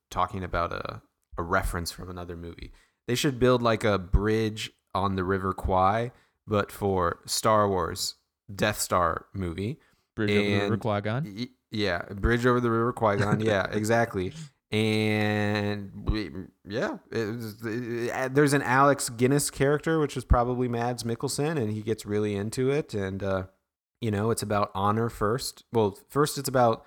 talking 0.10 0.44
about 0.44 0.72
a, 0.72 1.02
a 1.38 1.44
reference 1.44 1.92
from 1.92 2.10
another 2.10 2.36
movie. 2.36 2.72
They 3.08 3.16
should 3.16 3.40
build 3.40 3.62
like 3.62 3.84
a 3.84 4.00
bridge 4.00 4.72
on 4.94 5.16
the 5.16 5.24
River 5.24 5.54
Kwai, 5.54 6.12
but 6.48 6.72
for 6.72 7.20
Star 7.26 7.68
Wars 7.70 8.16
Death 8.54 8.80
Star 8.80 9.26
movie. 9.34 9.80
Bridge 10.16 10.32
over 10.32 10.40
the 10.50 10.54
River 10.62 10.74
and- 10.74 10.82
Qui-Gon. 10.82 11.36
Y- 11.38 11.48
Yeah, 11.72 12.02
bridge 12.14 12.46
over 12.46 12.60
the 12.60 12.70
River 12.72 12.94
Qui 12.94 13.18
Gon. 13.18 13.40
Yeah, 13.42 13.68
exactly. 13.72 14.34
And 14.72 15.92
we, 16.10 16.32
yeah, 16.68 16.98
it 17.12 17.26
was, 17.36 17.56
it- 17.66 18.34
there's 18.36 18.54
an 18.54 18.62
Alec 18.62 19.02
Guinness 19.18 19.50
character, 19.50 20.00
which 20.00 20.16
is 20.16 20.24
probably 20.24 20.68
Mads 20.68 21.04
Mikkelsen, 21.04 21.58
and 21.58 21.72
he 21.72 21.82
gets 21.82 22.06
really 22.06 22.36
into 22.36 22.70
it. 22.72 22.94
And 22.94 23.22
uh, 23.24 23.44
you 24.02 24.12
know, 24.12 24.32
it's 24.32 24.44
about 24.44 24.72
honor 24.74 25.10
first. 25.10 25.64
Well, 25.72 25.98
first 26.10 26.38
it's 26.38 26.50
about 26.50 26.86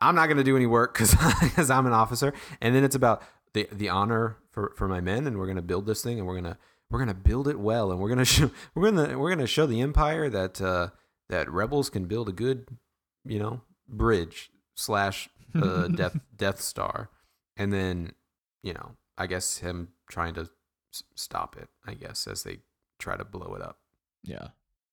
I'm 0.00 0.14
not 0.14 0.26
going 0.26 0.36
to 0.36 0.44
do 0.44 0.56
any 0.56 0.66
work 0.66 0.94
because 0.94 1.70
I'm 1.70 1.86
an 1.86 1.92
officer, 1.92 2.32
and 2.60 2.74
then 2.74 2.84
it's 2.84 2.94
about 2.96 3.22
the 3.54 3.68
the 3.72 3.88
honor 3.88 4.36
for 4.50 4.72
for 4.76 4.88
my 4.88 5.00
men, 5.00 5.26
and 5.26 5.38
we're 5.38 5.46
going 5.46 5.56
to 5.56 5.62
build 5.62 5.86
this 5.86 6.02
thing, 6.02 6.18
and 6.18 6.26
we're 6.26 6.36
gonna 6.36 6.58
we're 6.90 6.98
gonna 6.98 7.14
build 7.14 7.48
it 7.48 7.58
well, 7.58 7.90
and 7.90 8.00
we're 8.00 8.08
gonna 8.08 8.24
show 8.36 8.50
we're 8.74 8.90
gonna 8.90 9.18
we're 9.18 9.30
gonna 9.30 9.46
show 9.46 9.66
the 9.66 9.80
empire 9.80 10.28
that 10.28 10.60
uh, 10.60 10.88
that 11.28 11.50
rebels 11.50 11.90
can 11.90 12.06
build 12.06 12.28
a 12.28 12.32
good 12.32 12.66
you 13.24 13.38
know 13.38 13.60
bridge 13.88 14.50
slash 14.74 15.28
uh, 15.54 15.88
death 15.94 16.18
Death 16.36 16.60
Star, 16.60 17.10
and 17.56 17.72
then 17.72 18.12
you 18.62 18.72
know 18.74 18.96
I 19.16 19.26
guess 19.26 19.58
him 19.58 19.88
trying 20.10 20.34
to 20.34 20.42
s- 20.92 21.02
stop 21.14 21.56
it. 21.56 21.68
I 21.86 21.94
guess 21.94 22.26
as 22.26 22.42
they 22.42 22.58
try 22.98 23.16
to 23.16 23.24
blow 23.24 23.54
it 23.54 23.62
up. 23.62 23.78
Yeah. 24.22 24.48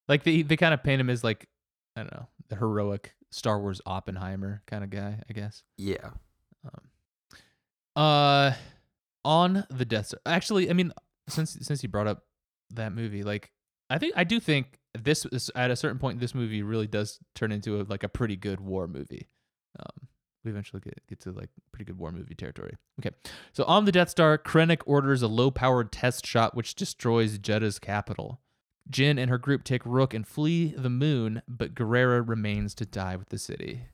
Like 0.07 0.24
they 0.24 0.41
they 0.41 0.57
kind 0.57 0.74
of 0.74 0.84
paint 0.84 0.99
him 1.01 1.09
as 1.09 1.24
like 1.24 1.47
I 1.96 2.02
don't 2.02 2.14
know, 2.14 2.28
the 2.50 2.56
heroic 2.56 3.14
Star 3.32 3.60
Wars 3.60 3.82
Oppenheimer 3.86 4.62
kind 4.68 4.84
of 4.84 4.89
guy, 4.89 5.20
I 5.30 5.34
guess. 5.34 5.64
Yeah. 5.78 6.12
Um, 6.66 6.82
uh 7.96 8.54
on 9.26 9.66
the 9.70 9.86
Death 9.86 10.08
Star. 10.08 10.20
Actually, 10.26 10.70
I 10.70 10.74
mean, 10.74 10.91
since 11.28 11.58
since 11.62 11.84
you 11.84 11.89
brought 11.89 12.08
up 12.08 12.26
that 12.72 12.94
movie, 12.94 13.24
like 13.24 13.52
I 13.89 13.98
think 13.98 14.14
I 14.16 14.24
do 14.24 14.39
think 14.39 14.80
this 14.98 15.26
is 15.26 15.52
at 15.56 15.72
a 15.72 15.76
certain 15.76 16.00
point 16.00 16.20
this 16.20 16.36
movie 16.36 16.64
really 16.64 16.88
does 16.88 17.20
turn 17.36 17.52
into 17.52 17.82
a, 17.82 17.84
like 17.84 18.04
a 18.04 18.10
pretty 18.10 18.36
good 18.36 18.60
war 18.60 18.88
movie. 18.88 19.28
Um, 19.80 20.08
we 20.44 20.52
eventually 20.52 20.82
get, 20.82 21.02
get 21.08 21.20
to 21.22 21.32
like 21.32 21.50
pretty 21.72 21.86
good 21.86 21.98
war 21.98 22.12
movie 22.12 22.36
territory. 22.36 22.76
Okay, 23.00 23.16
so 23.54 23.64
on 23.64 23.86
the 23.86 23.91
Death 23.91 24.10
Star, 24.10 24.38
Krennic 24.38 24.82
orders 24.86 25.22
a 25.22 25.28
low-powered 25.28 25.91
test 25.91 26.26
shot 26.26 26.56
which 26.56 26.76
destroys 26.76 27.38
Jedha's 27.38 27.80
capital. 27.80 28.41
Jyn 28.89 29.17
and 29.17 29.29
her 29.29 29.38
group 29.38 29.63
take 29.63 29.86
Rook 29.86 30.13
and 30.13 30.27
flee 30.27 30.73
the 30.75 30.89
moon, 30.89 31.41
but 31.47 31.73
Gerrera 31.73 32.27
remains 32.27 32.75
to 32.75 32.86
die 32.86 33.15
with 33.15 33.29
the 33.29 33.38
city. 33.38 33.88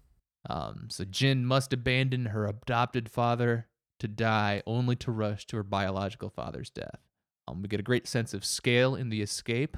Um, 0.50 0.88
so 0.90 1.04
Jyn 1.04 1.44
must 1.44 1.74
abandon 1.74 2.28
her 2.28 2.48
adopted 2.48 3.10
father 3.10 3.68
to 4.00 4.08
die, 4.08 4.64
only 4.66 4.96
to 4.98 5.12
rush 5.12 5.46
to 5.48 5.58
her 5.58 5.64
biological 5.64 6.30
father's 6.30 6.70
death. 6.70 7.00
Um, 7.48 7.62
we 7.62 7.68
get 7.68 7.80
a 7.80 7.84
great 7.84 8.08
sense 8.08 8.34
of 8.34 8.46
scale 8.46 8.96
in 8.96 9.10
the 9.10 9.22
escape, 9.22 9.78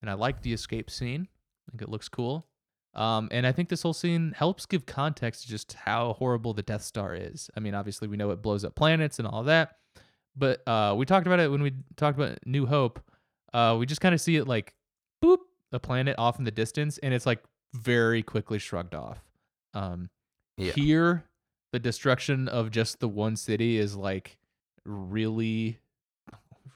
and 0.00 0.10
I 0.10 0.14
like 0.14 0.42
the 0.42 0.52
escape 0.52 0.90
scene. 0.90 1.28
I 1.68 1.72
think 1.72 1.82
it 1.82 1.90
looks 1.90 2.08
cool. 2.08 2.46
Um, 2.94 3.28
and 3.30 3.46
I 3.46 3.52
think 3.52 3.68
this 3.68 3.82
whole 3.82 3.92
scene 3.92 4.32
helps 4.36 4.66
give 4.66 4.86
context 4.86 5.42
to 5.42 5.48
just 5.48 5.74
how 5.74 6.14
horrible 6.14 6.54
the 6.54 6.62
Death 6.62 6.82
Star 6.82 7.14
is. 7.14 7.50
I 7.56 7.60
mean, 7.60 7.74
obviously 7.74 8.08
we 8.08 8.16
know 8.16 8.30
it 8.30 8.42
blows 8.42 8.64
up 8.64 8.74
planets 8.74 9.18
and 9.18 9.28
all 9.28 9.44
that, 9.44 9.76
but 10.34 10.66
uh, 10.66 10.94
we 10.96 11.04
talked 11.04 11.26
about 11.26 11.40
it 11.40 11.50
when 11.50 11.62
we 11.62 11.74
talked 11.96 12.18
about 12.18 12.38
New 12.46 12.66
Hope. 12.66 13.00
Uh, 13.52 13.76
we 13.78 13.86
just 13.86 14.00
kind 14.00 14.14
of 14.14 14.20
see 14.20 14.36
it 14.36 14.46
like 14.46 14.74
boop, 15.24 15.38
a 15.72 15.78
planet 15.78 16.14
off 16.18 16.38
in 16.38 16.44
the 16.44 16.50
distance, 16.50 16.98
and 16.98 17.12
it's 17.14 17.26
like 17.26 17.42
very 17.74 18.22
quickly 18.22 18.58
shrugged 18.58 18.94
off. 18.94 19.18
Um, 19.74 20.10
Yeah. 20.56 20.72
Here, 20.72 21.24
the 21.72 21.78
destruction 21.78 22.48
of 22.48 22.70
just 22.70 23.00
the 23.00 23.08
one 23.08 23.36
city 23.36 23.78
is 23.78 23.94
like 23.96 24.38
really, 24.84 25.78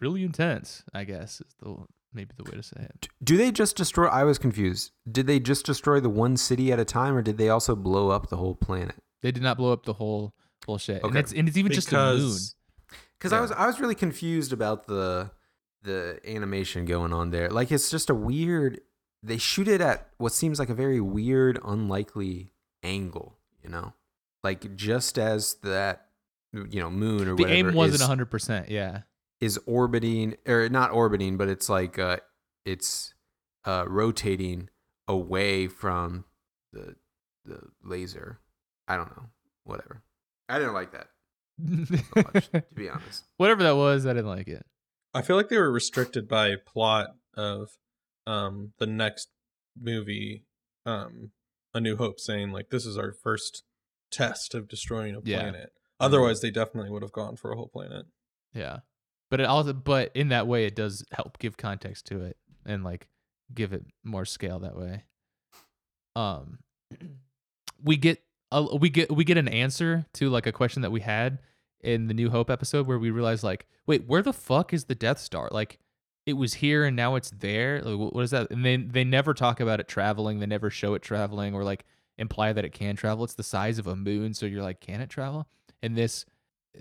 really 0.01 0.23
intense. 0.25 0.85
I 0.95 1.05
guess 1.05 1.41
is 1.41 1.55
the 1.61 1.77
maybe 2.13 2.31
the 2.37 2.45
way 2.45 2.57
to 2.57 2.63
say 2.63 2.81
it. 2.83 3.09
Do 3.25 3.37
they 3.37 3.51
just 3.51 3.77
destroy? 3.77 4.07
I 4.09 4.25
was 4.25 4.39
confused. 4.39 4.93
Did 5.11 5.27
they 5.27 5.41
just 5.41 5.65
destroy 5.67 6.01
the 6.01 6.11
one 6.11 6.37
city 6.37 6.71
at 6.73 6.79
a 6.79 6.85
time, 6.85 7.15
or 7.17 7.23
did 7.23 7.39
they 7.39 7.49
also 7.49 7.75
blow 7.75 8.11
up 8.11 8.29
the 8.29 8.37
whole 8.37 8.55
planet? 8.55 8.97
They 9.23 9.33
did 9.33 9.43
not 9.43 9.57
blow 9.57 9.73
up 9.73 9.85
the 9.85 9.95
whole 9.95 10.35
whole 10.67 10.79
shit, 10.79 10.97
and 11.03 11.11
Okay. 11.11 11.21
it's 11.21 11.33
and 11.33 11.49
it's 11.49 11.57
even 11.57 11.73
just 11.73 11.93
a 11.93 11.97
moon. 11.97 12.17
because 12.19 12.55
Because 13.19 13.33
Yeah. 13.33 13.39
I 13.39 13.41
was 13.41 13.53
I 13.53 13.67
was 13.67 13.81
really 13.81 13.95
confused 13.95 14.53
about 14.53 14.87
the 14.87 15.31
the 15.83 16.21
animation 16.27 16.85
going 16.85 17.13
on 17.13 17.31
there. 17.31 17.51
Like 17.51 17.71
it's 17.73 17.91
just 17.91 18.11
a 18.11 18.15
weird. 18.15 18.81
They 19.23 19.39
shoot 19.39 19.69
it 19.69 19.81
at 19.81 20.09
what 20.19 20.33
seems 20.33 20.59
like 20.59 20.69
a 20.69 20.75
very 20.75 21.01
weird, 21.01 21.59
unlikely 21.65 22.53
angle. 22.83 23.39
You 23.63 23.71
know, 23.71 23.95
like 24.43 24.75
just 24.77 25.19
as 25.19 25.55
that 25.63 26.07
you 26.53 26.81
know 26.81 26.91
moon 26.91 27.23
or 27.29 27.37
The 27.37 27.43
whatever 27.45 27.69
aim 27.71 27.75
wasn't 27.75 28.03
hundred 28.03 28.31
percent. 28.31 28.69
Yeah, 28.71 29.03
is 29.41 29.59
orbiting 29.67 30.37
or 30.47 30.69
not 30.69 30.91
orbiting, 30.91 31.37
but 31.37 31.49
it's 31.49 31.69
like 31.69 31.99
uh, 31.99 32.19
it's 32.65 33.15
uh, 33.65 33.85
rotating 33.87 34.69
away 35.07 35.69
from 35.69 36.25
the 36.73 36.97
the 37.45 37.61
laser. 37.83 38.41
I 38.89 38.97
don't 38.97 39.17
know. 39.17 39.27
Whatever. 39.65 40.03
I 40.49 40.59
didn't 40.59 40.75
like 40.75 40.93
that 40.93 41.07
so 42.15 42.23
much, 42.35 42.51
to 42.51 42.65
be 42.75 42.89
honest. 42.89 43.25
whatever 43.37 43.63
that 43.63 43.77
was, 43.77 44.05
I 44.07 44.13
didn't 44.13 44.27
like 44.27 44.49
it. 44.49 44.67
I 45.15 45.23
feel 45.23 45.37
like 45.37 45.49
they 45.49 45.59
were 45.59 45.71
restricted 45.71 46.27
by 46.29 46.57
plot 46.57 47.09
of 47.37 47.69
um 48.27 48.73
the 48.79 48.87
next 48.87 49.29
movie, 49.79 50.45
um 50.87 51.31
A 51.75 51.81
New 51.81 51.97
Hope, 51.97 52.21
saying 52.21 52.51
like 52.53 52.71
this 52.71 52.87
is 52.87 52.97
our 52.97 53.13
first 53.13 53.65
test 54.11 54.55
of 54.55 54.69
destroying 54.69 55.15
a 55.15 55.21
Yeah. 55.25 55.41
planet. 55.41 55.73
Otherwise, 56.01 56.41
they 56.41 56.51
definitely 56.51 56.91
would 56.91 57.03
have 57.03 57.13
gone 57.13 57.37
for 57.37 57.53
a 57.53 57.57
whole 57.57 57.69
planet. 57.69 58.07
Yeah. 58.53 58.81
But 59.31 59.41
it 59.41 59.45
also 59.47 59.73
but 59.73 60.11
in 60.15 60.29
that 60.29 60.47
way 60.47 60.67
it 60.67 60.75
does 60.77 61.05
help 61.13 61.39
give 61.39 61.57
context 61.57 62.07
to 62.07 62.23
it 62.23 62.37
and 62.67 62.85
like 62.85 63.09
give 63.55 63.73
it 63.73 63.85
more 64.05 64.25
scale 64.25 64.59
that 64.61 64.77
way. 64.77 65.05
Um 66.17 66.59
we 67.83 67.97
get 67.97 68.23
a, 68.51 68.77
we 68.77 68.91
get 68.91 69.11
we 69.11 69.25
get 69.25 69.39
an 69.39 69.49
answer 69.49 70.05
to 70.15 70.29
like 70.29 70.47
a 70.47 70.53
question 70.53 70.83
that 70.83 70.93
we 70.93 71.01
had 71.01 71.39
in 71.83 72.07
the 72.07 72.15
New 72.15 72.31
Hope 72.31 72.51
episode 72.51 72.87
where 72.87 72.99
we 72.99 73.11
realized 73.11 73.45
like 73.45 73.67
wait, 73.87 74.07
where 74.07 74.23
the 74.23 74.33
fuck 74.33 74.73
is 74.73 74.85
the 74.85 74.95
Death 74.95 75.19
Star? 75.19 75.49
Like 75.51 75.79
it 76.25 76.35
was 76.35 76.55
here 76.55 76.85
and 76.85 76.95
now 76.97 77.17
it's 77.17 77.31
there. 77.31 77.83
Like, 77.83 78.13
what 78.13 78.23
is 78.23 78.31
that? 78.31 78.51
And 78.51 78.65
they 78.65 78.77
they 78.77 79.05
never 79.05 79.35
talk 79.35 79.61
about 79.61 79.81
it 79.81 79.89
traveling. 79.89 80.39
They 80.39 80.47
never 80.47 80.71
show 80.71 80.95
it 80.95 81.03
traveling 81.03 81.55
or 81.55 81.65
like 81.65 81.85
imply 82.19 82.53
that 82.53 82.65
it 82.65 82.73
can 82.73 82.97
travel. 82.97 83.25
It's 83.25 83.35
the 83.35 83.43
size 83.43 83.79
of 83.79 83.87
a 83.87 83.97
moon, 83.97 84.35
so 84.35 84.47
you're 84.47 84.63
like, 84.63 84.81
can 84.81 85.01
it 85.01 85.11
travel? 85.11 85.49
And 85.83 85.97
this 85.97 86.25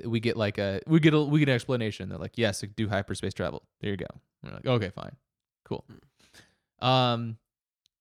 we 0.05 0.19
get 0.19 0.37
like 0.37 0.57
a 0.57 0.81
we 0.87 0.99
get 0.99 1.13
a 1.13 1.21
we 1.21 1.39
get 1.39 1.49
an 1.49 1.55
explanation. 1.55 2.09
They're 2.09 2.17
like, 2.17 2.37
yes, 2.37 2.63
it 2.63 2.75
do 2.75 2.87
hyperspace 2.87 3.33
travel. 3.33 3.63
There 3.81 3.91
you 3.91 3.97
go. 3.97 4.07
We're 4.43 4.51
like, 4.51 4.65
okay, 4.65 4.89
fine, 4.89 5.15
cool. 5.65 5.85
Um, 6.79 7.37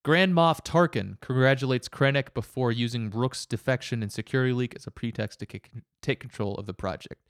Grand 0.02 0.32
Moff 0.34 0.64
Tarkin 0.64 1.20
congratulates 1.20 1.88
Krennic 1.88 2.32
before 2.32 2.72
using 2.72 3.10
Rook's 3.10 3.44
defection 3.44 4.02
and 4.02 4.10
security 4.10 4.52
leak 4.52 4.74
as 4.74 4.86
a 4.86 4.90
pretext 4.90 5.40
to 5.40 5.46
kick, 5.46 5.70
take 6.00 6.20
control 6.20 6.54
of 6.54 6.66
the 6.66 6.72
project. 6.72 7.28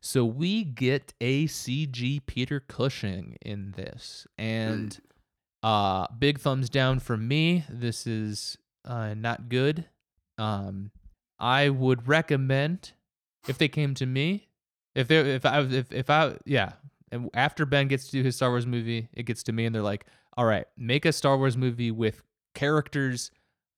So 0.00 0.24
we 0.24 0.64
get 0.64 1.12
a 1.20 1.46
CG 1.46 2.24
Peter 2.24 2.60
Cushing 2.60 3.36
in 3.42 3.72
this, 3.72 4.26
and 4.38 4.98
uh, 5.62 6.06
big 6.18 6.38
thumbs 6.38 6.70
down 6.70 7.00
from 7.00 7.28
me. 7.28 7.64
This 7.68 8.06
is 8.06 8.56
uh, 8.84 9.14
not 9.14 9.48
good. 9.48 9.86
Um, 10.38 10.92
I 11.38 11.68
would 11.68 12.08
recommend 12.08 12.92
if 13.46 13.58
they 13.58 13.68
came 13.68 13.94
to 13.94 14.06
me, 14.06 14.48
if 14.94 15.08
they 15.08 15.18
if 15.18 15.44
I 15.44 15.60
if 15.60 15.92
if 15.92 16.08
I 16.08 16.36
yeah, 16.46 16.72
and 17.12 17.30
after 17.34 17.66
Ben 17.66 17.88
gets 17.88 18.06
to 18.06 18.12
do 18.12 18.22
his 18.22 18.36
Star 18.36 18.50
Wars 18.50 18.66
movie, 18.66 19.08
it 19.12 19.24
gets 19.24 19.42
to 19.44 19.52
me 19.52 19.66
and 19.66 19.74
they're 19.74 19.82
like, 19.82 20.06
"All 20.36 20.44
right, 20.44 20.66
make 20.76 21.04
a 21.04 21.12
Star 21.12 21.36
Wars 21.36 21.56
movie 21.56 21.90
with 21.90 22.22
characters 22.54 23.30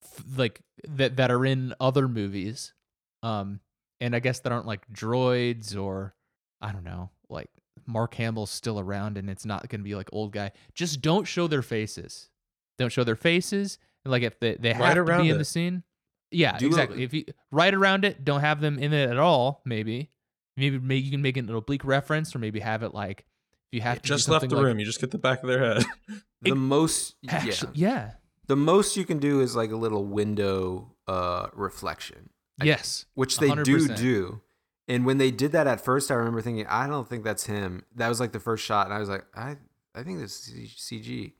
f- 0.04 0.24
like 0.36 0.60
that 0.88 1.16
that 1.16 1.30
are 1.30 1.44
in 1.44 1.74
other 1.80 2.08
movies." 2.08 2.74
Um 3.22 3.60
and 4.00 4.14
I 4.14 4.20
guess 4.20 4.40
that 4.40 4.52
aren't 4.52 4.66
like 4.66 4.86
droids 4.92 5.80
or 5.80 6.14
I 6.60 6.72
don't 6.72 6.84
know, 6.84 7.10
like 7.28 7.50
Mark 7.86 8.14
Hamill's 8.14 8.50
still 8.50 8.78
around 8.78 9.16
and 9.16 9.28
it's 9.30 9.44
not 9.44 9.68
going 9.68 9.80
to 9.80 9.84
be 9.84 9.94
like 9.94 10.08
old 10.12 10.32
guy. 10.32 10.52
Just 10.74 11.00
don't 11.00 11.26
show 11.26 11.46
their 11.48 11.62
faces. 11.62 12.30
Don't 12.78 12.92
show 12.92 13.02
their 13.02 13.16
faces. 13.16 13.78
And 14.04 14.12
like 14.12 14.22
if 14.22 14.38
they, 14.38 14.54
they 14.54 14.72
Right 14.72 14.96
have 14.96 15.06
to 15.06 15.22
be 15.22 15.30
in 15.30 15.38
the 15.38 15.44
scene. 15.44 15.82
Yeah, 16.30 16.58
Do 16.58 16.66
exactly. 16.66 17.02
if 17.02 17.14
you 17.14 17.24
right 17.50 17.72
around 17.72 18.04
it, 18.04 18.24
don't 18.24 18.40
have 18.40 18.60
them 18.60 18.78
in 18.78 18.92
it 18.92 19.10
at 19.10 19.18
all, 19.18 19.62
maybe. 19.64 20.10
Maybe, 20.56 20.78
maybe 20.78 21.00
you 21.00 21.10
can 21.10 21.22
make 21.22 21.36
an 21.36 21.48
oblique 21.48 21.84
reference 21.84 22.34
or 22.34 22.38
maybe 22.38 22.60
have 22.60 22.82
it 22.82 22.92
like 22.92 23.24
you 23.72 23.80
have 23.80 24.00
to 24.02 24.08
just 24.08 24.28
left 24.28 24.48
the 24.48 24.56
like- 24.56 24.64
room. 24.64 24.78
You 24.78 24.84
just 24.86 25.00
get 25.00 25.10
the 25.10 25.18
back 25.18 25.42
of 25.42 25.48
their 25.48 25.74
head. 25.74 25.84
The 26.40 26.50
It- 26.52 26.54
most 26.54 27.16
Actually, 27.28 27.72
yeah. 27.74 27.88
yeah. 27.90 28.10
The 28.46 28.54
most 28.56 28.96
you 28.96 29.04
can 29.04 29.18
do 29.18 29.40
is 29.40 29.56
like 29.56 29.72
a 29.72 29.76
little 29.76 30.04
window 30.04 30.94
uh 31.08 31.48
reflection. 31.52 32.30
I- 32.60 32.64
Yes. 32.66 33.06
which 33.14 33.38
they 33.38 33.48
do 33.48 33.78
100%. 33.88 33.96
do. 33.96 34.40
And 34.86 35.04
when 35.04 35.18
they 35.18 35.30
did 35.30 35.52
that 35.52 35.66
at 35.66 35.80
first, 35.84 36.10
I 36.10 36.14
remember 36.14 36.40
thinking, 36.40 36.66
I 36.66 36.86
don't 36.86 37.06
think 37.08 37.22
that's 37.24 37.44
him. 37.46 37.84
That 37.96 38.08
was 38.08 38.20
like 38.20 38.32
the 38.32 38.40
first 38.40 38.64
shot, 38.64 38.86
and 38.86 38.94
I 38.94 38.98
was 39.00 39.08
like, 39.10 39.24
I, 39.34 39.56
I 39.94 40.02
think 40.02 40.18
this 40.20 40.48
is 40.48 40.70
CG. 40.70 41.32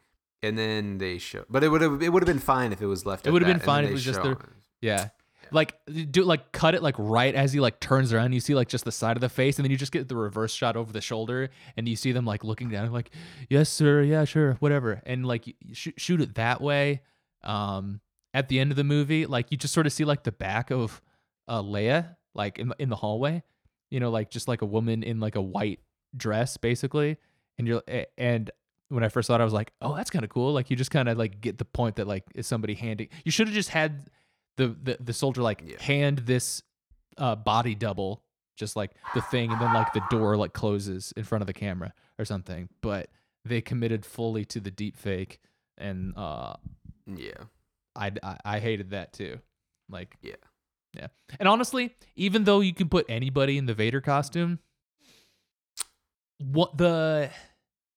And 0.43 0.57
then 0.59 0.99
they 0.99 1.19
show, 1.19 1.45
but 1.49 1.65
it 1.65 1.69
would 1.69 1.81
have, 1.81 2.03
it 2.03 2.11
would 2.13 2.23
have 2.23 2.27
been 2.29 2.39
fine 2.39 2.73
if 2.73 2.81
it 2.83 2.87
was 2.87 3.07
left. 3.07 3.27
It 3.27 3.31
would 3.33 3.43
have 3.43 3.51
been 3.53 3.59
fine 3.65 3.85
if 3.85 3.91
it 3.91 3.95
was 3.95 4.05
just 4.05 4.23
their- 4.23 4.37
Yeah. 4.81 5.09
Like 5.53 5.75
do 6.11 6.23
like 6.25 6.53
cut 6.53 6.75
it 6.75 6.83
like 6.83 6.95
right 6.99 7.35
as 7.35 7.53
he 7.53 7.61
like 7.61 7.81
turns 7.81 8.13
around. 8.13 8.33
You 8.33 8.41
see 8.41 8.55
like 8.55 8.69
just 8.69 8.85
the 8.85 8.93
side 8.93 9.17
of 9.17 9.21
the 9.21 9.29
face, 9.29 9.59
and 9.59 9.65
then 9.65 9.71
you 9.71 9.77
just 9.77 9.93
get 9.93 10.09
the 10.09 10.17
reverse 10.17 10.53
shot 10.53 10.77
over 10.77 10.93
the 10.93 11.01
shoulder, 11.01 11.51
and 11.77 11.89
you 11.89 11.97
see 11.97 12.13
them 12.13 12.25
like 12.25 12.45
looking 12.45 12.69
down, 12.69 12.91
like, 12.93 13.11
"Yes, 13.49 13.69
sir. 13.69 14.03
Yeah, 14.03 14.25
sure. 14.25 14.55
Whatever." 14.55 15.03
And 15.07 15.27
like 15.27 15.55
sh- 15.73 15.89
shoot 15.97 16.21
it 16.21 16.35
that 16.35 16.61
way. 16.61 17.03
Um, 17.45 18.01
at 18.35 18.49
the 18.49 18.59
end 18.61 18.71
of 18.71 18.77
the 18.77 18.85
movie, 18.85 19.27
like 19.27 19.51
you 19.51 19.57
just 19.57 19.75
sort 19.75 19.87
of 19.87 19.93
see 19.93 20.05
like 20.05 20.25
the 20.25 20.33
back 20.33 20.71
of 20.71 21.01
uh 21.47 21.63
Leia, 21.63 22.17
like 22.35 22.59
in 22.59 22.69
the, 22.69 22.77
in 22.79 22.89
the 22.89 22.97
hallway. 22.97 23.43
You 23.91 24.01
know, 24.01 24.11
like 24.11 24.31
just 24.31 24.49
like 24.49 24.63
a 24.63 24.67
woman 24.67 25.03
in 25.03 25.19
like 25.21 25.37
a 25.37 25.41
white 25.41 25.81
dress, 26.17 26.57
basically. 26.57 27.17
And 27.59 27.67
you're 27.67 27.83
and 28.17 28.51
when 28.89 29.05
I 29.05 29.09
first 29.09 29.29
thought, 29.29 29.41
it, 29.41 29.43
I 29.43 29.45
was 29.45 29.53
like, 29.55 29.73
"Oh, 29.81 29.95
that's 29.97 30.11
kind 30.11 30.25
of 30.25 30.31
cool." 30.31 30.53
Like 30.53 30.71
you 30.71 30.77
just 30.77 30.91
kind 30.91 31.09
of 31.09 31.19
like 31.19 31.41
get 31.41 31.59
the 31.59 31.65
point 31.65 31.97
that 31.97 32.07
like 32.07 32.25
is 32.35 32.47
somebody 32.47 32.75
handing. 32.75 33.09
You 33.25 33.31
should 33.31 33.49
have 33.49 33.55
just 33.55 33.71
had 33.71 34.09
the 34.59 34.69
the, 34.83 34.99
the 35.01 35.13
soldier 35.15 35.41
like 35.43 35.63
Yeah. 35.65 35.81
hand 35.83 36.19
this 36.19 36.63
uh 37.17 37.35
body 37.35 37.75
double 37.75 38.23
just 38.57 38.77
like 38.77 38.91
the 39.15 39.23
thing 39.23 39.51
and 39.53 39.61
then 39.61 39.73
like 39.73 39.93
the 39.95 40.03
door 40.11 40.37
like 40.37 40.53
closes 40.53 41.13
in 41.17 41.25
front 41.25 41.41
of 41.43 41.47
the 41.47 41.53
camera 41.55 41.95
or 42.19 42.25
something 42.25 42.69
but 42.83 43.09
they 43.45 43.61
committed 43.63 44.05
fully 44.05 44.45
to 44.45 44.61
the 44.61 44.71
deep 44.71 44.97
fake 44.97 45.39
and 45.79 46.13
uh 46.17 46.55
Yeah. 47.07 47.45
I, 47.97 48.13
I 48.23 48.37
I 48.45 48.59
hated 48.61 48.91
that 48.91 49.13
too 49.13 49.39
like 49.89 50.17
Yeah. 50.23 50.35
yeah 50.95 51.07
and 51.41 51.49
honestly 51.49 51.95
even 52.17 52.45
though 52.45 52.61
you 52.61 52.75
can 52.75 52.89
put 52.89 53.07
anybody 53.09 53.57
in 53.59 53.67
the 53.67 53.75
vader 53.75 54.01
costume 54.01 54.59
what 56.39 56.77
the 56.79 57.31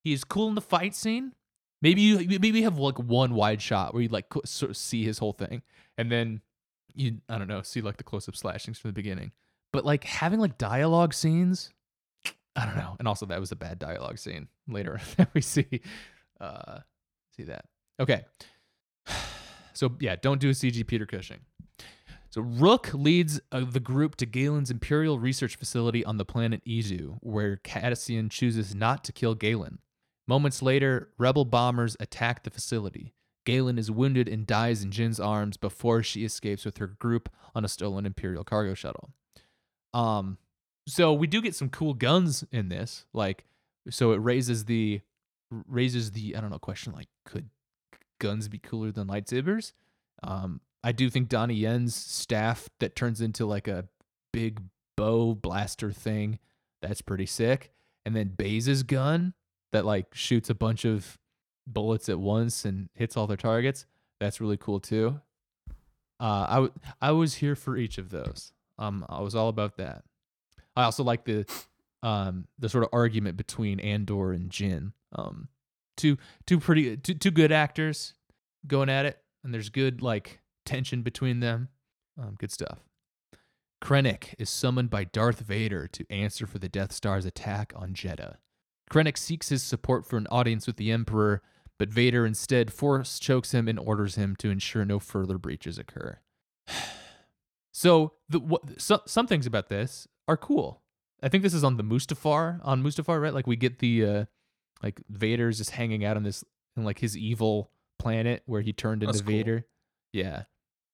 he's 0.03 0.23
cool 0.23 0.47
in 0.47 0.55
the 0.55 0.61
fight 0.61 0.95
scene 0.95 1.33
maybe 1.81 2.01
you 2.01 2.17
maybe 2.39 2.49
you 2.49 2.63
have 2.63 2.77
like 2.77 2.97
one 2.97 3.33
wide 3.35 3.61
shot 3.61 3.93
where 3.93 4.03
you 4.03 4.09
like 4.09 4.25
sort 4.45 4.71
of 4.71 4.77
see 4.77 5.03
his 5.03 5.17
whole 5.19 5.33
thing 5.33 5.61
and 5.97 6.11
then 6.11 6.41
you 6.95 7.17
i 7.29 7.37
don't 7.37 7.47
know 7.47 7.61
see 7.61 7.81
like 7.81 7.97
the 7.97 8.03
close-up 8.03 8.35
slashings 8.35 8.79
from 8.79 8.89
the 8.89 8.93
beginning 8.93 9.31
but 9.73 9.85
like 9.85 10.03
having 10.03 10.39
like 10.39 10.57
dialogue 10.57 11.13
scenes 11.13 11.71
i 12.55 12.65
don't 12.65 12.77
know 12.77 12.95
and 12.99 13.07
also 13.07 13.25
that 13.25 13.39
was 13.39 13.51
a 13.51 13.55
bad 13.55 13.79
dialogue 13.79 14.17
scene 14.17 14.47
later 14.67 14.99
that 15.17 15.29
we 15.33 15.41
see 15.41 15.81
uh 16.39 16.79
see 17.35 17.43
that 17.43 17.65
Okay. 18.01 18.25
So 19.73 19.93
yeah, 20.01 20.17
don't 20.21 20.41
do 20.41 20.49
a 20.49 20.51
CG 20.51 20.85
Peter 20.85 21.05
Cushing. 21.05 21.39
So 22.29 22.41
Rook 22.41 22.93
leads 22.93 23.39
uh, 23.53 23.63
the 23.67 23.79
group 23.79 24.15
to 24.17 24.25
Galen's 24.25 24.69
Imperial 24.69 25.17
Research 25.17 25.55
Facility 25.55 26.03
on 26.03 26.17
the 26.17 26.25
planet 26.25 26.61
Eadu, 26.67 27.17
where 27.21 27.55
Cassian 27.55 28.27
chooses 28.27 28.75
not 28.75 29.05
to 29.05 29.13
kill 29.13 29.33
Galen. 29.33 29.79
Moments 30.27 30.61
later, 30.61 31.09
rebel 31.17 31.45
bombers 31.45 31.95
attack 32.01 32.43
the 32.43 32.49
facility. 32.51 33.15
Galen 33.45 33.77
is 33.77 33.89
wounded 33.89 34.27
and 34.27 34.45
dies 34.45 34.83
in 34.83 34.91
Jyn's 34.91 35.19
arms 35.19 35.57
before 35.57 36.03
she 36.03 36.23
escapes 36.23 36.65
with 36.65 36.77
her 36.77 36.87
group 36.87 37.29
on 37.55 37.65
a 37.65 37.67
stolen 37.67 38.05
Imperial 38.05 38.43
cargo 38.43 38.73
shuttle. 38.73 39.09
Um, 39.93 40.37
so 40.87 41.13
we 41.13 41.27
do 41.27 41.41
get 41.41 41.55
some 41.55 41.69
cool 41.69 41.93
guns 41.93 42.43
in 42.51 42.69
this, 42.69 43.05
like 43.13 43.45
so 43.89 44.11
it 44.11 44.17
raises 44.17 44.65
the 44.65 45.01
raises 45.67 46.11
the 46.11 46.35
I 46.35 46.41
don't 46.41 46.49
know 46.49 46.59
question 46.59 46.93
like 46.93 47.07
could 47.25 47.49
guns 48.19 48.47
be 48.47 48.59
cooler 48.59 48.91
than 48.91 49.07
lightsabers? 49.07 49.73
Um, 50.23 50.61
I 50.83 50.91
do 50.91 51.09
think 51.09 51.29
Donnie 51.29 51.55
Yen's 51.55 51.95
staff 51.95 52.69
that 52.79 52.95
turns 52.95 53.21
into 53.21 53.45
like 53.45 53.67
a 53.67 53.87
big 54.33 54.61
bow 54.97 55.35
blaster 55.35 55.91
thing, 55.91 56.39
that's 56.81 57.01
pretty 57.01 57.25
sick. 57.25 57.71
And 58.05 58.15
then 58.15 58.29
Baze's 58.29 58.83
gun 58.83 59.33
that 59.71 59.85
like 59.85 60.13
shoots 60.13 60.49
a 60.49 60.55
bunch 60.55 60.85
of 60.85 61.17
bullets 61.67 62.09
at 62.09 62.19
once 62.19 62.65
and 62.65 62.89
hits 62.95 63.15
all 63.17 63.27
their 63.27 63.37
targets, 63.37 63.85
that's 64.19 64.41
really 64.41 64.57
cool 64.57 64.79
too. 64.79 65.19
Uh, 66.19 66.45
I, 66.47 66.53
w- 66.55 66.73
I 67.01 67.11
was 67.11 67.35
here 67.35 67.55
for 67.55 67.77
each 67.77 67.97
of 67.97 68.09
those. 68.09 68.53
Um, 68.77 69.05
I 69.09 69.21
was 69.21 69.35
all 69.35 69.49
about 69.49 69.77
that. 69.77 70.03
I 70.75 70.83
also 70.83 71.03
like 71.03 71.25
the 71.25 71.45
um 72.03 72.47
the 72.57 72.69
sort 72.69 72.83
of 72.83 72.89
argument 72.93 73.37
between 73.37 73.79
Andor 73.79 74.31
and 74.31 74.49
Jyn. 74.49 74.93
Um, 75.13 75.49
two 75.97 76.17
two 76.47 76.59
pretty 76.59 76.97
two, 76.97 77.13
two 77.13 77.31
good 77.31 77.51
actors 77.51 78.13
going 78.65 78.89
at 78.89 79.05
it, 79.05 79.19
and 79.43 79.53
there's 79.53 79.69
good 79.69 80.01
like 80.01 80.39
tension 80.65 81.01
between 81.01 81.39
them. 81.41 81.69
Um, 82.19 82.35
good 82.39 82.51
stuff. 82.51 82.79
Krennic 83.83 84.35
is 84.37 84.49
summoned 84.49 84.89
by 84.89 85.03
Darth 85.05 85.39
Vader 85.39 85.87
to 85.87 86.05
answer 86.11 86.45
for 86.45 86.59
the 86.59 86.69
Death 86.69 86.91
Star's 86.91 87.25
attack 87.25 87.73
on 87.75 87.93
Jedha. 87.93 88.35
Krennic 88.91 89.17
seeks 89.17 89.49
his 89.49 89.63
support 89.63 90.05
for 90.05 90.17
an 90.17 90.27
audience 90.29 90.67
with 90.67 90.75
the 90.75 90.91
Emperor, 90.91 91.41
but 91.79 91.89
Vader 91.89 92.25
instead 92.25 92.73
force 92.73 93.19
chokes 93.19 93.53
him 93.53 93.67
and 93.67 93.79
orders 93.79 94.15
him 94.15 94.35
to 94.37 94.49
ensure 94.49 94.83
no 94.83 94.99
further 94.99 95.37
breaches 95.37 95.79
occur. 95.79 96.19
so 97.71 98.13
the 98.27 98.39
what, 98.39 98.81
so, 98.81 99.01
some 99.05 99.27
things 99.27 99.45
about 99.45 99.69
this 99.69 100.07
are 100.27 100.37
cool. 100.37 100.81
I 101.23 101.29
think 101.29 101.43
this 101.43 101.53
is 101.53 101.63
on 101.63 101.77
the 101.77 101.83
Mustafar 101.83 102.59
on 102.63 102.83
Mustafar, 102.83 103.21
right? 103.21 103.33
Like 103.33 103.47
we 103.47 103.55
get 103.55 103.79
the 103.79 104.05
uh, 104.05 104.25
like 104.83 105.01
Vader's 105.09 105.57
just 105.57 105.71
hanging 105.71 106.03
out 106.03 106.17
on 106.17 106.23
this 106.23 106.43
in 106.75 106.83
like 106.83 106.99
his 106.99 107.15
evil 107.17 107.71
planet 107.97 108.43
where 108.45 108.61
he 108.61 108.73
turned 108.73 109.03
into 109.03 109.13
That's 109.13 109.21
cool. 109.21 109.31
Vader. 109.33 109.65
Yeah. 110.11 110.43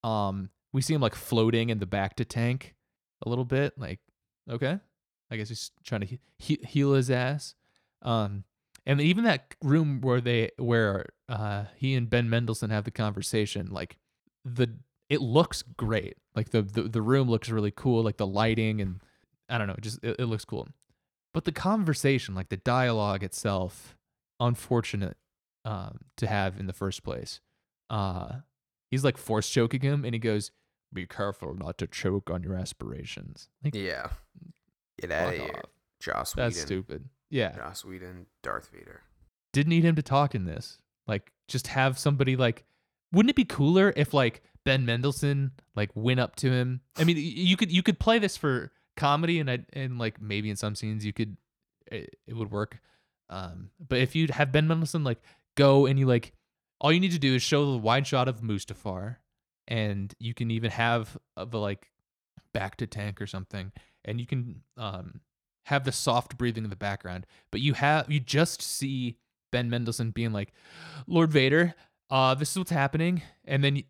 Um, 0.03 0.51
we 0.71 0.81
see 0.81 0.93
him 0.93 1.01
like 1.01 1.15
floating 1.15 1.69
in 1.69 1.79
the 1.79 1.85
back 1.87 2.15
to 2.17 2.25
tank 2.25 2.75
a 3.25 3.29
little 3.29 3.45
bit. 3.45 3.73
Like, 3.77 3.99
okay, 4.49 4.79
I 5.31 5.37
guess 5.37 5.49
he's 5.49 5.71
trying 5.83 6.01
to 6.01 6.17
he- 6.37 6.59
heal 6.67 6.93
his 6.93 7.09
ass. 7.09 7.55
Um, 8.01 8.43
and 8.85 9.01
even 9.01 9.23
that 9.25 9.55
room 9.61 10.01
where 10.01 10.21
they 10.21 10.51
where 10.57 11.07
uh 11.27 11.65
he 11.75 11.93
and 11.95 12.09
Ben 12.09 12.29
Mendelsohn 12.29 12.69
have 12.69 12.85
the 12.85 12.91
conversation, 12.91 13.67
like 13.71 13.97
the 14.45 14.69
it 15.09 15.21
looks 15.21 15.61
great. 15.61 16.17
Like 16.35 16.49
the 16.49 16.61
the, 16.61 16.83
the 16.83 17.01
room 17.01 17.29
looks 17.29 17.49
really 17.49 17.71
cool. 17.71 18.03
Like 18.03 18.17
the 18.17 18.27
lighting 18.27 18.81
and 18.81 19.01
I 19.49 19.57
don't 19.57 19.67
know, 19.67 19.75
just 19.81 20.03
it, 20.03 20.17
it 20.19 20.25
looks 20.25 20.45
cool. 20.45 20.67
But 21.33 21.45
the 21.45 21.51
conversation, 21.51 22.33
like 22.33 22.49
the 22.49 22.57
dialogue 22.57 23.23
itself, 23.23 23.97
unfortunate 24.39 25.17
um, 25.65 25.99
to 26.17 26.27
have 26.27 26.59
in 26.59 26.67
the 26.67 26.73
first 26.73 27.03
place. 27.03 27.41
Uh, 27.89 28.37
he's 28.89 29.03
like 29.03 29.17
force 29.17 29.49
choking 29.49 29.81
him, 29.81 30.03
and 30.05 30.15
he 30.15 30.19
goes, 30.19 30.51
"Be 30.93 31.05
careful 31.05 31.53
not 31.53 31.77
to 31.79 31.87
choke 31.87 32.29
on 32.31 32.43
your 32.43 32.55
aspirations." 32.55 33.49
Like, 33.63 33.75
Yeah. 33.75 34.09
Get 34.99 35.11
out 35.11 35.33
of 35.33 35.39
here. 35.39 35.61
off. 35.63 35.71
Joss 35.99 36.35
Whedon. 36.35 36.49
That's 36.49 36.61
stupid. 36.61 37.09
Yeah, 37.29 37.55
Joss 37.55 37.83
Whedon, 37.83 38.25
Darth 38.43 38.69
Vader. 38.71 39.01
didn't 39.53 39.69
need 39.69 39.83
him 39.83 39.95
to 39.95 40.01
talk 40.01 40.35
in 40.35 40.45
this. 40.45 40.79
Like, 41.07 41.31
just 41.47 41.67
have 41.67 41.97
somebody 41.97 42.35
like. 42.35 42.65
Wouldn't 43.13 43.29
it 43.29 43.37
be 43.37 43.45
cooler 43.45 43.93
if 43.95 44.13
like 44.13 44.43
Ben 44.65 44.85
Mendelsohn 44.85 45.51
like 45.75 45.89
went 45.95 46.19
up 46.19 46.35
to 46.37 46.51
him? 46.51 46.81
I 46.97 47.05
mean, 47.05 47.15
you 47.17 47.55
could 47.55 47.71
you 47.71 47.81
could 47.81 47.99
play 47.99 48.19
this 48.19 48.35
for 48.35 48.71
comedy, 48.97 49.39
and 49.39 49.49
I 49.49 49.59
and 49.71 49.97
like 49.97 50.21
maybe 50.21 50.49
in 50.49 50.57
some 50.57 50.75
scenes 50.75 51.05
you 51.05 51.13
could 51.13 51.37
it, 51.89 52.15
it 52.27 52.35
would 52.35 52.51
work. 52.51 52.79
Um, 53.29 53.69
but 53.85 53.99
if 53.99 54.15
you'd 54.15 54.31
have 54.31 54.51
Ben 54.51 54.67
Mendelsohn 54.67 55.05
like 55.05 55.21
go 55.55 55.85
and 55.85 55.97
you 55.97 56.05
like 56.05 56.33
all 56.81 56.91
you 56.91 56.99
need 56.99 57.11
to 57.11 57.19
do 57.19 57.35
is 57.35 57.41
show 57.41 57.71
the 57.71 57.77
wide 57.77 58.05
shot 58.05 58.27
of 58.27 58.41
Mustafar, 58.41 59.17
and 59.67 60.13
you 60.19 60.33
can 60.33 60.51
even 60.51 60.71
have 60.71 61.17
the 61.35 61.59
like 61.59 61.87
back 62.53 62.77
to 62.77 62.87
tank 62.87 63.21
or 63.21 63.27
something, 63.27 63.71
and 64.03 64.19
you 64.19 64.27
can 64.27 64.61
um 64.75 65.21
have 65.67 65.83
the 65.83 65.91
soft 65.91 66.37
breathing 66.37 66.63
in 66.63 66.69
the 66.69 66.77
background. 66.77 67.25
But 67.51 67.59
you 67.59 67.73
have 67.73 68.09
you 68.09 68.21
just 68.21 68.61
see 68.61 69.17
Ben 69.51 69.69
Mendelsohn 69.69 70.11
being 70.11 70.31
like, 70.31 70.53
Lord 71.07 71.29
Vader, 71.29 71.75
uh, 72.09 72.35
this 72.35 72.51
is 72.51 72.57
what's 72.57 72.71
happening, 72.71 73.21
and 73.43 73.61
then 73.63 73.83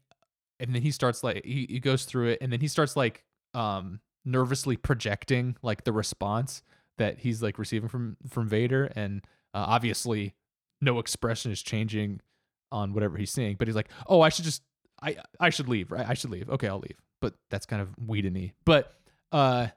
and 0.60 0.74
then 0.74 0.82
he 0.82 0.90
starts 0.90 1.24
like 1.24 1.46
he, 1.46 1.68
he 1.70 1.80
goes 1.80 2.06
through 2.06 2.30
it, 2.30 2.40
and 2.42 2.52
then 2.52 2.62
he 2.62 2.68
starts 2.68 2.96
like 2.96 3.24
um 3.54 4.00
nervously 4.26 4.76
projecting 4.76 5.56
like 5.62 5.84
the 5.84 5.94
response 5.94 6.64
that 6.98 7.20
he's 7.20 7.44
like 7.44 7.60
receiving 7.60 7.90
from 7.90 8.18
from 8.28 8.50
Vader, 8.50 8.92
and 8.96 9.24
uh, 9.54 9.66
obviously 9.68 10.34
no 10.82 10.98
expression 10.98 11.52
is 11.52 11.62
changing 11.62 12.22
on 12.72 12.94
whatever 12.94 13.18
he's 13.18 13.32
seeing, 13.32 13.56
but 13.56 13.68
he's 13.68 13.76
like, 13.76 13.90
oh, 14.08 14.22
I 14.22 14.30
should 14.30 14.46
just 14.46 14.64
I 15.00 15.18
I 15.40 15.52
should 15.52 15.70
leave, 15.70 15.92
right? 15.92 16.10
I 16.10 16.16
should 16.16 16.32
leave. 16.32 16.50
Okay, 16.50 16.68
I'll 16.68 16.80
leave. 16.80 16.98
But 17.22 17.36
that's 17.52 17.68
kind 17.68 17.84
of 17.84 17.90
Whedon-y. 18.04 18.54
But 18.66 18.94
uh, 19.32 19.68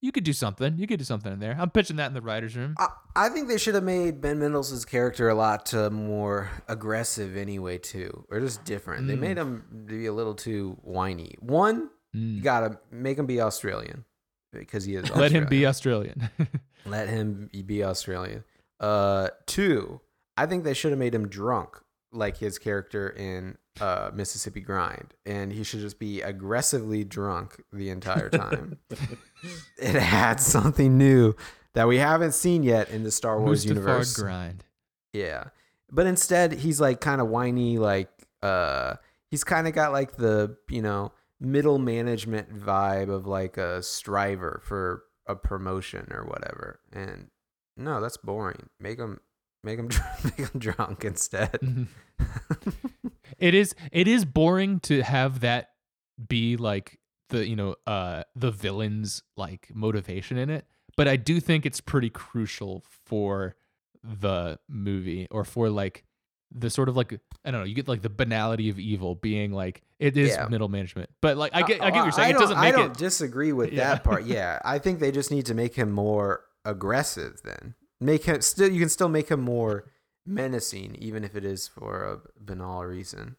you 0.00 0.12
could 0.12 0.24
do 0.24 0.32
something. 0.32 0.78
You 0.78 0.86
could 0.86 0.98
do 0.98 1.04
something 1.04 1.32
in 1.32 1.38
there. 1.40 1.56
I'm 1.58 1.70
pitching 1.70 1.96
that 1.96 2.06
in 2.06 2.14
the 2.14 2.20
writers' 2.22 2.56
room. 2.56 2.74
I, 2.78 2.88
I 3.16 3.28
think 3.30 3.48
they 3.48 3.58
should 3.58 3.74
have 3.74 3.84
made 3.84 4.20
Ben 4.20 4.38
Mendelsohn's 4.38 4.84
character 4.84 5.28
a 5.28 5.34
lot 5.34 5.72
uh, 5.74 5.90
more 5.90 6.50
aggressive 6.68 7.36
anyway, 7.36 7.78
too, 7.78 8.24
or 8.30 8.40
just 8.40 8.64
different. 8.64 9.06
They 9.08 9.16
Mm. 9.16 9.20
made 9.20 9.36
him 9.38 9.84
be 9.86 10.06
a 10.06 10.12
little 10.12 10.34
too 10.34 10.78
whiny. 10.82 11.34
One, 11.40 11.90
you 12.12 12.40
Mm. 12.40 12.42
gotta 12.42 12.78
make 12.90 13.18
him 13.18 13.26
be 13.26 13.40
Australian 13.40 14.04
because 14.52 14.84
he 14.84 14.94
is. 14.96 15.10
Let 15.16 15.32
him 15.32 15.46
be 15.46 15.66
Australian. 15.66 16.22
Australian. 16.22 16.60
Let 16.86 17.08
him 17.08 17.50
be 17.66 17.82
Australian. 17.84 18.44
Uh, 18.80 19.28
two, 19.46 20.00
I 20.36 20.46
think 20.46 20.62
they 20.64 20.74
should 20.74 20.92
have 20.92 20.98
made 20.98 21.14
him 21.14 21.28
drunk 21.28 21.76
like 22.12 22.36
his 22.36 22.58
character 22.58 23.08
in 23.10 23.56
uh, 23.80 24.10
Mississippi 24.12 24.60
Grind, 24.60 25.14
and 25.26 25.52
he 25.52 25.62
should 25.62 25.80
just 25.80 25.98
be 25.98 26.22
aggressively 26.22 27.04
drunk 27.04 27.62
the 27.72 27.90
entire 27.90 28.30
time. 28.30 28.78
it 29.78 29.94
had 29.94 30.40
something 30.40 30.96
new 30.96 31.34
that 31.74 31.86
we 31.86 31.98
haven't 31.98 32.32
seen 32.32 32.62
yet 32.62 32.90
in 32.90 33.04
the 33.04 33.10
Star 33.10 33.40
Wars 33.40 33.64
Mustafar 33.64 33.68
universe. 33.68 34.16
grind. 34.16 34.64
Yeah. 35.12 35.44
But 35.90 36.06
instead 36.06 36.52
he's 36.52 36.80
like 36.80 37.00
kind 37.00 37.20
of 37.20 37.28
whiny 37.28 37.78
like 37.78 38.10
uh 38.42 38.96
he's 39.30 39.44
kind 39.44 39.66
of 39.66 39.74
got 39.74 39.92
like 39.92 40.16
the, 40.16 40.56
you 40.68 40.82
know, 40.82 41.12
middle 41.40 41.78
management 41.78 42.52
vibe 42.58 43.08
of 43.08 43.26
like 43.26 43.56
a 43.56 43.82
striver 43.82 44.60
for 44.64 45.04
a 45.26 45.36
promotion 45.36 46.08
or 46.10 46.24
whatever. 46.24 46.80
And 46.92 47.28
no, 47.76 48.00
that's 48.00 48.16
boring. 48.16 48.68
Make 48.80 48.98
him 48.98 49.20
make 49.64 49.78
him 49.78 49.88
make 50.24 50.36
him 50.36 50.58
drunk 50.58 51.04
instead. 51.04 51.58
it 53.38 53.54
is 53.54 53.74
it 53.92 54.08
is 54.08 54.24
boring 54.24 54.80
to 54.80 55.02
have 55.02 55.40
that 55.40 55.68
be 56.28 56.56
like 56.56 56.98
the 57.30 57.46
you 57.46 57.54
know 57.56 57.76
uh 57.86 58.22
the 58.34 58.50
villain's 58.50 59.22
like 59.36 59.68
motivation 59.72 60.36
in 60.38 60.50
it 60.50 60.66
but 60.96 61.06
i 61.06 61.14
do 61.16 61.38
think 61.40 61.64
it's 61.66 61.80
pretty 61.80 62.10
crucial 62.10 62.82
for 63.04 63.54
the 64.02 64.58
movie 64.68 65.28
or 65.30 65.44
for 65.44 65.68
like 65.70 66.04
the 66.50 66.70
sort 66.70 66.88
of 66.88 66.96
like 66.96 67.12
i 67.44 67.50
don't 67.50 67.60
know 67.60 67.66
you 67.66 67.74
get 67.74 67.86
like 67.86 68.02
the 68.02 68.08
banality 68.10 68.68
of 68.70 68.78
evil 68.80 69.14
being 69.14 69.52
like 69.52 69.82
it 70.00 70.16
is 70.16 70.30
Yeah. 70.30 70.48
middle 70.48 70.68
management 70.68 71.10
but 71.20 71.36
like 71.36 71.52
i 71.54 71.62
get 71.62 71.80
i 71.82 71.90
get 71.90 71.96
what 71.98 72.02
you're 72.04 72.12
saying 72.12 72.34
it 72.34 72.38
doesn't 72.38 72.56
I 72.56 72.62
make 72.62 72.74
don't 72.74 72.90
it 72.92 72.96
disagree 72.98 73.52
with 73.52 73.72
Yeah. 73.72 73.94
that 73.94 74.04
part. 74.04 74.24
Yeah, 74.26 74.58
I 74.64 74.78
think 74.78 74.98
they 74.98 75.12
just 75.12 75.30
need 75.30 75.46
to 75.46 75.54
make 75.54 75.74
him 75.74 75.92
more 75.92 76.44
aggressive. 76.64 77.40
Then 77.44 77.74
make 78.00 78.24
him 78.24 78.40
still. 78.40 78.70
You 78.70 78.80
can 78.80 78.88
still 78.88 79.08
make 79.08 79.28
him 79.28 79.40
more 79.40 79.90
menacing, 80.26 80.94
even 80.96 81.24
if 81.24 81.34
it 81.34 81.44
is 81.44 81.66
for 81.68 82.04
a 82.04 82.20
banal 82.40 82.84
reason. 82.84 83.36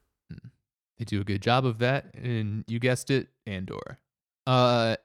they 0.98 1.06
do 1.06 1.22
a 1.22 1.24
good 1.24 1.42
job 1.42 1.66
of 1.66 1.78
that 1.80 2.14
and 2.14 2.64
you 2.68 2.78
guessed 2.80 3.10
it 3.10 3.30
andor 3.48 4.00
uh 4.48 4.96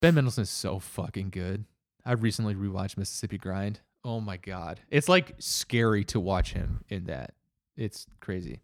ben 0.00 0.14
mendelsohn 0.14 0.42
is 0.42 0.50
so 0.50 0.78
fucking 0.78 1.28
good 1.30 1.64
i 2.06 2.12
recently 2.12 2.54
rewatched 2.54 2.96
mississippi 2.96 3.36
grind 3.36 3.80
oh 4.04 4.20
my 4.20 4.36
god 4.36 4.78
it's 4.90 5.08
like 5.08 5.34
scary 5.40 6.04
to 6.04 6.20
watch 6.20 6.52
him 6.52 6.84
in 6.88 7.04
that 7.04 7.34
it's 7.76 8.06
crazy 8.20 8.60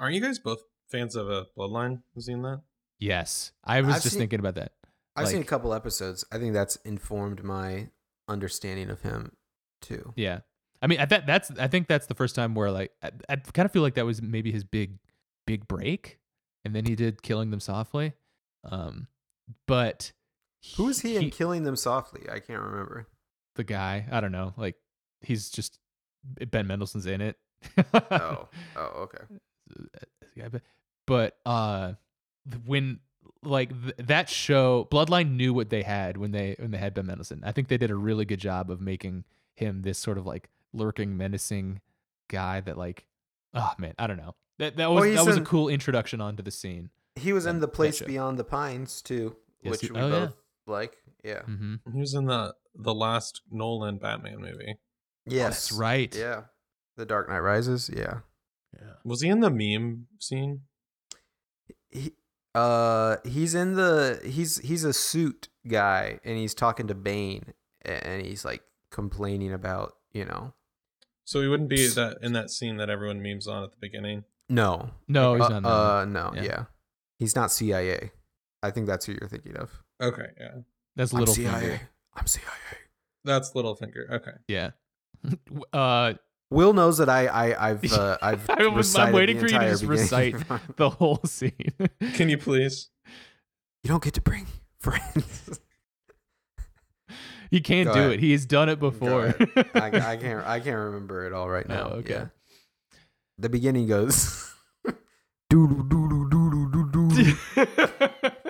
Aren't 0.00 0.14
you 0.14 0.20
guys 0.20 0.38
both 0.40 0.62
fans 0.90 1.14
of 1.16 1.28
a 1.28 1.46
Bloodline? 1.56 1.90
Have 1.90 2.00
you 2.16 2.22
seen 2.22 2.42
that? 2.42 2.62
yes 2.98 3.52
i 3.62 3.80
was 3.80 3.96
I've 3.96 4.02
just 4.02 4.14
seen- 4.14 4.20
thinking 4.20 4.40
about 4.40 4.54
that 4.56 4.72
I've 5.14 5.28
seen 5.28 5.40
a 5.40 5.44
couple 5.44 5.72
episodes. 5.72 6.26
I 6.30 6.36
think 6.38 6.52
that's 6.52 6.76
informed 6.84 7.42
my 7.42 7.88
understanding 8.28 8.90
of 8.90 9.00
him 9.00 9.32
too. 9.80 10.12
yeah 10.16 10.40
I 10.82 10.88
mean, 10.88 11.00
I, 11.00 11.06
that 11.06 11.26
that's 11.26 11.50
I 11.58 11.68
think 11.68 11.88
that's 11.88 12.06
the 12.06 12.14
first 12.14 12.34
time 12.34 12.54
where 12.54 12.70
like 12.70 12.92
I, 13.02 13.10
I 13.30 13.36
kind 13.36 13.64
of 13.64 13.72
feel 13.72 13.80
like 13.82 13.94
that 13.94 14.04
was 14.04 14.20
maybe 14.20 14.52
his 14.52 14.62
big 14.62 14.98
big 15.46 15.66
break, 15.66 16.18
and 16.66 16.76
then 16.76 16.84
he 16.84 16.94
did 16.94 17.22
Killing 17.22 17.50
Them 17.50 17.60
Softly. 17.60 18.12
Um, 18.62 19.08
but 19.66 20.12
Who 20.76 20.84
was 20.84 21.00
he, 21.00 21.16
in 21.16 21.30
Killing 21.30 21.64
Them 21.64 21.76
Softly? 21.76 22.28
I 22.30 22.40
can't 22.40 22.60
remember. 22.60 23.08
the 23.54 23.64
guy? 23.64 24.06
I 24.12 24.20
don't 24.20 24.32
know. 24.32 24.52
Like 24.58 24.76
he's 25.22 25.48
just 25.48 25.78
Ben 26.22 26.66
Mendelsohn's 26.66 27.06
in 27.06 27.22
it. 27.22 27.36
Oh, 27.94 28.48
oh, 28.76 29.08
okay. 29.08 29.24
Yeah, 30.36 30.48
but, 30.50 30.62
but 31.06 31.38
uh 31.46 31.94
when 32.66 33.00
like 33.42 33.70
th- 33.70 33.94
that 33.98 34.28
show 34.28 34.86
bloodline 34.90 35.36
knew 35.36 35.54
what 35.54 35.70
they 35.70 35.82
had 35.82 36.18
when 36.18 36.32
they 36.32 36.54
when 36.58 36.70
they 36.70 36.78
had 36.78 36.92
ben 36.92 37.06
mendelsohn 37.06 37.40
i 37.44 37.52
think 37.52 37.68
they 37.68 37.78
did 37.78 37.90
a 37.90 37.96
really 37.96 38.24
good 38.26 38.38
job 38.40 38.70
of 38.70 38.80
making 38.80 39.24
him 39.56 39.82
this 39.82 39.98
sort 39.98 40.16
of 40.18 40.24
like 40.26 40.48
lurking 40.72 41.16
menacing 41.16 41.80
guy 42.28 42.60
that 42.60 42.76
like 42.78 43.06
oh 43.54 43.72
man 43.78 43.94
i 43.98 44.06
don't 44.06 44.16
know 44.18 44.34
that 44.58 44.76
that 44.76 44.90
was 44.90 45.02
Well, 45.02 45.14
that 45.14 45.26
was 45.26 45.36
in- 45.36 45.42
a 45.42 45.46
cool 45.46 45.68
introduction 45.68 46.20
onto 46.20 46.42
the 46.42 46.50
scene 46.50 46.90
He 47.16 47.32
was 47.32 47.46
in 47.46 47.60
The 47.60 47.68
Place. 47.68 48.00
Beyond 48.02 48.38
the 48.38 48.44
Pines 48.44 49.00
too, 49.02 49.36
Yes, 49.62 49.70
which 49.72 49.80
he- 49.82 49.90
we 49.90 49.98
oh, 50.00 50.08
yeah. 50.08 50.18
both 50.26 50.34
like. 50.66 50.96
Yeah. 51.24 51.42
mm-hmm. 51.42 51.76
He 51.92 51.98
was 52.00 52.14
in 52.14 52.26
the 52.26 52.54
the 52.74 52.94
last 52.94 53.40
Nolan 53.50 53.98
Batman 53.98 54.38
movie. 54.40 54.76
Yes. 55.26 55.68
that's 55.68 55.72
right 55.72 56.14
Yeah. 56.14 56.42
The 56.96 57.04
Dark 57.06 57.28
Knight 57.28 57.38
Rises. 57.40 57.90
Yeah. 57.94 58.20
yeah. 58.74 58.94
Was 59.04 59.20
he 59.22 59.28
in 59.28 59.40
the 59.40 59.50
meme 59.50 60.06
scene? 60.20 60.60
He, 61.90 62.12
uh, 62.54 63.16
he's 63.24 63.54
in 63.54 63.74
the 63.74 64.20
he's 64.24 64.58
he's 64.58 64.84
a 64.84 64.92
suit 64.92 65.48
guy, 65.68 66.20
and 66.24 66.36
he's 66.38 66.54
talking 66.54 66.86
to 66.88 66.94
Bane, 66.94 67.52
and 67.84 68.24
he's 68.24 68.44
like 68.44 68.62
complaining 68.90 69.52
about 69.52 69.94
you 70.12 70.24
know. 70.24 70.54
So 71.24 71.42
he 71.42 71.48
wouldn't 71.48 71.68
be 71.68 71.88
that 71.88 72.18
in 72.22 72.32
that 72.34 72.50
scene 72.50 72.76
that 72.76 72.88
everyone 72.88 73.20
memes 73.20 73.46
on 73.48 73.64
at 73.64 73.70
the 73.72 73.76
beginning. 73.80 74.24
No. 74.48 74.90
no 75.08 75.34
he's 75.34 75.42
uh, 75.44 75.48
not 75.48 75.56
in 75.56 75.62
that 75.64 75.68
one. 75.68 75.80
uh, 75.80 76.04
no. 76.04 76.32
Yeah. 76.36 76.42
Yeah. 76.42 76.64
He's 77.18 77.34
not 77.34 77.50
CIA. 77.50 78.12
I 78.62 78.70
think 78.70 78.86
that's 78.86 79.06
who 79.06 79.12
you're 79.12 79.28
thinking 79.28 79.56
of. 79.56 79.70
Okay, 80.00 80.26
yeah, 80.38 80.50
that's 80.94 81.12
I'm 81.12 81.20
little 81.20 81.34
CIA. 81.34 81.80
I'm 82.14 82.26
CIA. 82.26 82.46
that's 83.24 83.52
Littlefinger. 83.52 84.10
Okay, 84.10 84.32
yeah 84.48 84.70
uh 85.72 86.14
Will 86.50 86.72
knows 86.72 86.98
that 86.98 87.08
I 87.08 87.26
I 87.26 87.70
I've 87.70 87.92
uh, 87.92 88.18
I've 88.22 88.48
I 88.50 88.66
was- 88.68 88.94
I'm 88.96 89.12
waiting 89.12 89.38
for 89.38 89.46
you 89.46 89.58
to 89.58 89.68
just 89.68 89.84
recite 89.84 90.36
the 90.76 90.90
whole 90.90 91.20
scene 91.24 91.72
can 92.14 92.28
you 92.28 92.38
please? 92.38 92.90
you 93.82 93.88
don't 93.88 94.02
get 94.02 94.14
to 94.14 94.20
bring 94.20 94.46
friends. 94.80 95.60
He 97.50 97.60
can't 97.60 97.88
Go 97.88 97.94
do 97.94 98.00
ahead. 98.00 98.12
it 98.12 98.20
he 98.20 98.32
has 98.32 98.46
done 98.46 98.68
it 98.68 98.78
before 98.78 99.34
I, 99.74 99.80
I 99.80 99.90
can't 100.16 100.46
I 100.46 100.60
can't 100.60 100.76
remember 100.76 101.26
it 101.26 101.32
all 101.32 101.48
right 101.48 101.66
oh, 101.68 101.74
now. 101.74 101.88
No, 101.88 101.94
okay. 101.96 102.14
Yeah. 102.14 102.26
The 103.38 103.48
beginning 103.48 103.86
goes 103.86 104.52
doodle 105.50 105.82
doodle 105.82 106.28
doodle 106.28 106.66
doodle 106.70 107.08
doodle. 107.08 107.36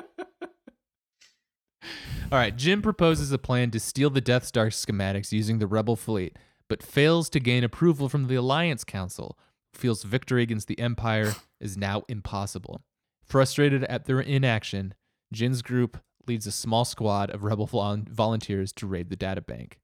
All 2.32 2.38
right, 2.38 2.56
Jyn 2.56 2.82
proposes 2.82 3.30
a 3.30 3.38
plan 3.38 3.70
to 3.70 3.78
steal 3.78 4.10
the 4.10 4.20
Death 4.20 4.44
Star 4.44 4.66
schematics 4.66 5.30
using 5.30 5.60
the 5.60 5.68
Rebel 5.68 5.94
fleet, 5.94 6.36
but 6.68 6.82
fails 6.82 7.30
to 7.30 7.38
gain 7.38 7.62
approval 7.62 8.08
from 8.08 8.26
the 8.26 8.34
Alliance 8.34 8.82
Council. 8.82 9.38
Feels 9.72 10.02
victory 10.02 10.42
against 10.42 10.66
the 10.66 10.78
Empire 10.80 11.34
is 11.60 11.76
now 11.76 12.02
impossible. 12.08 12.82
Frustrated 13.24 13.84
at 13.84 14.06
their 14.06 14.18
inaction, 14.20 14.94
Jyn's 15.32 15.62
group 15.62 15.98
leads 16.26 16.46
a 16.46 16.52
small 16.52 16.84
squad 16.84 17.30
of 17.30 17.44
Rebel 17.44 17.66
vol- 17.66 18.04
volunteers 18.08 18.72
to 18.74 18.86
raid 18.86 19.10
the 19.10 19.16
databank. 19.16 19.74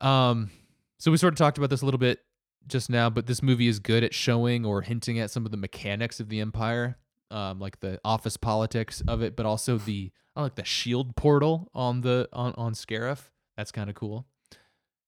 Um, 0.00 0.50
so 0.98 1.10
we 1.10 1.16
sort 1.16 1.34
of 1.34 1.38
talked 1.38 1.58
about 1.58 1.70
this 1.70 1.82
a 1.82 1.84
little 1.84 1.98
bit 1.98 2.20
just 2.66 2.90
now, 2.90 3.10
but 3.10 3.26
this 3.26 3.42
movie 3.42 3.68
is 3.68 3.78
good 3.78 4.04
at 4.04 4.14
showing 4.14 4.64
or 4.64 4.82
hinting 4.82 5.18
at 5.18 5.30
some 5.30 5.44
of 5.44 5.50
the 5.50 5.56
mechanics 5.56 6.20
of 6.20 6.28
the 6.28 6.40
Empire, 6.40 6.96
um, 7.30 7.58
like 7.58 7.80
the 7.80 8.00
office 8.04 8.36
politics 8.36 9.02
of 9.08 9.22
it, 9.22 9.36
but 9.36 9.46
also 9.46 9.78
the 9.78 10.10
I 10.36 10.42
like 10.42 10.54
the 10.54 10.64
shield 10.64 11.16
portal 11.16 11.70
on 11.74 12.02
the 12.02 12.28
on 12.32 12.54
on 12.56 12.74
Scarif. 12.74 13.30
That's 13.56 13.72
kind 13.72 13.90
of 13.90 13.96
cool. 13.96 14.26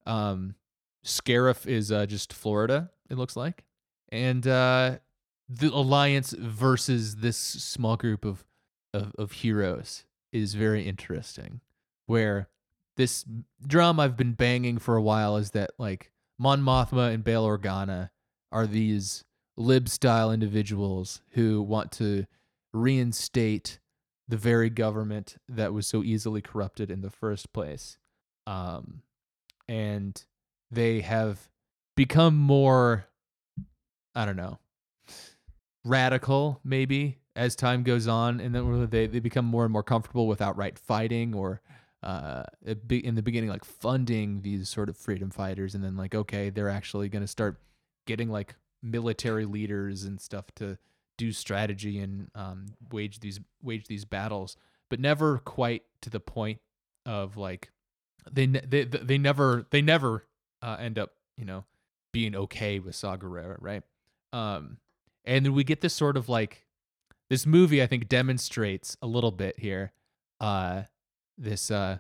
Um, 0.05 0.57
Scarif 1.05 1.67
is 1.67 1.93
uh, 1.93 2.07
just 2.07 2.33
Florida. 2.33 2.91
It 3.09 3.17
looks 3.17 3.37
like, 3.37 3.65
and 4.11 4.47
uh, 4.47 4.99
the 5.49 5.69
alliance 5.69 6.33
versus 6.33 7.17
this 7.17 7.37
small 7.37 7.97
group 7.97 8.25
of 8.25 8.45
of, 8.93 9.13
of 9.17 9.33
heroes 9.33 10.05
is 10.33 10.55
very 10.55 10.83
interesting. 10.83 11.61
Where 12.07 12.49
this 12.97 13.25
drum 13.67 14.01
I've 14.01 14.17
been 14.17 14.33
banging 14.33 14.79
for 14.79 14.97
a 14.97 15.03
while 15.03 15.37
is 15.37 15.53
that 15.53 15.71
like 15.79 16.11
Mon 16.39 16.61
Mothma 16.61 17.13
and 17.13 17.23
Bail 17.23 17.47
Organa 17.47 18.11
are 18.51 18.67
these 18.67 19.25
lib 19.57 19.89
style 19.89 20.33
individuals 20.33 21.21
who 21.31 21.63
want 21.63 21.93
to 21.93 22.27
reinstate 22.73 23.79
the 24.29 24.37
very 24.37 24.71
government 24.71 25.37
that 25.49 25.73
was 25.73 25.87
so 25.87 26.03
easily 26.03 26.41
corrupted 26.41 26.91
in 26.91 27.03
the 27.03 27.11
first 27.11 27.53
place. 27.53 27.99
Um, 28.47 29.03
and 29.69 30.25
they 30.71 31.01
have 31.01 31.49
become 31.97 32.37
more, 32.37 33.07
I 34.15 34.25
don't 34.25 34.37
know, 34.37 34.59
radical 35.85 36.61
maybe 36.65 37.19
as 37.37 37.57
time 37.57 37.83
goes 37.83 38.07
on. 38.09 38.41
And 38.41 38.55
then 38.55 38.89
they, 38.91 39.07
they 39.07 39.21
become 39.21 39.45
more 39.45 39.65
and 39.65 39.73
more 39.73 39.83
comfortable 39.83 40.27
with 40.27 40.41
outright 40.43 40.79
fighting 40.79 41.35
or 41.35 41.61
uh, 42.03 42.43
in 42.91 43.15
the 43.15 43.23
beginning, 43.23 43.51
like 43.51 43.65
funding 43.65 44.43
these 44.43 44.69
sort 44.69 44.89
of 44.89 44.97
freedom 44.97 45.31
fighters. 45.31 45.75
And 45.75 45.83
then 45.85 45.97
like, 45.97 46.15
okay, 46.15 46.51
they're 46.51 46.69
actually 46.69 47.09
going 47.09 47.23
to 47.23 47.29
start 47.29 47.61
getting 48.07 48.29
like 48.29 48.57
military 48.83 49.45
leaders 49.45 50.05
and 50.05 50.21
stuff 50.21 50.47
to 50.57 50.79
do 51.19 51.33
strategy 51.33 51.99
and 51.99 52.31
um, 52.35 52.67
wage 52.91 53.21
these 53.21 53.41
wage 53.63 53.87
these 53.87 54.05
battles, 54.05 54.57
but 54.91 54.99
never 54.99 55.39
quite 55.39 55.83
to 56.01 56.11
the 56.11 56.21
point 56.21 56.59
of 57.07 57.37
like 57.37 57.71
they 58.31 58.47
they 58.47 58.85
they 58.85 59.19
never 59.19 59.67
they 59.71 59.83
never 59.83 60.27
uh, 60.63 60.77
end 60.81 60.99
up 60.99 61.13
you 61.37 61.45
know 61.45 61.65
being 62.13 62.35
okay 62.35 62.79
with 62.79 62.95
Saw 62.95 63.17
Gerrera, 63.17 63.57
right? 63.61 63.83
Um, 64.33 64.79
and 65.25 65.45
then 65.45 65.53
we 65.53 65.65
get 65.65 65.81
this 65.81 65.95
sort 65.95 66.17
of 66.17 66.29
like 66.29 66.62
this 67.33 67.47
movie 67.47 67.83
I 67.83 67.87
think 67.87 68.11
demonstrates 68.11 68.95
a 69.01 69.07
little 69.07 69.31
bit 69.31 69.59
here 69.59 69.93
uh, 70.39 70.83
this 71.39 71.71
uh, 71.71 71.97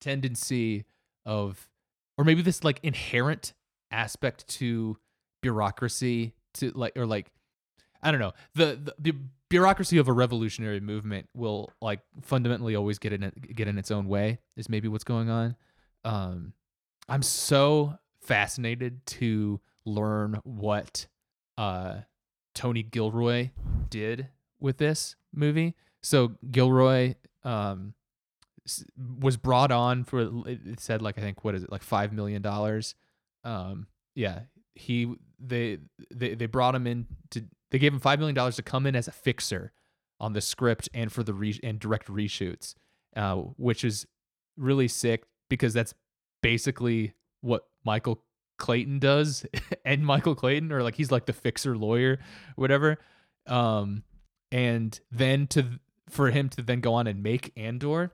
tendency 0.00 0.86
of 1.24 1.70
or 2.18 2.24
maybe 2.24 2.42
this 2.42 2.64
like 2.64 2.80
inherent 2.82 3.52
aspect 3.92 4.48
to 4.48 4.98
bureaucracy 5.40 6.34
to 6.54 6.72
like 6.74 6.96
or 6.96 7.06
like 7.06 7.30
I 8.02 8.10
don't 8.10 8.18
know. 8.18 8.32
The, 8.56 8.76
the 8.82 8.94
the 9.12 9.18
bureaucracy 9.48 9.98
of 9.98 10.08
a 10.08 10.12
revolutionary 10.12 10.80
movement 10.80 11.28
will 11.32 11.70
like 11.80 12.00
fundamentally 12.20 12.74
always 12.74 12.98
get 12.98 13.12
in 13.12 13.30
get 13.54 13.68
in 13.68 13.78
its 13.78 13.92
own 13.92 14.08
way. 14.08 14.40
Is 14.56 14.68
maybe 14.68 14.88
what's 14.88 15.04
going 15.04 15.30
on. 15.30 15.54
Um, 16.04 16.54
I'm 17.08 17.22
so 17.22 17.98
fascinated 18.20 19.06
to 19.06 19.60
learn 19.84 20.40
what 20.42 21.06
uh 21.56 22.00
Tony 22.52 22.82
Gilroy 22.82 23.50
did 23.88 24.26
with 24.62 24.78
this 24.78 25.16
movie. 25.34 25.74
So 26.02 26.32
Gilroy 26.50 27.14
um 27.44 27.94
was 29.20 29.36
brought 29.36 29.72
on 29.72 30.04
for 30.04 30.20
it 30.46 30.80
said 30.80 31.02
like 31.02 31.18
I 31.18 31.20
think 31.20 31.44
what 31.44 31.54
is 31.54 31.64
it 31.64 31.72
like 31.72 31.82
five 31.82 32.12
million 32.12 32.42
dollars. 32.42 32.94
Um, 33.44 33.86
yeah, 34.14 34.40
he 34.74 35.14
they 35.38 35.78
they 36.14 36.34
they 36.34 36.46
brought 36.46 36.74
him 36.74 36.86
in 36.86 37.06
to 37.30 37.44
they 37.70 37.78
gave 37.78 37.92
him 37.92 38.00
five 38.00 38.18
million 38.18 38.34
dollars 38.34 38.56
to 38.56 38.62
come 38.62 38.86
in 38.86 38.94
as 38.94 39.08
a 39.08 39.12
fixer 39.12 39.72
on 40.20 40.32
the 40.32 40.40
script 40.40 40.88
and 40.94 41.10
for 41.12 41.22
the 41.24 41.34
re- 41.34 41.58
and 41.62 41.80
direct 41.80 42.06
reshoots, 42.06 42.74
uh, 43.16 43.34
which 43.34 43.84
is 43.84 44.06
really 44.56 44.86
sick 44.86 45.24
because 45.48 45.72
that's 45.72 45.94
basically 46.42 47.14
what 47.40 47.66
Michael 47.84 48.22
Clayton 48.58 49.00
does 49.00 49.44
and 49.84 50.06
Michael 50.06 50.34
Clayton 50.34 50.70
or 50.72 50.82
like 50.82 50.94
he's 50.94 51.10
like 51.10 51.26
the 51.26 51.32
fixer 51.32 51.76
lawyer 51.76 52.18
whatever 52.54 52.98
um 53.48 54.04
and 54.52 55.00
then 55.10 55.48
to 55.48 55.80
for 56.08 56.30
him 56.30 56.48
to 56.50 56.62
then 56.62 56.80
go 56.80 56.94
on 56.94 57.08
and 57.08 57.22
make 57.22 57.52
Andor 57.56 58.12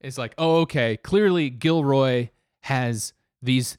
is 0.00 0.16
like 0.16 0.34
oh 0.38 0.60
okay 0.60 0.96
clearly 0.96 1.50
Gilroy 1.50 2.30
has 2.62 3.12
these 3.42 3.76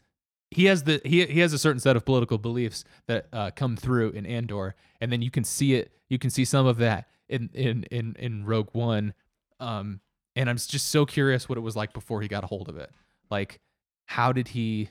he 0.52 0.66
has 0.66 0.84
the 0.84 1.02
he 1.04 1.26
he 1.26 1.40
has 1.40 1.54
a 1.54 1.58
certain 1.58 1.80
set 1.80 1.96
of 1.96 2.06
political 2.06 2.38
beliefs 2.38 2.84
that 3.08 3.28
uh, 3.34 3.52
come 3.56 3.78
through 3.78 4.12
in 4.12 4.26
Andor, 4.26 4.76
and 5.00 5.12
then 5.12 5.22
you 5.22 5.32
can 5.32 5.46
see 5.46 5.74
it. 5.76 5.94
You 6.10 6.20
can 6.20 6.30
see 6.30 6.46
some 6.46 6.68
of 6.68 6.78
that 6.78 7.08
in 7.30 7.50
in 7.54 7.84
in 7.86 8.16
in 8.20 8.46
Rogue 8.46 8.70
One. 8.74 9.14
Um, 9.62 10.02
and 10.36 10.50
I'm 10.50 10.58
just 10.58 10.90
so 10.90 11.06
curious 11.06 11.48
what 11.48 11.58
it 11.58 11.62
was 11.62 11.76
like 11.76 11.94
before 11.94 12.22
he 12.22 12.28
got 12.28 12.44
a 12.44 12.48
hold 12.48 12.68
of 12.68 12.78
it. 12.78 12.92
Like, 13.30 13.62
how 14.06 14.34
did 14.34 14.50
he? 14.50 14.90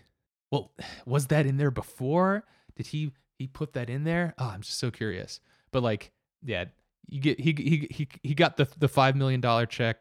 Well, 0.50 0.72
was 1.06 1.26
that 1.26 1.46
in 1.46 1.58
there 1.58 1.70
before? 1.70 2.44
Did 2.74 2.86
he 2.88 3.12
he 3.38 3.46
put 3.46 3.74
that 3.74 3.90
in 3.90 4.04
there? 4.04 4.34
Oh, 4.38 4.48
I'm 4.48 4.62
just 4.62 4.78
so 4.78 4.90
curious. 4.90 5.40
But 5.72 5.82
like, 5.82 6.10
yeah, 6.42 6.64
you 7.10 7.20
get 7.20 7.38
he 7.40 7.52
he 7.58 7.88
he 7.90 8.08
he 8.22 8.34
got 8.34 8.56
the 8.56 8.66
the 8.78 8.88
five 8.88 9.16
million 9.16 9.40
dollar 9.40 9.66
check 9.66 9.98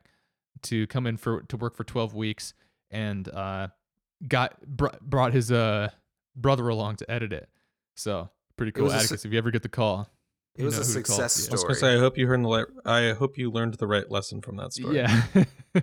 to 0.64 0.86
come 0.88 1.08
in 1.08 1.18
for 1.18 1.42
to 1.44 1.58
work 1.58 1.76
for 1.76 1.84
12 1.84 2.14
weeks 2.14 2.54
and 2.92 3.28
uh 3.30 3.68
got 4.28 4.60
br- 4.66 4.88
brought 5.02 5.34
his 5.34 5.52
uh 5.52 5.90
brother 6.36 6.68
along 6.70 6.96
to 6.98 7.10
edit 7.12 7.34
it. 7.34 7.50
So 7.96 8.30
pretty 8.58 8.72
cool. 8.74 8.86
was 8.86 8.94
a 8.94 9.00
su- 9.00 9.04
Atticus, 9.06 9.26
if 9.26 9.32
you 9.32 9.38
ever 9.38 9.52
get 9.52 9.64
the 9.64 9.70
call, 9.70 10.10
It 10.56 10.64
was 10.64 10.76
a 10.78 10.84
who 10.84 10.94
to 11.02 11.04
call. 11.08 11.18
success 11.18 11.46
Yeah. 11.48 11.52
I 11.52 11.54
was 11.54 11.62
story. 11.62 11.74
gonna 11.74 11.80
say, 11.80 11.96
I 11.96 12.00
hope 12.00 12.18
you 12.18 12.28
heard 12.28 12.44
the. 12.44 12.48
Le- 12.48 12.66
I 12.86 13.14
hope 13.14 13.38
you 13.38 13.50
learned 13.52 13.74
the 13.76 13.88
right 13.88 14.10
lesson 14.12 14.42
from 14.42 14.58
that 14.58 14.74
story. 14.74 14.98
Yeah. 14.98 15.24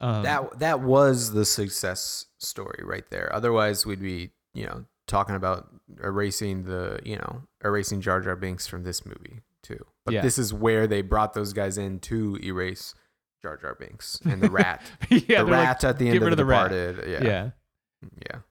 um, 0.00 0.22
that 0.22 0.58
that 0.58 0.80
was 0.80 1.32
the 1.32 1.44
success 1.44 2.26
story 2.38 2.82
right 2.84 3.04
there. 3.10 3.34
Otherwise, 3.34 3.86
we'd 3.86 4.00
be 4.02 4.30
you 4.54 4.66
know 4.66 4.84
talking 5.06 5.34
about 5.36 5.68
erasing 6.02 6.64
the 6.64 6.98
you 7.04 7.16
know 7.16 7.42
erasing 7.64 8.00
Jar 8.00 8.20
Jar 8.20 8.36
Binks 8.36 8.66
from 8.66 8.82
this 8.84 9.06
movie 9.06 9.40
too. 9.66 9.84
But 10.04 10.14
Yeah. 10.14 10.22
this 10.22 10.38
is 10.38 10.52
where 10.54 10.86
they 10.86 11.02
brought 11.02 11.34
those 11.34 11.52
guys 11.52 11.78
in 11.78 11.98
to 12.00 12.38
erase 12.42 12.94
Jar 13.42 13.56
Jar 13.56 13.74
Binks 13.74 14.20
and 14.24 14.40
the 14.42 14.50
rat. 14.50 14.82
yeah, 15.10 15.18
the 15.18 15.26
they're 15.26 15.44
like, 15.44 15.52
rat 15.52 15.84
at 15.84 15.98
the 15.98 16.08
end 16.08 16.16
of 16.16 16.22
the 16.24 16.30
of 16.32 16.36
the 16.36 16.44
rat." 16.44 16.70
Departed. 16.70 17.10
Yeah. 17.10 17.22
yeah. 17.24 17.50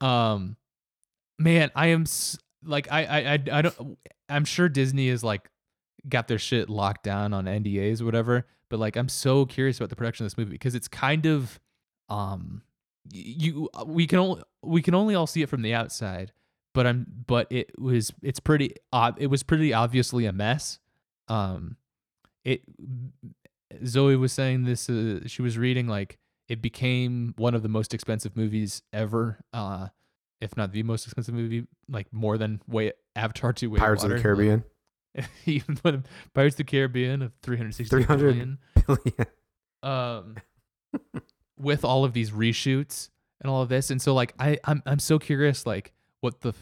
yeah. 0.00 0.32
Um, 0.32 0.56
man, 1.38 1.70
I 1.74 1.88
am 1.88 2.04
like 2.64 2.90
I 2.90 3.04
I 3.04 3.18
I, 3.18 3.32
I 3.58 3.62
don't. 3.62 3.98
I'm 4.28 4.44
sure 4.44 4.68
Disney 4.68 5.08
is 5.08 5.22
like 5.24 5.48
got 6.08 6.28
their 6.28 6.38
shit 6.38 6.68
locked 6.68 7.02
down 7.02 7.32
on 7.32 7.44
NDAs 7.46 8.00
or 8.00 8.04
whatever. 8.04 8.46
But 8.68 8.80
like, 8.80 8.96
I'm 8.96 9.08
so 9.08 9.46
curious 9.46 9.78
about 9.78 9.90
the 9.90 9.96
production 9.96 10.24
of 10.26 10.32
this 10.32 10.38
movie 10.38 10.50
because 10.52 10.74
it's 10.74 10.88
kind 10.88 11.26
of 11.26 11.58
um 12.08 12.62
you 13.12 13.68
we 13.86 14.06
can 14.06 14.18
only 14.18 14.42
we 14.62 14.82
can 14.82 14.94
only 14.94 15.14
all 15.14 15.26
see 15.26 15.42
it 15.42 15.48
from 15.48 15.62
the 15.62 15.74
outside. 15.74 16.32
But 16.74 16.86
I'm 16.86 17.06
but 17.26 17.46
it 17.50 17.78
was 17.78 18.12
it's 18.22 18.40
pretty 18.40 18.74
ob- 18.92 19.16
it 19.18 19.28
was 19.28 19.42
pretty 19.42 19.72
obviously 19.72 20.26
a 20.26 20.32
mess. 20.32 20.78
Um, 21.28 21.76
it 22.44 22.62
Zoe 23.84 24.16
was 24.16 24.32
saying 24.32 24.64
this. 24.64 24.88
Uh, 24.88 25.20
she 25.26 25.42
was 25.42 25.58
reading 25.58 25.86
like 25.86 26.18
it 26.48 26.62
became 26.62 27.34
one 27.36 27.54
of 27.54 27.62
the 27.62 27.68
most 27.68 27.94
expensive 27.94 28.36
movies 28.36 28.82
ever. 28.92 29.38
Uh, 29.52 29.88
if 30.40 30.56
not 30.56 30.72
the 30.72 30.82
most 30.82 31.06
expensive 31.06 31.34
movie, 31.34 31.66
like 31.88 32.12
more 32.12 32.38
than 32.38 32.60
way 32.68 32.92
Avatar 33.14 33.52
Two, 33.52 33.70
Way 33.70 33.78
Pirates 33.78 34.04
of 34.04 34.10
the 34.10 34.20
Caribbean. 34.20 34.64
like, 35.16 35.28
even 35.46 35.76
when 35.82 36.04
Pirates 36.34 36.54
of 36.54 36.58
the 36.58 36.64
Caribbean 36.64 37.22
of 37.22 37.32
three 37.42 37.56
hundred 37.56 37.74
sixty 37.74 37.96
300 37.96 38.32
billion. 38.32 38.58
Billion. 38.86 39.26
Um, 39.82 40.36
with 41.58 41.84
all 41.84 42.04
of 42.04 42.12
these 42.12 42.30
reshoots 42.30 43.08
and 43.40 43.50
all 43.50 43.62
of 43.62 43.68
this, 43.68 43.90
and 43.90 44.00
so 44.00 44.14
like 44.14 44.34
I 44.38 44.58
I'm 44.64 44.82
I'm 44.86 44.98
so 44.98 45.18
curious 45.18 45.66
like 45.66 45.92
what 46.20 46.42
the 46.42 46.54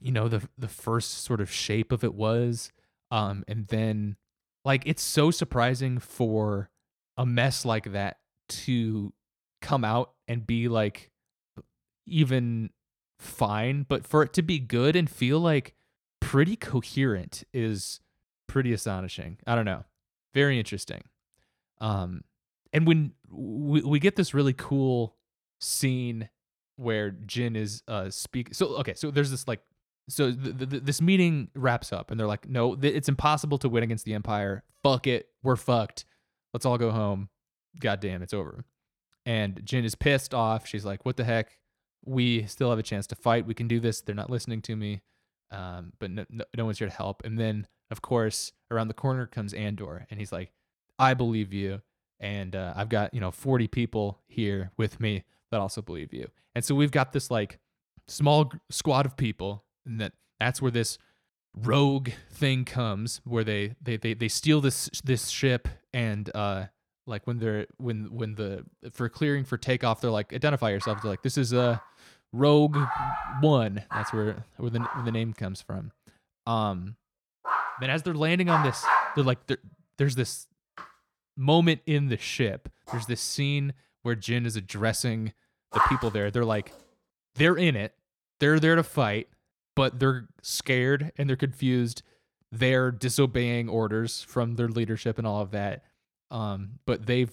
you 0.00 0.12
know 0.12 0.28
the 0.28 0.46
the 0.58 0.68
first 0.68 1.24
sort 1.24 1.40
of 1.40 1.50
shape 1.50 1.92
of 1.92 2.04
it 2.04 2.14
was, 2.14 2.72
um, 3.12 3.44
and 3.46 3.66
then 3.68 4.16
like 4.64 4.82
it's 4.86 5.02
so 5.02 5.30
surprising 5.30 5.98
for 5.98 6.70
a 7.18 7.26
mess 7.26 7.64
like 7.64 7.92
that 7.92 8.16
to 8.48 9.12
come 9.60 9.84
out 9.84 10.12
and 10.26 10.46
be 10.46 10.66
like 10.66 11.10
even 12.06 12.70
fine, 13.20 13.84
but 13.86 14.06
for 14.06 14.22
it 14.22 14.32
to 14.32 14.42
be 14.42 14.58
good 14.58 14.96
and 14.96 15.10
feel 15.10 15.38
like 15.38 15.74
pretty 16.20 16.56
coherent 16.56 17.44
is 17.52 18.00
pretty 18.48 18.72
astonishing. 18.72 19.36
I 19.46 19.54
don't 19.54 19.66
know. 19.66 19.84
Very 20.32 20.58
interesting. 20.58 21.02
Um 21.80 22.24
and 22.72 22.86
when 22.86 23.12
we, 23.30 23.82
we 23.82 23.98
get 23.98 24.16
this 24.16 24.32
really 24.32 24.54
cool 24.54 25.16
scene 25.60 26.30
where 26.76 27.10
Jyn 27.10 27.56
is 27.58 27.82
uh 27.86 28.08
speak 28.08 28.54
so 28.54 28.68
okay, 28.78 28.94
so 28.94 29.10
there's 29.10 29.30
this 29.30 29.46
like 29.46 29.60
so 30.08 30.32
th- 30.32 30.58
th- 30.58 30.70
th- 30.70 30.82
this 30.82 31.00
meeting 31.00 31.48
wraps 31.54 31.92
up 31.92 32.10
and 32.10 32.18
they're 32.18 32.26
like 32.26 32.48
no 32.48 32.74
th- 32.74 32.94
it's 32.94 33.08
impossible 33.08 33.58
to 33.58 33.68
win 33.68 33.82
against 33.82 34.04
the 34.04 34.14
empire. 34.14 34.64
Fuck 34.82 35.06
it. 35.06 35.28
We're 35.42 35.56
fucked. 35.56 36.04
Let's 36.52 36.66
all 36.66 36.78
go 36.78 36.90
home. 36.90 37.28
God 37.80 38.00
damn, 38.00 38.22
it's 38.22 38.34
over. 38.34 38.64
And 39.24 39.56
Jyn 39.64 39.84
is 39.84 39.94
pissed 39.94 40.34
off. 40.34 40.66
She's 40.66 40.84
like, 40.84 41.04
"What 41.04 41.16
the 41.16 41.24
heck? 41.24 41.58
We 42.04 42.44
still 42.46 42.70
have 42.70 42.78
a 42.78 42.82
chance 42.82 43.06
to 43.08 43.14
fight. 43.14 43.46
We 43.46 43.54
can 43.54 43.68
do 43.68 43.78
this. 43.80 44.00
They're 44.00 44.14
not 44.14 44.28
listening 44.30 44.60
to 44.62 44.76
me, 44.76 45.00
um, 45.52 45.92
but 46.00 46.10
no, 46.10 46.24
no, 46.28 46.44
no 46.56 46.64
one's 46.64 46.78
here 46.78 46.88
to 46.88 46.94
help." 46.94 47.24
And 47.24 47.38
then, 47.38 47.66
of 47.90 48.02
course, 48.02 48.52
around 48.70 48.88
the 48.88 48.94
corner 48.94 49.26
comes 49.26 49.54
Andor, 49.54 50.06
and 50.10 50.18
he's 50.18 50.32
like, 50.32 50.50
"I 50.98 51.14
believe 51.14 51.52
you, 51.52 51.80
and 52.18 52.56
uh, 52.56 52.74
I've 52.76 52.88
got 52.88 53.14
you 53.14 53.20
know 53.20 53.30
40 53.30 53.68
people 53.68 54.18
here 54.26 54.72
with 54.76 54.98
me 55.00 55.22
that 55.52 55.60
also 55.60 55.80
believe 55.80 56.12
you." 56.12 56.28
And 56.56 56.64
so 56.64 56.74
we've 56.74 56.90
got 56.90 57.12
this 57.12 57.30
like 57.30 57.60
small 58.08 58.46
g- 58.46 58.58
squad 58.70 59.06
of 59.06 59.16
people, 59.16 59.64
and 59.86 60.00
that 60.00 60.12
that's 60.40 60.60
where 60.60 60.70
this 60.70 60.98
rogue 61.54 62.10
thing 62.30 62.64
comes, 62.64 63.20
where 63.24 63.44
they 63.44 63.74
they 63.80 63.96
they, 63.96 64.14
they 64.14 64.28
steal 64.28 64.60
this 64.60 64.90
this 65.04 65.28
ship 65.28 65.68
and 65.92 66.30
uh 66.34 66.66
like 67.06 67.26
when 67.26 67.38
they're 67.38 67.66
when 67.78 68.14
when 68.14 68.34
the 68.34 68.64
for 68.92 69.08
clearing 69.08 69.44
for 69.44 69.58
takeoff 69.58 70.00
they're 70.00 70.10
like 70.10 70.32
identify 70.32 70.70
yourself. 70.70 71.02
They're 71.02 71.10
like 71.10 71.22
this 71.22 71.38
is 71.38 71.52
a 71.52 71.82
rogue 72.32 72.78
one. 73.40 73.82
That's 73.90 74.12
where 74.12 74.44
where 74.56 74.70
the, 74.70 74.80
where 74.80 75.04
the 75.04 75.12
name 75.12 75.32
comes 75.32 75.60
from. 75.60 75.92
Um 76.46 76.96
then 77.80 77.90
as 77.90 78.02
they're 78.02 78.14
landing 78.14 78.48
on 78.48 78.64
this 78.64 78.84
they're 79.14 79.24
like 79.24 79.46
there, 79.46 79.58
there's 79.98 80.14
this 80.14 80.46
moment 81.36 81.80
in 81.86 82.08
the 82.08 82.16
ship. 82.16 82.68
There's 82.90 83.06
this 83.06 83.20
scene 83.20 83.74
where 84.02 84.16
Jyn 84.16 84.46
is 84.46 84.56
addressing 84.56 85.32
the 85.72 85.80
people 85.88 86.10
there. 86.10 86.30
They're 86.30 86.44
like 86.44 86.72
they're 87.34 87.56
in 87.56 87.76
it. 87.76 87.94
They're 88.40 88.60
there 88.60 88.76
to 88.76 88.82
fight 88.82 89.28
but 89.74 89.98
they're 89.98 90.28
scared 90.42 91.12
and 91.16 91.28
they're 91.28 91.36
confused 91.36 92.02
they're 92.50 92.90
disobeying 92.90 93.68
orders 93.68 94.22
from 94.22 94.56
their 94.56 94.68
leadership 94.68 95.18
and 95.18 95.26
all 95.26 95.40
of 95.40 95.50
that 95.50 95.84
um, 96.32 96.78
but 96.86 97.06
they've 97.06 97.32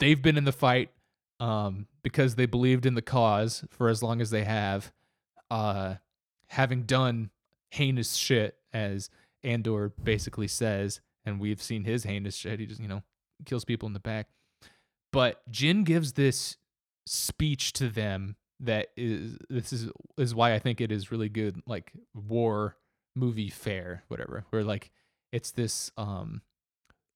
they've 0.00 0.20
been 0.20 0.36
in 0.36 0.44
the 0.44 0.52
fight 0.52 0.90
um, 1.38 1.86
because 2.02 2.34
they 2.34 2.46
believed 2.46 2.84
in 2.84 2.94
the 2.94 3.02
cause 3.02 3.64
for 3.70 3.88
as 3.88 4.02
long 4.02 4.20
as 4.20 4.30
they 4.30 4.44
have, 4.44 4.92
uh, 5.50 5.94
having 6.48 6.82
done 6.82 7.30
heinous 7.70 8.14
shit 8.14 8.56
as 8.72 9.08
Andor 9.44 9.92
basically 10.02 10.48
says, 10.48 11.00
and 11.24 11.38
we've 11.38 11.62
seen 11.62 11.84
his 11.84 12.02
heinous 12.02 12.34
shit. 12.34 12.58
He 12.58 12.66
just 12.66 12.80
you 12.80 12.88
know 12.88 13.02
kills 13.46 13.64
people 13.64 13.86
in 13.86 13.92
the 13.92 14.00
back. 14.00 14.28
But 15.12 15.40
Jyn 15.50 15.84
gives 15.84 16.12
this 16.12 16.56
speech 17.06 17.72
to 17.74 17.88
them 17.88 18.36
that 18.60 18.88
is 18.96 19.36
this 19.48 19.72
is 19.72 19.90
is 20.18 20.34
why 20.34 20.54
I 20.54 20.58
think 20.58 20.80
it 20.80 20.92
is 20.92 21.10
really 21.10 21.28
good 21.28 21.62
like 21.66 21.92
war 22.14 22.76
movie 23.16 23.50
fair 23.50 24.04
whatever 24.08 24.44
where 24.50 24.62
like 24.62 24.90
it's 25.32 25.50
this 25.50 25.90
um 25.96 26.42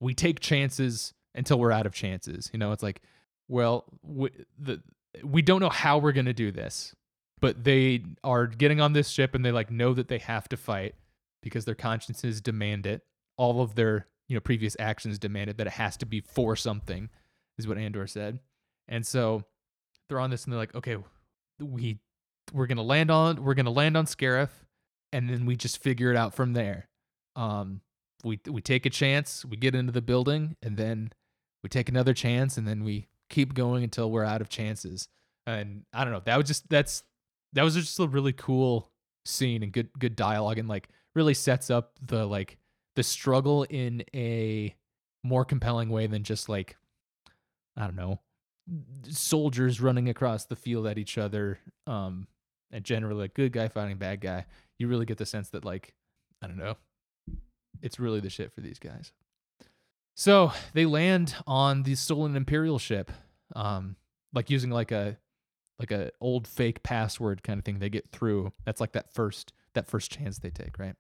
we 0.01 0.15
take 0.15 0.41
chances 0.41 1.15
until 1.35 1.59
we're 1.59 1.73
out 1.73 1.87
of 1.87 1.95
chances. 1.95 2.51
You 2.53 2.59
know, 2.59 2.73
it's 2.73 2.83
like, 2.83 3.03
well, 3.49 3.85
we, 4.03 4.31
the 4.59 4.83
we 5.23 5.43
don't 5.43 5.61
know 5.61 5.71
how 5.71 5.99
we're 5.99 6.13
gonna 6.13 6.33
do 6.33 6.51
this, 6.51 6.95
but 7.41 7.65
they 7.65 8.05
are 8.23 8.47
getting 8.47 8.81
on 8.81 8.93
this 8.93 9.09
ship 9.09 9.35
and 9.35 9.45
they 9.45 9.53
like 9.53 9.71
know 9.71 9.95
that 9.95 10.09
they 10.09 10.19
have 10.19 10.49
to 10.49 10.57
fight 10.57 10.95
because 11.43 11.65
their 11.65 11.75
consciences 11.75 12.41
demand 12.41 12.87
it. 12.87 13.03
All 13.37 13.61
of 13.61 13.75
their 13.75 14.07
you 14.29 14.35
know 14.35 14.41
previous 14.41 14.77
actions 14.79 15.19
demanded 15.19 15.59
that 15.59 15.67
it 15.67 15.75
has 15.75 15.97
to 15.99 16.07
be 16.07 16.21
for 16.21 16.57
something, 16.57 17.11
is 17.59 17.69
what 17.69 17.79
Andor 17.79 18.07
said. 18.07 18.39
And 18.89 19.07
so 19.07 19.45
they're 20.09 20.21
on 20.21 20.31
this 20.31 20.45
and 20.45 20.53
they're 20.53 20.61
like, 20.61 20.75
okay, 20.75 20.97
we 21.59 21.99
we're 22.53 22.67
gonna 22.67 22.83
land 22.83 23.11
on 23.11 23.43
we're 23.43 23.55
gonna 23.55 23.71
land 23.71 23.97
on 23.97 24.07
Scarif, 24.07 24.51
and 25.13 25.29
then 25.29 25.47
we 25.47 25.57
just 25.57 25.83
figure 25.83 26.11
it 26.11 26.17
out 26.17 26.35
from 26.35 26.53
there. 26.53 26.89
Um, 27.37 27.81
we 28.25 28.41
we 28.49 28.61
take 28.61 28.87
a 28.87 28.91
chance, 28.91 29.45
we 29.45 29.57
get 29.57 29.75
into 29.75 29.93
the 29.93 30.03
building, 30.03 30.57
and 30.63 30.77
then 30.77 31.13
we 31.63 31.69
take 31.69 31.89
another 31.89 32.15
chance, 32.15 32.57
and 32.57 32.67
then 32.67 32.85
we 32.85 33.09
keep 33.31 33.55
going 33.55 33.85
until 33.85 34.11
we're 34.11 34.25
out 34.25 34.41
of 34.41 34.49
chances. 34.49 35.09
And 35.47 35.85
I 35.93 36.05
don't 36.05 36.13
know, 36.13 36.23
that 36.25 36.37
was 36.37 36.47
just 36.47 36.69
that's 36.69 37.03
that 37.53 37.63
was 37.63 37.75
just 37.75 37.99
a 37.99 38.07
really 38.07 38.33
cool 38.33 38.91
scene 39.25 39.63
and 39.63 39.73
good 39.73 39.91
good 39.99 40.17
dialogue, 40.17 40.59
and 40.59 40.69
like 40.69 40.89
really 41.15 41.35
sets 41.35 41.71
up 41.71 41.93
the 42.03 42.27
like 42.27 42.59
the 42.97 43.03
struggle 43.03 43.65
in 43.65 44.05
a 44.15 44.75
more 45.23 45.45
compelling 45.45 45.89
way 45.89 46.07
than 46.07 46.23
just 46.23 46.49
like 46.49 46.77
I 47.77 47.87
don't 47.87 47.97
know 47.97 48.21
soldiers 49.09 49.81
running 49.81 50.09
across 50.09 50.47
the 50.47 50.57
field 50.57 50.87
at 50.87 50.99
each 50.99 51.19
other 51.19 51.59
um 51.87 52.27
and 52.71 52.83
generally 52.83 53.23
like 53.23 53.35
good 53.35 53.53
guy 53.53 53.69
fighting 53.69 53.99
bad 53.99 54.21
guy 54.21 54.47
you 54.79 54.89
really 54.89 55.05
get 55.05 55.19
the 55.19 55.27
sense 55.27 55.51
that 55.51 55.65
like 55.65 55.95
i 56.43 56.47
don't 56.47 56.57
know 56.57 56.77
it's 57.83 58.01
really 58.01 58.21
the 58.21 58.31
shit 58.31 58.53
for 58.53 58.61
these 58.61 58.79
guys. 58.79 59.13
So 60.17 60.53
they 60.73 60.87
land 60.87 61.35
on 61.47 61.83
the 61.83 61.95
stolen 61.95 62.37
imperial 62.37 62.79
ship 62.79 63.11
um 63.55 63.97
like 64.33 64.51
using 64.51 64.71
like 64.71 64.91
a 64.91 65.19
like 65.79 65.91
a 65.91 66.11
old 66.21 66.49
fake 66.49 66.83
password 66.83 67.43
kind 67.43 67.59
of 67.59 67.65
thing 67.65 67.79
they 67.79 67.91
get 67.91 68.11
through. 68.11 68.53
That's 68.65 68.81
like 68.81 68.93
that 68.93 69.13
first 69.13 69.53
that 69.75 69.87
first 69.87 70.11
chance 70.11 70.39
they 70.39 70.51
take 70.51 70.79
right? 70.79 70.95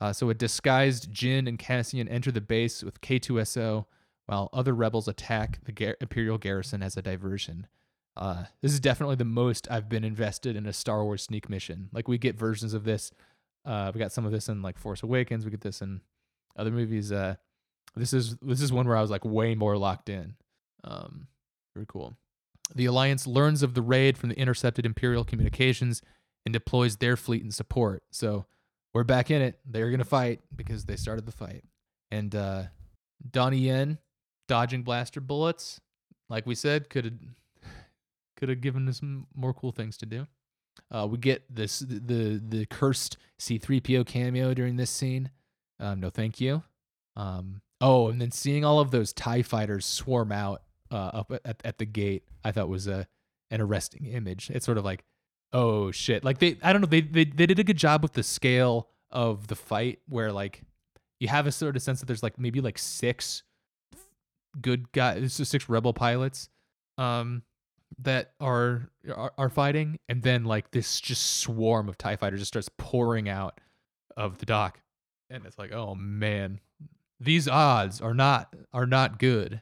Uh, 0.00 0.12
so 0.12 0.28
a 0.28 0.34
disguised 0.34 1.10
Jyn 1.12 1.48
and 1.48 1.58
Cassian 1.58 2.08
enter 2.08 2.30
the 2.30 2.40
base 2.40 2.82
with 2.82 3.00
K2SO 3.00 3.86
while 4.26 4.48
other 4.52 4.74
rebels 4.74 5.08
attack 5.08 5.58
the 5.64 5.72
gar- 5.72 5.96
Imperial 6.00 6.38
garrison 6.38 6.82
as 6.82 6.96
a 6.96 7.02
diversion. 7.02 7.66
Uh, 8.16 8.44
this 8.62 8.72
is 8.72 8.80
definitely 8.80 9.16
the 9.16 9.24
most 9.24 9.66
I've 9.70 9.88
been 9.88 10.04
invested 10.04 10.56
in 10.56 10.66
a 10.66 10.72
Star 10.72 11.04
Wars 11.04 11.22
sneak 11.22 11.50
mission. 11.50 11.88
Like 11.92 12.08
we 12.08 12.18
get 12.18 12.38
versions 12.38 12.74
of 12.74 12.84
this. 12.84 13.10
Uh, 13.64 13.90
we 13.92 13.98
got 13.98 14.12
some 14.12 14.24
of 14.24 14.32
this 14.32 14.48
in 14.48 14.62
like 14.62 14.78
Force 14.78 15.02
Awakens. 15.02 15.44
We 15.44 15.50
get 15.50 15.62
this 15.62 15.82
in 15.82 16.00
other 16.56 16.70
movies. 16.70 17.10
Uh, 17.10 17.34
this 17.96 18.12
is 18.12 18.36
this 18.36 18.60
is 18.60 18.72
one 18.72 18.86
where 18.86 18.96
I 18.96 19.02
was 19.02 19.10
like 19.10 19.24
way 19.24 19.54
more 19.54 19.76
locked 19.76 20.08
in. 20.08 20.34
Um, 20.84 21.26
very 21.74 21.86
cool. 21.88 22.14
The 22.74 22.86
Alliance 22.86 23.26
learns 23.26 23.62
of 23.62 23.74
the 23.74 23.82
raid 23.82 24.16
from 24.16 24.30
the 24.30 24.38
intercepted 24.38 24.86
Imperial 24.86 25.24
communications 25.24 26.00
and 26.46 26.52
deploys 26.52 26.96
their 26.96 27.16
fleet 27.16 27.42
in 27.42 27.50
support. 27.50 28.04
So 28.10 28.46
we're 28.92 29.04
back 29.04 29.30
in 29.30 29.42
it. 29.42 29.58
They're 29.66 29.90
gonna 29.90 30.04
fight 30.04 30.40
because 30.54 30.84
they 30.84 30.96
started 30.96 31.26
the 31.26 31.32
fight. 31.32 31.64
And 32.10 32.34
uh, 32.34 32.64
Donnie 33.28 33.58
Yen 33.58 33.98
dodging 34.48 34.82
blaster 34.82 35.20
bullets, 35.20 35.80
like 36.28 36.46
we 36.46 36.54
said, 36.54 36.90
could 36.90 37.04
have 37.04 37.14
could 38.36 38.48
have 38.48 38.60
given 38.60 38.88
us 38.88 39.00
more 39.34 39.54
cool 39.54 39.72
things 39.72 39.96
to 39.98 40.06
do. 40.06 40.26
Uh, 40.90 41.06
we 41.10 41.18
get 41.18 41.42
this 41.54 41.80
the 41.80 42.40
the 42.46 42.66
cursed 42.66 43.16
C3PO 43.38 44.06
cameo 44.06 44.54
during 44.54 44.76
this 44.76 44.90
scene. 44.90 45.30
Um, 45.80 46.00
no, 46.00 46.10
thank 46.10 46.40
you. 46.40 46.62
Um, 47.16 47.62
oh, 47.80 48.08
and 48.08 48.20
then 48.20 48.30
seeing 48.30 48.64
all 48.64 48.80
of 48.80 48.90
those 48.90 49.12
Tie 49.12 49.42
fighters 49.42 49.86
swarm 49.86 50.32
out 50.32 50.62
uh, 50.90 51.10
up 51.14 51.32
at, 51.44 51.60
at 51.64 51.78
the 51.78 51.84
gate, 51.84 52.24
I 52.44 52.52
thought 52.52 52.68
was 52.68 52.86
a 52.86 53.06
an 53.50 53.60
arresting 53.60 54.06
image. 54.06 54.50
It's 54.50 54.66
sort 54.66 54.78
of 54.78 54.84
like, 54.84 55.04
oh 55.52 55.90
shit, 55.90 56.24
like 56.24 56.38
they 56.38 56.58
I 56.62 56.72
don't 56.72 56.82
know 56.82 56.88
they 56.88 57.00
they 57.00 57.24
they 57.24 57.46
did 57.46 57.58
a 57.58 57.64
good 57.64 57.76
job 57.76 58.02
with 58.02 58.12
the 58.12 58.22
scale 58.22 58.88
of 59.10 59.46
the 59.46 59.56
fight 59.56 60.00
where 60.08 60.32
like 60.32 60.62
you 61.20 61.28
have 61.28 61.46
a 61.46 61.52
sort 61.52 61.76
of 61.76 61.82
sense 61.82 62.00
that 62.00 62.06
there's 62.06 62.22
like 62.22 62.38
maybe 62.38 62.60
like 62.60 62.78
six 62.78 63.44
good 64.60 64.92
guys, 64.92 65.34
six 65.34 65.68
rebel 65.68 65.92
pilots. 65.92 66.48
Um, 66.96 67.42
that 68.02 68.32
are, 68.40 68.88
are 69.14 69.32
are 69.38 69.48
fighting, 69.48 69.98
and 70.08 70.22
then 70.22 70.44
like 70.44 70.70
this 70.70 71.00
just 71.00 71.38
swarm 71.38 71.88
of 71.88 71.98
Tie 71.98 72.16
fighters 72.16 72.40
just 72.40 72.48
starts 72.48 72.70
pouring 72.76 73.28
out 73.28 73.60
of 74.16 74.38
the 74.38 74.46
dock, 74.46 74.80
and 75.30 75.44
it's 75.46 75.58
like, 75.58 75.72
oh 75.72 75.94
man, 75.94 76.60
these 77.20 77.48
odds 77.48 78.00
are 78.00 78.14
not 78.14 78.54
are 78.72 78.86
not 78.86 79.18
good. 79.18 79.60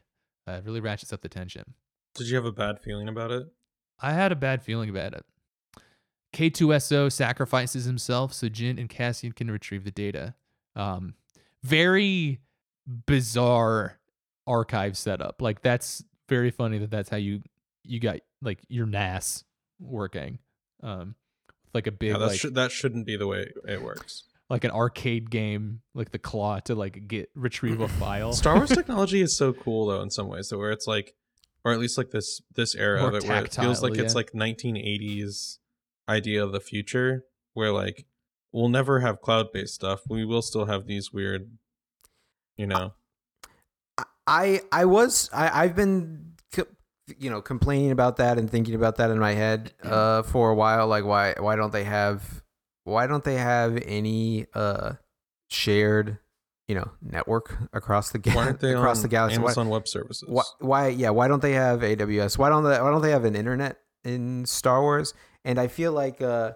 Uh, 0.49 0.53
it 0.53 0.65
really 0.65 0.81
ratchets 0.81 1.13
up 1.13 1.23
the 1.23 1.29
tension. 1.29 1.75
Did 2.15 2.29
you 2.29 2.37
have 2.37 2.45
a 2.45 2.53
bad 2.53 2.81
feeling 2.81 3.09
about 3.09 3.31
it? 3.31 3.47
I 4.01 4.13
had 4.13 4.33
a 4.33 4.37
bad 4.37 4.63
feeling 4.63 4.91
about 4.91 5.15
it. 5.15 5.25
K2SO 6.35 7.13
sacrifices 7.13 7.85
himself 7.85 8.33
so 8.33 8.49
Jyn 8.49 8.81
and 8.81 8.89
Cassian 8.89 9.33
can 9.33 9.51
retrieve 9.51 9.85
the 9.85 9.91
data. 9.91 10.35
Um, 10.75 11.15
very 11.63 12.41
bizarre 13.07 13.99
archive 14.47 14.97
setup. 14.97 15.41
Like 15.41 15.63
that's 15.63 16.05
very 16.29 16.51
funny 16.51 16.79
that 16.79 16.91
that's 16.91 17.09
how 17.09 17.17
you 17.17 17.43
you 17.85 18.01
got 18.01 18.19
like 18.41 18.61
your 18.69 18.87
NAS 18.87 19.45
working. 19.81 20.39
Um, 20.83 21.15
like 21.75 21.87
a 21.87 21.93
big 21.93 22.11
Yeah, 22.11 22.19
that 22.19 22.27
like 22.27 22.41
should 22.41 22.55
that 22.55 22.73
shouldn't 22.73 23.07
be 23.07 23.17
the 23.17 23.27
way 23.27 23.51
it 23.67 23.83
works. 23.83 24.25
like 24.51 24.65
an 24.65 24.71
arcade 24.71 25.31
game, 25.31 25.81
like 25.95 26.11
the 26.11 26.19
claw 26.19 26.61
to 26.61 26.75
like 26.75 27.09
get 27.09 27.31
retrieve 27.35 27.81
a 27.81 27.89
file. 27.89 28.33
Star 28.33 28.57
Wars 28.57 28.71
technology 28.75 29.23
is 29.23 29.37
so 29.37 29.53
cool 29.53 29.87
though 29.87 30.03
in 30.03 30.11
some 30.11 30.29
ways, 30.29 30.49
so 30.49 30.59
where 30.59 30.71
it's 30.71 30.87
like, 30.87 31.15
or 31.65 31.73
at 31.73 31.79
least 31.79 31.97
like 31.97 32.11
this 32.11 32.43
this 32.55 32.75
era 32.75 33.01
More 33.01 33.09
of 33.09 33.15
it, 33.15 33.25
where 33.29 33.39
it 33.45 33.55
feels 33.55 33.81
tactile, 33.81 33.91
like 33.91 33.99
it's 33.99 34.15
like 34.15 34.33
1980s 34.33 35.59
idea 36.09 36.45
of 36.45 36.53
the 36.53 36.61
future, 36.61 37.25
where 37.55 37.73
like 37.73 38.07
we'll 38.53 38.69
never 38.69 39.01
have 39.01 39.23
cloud 39.23 39.53
based 39.53 39.75
stuff. 39.75 40.03
We 40.09 40.25
will 40.25 40.43
still 40.43 40.67
have 40.67 40.87
these 40.87 41.13
weird, 41.13 41.51
you 42.57 42.67
know. 42.67 42.95
I 44.27 44.61
I 44.71 44.85
was 44.85 45.29
I 45.33 45.65
I've 45.65 45.77
been 45.77 46.33
you 47.19 47.31
know 47.31 47.43
complaining 47.43 47.91
about 47.91 48.17
that 48.17 48.39
and 48.39 48.49
thinking 48.49 48.75
about 48.75 48.97
that 48.97 49.11
in 49.11 49.19
my 49.19 49.33
head 49.33 49.73
uh 49.83 50.23
for 50.23 50.51
a 50.51 50.55
while 50.55 50.87
like 50.87 51.05
why 51.05 51.35
why 51.39 51.57
don't 51.57 51.73
they 51.73 51.85
have 51.85 52.43
why 52.85 53.07
don't 53.07 53.25
they 53.25 53.35
have 53.35 53.77
any 53.87 54.47
uh 54.55 54.93
shared 55.51 56.19
you 56.69 56.75
know 56.75 56.91
network 57.03 57.57
across 57.73 58.11
the 58.11 58.19
ga- 58.19 58.33
Why 58.35 58.47
aren't 58.47 58.61
they 58.61 58.73
across 58.73 58.99
on 58.99 59.03
the 59.03 59.09
galaxy? 59.09 59.39
Why, 59.39 59.53
Web 59.65 59.89
Services? 59.89 60.29
why, 60.29 60.43
why 60.61 60.89
yeah 60.89 61.11
why 61.11 61.29
don't 61.29 61.43
they 61.43 61.53
have 61.53 61.81
AWS 61.81 62.39
why 62.39 62.49
don't 62.49 62.65
they 62.65 62.81
why 62.81 62.91
don't 62.91 63.03
they 63.03 63.11
have 63.11 63.25
an 63.25 63.37
internet 63.37 63.79
in 64.05 64.47
Star 64.47 64.81
Wars? 64.81 65.13
And 65.45 65.59
I 65.59 65.67
feel 65.67 65.93
like 65.93 66.23
uh 66.23 66.53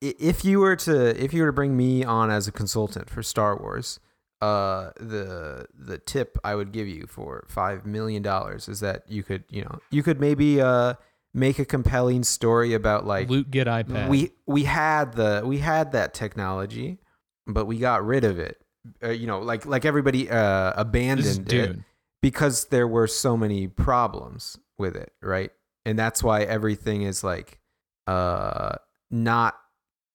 if 0.00 0.44
you 0.44 0.60
were 0.60 0.76
to 0.76 1.22
if 1.22 1.32
you 1.32 1.42
were 1.42 1.48
to 1.48 1.52
bring 1.52 1.76
me 1.76 2.02
on 2.04 2.30
as 2.30 2.48
a 2.48 2.52
consultant 2.52 3.10
for 3.10 3.22
Star 3.22 3.56
Wars 3.56 4.00
uh 4.42 4.90
the 4.98 5.66
the 5.74 5.98
tip 5.98 6.36
I 6.44 6.54
would 6.54 6.72
give 6.72 6.86
you 6.86 7.06
for 7.06 7.46
5 7.48 7.86
million 7.86 8.22
dollars 8.22 8.68
is 8.68 8.80
that 8.80 9.04
you 9.08 9.22
could 9.22 9.44
you 9.48 9.62
know 9.62 9.78
you 9.90 10.02
could 10.02 10.20
maybe 10.20 10.60
uh 10.60 10.94
make 11.32 11.58
a 11.58 11.64
compelling 11.64 12.22
story 12.22 12.74
about 12.74 13.06
like 13.06 13.28
Luke 13.30 13.50
get 13.50 13.66
iPad. 13.66 14.08
we 14.08 14.32
we 14.46 14.64
had 14.64 15.14
the 15.14 15.42
we 15.44 15.58
had 15.58 15.92
that 15.92 16.12
technology 16.14 16.98
but 17.46 17.66
we 17.66 17.78
got 17.78 18.04
rid 18.04 18.24
of 18.24 18.38
it 18.38 18.60
uh, 19.02 19.08
you 19.08 19.26
know 19.26 19.40
like 19.40 19.64
like 19.64 19.84
everybody 19.84 20.30
uh 20.30 20.72
abandoned 20.76 21.50
it 21.52 21.78
because 22.22 22.66
there 22.66 22.88
were 22.88 23.06
so 23.06 23.36
many 23.36 23.68
problems 23.68 24.58
with 24.78 24.96
it, 24.96 25.12
right? 25.22 25.52
And 25.84 25.98
that's 25.98 26.22
why 26.22 26.42
everything 26.42 27.02
is 27.02 27.22
like 27.22 27.60
uh 28.06 28.76
not 29.10 29.56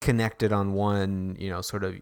connected 0.02 0.52
on 0.52 0.74
one, 0.74 1.36
you 1.40 1.50
know, 1.50 1.62
sort 1.62 1.84
of 1.84 1.96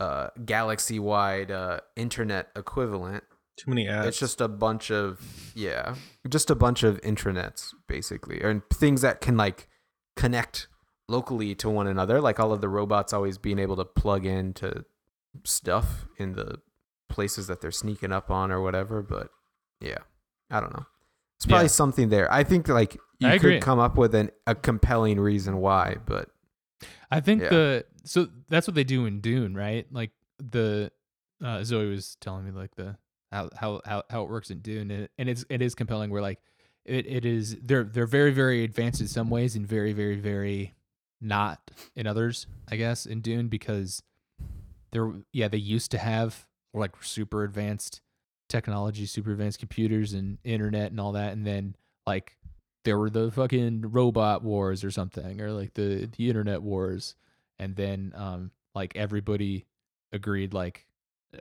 uh 0.00 0.28
galaxy 0.44 0.98
wide 0.98 1.50
uh 1.50 1.80
internet 1.96 2.48
equivalent. 2.56 3.24
Too 3.56 3.70
many 3.70 3.88
ads. 3.88 4.06
It's 4.08 4.18
just 4.18 4.40
a 4.40 4.48
bunch 4.48 4.90
of 4.90 5.20
yeah, 5.54 5.96
just 6.28 6.50
a 6.50 6.54
bunch 6.54 6.82
of 6.84 7.00
intranets 7.02 7.70
basically, 7.88 8.40
and 8.40 8.62
things 8.70 9.00
that 9.02 9.20
can 9.20 9.36
like 9.36 9.68
connect 10.16 10.68
locally 11.08 11.54
to 11.56 11.68
one 11.70 11.86
another, 11.86 12.20
like 12.20 12.38
all 12.38 12.52
of 12.52 12.60
the 12.60 12.68
robots 12.68 13.12
always 13.12 13.38
being 13.38 13.58
able 13.58 13.76
to 13.76 13.84
plug 13.84 14.24
into 14.26 14.84
stuff 15.44 16.06
in 16.18 16.34
the 16.34 16.60
places 17.08 17.46
that 17.46 17.60
they're 17.60 17.70
sneaking 17.72 18.12
up 18.12 18.30
on 18.30 18.50
or 18.52 18.60
whatever. 18.60 19.02
But 19.02 19.28
yeah, 19.80 19.98
I 20.50 20.60
don't 20.60 20.72
know. 20.74 20.86
It's 21.36 21.46
probably 21.46 21.64
Yeah. 21.64 21.68
something 21.68 22.08
there. 22.10 22.30
I 22.32 22.44
think 22.44 22.68
like 22.68 22.96
you 23.20 23.28
I 23.28 23.32
agree. 23.34 23.54
could 23.54 23.62
come 23.62 23.78
up 23.78 23.96
with 23.96 24.14
an, 24.14 24.30
a 24.46 24.54
compelling 24.54 25.18
reason 25.18 25.58
why, 25.58 25.96
but 26.06 26.28
I 27.10 27.20
think 27.20 27.42
Yeah. 27.42 27.48
the 27.50 27.84
so 28.04 28.28
that's 28.48 28.66
what 28.66 28.74
they 28.74 28.84
do 28.84 29.06
in 29.06 29.20
Dune, 29.20 29.54
right? 29.54 29.86
Like 29.90 30.12
the 30.38 30.92
uh, 31.44 31.62
Zoe 31.64 31.88
was 31.88 32.16
telling 32.20 32.44
me 32.44 32.50
like 32.52 32.74
the 32.76 32.96
how 33.32 33.50
how 33.56 33.80
how, 33.84 34.02
how 34.10 34.22
it 34.22 34.30
works 34.30 34.50
in 34.50 34.60
Dune, 34.60 34.90
and, 34.90 35.08
and 35.18 35.28
it's 35.28 35.44
it 35.48 35.60
is 35.62 35.74
compelling. 35.74 36.10
Where 36.10 36.22
like 36.22 36.40
it, 36.84 37.06
it 37.06 37.24
is 37.24 37.56
they're 37.62 37.84
they're 37.84 38.06
very 38.06 38.32
very 38.32 38.64
advanced 38.64 39.00
in 39.00 39.08
some 39.08 39.30
ways 39.30 39.56
and 39.56 39.66
very 39.66 39.92
very 39.92 40.16
very 40.16 40.74
not 41.20 41.70
in 41.96 42.06
others. 42.06 42.46
I 42.70 42.76
guess 42.76 43.04
in 43.06 43.20
Dune 43.20 43.48
because 43.48 44.02
they're 44.92 45.12
yeah 45.32 45.48
they 45.48 45.58
used 45.58 45.90
to 45.90 45.98
have 45.98 46.46
like 46.72 46.92
super 47.02 47.44
advanced 47.44 48.00
technology, 48.48 49.04
super 49.04 49.32
advanced 49.32 49.58
computers 49.58 50.14
and 50.14 50.38
internet 50.44 50.90
and 50.90 51.00
all 51.00 51.12
that, 51.12 51.32
and 51.32 51.46
then 51.46 51.76
like 52.06 52.37
there 52.84 52.98
were 52.98 53.10
the 53.10 53.30
fucking 53.30 53.82
robot 53.90 54.42
wars 54.42 54.84
or 54.84 54.90
something 54.90 55.40
or 55.40 55.52
like 55.52 55.74
the 55.74 56.08
the 56.16 56.28
internet 56.28 56.62
wars 56.62 57.14
and 57.58 57.76
then 57.76 58.12
um 58.16 58.50
like 58.74 58.96
everybody 58.96 59.66
agreed 60.12 60.54
like 60.54 60.86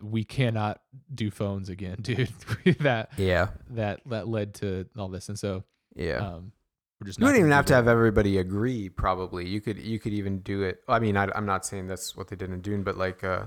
we 0.01 0.23
cannot 0.23 0.81
do 1.13 1.31
phones 1.31 1.69
again 1.69 1.97
dude 2.01 2.27
that 2.79 3.09
yeah, 3.17 3.47
that 3.69 4.01
that 4.05 4.27
led 4.27 4.53
to 4.53 4.85
all 4.97 5.07
this 5.07 5.29
and 5.29 5.39
so 5.39 5.63
yeah. 5.95 6.17
um 6.17 6.51
we're 6.99 7.07
just 7.07 7.19
you 7.19 7.25
wouldn't 7.25 7.39
even 7.39 7.51
have 7.51 7.65
to 7.65 7.75
have 7.75 7.87
everybody 7.87 8.39
agree. 8.39 8.89
Probably 8.89 9.47
you 9.47 9.61
could 9.61 9.77
you 9.77 9.99
could 9.99 10.13
even 10.13 10.39
do 10.39 10.63
it. 10.63 10.81
I 10.87 10.97
mean, 10.99 11.15
I, 11.15 11.27
I'm 11.35 11.45
not 11.45 11.63
saying 11.63 11.87
that's 11.87 12.15
what 12.17 12.27
they 12.27 12.35
did 12.35 12.49
in 12.49 12.59
Dune, 12.61 12.81
but 12.81 12.97
like 12.97 13.23
uh, 13.23 13.45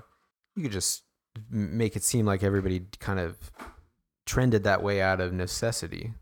you 0.54 0.62
could 0.62 0.72
just 0.72 1.02
make 1.50 1.96
it 1.96 2.04
seem 2.04 2.26
like 2.26 2.44
everybody 2.44 2.86
kind 3.00 3.18
of 3.18 3.50
trended 4.24 4.62
that 4.64 4.82
way 4.84 5.00
out 5.00 5.20
of 5.20 5.32
necessity. 5.32 6.14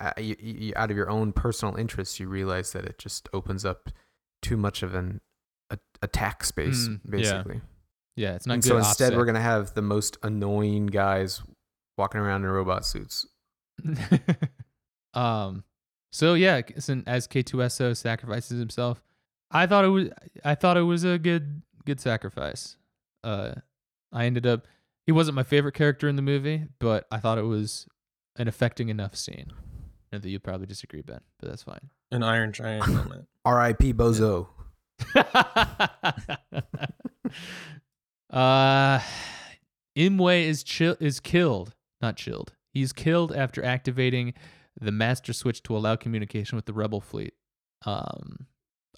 Uh, 0.00 0.12
you, 0.18 0.36
you, 0.40 0.72
out 0.76 0.90
of 0.90 0.96
your 0.96 1.08
own 1.08 1.32
personal 1.32 1.76
interests, 1.76 2.18
you 2.18 2.26
realize 2.28 2.72
that 2.72 2.84
it 2.84 2.98
just 2.98 3.28
opens 3.32 3.64
up 3.64 3.90
too 4.42 4.56
much 4.56 4.82
of 4.82 4.94
an 4.94 5.20
a, 5.70 5.78
attack 6.02 6.44
space, 6.44 6.88
Mm, 6.88 7.00
basically. 7.08 7.60
yeah 8.16 8.34
it's 8.34 8.46
not 8.46 8.62
so 8.64 8.76
instead, 8.76 9.06
offset. 9.06 9.16
we're 9.16 9.24
gonna 9.24 9.40
have 9.40 9.72
the 9.74 9.82
most 9.82 10.18
annoying 10.22 10.86
guys 10.86 11.42
walking 11.96 12.20
around 12.20 12.42
in 12.44 12.50
robot 12.50 12.84
suits. 12.84 13.24
um 15.14 15.64
so 16.12 16.34
yeah 16.34 16.60
as 17.06 17.26
k2so 17.26 17.96
sacrifices 17.96 18.58
himself 18.58 19.02
i 19.50 19.66
thought 19.66 19.84
it 19.84 19.88
was 19.88 20.08
i 20.44 20.54
thought 20.54 20.76
it 20.76 20.82
was 20.82 21.04
a 21.04 21.18
good 21.18 21.62
good 21.84 22.00
sacrifice 22.00 22.76
uh 23.22 23.52
i 24.12 24.24
ended 24.26 24.46
up 24.46 24.66
he 25.06 25.12
wasn't 25.12 25.34
my 25.34 25.42
favorite 25.42 25.74
character 25.74 26.08
in 26.08 26.16
the 26.16 26.22
movie 26.22 26.64
but 26.78 27.06
i 27.10 27.18
thought 27.18 27.38
it 27.38 27.42
was 27.42 27.86
an 28.36 28.48
affecting 28.48 28.88
enough 28.88 29.14
scene 29.16 29.52
know 30.14 30.20
that 30.20 30.30
you 30.30 30.38
probably 30.38 30.66
disagree 30.66 31.02
ben 31.02 31.20
but 31.38 31.48
that's 31.48 31.62
fine 31.62 31.90
An 32.10 32.22
Iron 32.22 32.52
Giant 32.52 32.86
moment. 32.88 33.26
R.I.P. 33.44 33.92
Bozo. 33.92 34.48
uh 38.30 39.00
Imwe 39.96 40.44
is 40.44 40.62
chill 40.62 40.96
is 41.00 41.20
killed, 41.20 41.74
not 42.00 42.16
chilled. 42.16 42.52
He's 42.72 42.92
killed 42.92 43.32
after 43.32 43.64
activating 43.64 44.34
the 44.80 44.90
master 44.90 45.32
switch 45.32 45.62
to 45.64 45.76
allow 45.76 45.94
communication 45.96 46.56
with 46.56 46.66
the 46.66 46.72
rebel 46.72 47.00
fleet. 47.00 47.34
Um 47.84 48.46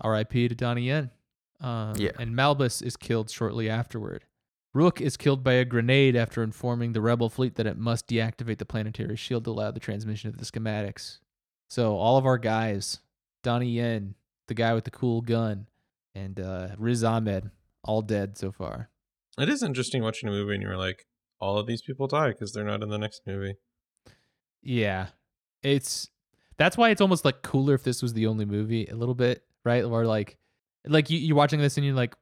R.I.P. 0.01 0.49
to 0.49 0.55
Donnie 0.55 0.83
Yen. 0.89 1.11
Um, 1.61 1.95
Yeah. 1.97 2.11
And 2.19 2.35
Malbus 2.35 2.83
is 2.83 2.97
killed 2.97 3.31
shortly 3.31 3.69
afterward. 3.71 4.25
Rook 4.77 5.01
is 5.01 5.17
killed 5.17 5.43
by 5.43 5.55
a 5.55 5.65
grenade 5.65 6.17
after 6.17 6.43
informing 6.43 6.93
the 6.93 7.01
rebel 7.01 7.31
fleet 7.31 7.55
that 7.55 7.67
it 7.67 7.79
must 7.79 8.07
deactivate 8.07 8.59
the 8.59 8.67
planetary 8.67 9.17
shield 9.17 9.47
to 9.47 9.51
allow 9.51 9.71
the 9.71 9.81
transmission 9.81 10.29
of 10.29 10.37
the 10.37 10.45
schematics. 10.45 11.21
So 11.67 11.97
all 11.97 12.19
of 12.19 12.27
our 12.27 12.37
guys, 12.37 13.01
Donnie 13.43 13.71
Yen, 13.71 14.17
the 14.49 14.55
guy 14.55 14.75
with 14.75 14.85
the 14.85 14.91
cool 14.91 15.23
gun, 15.23 15.67
and 16.15 16.39
uh, 16.39 16.69
Riz 16.77 17.03
Ahmed 17.03 17.51
all 17.85 18.03
dead 18.03 18.37
so 18.37 18.53
far. 18.53 18.91
It 19.39 19.49
is 19.49 19.63
interesting 19.63 20.03
watching 20.03 20.29
a 20.29 20.33
movie 20.33 20.53
and 20.53 20.63
you're 20.63 20.77
like, 20.77 21.07
all 21.41 21.57
of 21.57 21.67
these 21.67 21.81
people 21.81 22.07
die 22.07 22.29
because 22.29 22.53
they're 22.53 22.63
not 22.63 22.83
in 22.83 22.91
the 22.91 22.99
next 22.99 23.23
movie. 23.27 23.55
Yeah, 24.63 25.07
it's 25.63 26.11
that's 26.59 26.77
why 26.77 26.91
it's 26.91 27.01
almost 27.01 27.25
like 27.25 27.41
cooler 27.41 27.73
if 27.73 27.83
this 27.83 28.03
was 28.03 28.13
the 28.13 28.27
only 28.27 28.45
movie 28.45 28.85
a 28.89 28.95
little 28.95 29.15
bit, 29.15 29.43
right? 29.65 29.85
Or 29.85 30.05
like, 30.05 30.37
like 30.85 31.09
you, 31.09 31.17
you're 31.19 31.35
watching 31.35 31.61
this 31.61 31.79
and 31.79 31.87
you're 31.87 31.95
like, 31.95 32.15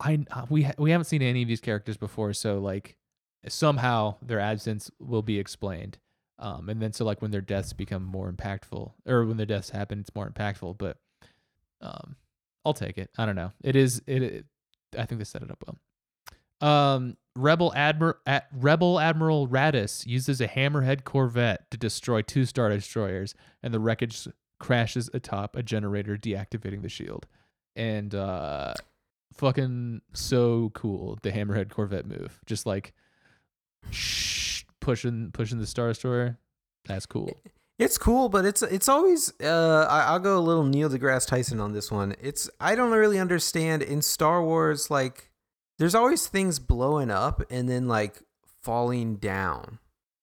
I 0.00 0.24
we 0.48 0.64
ha- 0.64 0.74
we 0.78 0.90
haven't 0.90 1.06
seen 1.06 1.22
any 1.22 1.42
of 1.42 1.48
these 1.48 1.60
characters 1.60 1.96
before, 1.96 2.32
so 2.32 2.58
like 2.58 2.96
somehow 3.48 4.16
their 4.22 4.40
absence 4.40 4.90
will 4.98 5.22
be 5.22 5.38
explained. 5.38 5.98
Um, 6.38 6.68
and 6.68 6.82
then 6.82 6.92
so 6.92 7.04
like 7.04 7.22
when 7.22 7.30
their 7.30 7.40
deaths 7.40 7.72
become 7.72 8.04
more 8.04 8.30
impactful, 8.30 8.92
or 9.06 9.24
when 9.24 9.36
their 9.36 9.46
deaths 9.46 9.70
happen, 9.70 10.00
it's 10.00 10.14
more 10.14 10.28
impactful. 10.28 10.78
But 10.78 10.98
um, 11.80 12.16
I'll 12.64 12.74
take 12.74 12.98
it. 12.98 13.10
I 13.16 13.26
don't 13.26 13.36
know. 13.36 13.52
It 13.62 13.76
is 13.76 14.02
it. 14.06 14.22
it 14.22 14.46
I 14.98 15.06
think 15.06 15.18
they 15.18 15.24
set 15.24 15.42
it 15.42 15.50
up 15.50 15.62
well. 15.66 15.78
Um, 16.60 17.16
Rebel 17.36 17.72
Admiral 17.74 18.14
at 18.26 18.48
Rebel 18.52 19.00
Admiral 19.00 19.48
Raddus 19.48 20.06
uses 20.06 20.40
a 20.40 20.48
Hammerhead 20.48 21.04
corvette 21.04 21.70
to 21.70 21.76
destroy 21.76 22.22
two 22.22 22.46
star 22.46 22.68
destroyers, 22.68 23.34
and 23.62 23.74
the 23.74 23.80
wreckage 23.80 24.28
crashes 24.58 25.10
atop 25.12 25.56
a 25.56 25.62
generator, 25.62 26.16
deactivating 26.16 26.82
the 26.82 26.88
shield. 26.88 27.26
And 27.76 28.14
uh, 28.14 28.74
fucking 29.36 30.02
so 30.12 30.70
cool 30.74 31.18
the 31.22 31.32
Hammerhead 31.32 31.70
corvette 31.70 32.06
move, 32.06 32.40
just 32.46 32.66
like 32.66 32.92
shh, 33.90 34.64
pushing 34.80 35.30
pushing 35.32 35.58
the 35.58 35.66
star 35.66 35.88
destroyer. 35.88 36.38
That's 36.86 37.06
cool. 37.06 37.30
It's 37.78 37.98
cool, 37.98 38.28
but 38.28 38.44
it's 38.44 38.62
it's 38.62 38.88
always. 38.88 39.32
Uh, 39.40 39.86
I, 39.90 40.02
I'll 40.12 40.20
go 40.20 40.38
a 40.38 40.40
little 40.40 40.64
Neil 40.64 40.88
deGrasse 40.88 41.26
Tyson 41.26 41.60
on 41.60 41.72
this 41.72 41.90
one. 41.90 42.14
It's 42.20 42.48
I 42.60 42.74
don't 42.74 42.92
really 42.92 43.18
understand 43.18 43.82
in 43.82 44.00
Star 44.00 44.44
Wars 44.44 44.90
like 44.90 45.30
there's 45.78 45.94
always 45.94 46.26
things 46.26 46.60
blowing 46.60 47.10
up 47.10 47.42
and 47.50 47.68
then 47.68 47.88
like 47.88 48.22
falling 48.62 49.16
down, 49.16 49.80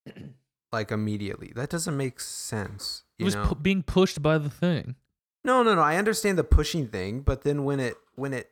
like 0.72 0.92
immediately. 0.92 1.52
That 1.54 1.70
doesn't 1.70 1.98
make 1.98 2.22
sense. 2.22 3.04
It 3.20 3.26
was 3.26 3.36
know? 3.36 3.48
pu- 3.48 3.56
being 3.56 3.84
pushed 3.84 4.22
by 4.22 4.38
the 4.38 4.50
thing. 4.50 4.96
No, 5.44 5.62
no, 5.64 5.76
no. 5.76 5.82
I 5.82 5.98
understand 5.98 6.38
the 6.38 6.44
pushing 6.44 6.88
thing, 6.88 7.22
but 7.22 7.42
then 7.42 7.66
when 7.66 7.82
it 7.82 7.96
when 8.16 8.34
it 8.34 8.50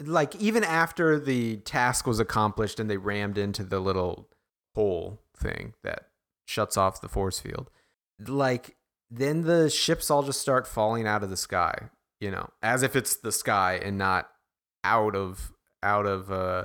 like 0.00 0.34
even 0.36 0.64
after 0.64 1.18
the 1.18 1.56
task 1.58 2.06
was 2.06 2.20
accomplished 2.20 2.80
and 2.80 2.88
they 2.88 2.96
rammed 2.96 3.38
into 3.38 3.64
the 3.64 3.80
little 3.80 4.28
hole 4.74 5.20
thing 5.36 5.74
that 5.84 6.08
shuts 6.46 6.76
off 6.76 7.00
the 7.00 7.08
force 7.08 7.40
field, 7.40 7.70
like 8.26 8.76
then 9.10 9.42
the 9.42 9.68
ships 9.68 10.10
all 10.10 10.22
just 10.22 10.40
start 10.40 10.66
falling 10.66 11.06
out 11.06 11.22
of 11.22 11.30
the 11.30 11.36
sky, 11.36 11.90
you 12.20 12.30
know, 12.30 12.48
as 12.62 12.82
if 12.82 12.96
it's 12.96 13.16
the 13.16 13.32
sky 13.32 13.80
and 13.82 13.98
not 13.98 14.28
out 14.84 15.14
of 15.14 15.52
out 15.82 16.06
of 16.06 16.30
uh 16.30 16.64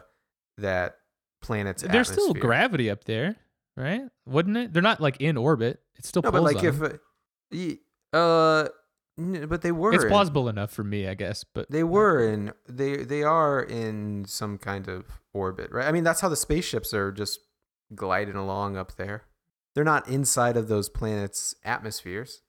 that 0.58 0.98
planet's 1.41 1.84
There's 1.84 2.10
still 2.12 2.34
gravity 2.34 2.90
up 2.90 3.04
there, 3.04 3.36
right? 3.76 4.02
Wouldn't 4.26 4.58
it? 4.58 4.74
They're 4.74 4.82
not 4.82 5.02
like 5.02 5.18
in 5.20 5.38
orbit. 5.38 5.80
It 5.98 6.06
still 6.06 6.22
No, 6.22 6.32
but 6.32 6.44
like 6.44 6.64
if 6.64 6.82
uh, 6.82 8.18
uh 8.18 8.68
but 9.18 9.61
they 9.61 9.72
were 9.72 9.94
it's 9.94 10.03
in- 10.03 10.10
plausible 10.10 10.48
enough 10.49 10.72
for 10.72 10.84
me, 10.84 11.07
I 11.07 11.14
guess. 11.15 11.44
But 11.44 11.69
They 11.72 11.84
were 11.84 12.27
in 12.27 12.53
they 12.68 12.98
they 12.98 13.23
are 13.23 13.61
in 13.61 14.26
some 14.26 14.57
kind 14.57 14.88
of 14.88 15.06
orbit, 15.34 15.72
right? 15.72 15.88
I 15.88 15.91
mean, 15.91 16.03
that's 16.03 16.22
how 16.22 16.30
the 16.30 16.35
spaceships 16.35 16.94
are 16.94 17.11
just 17.11 17.39
gliding 17.95 18.35
along 18.35 18.77
up 18.77 18.95
there. 18.95 19.23
They're 19.73 19.84
not 19.84 20.07
inside 20.07 20.57
of 20.57 20.68
those 20.68 20.89
planets' 20.89 21.56
atmospheres. 21.64 22.41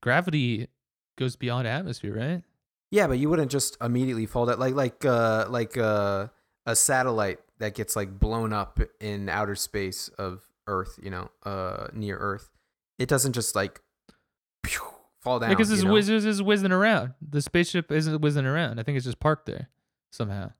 gravity 0.00 0.68
goes 1.16 1.36
beyond 1.36 1.66
atmosphere, 1.66 2.16
right? 2.16 2.42
Yeah, 2.90 3.06
but 3.06 3.18
you 3.18 3.28
wouldn't 3.28 3.50
just 3.50 3.76
immediately 3.80 4.26
fall 4.26 4.46
down 4.46 4.58
like 4.58 4.74
like 4.74 5.04
uh 5.04 5.46
like 5.48 5.76
uh, 5.76 6.28
a 6.66 6.74
satellite 6.76 7.40
that 7.58 7.74
gets 7.74 7.96
like 7.96 8.18
blown 8.18 8.52
up 8.52 8.80
in 9.00 9.28
outer 9.28 9.54
space 9.56 10.08
of 10.18 10.42
Earth, 10.66 10.98
you 11.02 11.10
know, 11.10 11.30
uh 11.44 11.88
near 11.92 12.16
Earth. 12.16 12.50
It 12.98 13.08
doesn't 13.08 13.32
just 13.34 13.54
like 13.54 13.80
fall 15.28 15.38
down. 15.38 15.50
because 15.50 15.70
it's 15.70 15.82
you 15.82 15.88
know? 15.88 15.94
whiz- 15.94 16.42
whizzing 16.42 16.72
around. 16.72 17.14
The 17.20 17.42
spaceship 17.42 17.92
isn't 17.92 18.20
whizzing 18.20 18.46
around. 18.46 18.80
I 18.80 18.82
think 18.82 18.96
it's 18.96 19.06
just 19.06 19.20
parked 19.20 19.46
there 19.46 19.68
somehow. 20.10 20.52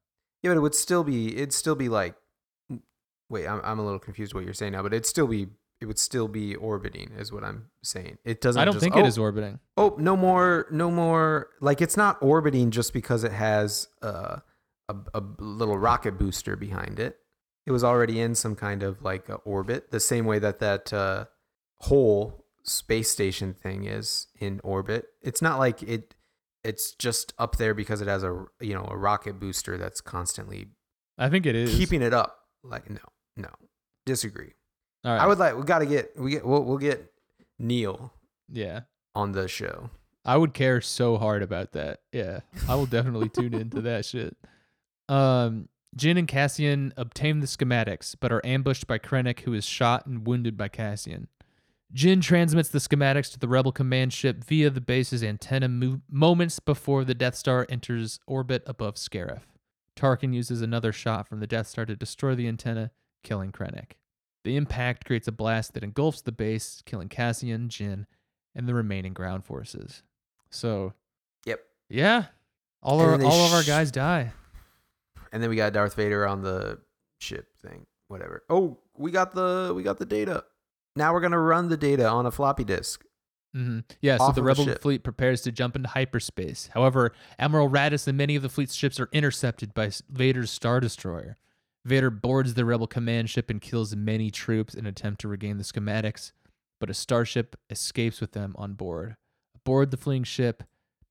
Yeah, 0.43 0.51
but 0.51 0.59
it 0.59 0.61
would 0.61 0.75
still 0.75 1.05
be 1.05 1.37
it'd 1.37 1.53
still 1.53 1.75
be 1.75 1.89
like 1.89 2.15
wait, 3.29 3.47
I'm 3.47 3.61
I'm 3.65 3.79
a 3.79 3.85
little 3.85 3.99
confused 3.99 4.35
what 4.35 4.45
you're 4.45 4.55
saying 4.55 4.73
now, 4.73 4.83
but 4.83 4.93
it'd 4.93 5.07
still 5.07 5.27
be 5.27 5.49
it 5.81 5.87
would 5.87 5.99
still 5.99 6.27
be 6.27 6.57
orbiting 6.57 7.13
is 7.17 7.33
what 7.33 7.45
I'm 7.45 7.67
saying. 7.83 8.19
It 8.25 8.41
doesn't 8.41 8.61
I 8.61 8.65
don't 8.65 8.75
just, 8.75 8.83
think 8.83 8.97
oh, 8.97 9.01
it 9.01 9.07
is 9.07 9.19
orbiting. 9.19 9.61
Oh, 9.77 9.95
no 9.99 10.17
more 10.17 10.67
no 10.71 10.91
more 10.91 11.51
like 11.61 11.81
it's 11.81 11.97
not 11.97 12.19
orbiting 12.21 12.71
just 12.71 12.93
because 12.93 13.25
it 13.25 13.33
has 13.33 13.89
uh, 14.03 14.39
a 14.89 14.97
a 15.15 15.23
little 15.39 15.79
rocket 15.79 16.19
booster 16.19 16.57
behind 16.57 16.99
it. 16.99 17.19
It 17.67 17.73
was 17.73 17.85
already 17.85 18.21
in 18.21 18.35
some 18.35 18.57
kind 18.57 18.83
of 18.83 19.03
like 19.03 19.29
a 19.29 19.35
orbit, 19.35 19.91
the 19.91 20.01
same 20.01 20.25
way 20.25 20.39
that 20.39 20.59
that 20.61 20.93
uh, 20.93 21.27
whole 21.81 22.47
space 22.69 23.11
station 23.11 23.55
thing 23.55 23.85
is 23.85 24.27
in 24.39 24.61
orbit. 24.63 25.07
It's 25.23 25.43
not 25.43 25.59
like 25.59 25.83
it 25.83 26.15
it's 26.65 26.93
just 26.93 27.33
up 27.39 27.57
there 27.57 27.75
because 27.75 28.01
it 28.01 28.09
has 28.09 28.23
a 28.23 28.45
you 28.61 28.75
know 28.75 28.87
a 28.91 28.97
rocket 28.97 29.41
booster 29.41 29.77
that's 29.79 30.01
constantly 30.01 30.69
I 31.17 31.29
think 31.29 31.47
it 31.47 31.57
is. 31.57 31.75
keeping 31.75 32.03
it 32.03 32.15
up. 32.15 32.39
Like 32.63 32.91
no, 32.91 33.01
no, 33.37 33.51
disagree. 34.07 34.53
All 35.05 35.13
right. 35.13 35.23
I 35.23 35.27
would 35.27 35.39
like 35.39 35.57
we 35.57 35.63
got 35.63 35.79
to 35.79 35.87
get 35.87 36.19
we 36.19 36.33
get 36.33 36.45
we'll, 36.45 36.63
we'll 36.65 36.79
get 36.79 37.13
Neil 37.59 38.13
yeah. 38.51 38.81
on 39.15 39.33
the 39.33 39.49
show. 39.49 39.91
I 40.25 40.37
would 40.37 40.53
care 40.53 40.81
so 40.81 41.17
hard 41.17 41.43
about 41.43 41.73
that. 41.73 42.01
Yeah. 42.13 42.41
I 42.69 42.75
will 42.75 42.87
definitely 42.87 43.29
tune 43.29 43.55
into 43.55 43.81
that 43.83 44.05
shit. 44.05 44.37
Um 45.09 45.69
Jyn 45.97 46.19
and 46.19 46.29
Cassian 46.29 46.93
obtain 46.97 47.41
the 47.41 47.47
schematics, 47.47 48.15
but 48.19 48.31
are 48.31 48.45
ambushed 48.45 48.87
by 48.87 48.99
Krennic, 48.99 49.41
who 49.41 49.55
is 49.55 49.65
shot 49.65 50.07
and 50.07 50.27
wounded 50.27 50.57
by 50.57 50.69
Cassian. 50.69 51.29
Jyn 51.95 52.21
transmits 52.23 52.69
the 52.69 52.79
schematics 52.79 53.33
to 53.33 53.39
the 53.39 53.49
Rebel 53.49 53.73
command 53.73 54.13
ship 54.13 54.45
via 54.45 54.69
the 54.71 54.81
base's 54.81 55.23
antenna 55.23 55.69
mo- 55.69 56.03
moments 56.11 56.61
before 56.61 57.05
the 57.05 57.15
Death 57.15 57.35
Star 57.35 57.67
enters 57.71 58.21
orbit 58.27 58.63
above 58.67 58.97
Scarif. 58.97 59.41
Tarkin 59.97 60.35
uses 60.35 60.61
another 60.61 60.93
shot 60.93 61.27
from 61.27 61.41
the 61.41 61.47
Death 61.47 61.67
Star 61.67 61.87
to 61.87 61.97
destroy 61.97 62.35
the 62.35 62.47
antenna, 62.47 62.91
killing 63.25 63.53
Krennic. 63.53 63.93
The 64.45 64.57
impact 64.57 65.05
creates 65.07 65.27
a 65.29 65.33
blast 65.33 65.75
that 65.75 65.83
engulfs 65.83 66.21
the 66.21 66.31
base, 66.33 66.83
killing 66.85 67.09
Cassian, 67.09 67.69
Jyn, 67.69 68.07
and 68.55 68.69
the 68.69 68.75
remaining 68.75 69.13
ground 69.15 69.45
forces. 69.45 70.03
So, 70.51 70.93
Yep. 71.47 71.61
yeah, 71.89 72.27
all 72.83 73.01
And 73.01 73.23
our 73.23 73.29
all 73.31 73.47
of 73.47 73.53
our 73.53 73.63
guys 73.65 73.91
die. 73.91 74.33
And 75.33 75.43
then 75.43 75.51
we 75.51 75.57
got 75.57 75.73
Darth 75.73 75.95
Vader 75.95 76.27
on 76.27 76.43
the 76.43 76.81
ship 77.19 77.49
thing, 77.61 77.87
whatever. 78.09 78.45
Oh, 78.49 78.79
we 78.95 79.11
got 79.11 79.35
the 79.35 79.73
we 79.75 79.83
got 79.83 79.99
the 79.99 80.07
data. 80.07 80.45
Now 80.99 81.15
we're 81.15 81.21
gonna 81.21 81.41
run 81.41 81.69
the 81.69 81.77
data 81.77 82.07
on 82.09 82.27
a 82.27 82.31
floppy 82.31 82.65
disk. 82.65 83.05
Mm-hmm. 83.57 83.81
Yeah, 84.03 84.19
so 84.19 84.25
the 84.25 84.29
of 84.29 84.35
the 84.35 84.43
Rebel 84.43 84.75
fleet 84.81 85.03
prepares 85.03 85.41
to 85.43 85.53
jump 85.53 85.75
into 85.75 85.89
hyperspace. 85.89 86.69
However, 86.75 87.13
Admiral 87.39 87.71
Raddus 87.71 88.07
and 88.07 88.19
many 88.19 88.37
of 88.37 88.43
the 88.43 88.49
fleet's 88.49 88.75
ships 88.75 89.01
are 89.01 89.09
intercepted 89.13 89.73
by 89.73 89.91
Vader's 90.11 90.51
Star 90.51 90.81
Destroyer. 90.81 91.39
Vader 91.85 92.11
boards 92.11 92.55
the 92.55 92.65
Rebel 92.65 92.87
command 92.87 93.31
ship 93.31 93.49
and 93.49 93.61
kills 93.61 93.97
many 93.97 94.31
troops 94.31 94.75
in 94.75 94.81
an 94.81 94.87
attempt 94.89 95.21
to 95.23 95.29
regain 95.29 95.57
the 95.57 95.65
schematics, 95.65 96.33
but 96.81 96.91
a 96.91 96.95
starship 96.95 97.57
escapes 97.71 98.21
with 98.21 98.33
them 98.33 98.55
on 98.59 98.75
board. 98.75 99.17
Aboard 99.55 99.91
the 99.91 99.97
fleeing 99.97 100.25
ship, 100.25 100.65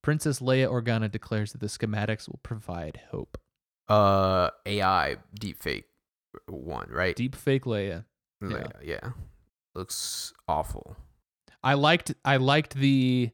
Princess 0.03 0.39
Leia 0.39 0.69
Organa 0.69 1.09
declares 1.09 1.53
that 1.53 1.61
the 1.61 1.67
schematics 1.67 2.29
will 2.29 2.39
provide 2.43 3.01
hope. 3.09 3.37
Uh, 3.87 4.49
AI 4.65 5.17
deepfake 5.39 5.85
one, 6.47 6.89
right? 6.89 7.15
Deep 7.15 7.35
fake 7.35 7.63
Leia. 7.63 8.05
Like, 8.41 8.67
yeah. 8.83 9.11
Looks 9.77 10.33
awful. 10.47 10.97
I 11.63 11.75
liked 11.75 12.13
I 12.25 12.37
liked 12.37 12.73
the 12.73 13.29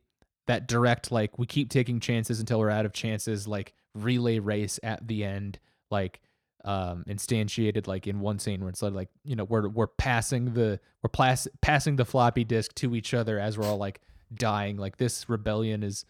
that 0.48 0.68
direct 0.68 1.10
like 1.12 1.40
we 1.40 1.46
keep 1.46 1.70
taking 1.70 2.00
chances 2.02 2.40
until 2.42 2.60
we're 2.60 2.70
out 2.70 2.86
of 2.86 2.92
chances 2.92 3.48
like 3.48 3.74
relay 3.96 4.40
race 4.40 4.78
at 4.84 5.08
the 5.08 5.24
end 5.24 5.58
like 5.90 6.20
um 6.66 7.06
instantiated 7.08 7.88
like 7.88 8.08
in 8.08 8.20
one 8.20 8.40
scene 8.40 8.60
where 8.60 8.70
it's 8.70 8.82
like 8.82 9.08
you 9.24 9.36
know 9.38 9.46
we're 9.46 9.70
we're 9.70 9.88
passing 9.88 10.54
the 10.54 10.80
we're 11.02 11.10
pass, 11.10 11.48
passing 11.62 11.96
the 11.96 12.04
floppy 12.06 12.44
disk 12.44 12.76
to 12.76 12.94
each 12.96 13.14
other 13.14 13.40
as 13.40 13.58
we're 13.58 13.66
all 13.66 13.78
like 13.78 14.02
dying 14.34 14.76
like 14.78 14.98
this 14.98 15.30
rebellion 15.30 15.82
is 15.82 16.04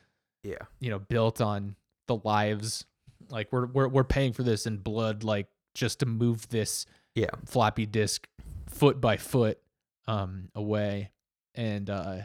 Yeah. 0.44 0.56
you 0.80 0.90
know 0.90 0.98
built 1.00 1.42
on 1.42 1.76
the 2.08 2.16
lives 2.24 2.86
like 3.30 3.52
we're 3.52 3.68
we're 3.68 3.88
we're 3.88 4.04
paying 4.04 4.34
for 4.34 4.42
this 4.44 4.66
in 4.66 4.78
blood 4.78 5.24
like 5.24 5.48
just 5.76 6.00
to 6.00 6.06
move 6.08 6.48
this 6.50 6.86
Yeah. 7.14 7.30
floppy 7.46 7.86
disk 7.86 8.28
foot 8.68 9.00
by 9.00 9.18
foot 9.18 9.60
um 10.08 10.50
away 10.56 11.12
and 11.56 11.90
uh 11.90 12.18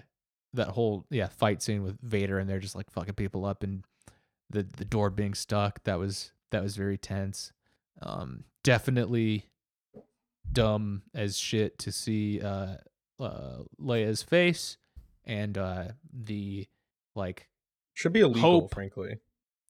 that 0.55 0.69
whole 0.69 1.05
yeah 1.11 1.29
fight 1.29 1.63
scene 1.63 1.83
with 1.83 1.99
Vader 2.03 2.39
and 2.39 2.49
they're 2.49 2.59
just 2.59 2.75
like 2.75 2.91
fucking 2.91 3.15
people 3.15 3.45
up 3.45 3.63
and 3.63 3.85
the 4.51 4.63
the 4.63 4.85
door 4.85 5.11
being 5.11 5.35
stuck 5.35 5.83
that 5.85 5.99
was 5.99 6.33
that 6.51 6.63
was 6.63 6.77
very 6.77 6.97
tense 6.99 7.53
um 8.01 8.45
definitely 8.65 9.45
dumb 10.51 11.03
as 11.15 11.37
shit 11.37 11.79
to 11.79 11.93
see 11.93 12.41
uh 12.41 12.77
uh 13.21 13.59
Leia's 13.81 14.23
face 14.23 14.79
and 15.25 15.59
uh 15.59 15.85
the 16.13 16.67
like 17.15 17.49
Should 17.95 18.13
be 18.13 18.21
illegal, 18.21 18.41
Hope. 18.61 18.75
frankly. 18.75 19.19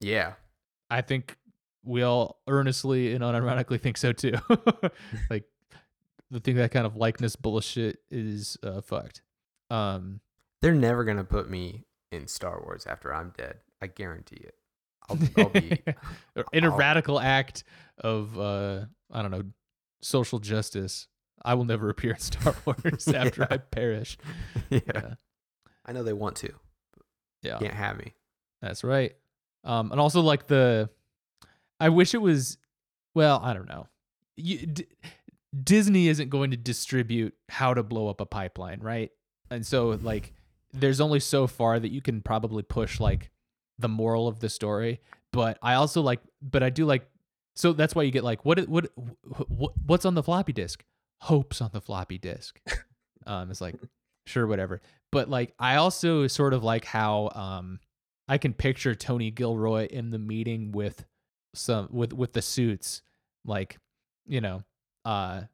Yeah. 0.00 0.34
I 0.90 1.00
think 1.00 1.36
we 1.82 2.02
all 2.02 2.40
earnestly 2.46 3.14
and 3.14 3.24
unironically 3.24 3.80
think 3.80 3.96
so 3.96 4.12
too. 4.12 4.34
like 5.30 5.44
the 6.30 6.40
thing 6.40 6.56
that 6.56 6.70
kind 6.70 6.86
of 6.86 6.96
likeness 6.96 7.36
bullshit 7.36 7.98
is 8.10 8.56
uh, 8.62 8.80
fucked. 8.80 9.22
Um, 9.70 10.20
They're 10.62 10.74
never 10.74 11.04
gonna 11.04 11.24
put 11.24 11.48
me 11.50 11.84
in 12.12 12.26
Star 12.26 12.60
Wars 12.62 12.86
after 12.86 13.14
I'm 13.14 13.32
dead. 13.36 13.56
I 13.80 13.86
guarantee 13.86 14.36
it. 14.44 14.54
I'll, 15.08 15.18
I'll 15.38 15.48
be. 15.50 15.82
in 16.52 16.64
a 16.64 16.70
I'll- 16.70 16.76
radical 16.76 17.18
act 17.20 17.64
of 17.98 18.38
uh, 18.38 18.86
I 19.12 19.22
don't 19.22 19.30
know 19.30 19.44
social 20.02 20.38
justice. 20.38 21.06
I 21.44 21.54
will 21.54 21.64
never 21.64 21.88
appear 21.90 22.12
in 22.12 22.18
Star 22.18 22.54
Wars 22.64 23.08
after 23.08 23.42
Yeah. 23.42 23.46
I 23.50 23.56
perish. 23.58 24.18
yeah. 24.70 24.80
Yeah, 24.94 25.14
I 25.86 25.92
know 25.92 26.02
they 26.02 26.12
want 26.12 26.36
to. 26.36 26.52
yeah. 27.42 27.58
Can't 27.58 27.72
have 27.74 27.96
me. 27.98 28.12
That's 28.60 28.82
right. 28.84 29.14
Um, 29.64 29.92
and 29.92 30.00
also 30.00 30.20
like 30.20 30.46
the, 30.48 30.90
I 31.80 31.88
wish 31.90 32.12
it 32.14 32.18
was, 32.22 32.58
well, 33.14 33.40
I 33.42 33.54
don't 33.54 33.68
know. 33.68 33.86
You, 34.36 34.66
D- 34.66 34.86
Disney 35.64 36.08
isn't 36.08 36.28
going 36.28 36.50
to 36.50 36.56
distribute 36.56 37.34
how 37.48 37.74
to 37.74 37.82
blow 37.82 38.08
up 38.08 38.20
a 38.20 38.26
pipeline, 38.26 38.80
right? 38.80 39.10
And 39.50 39.64
so 39.66 39.98
like, 40.02 40.34
there's 40.72 41.00
only 41.00 41.20
so 41.20 41.46
far 41.46 41.78
that 41.80 41.90
you 41.90 42.02
can 42.02 42.20
probably 42.20 42.62
push 42.62 43.00
like 43.00 43.30
the 43.78 43.88
moral 43.88 44.28
of 44.28 44.40
the 44.40 44.48
story. 44.48 45.00
But 45.32 45.58
I 45.62 45.74
also 45.74 46.02
like, 46.02 46.20
but 46.42 46.62
I 46.62 46.70
do 46.70 46.84
like, 46.84 47.08
so 47.56 47.72
that's 47.72 47.94
why 47.94 48.02
you 48.02 48.10
get 48.10 48.24
like, 48.24 48.44
what, 48.44 48.68
what, 48.68 48.90
what 49.48 49.72
what's 49.84 50.04
on 50.04 50.14
the 50.14 50.22
floppy 50.22 50.52
disk? 50.52 50.84
Hopes 51.22 51.60
on 51.60 51.70
the 51.72 51.80
floppy 51.80 52.18
disk. 52.18 52.60
um, 53.26 53.50
it's 53.50 53.60
like, 53.60 53.74
sure, 54.26 54.46
whatever. 54.46 54.80
But 55.10 55.28
like, 55.28 55.54
I 55.58 55.76
also 55.76 56.26
sort 56.26 56.52
of 56.52 56.62
like 56.62 56.84
how, 56.84 57.30
um, 57.34 57.80
I 58.28 58.38
can 58.38 58.52
picture 58.52 58.94
Tony 58.94 59.30
Gilroy 59.30 59.86
in 59.86 60.10
the 60.10 60.18
meeting 60.18 60.70
with 60.70 61.06
some 61.54 61.88
with 61.90 62.12
with 62.12 62.34
the 62.34 62.42
suits, 62.42 63.00
like 63.44 63.78
you 64.26 64.40
know, 64.40 64.62
uh, 65.08 65.44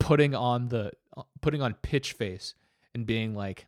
putting 0.00 0.34
on 0.34 0.68
the 0.68 0.90
uh, 1.16 1.22
putting 1.40 1.62
on 1.62 1.74
pitch 1.74 2.12
face 2.12 2.54
and 2.92 3.06
being 3.06 3.36
like, 3.36 3.66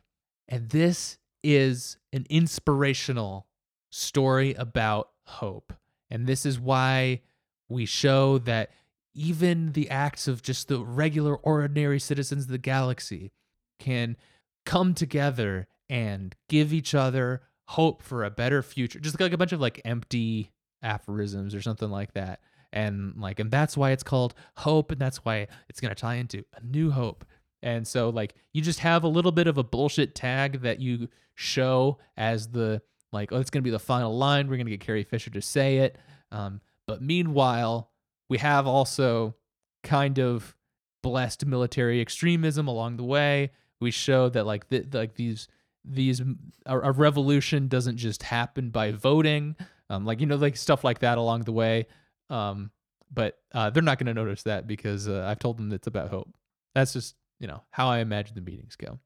and 0.49 0.69
this 0.69 1.17
is 1.41 1.97
an 2.11 2.25
inspirational 2.29 3.47
story 3.89 4.53
about 4.55 5.11
hope, 5.23 5.71
and 6.11 6.27
this 6.27 6.45
is 6.45 6.59
why 6.59 7.21
we 7.69 7.85
show 7.85 8.37
that 8.39 8.71
even 9.13 9.71
the 9.71 9.89
acts 9.89 10.27
of 10.27 10.41
just 10.41 10.67
the 10.67 10.83
regular 10.83 11.37
ordinary 11.37 12.01
citizens 12.01 12.43
of 12.43 12.51
the 12.51 12.57
galaxy 12.57 13.31
can 13.79 14.17
come 14.65 14.93
together 14.93 15.67
and 15.89 16.35
give 16.49 16.73
each 16.73 16.93
other 16.93 17.43
hope 17.69 18.03
for 18.03 18.25
a 18.25 18.29
better 18.29 18.61
future. 18.61 18.99
Just 18.99 19.17
like 19.21 19.31
a 19.31 19.37
bunch 19.37 19.53
of 19.53 19.61
like 19.61 19.79
empty 19.85 20.51
aphorisms 20.83 21.55
or 21.55 21.61
something 21.61 21.89
like 21.89 22.13
that 22.13 22.41
and 22.71 23.13
like 23.17 23.39
and 23.39 23.51
that's 23.51 23.75
why 23.75 23.91
it's 23.91 24.03
called 24.03 24.33
hope 24.57 24.91
and 24.91 24.99
that's 24.99 25.23
why 25.25 25.47
it's 25.69 25.79
going 25.79 25.93
to 25.93 25.99
tie 25.99 26.15
into 26.15 26.43
a 26.55 26.63
new 26.63 26.91
hope. 26.91 27.25
And 27.61 27.87
so 27.87 28.09
like 28.09 28.35
you 28.53 28.61
just 28.61 28.79
have 28.79 29.03
a 29.03 29.07
little 29.07 29.31
bit 29.31 29.47
of 29.47 29.57
a 29.57 29.63
bullshit 29.63 30.15
tag 30.15 30.61
that 30.61 30.79
you 30.79 31.09
show 31.35 31.97
as 32.17 32.49
the 32.49 32.81
like 33.11 33.31
oh 33.31 33.39
it's 33.39 33.49
going 33.49 33.61
to 33.61 33.67
be 33.67 33.71
the 33.71 33.79
final 33.79 34.15
line 34.15 34.47
we're 34.47 34.57
going 34.57 34.65
to 34.65 34.71
get 34.71 34.81
carrie 34.81 35.03
fisher 35.03 35.31
to 35.31 35.41
say 35.41 35.79
it. 35.79 35.97
Um, 36.31 36.61
but 36.85 37.01
meanwhile 37.01 37.91
we 38.29 38.37
have 38.37 38.67
also 38.67 39.35
kind 39.83 40.19
of 40.19 40.55
blessed 41.01 41.45
military 41.45 42.01
extremism 42.01 42.67
along 42.67 42.97
the 42.97 43.03
way. 43.03 43.51
We 43.79 43.91
show 43.91 44.29
that 44.29 44.45
like 44.45 44.69
th- 44.69 44.87
like 44.93 45.15
these 45.15 45.47
these 45.83 46.21
a, 46.65 46.79
a 46.79 46.91
revolution 46.91 47.67
doesn't 47.67 47.97
just 47.97 48.23
happen 48.23 48.69
by 48.69 48.91
voting. 48.91 49.55
Um 49.89 50.05
like 50.05 50.19
you 50.19 50.27
know 50.27 50.35
like 50.35 50.55
stuff 50.55 50.83
like 50.83 50.99
that 50.99 51.17
along 51.17 51.43
the 51.43 51.51
way 51.51 51.87
um 52.29 52.71
but 53.13 53.39
uh 53.53 53.69
they're 53.69 53.83
not 53.83 53.97
going 53.97 54.07
to 54.07 54.13
notice 54.13 54.43
that 54.43 54.67
because 54.67 55.07
uh, 55.07 55.25
i've 55.27 55.39
told 55.39 55.57
them 55.57 55.71
it's 55.71 55.87
about 55.87 56.09
hope. 56.09 56.29
That's 56.75 56.93
just 56.93 57.15
you 57.39 57.47
know 57.47 57.61
how 57.71 57.87
i 57.87 57.99
imagine 57.99 58.35
the 58.35 58.41
meetings 58.41 58.75
go. 58.75 58.99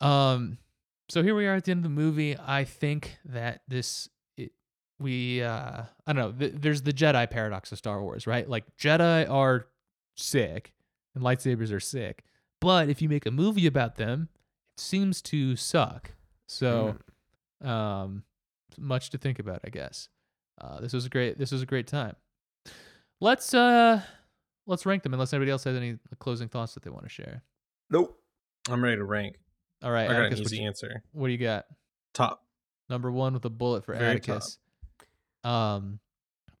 Um 0.00 0.58
so 1.08 1.22
here 1.22 1.34
we 1.34 1.46
are 1.46 1.54
at 1.54 1.64
the 1.64 1.70
end 1.70 1.78
of 1.78 1.84
the 1.84 1.88
movie. 1.88 2.36
I 2.38 2.64
think 2.64 3.16
that 3.26 3.62
this 3.68 4.08
it, 4.36 4.52
we 4.98 5.42
uh 5.42 5.82
i 6.06 6.12
don't 6.12 6.16
know 6.16 6.32
th- 6.32 6.54
there's 6.60 6.82
the 6.82 6.92
jedi 6.92 7.30
paradox 7.30 7.70
of 7.72 7.78
star 7.78 8.02
wars 8.02 8.26
right? 8.26 8.48
Like 8.48 8.64
jedi 8.76 9.28
are 9.30 9.66
sick 10.16 10.72
and 11.14 11.22
lightsabers 11.22 11.72
are 11.72 11.80
sick 11.80 12.24
but 12.60 12.88
if 12.88 13.02
you 13.02 13.08
make 13.08 13.26
a 13.26 13.30
movie 13.30 13.66
about 13.66 13.96
them 13.96 14.28
it 14.74 14.80
seems 14.80 15.20
to 15.22 15.56
suck. 15.56 16.12
So 16.46 16.96
um 17.66 18.24
much 18.78 19.08
to 19.10 19.16
think 19.18 19.38
about 19.38 19.60
i 19.64 19.70
guess 19.70 20.08
uh 20.60 20.80
this 20.80 20.92
was 20.92 21.06
a 21.06 21.08
great 21.08 21.38
this 21.38 21.52
was 21.52 21.62
a 21.62 21.66
great 21.66 21.86
time 21.86 22.14
let's 23.20 23.54
uh 23.54 24.00
let's 24.66 24.86
rank 24.86 25.02
them 25.02 25.12
unless 25.14 25.32
anybody 25.32 25.50
else 25.50 25.64
has 25.64 25.76
any 25.76 25.98
closing 26.18 26.48
thoughts 26.48 26.74
that 26.74 26.82
they 26.82 26.90
want 26.90 27.04
to 27.04 27.08
share 27.08 27.42
Nope. 27.88 28.18
I'm 28.68 28.82
ready 28.82 28.96
to 28.96 29.04
rank. 29.04 29.36
all 29.82 29.90
right 29.92 30.04
I 30.04 30.12
got 30.12 30.16
an 30.16 30.22
Atticus, 30.22 30.38
what, 30.40 30.46
easy 30.52 30.62
you, 30.62 30.66
answer. 30.66 31.02
what 31.12 31.26
do 31.28 31.32
you 31.32 31.38
got 31.38 31.66
Top. 32.14 32.42
number 32.88 33.10
one 33.10 33.34
with 33.34 33.44
a 33.44 33.50
bullet 33.50 33.84
for 33.84 33.94
Very 33.94 34.10
atticus 34.16 34.58
um 35.44 36.00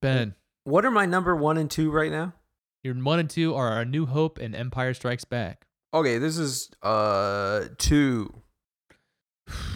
ben 0.00 0.34
What 0.64 0.84
are 0.84 0.90
my 0.90 1.06
number 1.06 1.34
one 1.34 1.56
and 1.56 1.70
two 1.70 1.90
right 1.90 2.10
now? 2.10 2.34
your 2.82 2.94
one 2.94 3.18
and 3.18 3.28
two 3.30 3.54
are 3.54 3.84
new 3.84 4.06
hope 4.06 4.38
and 4.38 4.54
empire 4.54 4.94
strikes 4.94 5.24
back 5.24 5.66
Okay, 5.94 6.18
this 6.18 6.36
is 6.36 6.70
uh 6.82 7.66
two. 7.78 8.32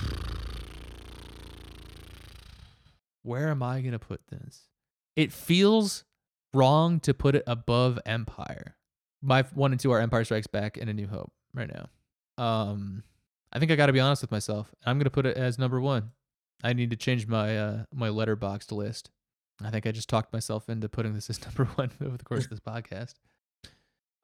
where 3.23 3.49
am 3.49 3.63
I 3.63 3.81
going 3.81 3.93
to 3.93 3.99
put 3.99 4.21
this? 4.29 4.69
It 5.17 5.33
feels 5.33 6.05
wrong 6.55 7.01
to 7.01 7.15
put 7.15 7.35
it 7.35 7.45
above 7.47 7.99
Empire. 8.07 8.77
My 9.23 9.43
one 9.55 9.73
and 9.73 9.81
two 9.81 9.91
are 9.91 10.01
Empire 10.01 10.25
Strikes 10.25 10.47
Back 10.47 10.77
and 10.77 10.89
A 10.89 10.95
New 10.95 11.07
Hope 11.07 11.33
right 11.55 11.71
now. 11.73 12.43
Um, 12.43 13.03
I 13.53 13.59
think 13.59 13.71
I 13.71 13.77
got 13.77 13.87
to 13.87 13.93
be 13.93 14.01
honest 14.01 14.23
with 14.23 14.31
myself. 14.31 14.73
I'm 14.87 14.97
going 14.97 15.05
to 15.05 15.11
put 15.11 15.27
it 15.27 15.37
as 15.37 15.59
number 15.59 15.81
one. 15.81 16.13
I 16.63 16.73
need 16.73 16.91
to 16.91 16.97
change 16.97 17.27
my 17.27 17.59
uh, 17.59 17.85
my 17.93 18.09
Letterboxd 18.09 18.73
list. 18.73 19.11
I 19.63 19.71
think 19.71 19.87
I 19.87 19.93
just 19.93 20.09
talked 20.09 20.33
myself 20.33 20.69
into 20.69 20.89
putting 20.89 21.15
this 21.15 21.29
as 21.31 21.43
number 21.43 21.65
one 21.75 21.91
over 22.05 22.17
the 22.17 22.25
course 22.25 22.45
of 22.45 22.51
this 22.51 22.61
podcast. 22.61 23.15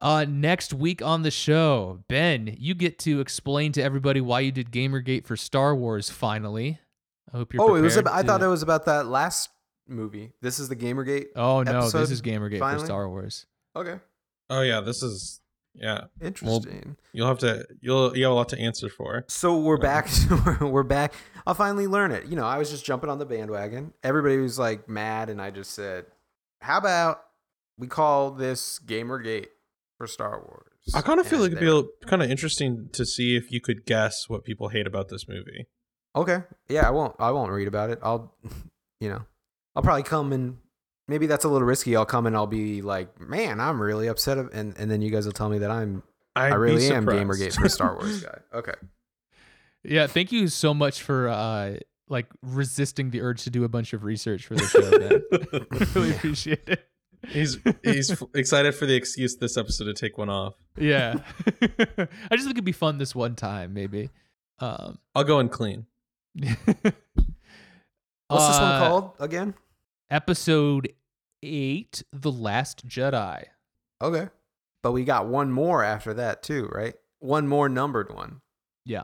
Uh, 0.01 0.27
next 0.29 0.75
week 0.75 1.01
on 1.01 1.23
the 1.23 1.31
show, 1.31 2.05
Ben, 2.07 2.55
you 2.59 2.75
get 2.75 2.99
to 3.01 3.21
explain 3.21 3.73
to 3.73 3.83
everybody 3.83 4.21
why 4.21 4.41
you 4.41 4.53
did 4.53 4.71
Gamergate 4.71 5.25
for 5.25 5.37
Star 5.37 5.75
Wars. 5.75 6.11
Finally, 6.11 6.79
I 7.33 7.39
hope 7.39 7.53
you're. 7.53 7.63
oh, 7.63 7.75
it 7.75 7.81
was. 7.81 7.95
prepared 7.95 8.07
About, 8.07 8.19
I 8.19 8.23
to- 8.23 8.29
thought 8.29 8.43
it 8.43 8.47
was 8.49 8.63
about 8.63 8.85
that 8.87 9.07
last 9.07 9.51
movie. 9.89 10.33
This 10.41 10.59
is 10.59 10.69
the 10.69 10.77
GamerGate. 10.77 11.27
Oh 11.37 11.63
no, 11.63 11.89
this 11.91 12.11
is 12.11 12.23
Gamergate 12.23 12.59
finally? 12.59 12.81
for 12.81 12.87
Star 12.87 13.09
Wars. 13.09 13.47
Okay, 13.75 13.99
Oh 14.49 14.63
yeah, 14.63 14.81
this 14.81 15.03
is 15.03 15.41
yeah. 15.75 16.05
interesting. 16.21 16.97
You'll 17.13 17.27
have 17.29 17.39
to 17.41 17.67
you'll 17.81 18.17
you 18.17 18.25
have 18.25 18.33
a 18.33 18.35
lot 18.35 18.49
to 18.51 18.59
answer 18.59 18.89
for. 18.89 19.25
So 19.29 19.59
we're 19.59 19.77
back. 19.77 20.09
we're 20.61 20.83
back. 20.83 21.13
I'll 21.47 21.55
finally 21.55 21.87
learn 21.87 22.11
it. 22.13 22.27
You 22.27 22.37
know, 22.37 22.47
I 22.47 22.59
was 22.59 22.71
just 22.71 22.85
jumping 22.85 23.11
on 23.11 23.19
the 23.19 23.27
bandwagon. 23.27 23.93
Everybody 24.03 24.39
was 24.39 24.59
like 24.59 24.89
mad, 24.89 25.29
and 25.31 25.41
I 25.43 25.51
just 25.51 25.73
said, 25.73 26.07
"How 26.61 26.79
about 26.79 27.21
we 27.77 27.87
call 27.87 28.31
this 28.31 28.79
GamerGate 28.79 29.49
for 29.99 30.07
Star 30.07 30.39
Wars?" 30.41 30.63
I 30.95 31.01
kind 31.03 31.19
of 31.21 31.27
feel 31.27 31.41
like 31.41 31.53
it'd 31.53 31.61
be 31.61 32.07
kind 32.07 32.23
of 32.23 32.31
interesting 32.31 32.89
to 32.93 33.05
see 33.05 33.37
if 33.37 33.51
you 33.51 33.61
could 33.61 33.85
guess 33.87 34.29
what 34.29 34.45
people 34.45 34.69
hate 34.69 34.87
about 34.87 35.09
this 35.09 35.29
movie. 35.29 35.67
Okay. 36.17 36.43
Yeah, 36.69 36.87
I 36.89 36.91
won't. 36.91 37.15
I 37.19 37.31
won't 37.31 37.53
read 37.53 37.69
about 37.69 37.91
it. 37.91 37.99
I'll, 38.03 38.35
you 39.01 39.09
know, 39.09 39.23
I'll 39.75 39.83
probably 39.83 40.03
come 40.03 40.33
and 40.33 40.57
maybe 41.09 41.27
that's 41.27 41.45
a 41.45 41.49
little 41.49 41.67
risky. 41.67 41.95
I'll 41.95 42.07
come 42.07 42.27
and 42.27 42.35
I'll 42.35 42.47
be 42.47 42.83
like, 42.83 43.21
man, 43.21 43.61
I'm 43.61 43.81
really 43.81 44.09
upset, 44.09 44.39
of, 44.39 44.51
and 44.53 44.75
and 44.79 44.91
then 44.91 45.03
you 45.03 45.11
guys 45.11 45.27
will 45.27 45.33
tell 45.33 45.49
me 45.49 45.59
that 45.59 45.71
I'm 45.71 46.03
I'd 46.35 46.53
I 46.53 46.57
really 46.57 46.87
am 46.89 47.05
surprised. 47.05 47.27
GamerGate 47.27 47.61
for 47.61 47.69
Star 47.69 47.95
Wars 47.99 48.23
guy. 48.23 48.39
Okay. 48.55 48.75
Yeah, 49.85 50.07
thank 50.07 50.33
you 50.33 50.49
so 50.49 50.75
much 50.75 51.03
for 51.03 51.29
uh 51.29 51.77
like 52.09 52.27
resisting 52.43 53.11
the 53.11 53.21
urge 53.21 53.43
to 53.45 53.51
do 53.51 53.65
a 53.65 53.69
bunch 53.69 53.93
of 53.93 54.05
research 54.05 54.47
for 54.47 54.55
the 54.55 54.67
show, 54.67 54.91
man. 54.99 55.89
really 55.95 56.11
appreciate 56.13 56.63
it. 56.67 56.89
he's 57.29 57.59
he's 57.83 58.11
f- 58.11 58.23
excited 58.35 58.75
for 58.75 58.87
the 58.87 58.95
excuse 58.95 59.37
this 59.37 59.57
episode 59.57 59.85
to 59.87 59.95
take 59.95 60.17
one 60.17 60.29
off. 60.29 60.55
Yeah, 60.79 61.17
I 61.51 62.37
just 62.37 62.45
think 62.45 62.53
it'd 62.53 62.65
be 62.65 62.73
fun 62.73 62.99
this 62.99 63.15
one 63.15 63.35
time, 63.35 63.75
maybe. 63.75 64.11
Um, 64.61 64.99
I'll 65.15 65.25
go 65.25 65.39
and 65.41 65.51
clean. 65.51 65.87
What's 68.29 68.49
this 68.49 68.59
one 68.59 68.73
uh, 68.73 68.89
called 68.89 69.13
again? 69.19 69.55
Episode 70.11 70.93
eight, 71.43 72.03
The 72.13 72.33
Last 72.33 72.87
Jedi. 72.87 73.45
Okay. 74.03 74.29
But 74.83 74.93
we 74.93 75.05
got 75.05 75.27
one 75.27 75.51
more 75.51 75.83
after 75.83 76.15
that 76.15 76.43
too, 76.43 76.69
right? 76.73 76.95
One 77.21 77.49
more 77.49 77.69
numbered 77.69 78.15
one. 78.15 78.41
Yeah. 78.85 79.03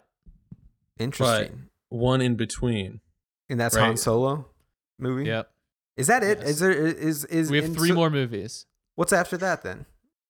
Interesting. 0.99 1.69
One 1.89 2.21
in 2.21 2.37
between. 2.37 3.01
and 3.49 3.59
that's 3.59 3.77
Han. 3.77 3.97
Solo 3.97 4.47
movie. 4.99 5.25
Yep. 5.25 5.51
Is 5.97 6.07
that 6.07 6.23
it? 6.23 6.39
Yes. 6.39 6.49
Is 6.51 6.59
there 6.61 6.73
is 6.73 7.25
is 7.27 7.51
We 7.51 7.57
have 7.59 7.67
in 7.67 7.75
three 7.75 7.89
so- 7.89 7.95
more 7.95 8.11
movies. 8.11 8.67
What's 8.95 9.13
after 9.13 9.37
that 9.39 9.63
then? 9.63 9.87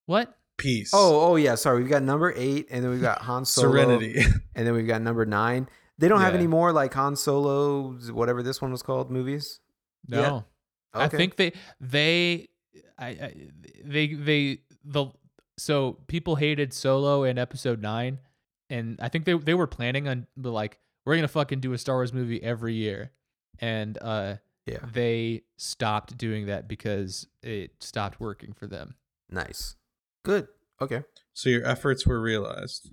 What? 0.07 0.37
Peace. 0.57 0.93
Oh, 0.95 1.33
oh 1.33 1.37
yeah. 1.37 1.57
Sorry, 1.57 1.81
we've 1.81 1.91
got 1.91 2.03
number 2.03 2.33
eight, 2.37 2.69
and 2.71 2.85
then 2.85 2.91
we've 2.91 3.01
got 3.01 3.23
Han 3.23 3.45
Solo, 3.45 3.73
Serenity. 3.73 4.21
and 4.55 4.67
then 4.67 4.75
we've 4.75 4.87
got 4.87 5.03
number 5.03 5.27
nine. 5.27 5.69
They 6.03 6.09
don't 6.09 6.21
have 6.21 6.35
any 6.35 6.47
more 6.49 6.73
like 6.73 6.93
Han 6.95 7.15
Solo, 7.17 7.93
whatever 8.13 8.43
this 8.43 8.61
one 8.61 8.73
was 8.73 8.83
called, 8.83 9.11
movies. 9.11 9.61
No. 10.09 10.45
I 10.93 11.05
Okay. 11.07 11.17
think 11.17 11.37
they 11.37 11.53
they 11.81 12.49
I, 12.99 13.07
I 13.09 13.35
they 13.85 14.09
they 14.09 14.59
the 14.85 15.07
so 15.57 15.99
people 16.09 16.37
hated 16.37 16.73
Solo 16.75 17.23
in 17.25 17.39
Episode 17.39 17.81
Nine, 17.81 18.19
and 18.69 18.99
I 19.01 19.09
think 19.09 19.25
they 19.25 19.35
they 19.35 19.55
were 19.55 19.67
planning 19.69 20.09
on 20.09 20.27
like 20.37 20.79
we're 21.07 21.15
gonna 21.17 21.29
fucking 21.29 21.61
do 21.61 21.73
a 21.73 21.79
Star 21.79 21.97
Wars 21.97 22.13
movie 22.13 22.43
every 22.43 22.75
year, 22.75 23.13
and 23.61 23.97
uh 24.03 24.37
Yeah. 24.67 24.79
they 24.93 25.43
stopped 25.57 26.19
doing 26.19 26.47
that 26.47 26.69
because 26.69 27.27
it 27.43 27.71
stopped 27.81 28.21
working 28.21 28.53
for 28.53 28.67
them. 28.67 28.97
Nice. 29.31 29.77
Good. 30.25 30.49
Okay. 30.81 31.05
So 31.33 31.49
your 31.49 31.65
efforts 31.65 32.07
were 32.07 32.21
realized. 32.21 32.91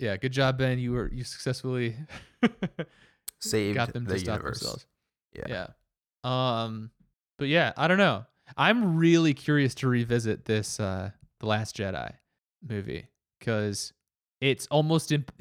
Yeah, 0.00 0.16
good 0.16 0.32
job, 0.32 0.58
Ben. 0.58 0.78
You 0.78 0.92
were 0.92 1.10
you 1.12 1.24
successfully 1.24 1.94
Saved 3.40 3.74
got 3.76 3.92
them 3.92 4.04
the 4.04 4.14
to 4.14 4.18
stop 4.20 4.36
universe. 4.38 4.60
themselves. 4.60 4.86
Yeah. 5.32 5.66
Yeah. 6.24 6.62
Um 6.64 6.90
but 7.38 7.48
yeah, 7.48 7.72
I 7.76 7.88
don't 7.88 7.98
know. 7.98 8.24
I'm 8.56 8.96
really 8.96 9.32
curious 9.34 9.74
to 9.76 9.88
revisit 9.88 10.44
this 10.44 10.80
uh 10.80 11.10
The 11.40 11.46
Last 11.46 11.76
Jedi 11.76 12.12
movie 12.66 13.06
cuz 13.40 13.92
it's 14.40 14.66
almost 14.68 15.12
imp- 15.12 15.32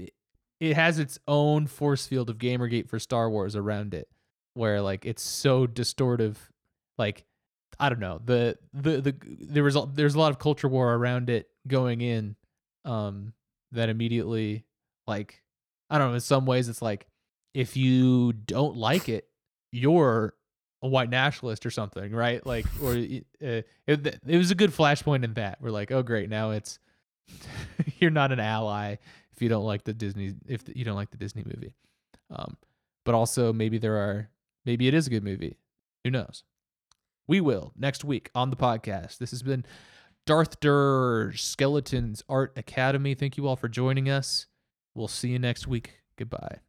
it 0.59 0.75
has 0.75 0.99
its 0.99 1.19
own 1.27 1.67
force 1.67 2.05
field 2.05 2.29
of 2.29 2.37
Gamergate 2.37 2.87
for 2.89 2.99
Star 2.99 3.29
Wars 3.29 3.55
around 3.55 3.93
it 3.93 4.09
where 4.53 4.81
like 4.81 5.05
it's 5.05 5.21
so 5.23 5.65
distortive 5.67 6.35
like 6.97 7.25
I 7.79 7.87
don't 7.87 7.99
know. 8.01 8.19
The 8.23 8.57
the 8.73 8.99
the 9.01 9.15
there 9.39 9.63
was 9.63 9.77
a, 9.77 9.87
there's 9.93 10.15
a 10.15 10.19
lot 10.19 10.31
of 10.31 10.39
culture 10.39 10.67
war 10.67 10.93
around 10.95 11.29
it 11.29 11.47
going 11.67 12.01
in 12.01 12.35
um 12.83 13.33
that 13.71 13.89
immediately 13.89 14.65
like 15.07 15.41
I 15.89 15.97
don't 15.97 16.09
know, 16.09 16.15
in 16.15 16.21
some 16.21 16.45
ways 16.45 16.69
it's 16.69 16.81
like 16.81 17.07
if 17.53 17.75
you 17.75 18.33
don't 18.33 18.77
like 18.77 19.09
it, 19.09 19.27
you're 19.71 20.35
a 20.81 20.87
white 20.87 21.09
nationalist 21.09 21.65
or 21.65 21.71
something, 21.71 22.11
right? 22.11 22.45
Like, 22.45 22.65
or 22.81 22.91
uh, 22.91 22.95
it, 23.41 23.65
it 23.87 24.37
was 24.37 24.51
a 24.51 24.55
good 24.55 24.71
flashpoint 24.71 25.23
in 25.23 25.33
that. 25.33 25.57
We're 25.61 25.71
like, 25.71 25.91
oh, 25.91 26.03
great, 26.03 26.29
now 26.29 26.51
it's 26.51 26.79
you're 27.99 28.11
not 28.11 28.31
an 28.31 28.39
ally 28.39 28.95
if 29.33 29.41
you 29.41 29.49
don't 29.49 29.65
like 29.65 29.83
the 29.83 29.93
Disney 29.93 30.35
if 30.47 30.63
you 30.73 30.85
don't 30.85 30.95
like 30.95 31.11
the 31.11 31.17
Disney 31.17 31.43
movie. 31.45 31.75
Um, 32.31 32.57
but 33.05 33.15
also 33.15 33.51
maybe 33.51 33.77
there 33.77 33.97
are 33.97 34.29
maybe 34.65 34.87
it 34.87 34.93
is 34.93 35.07
a 35.07 35.09
good 35.09 35.23
movie. 35.23 35.57
Who 36.03 36.11
knows? 36.11 36.43
We 37.27 37.41
will 37.41 37.73
next 37.77 38.03
week 38.03 38.29
on 38.33 38.49
the 38.49 38.55
podcast. 38.55 39.17
This 39.17 39.31
has 39.31 39.43
been 39.43 39.65
Darth 40.25 40.59
Durr 40.59 41.33
Skeletons 41.35 42.23
Art 42.29 42.53
Academy. 42.55 43.15
Thank 43.15 43.37
you 43.37 43.47
all 43.47 43.55
for 43.55 43.67
joining 43.67 44.09
us. 44.09 44.47
We'll 44.93 45.07
see 45.07 45.29
you 45.29 45.39
next 45.39 45.67
week. 45.67 46.01
Goodbye. 46.17 46.59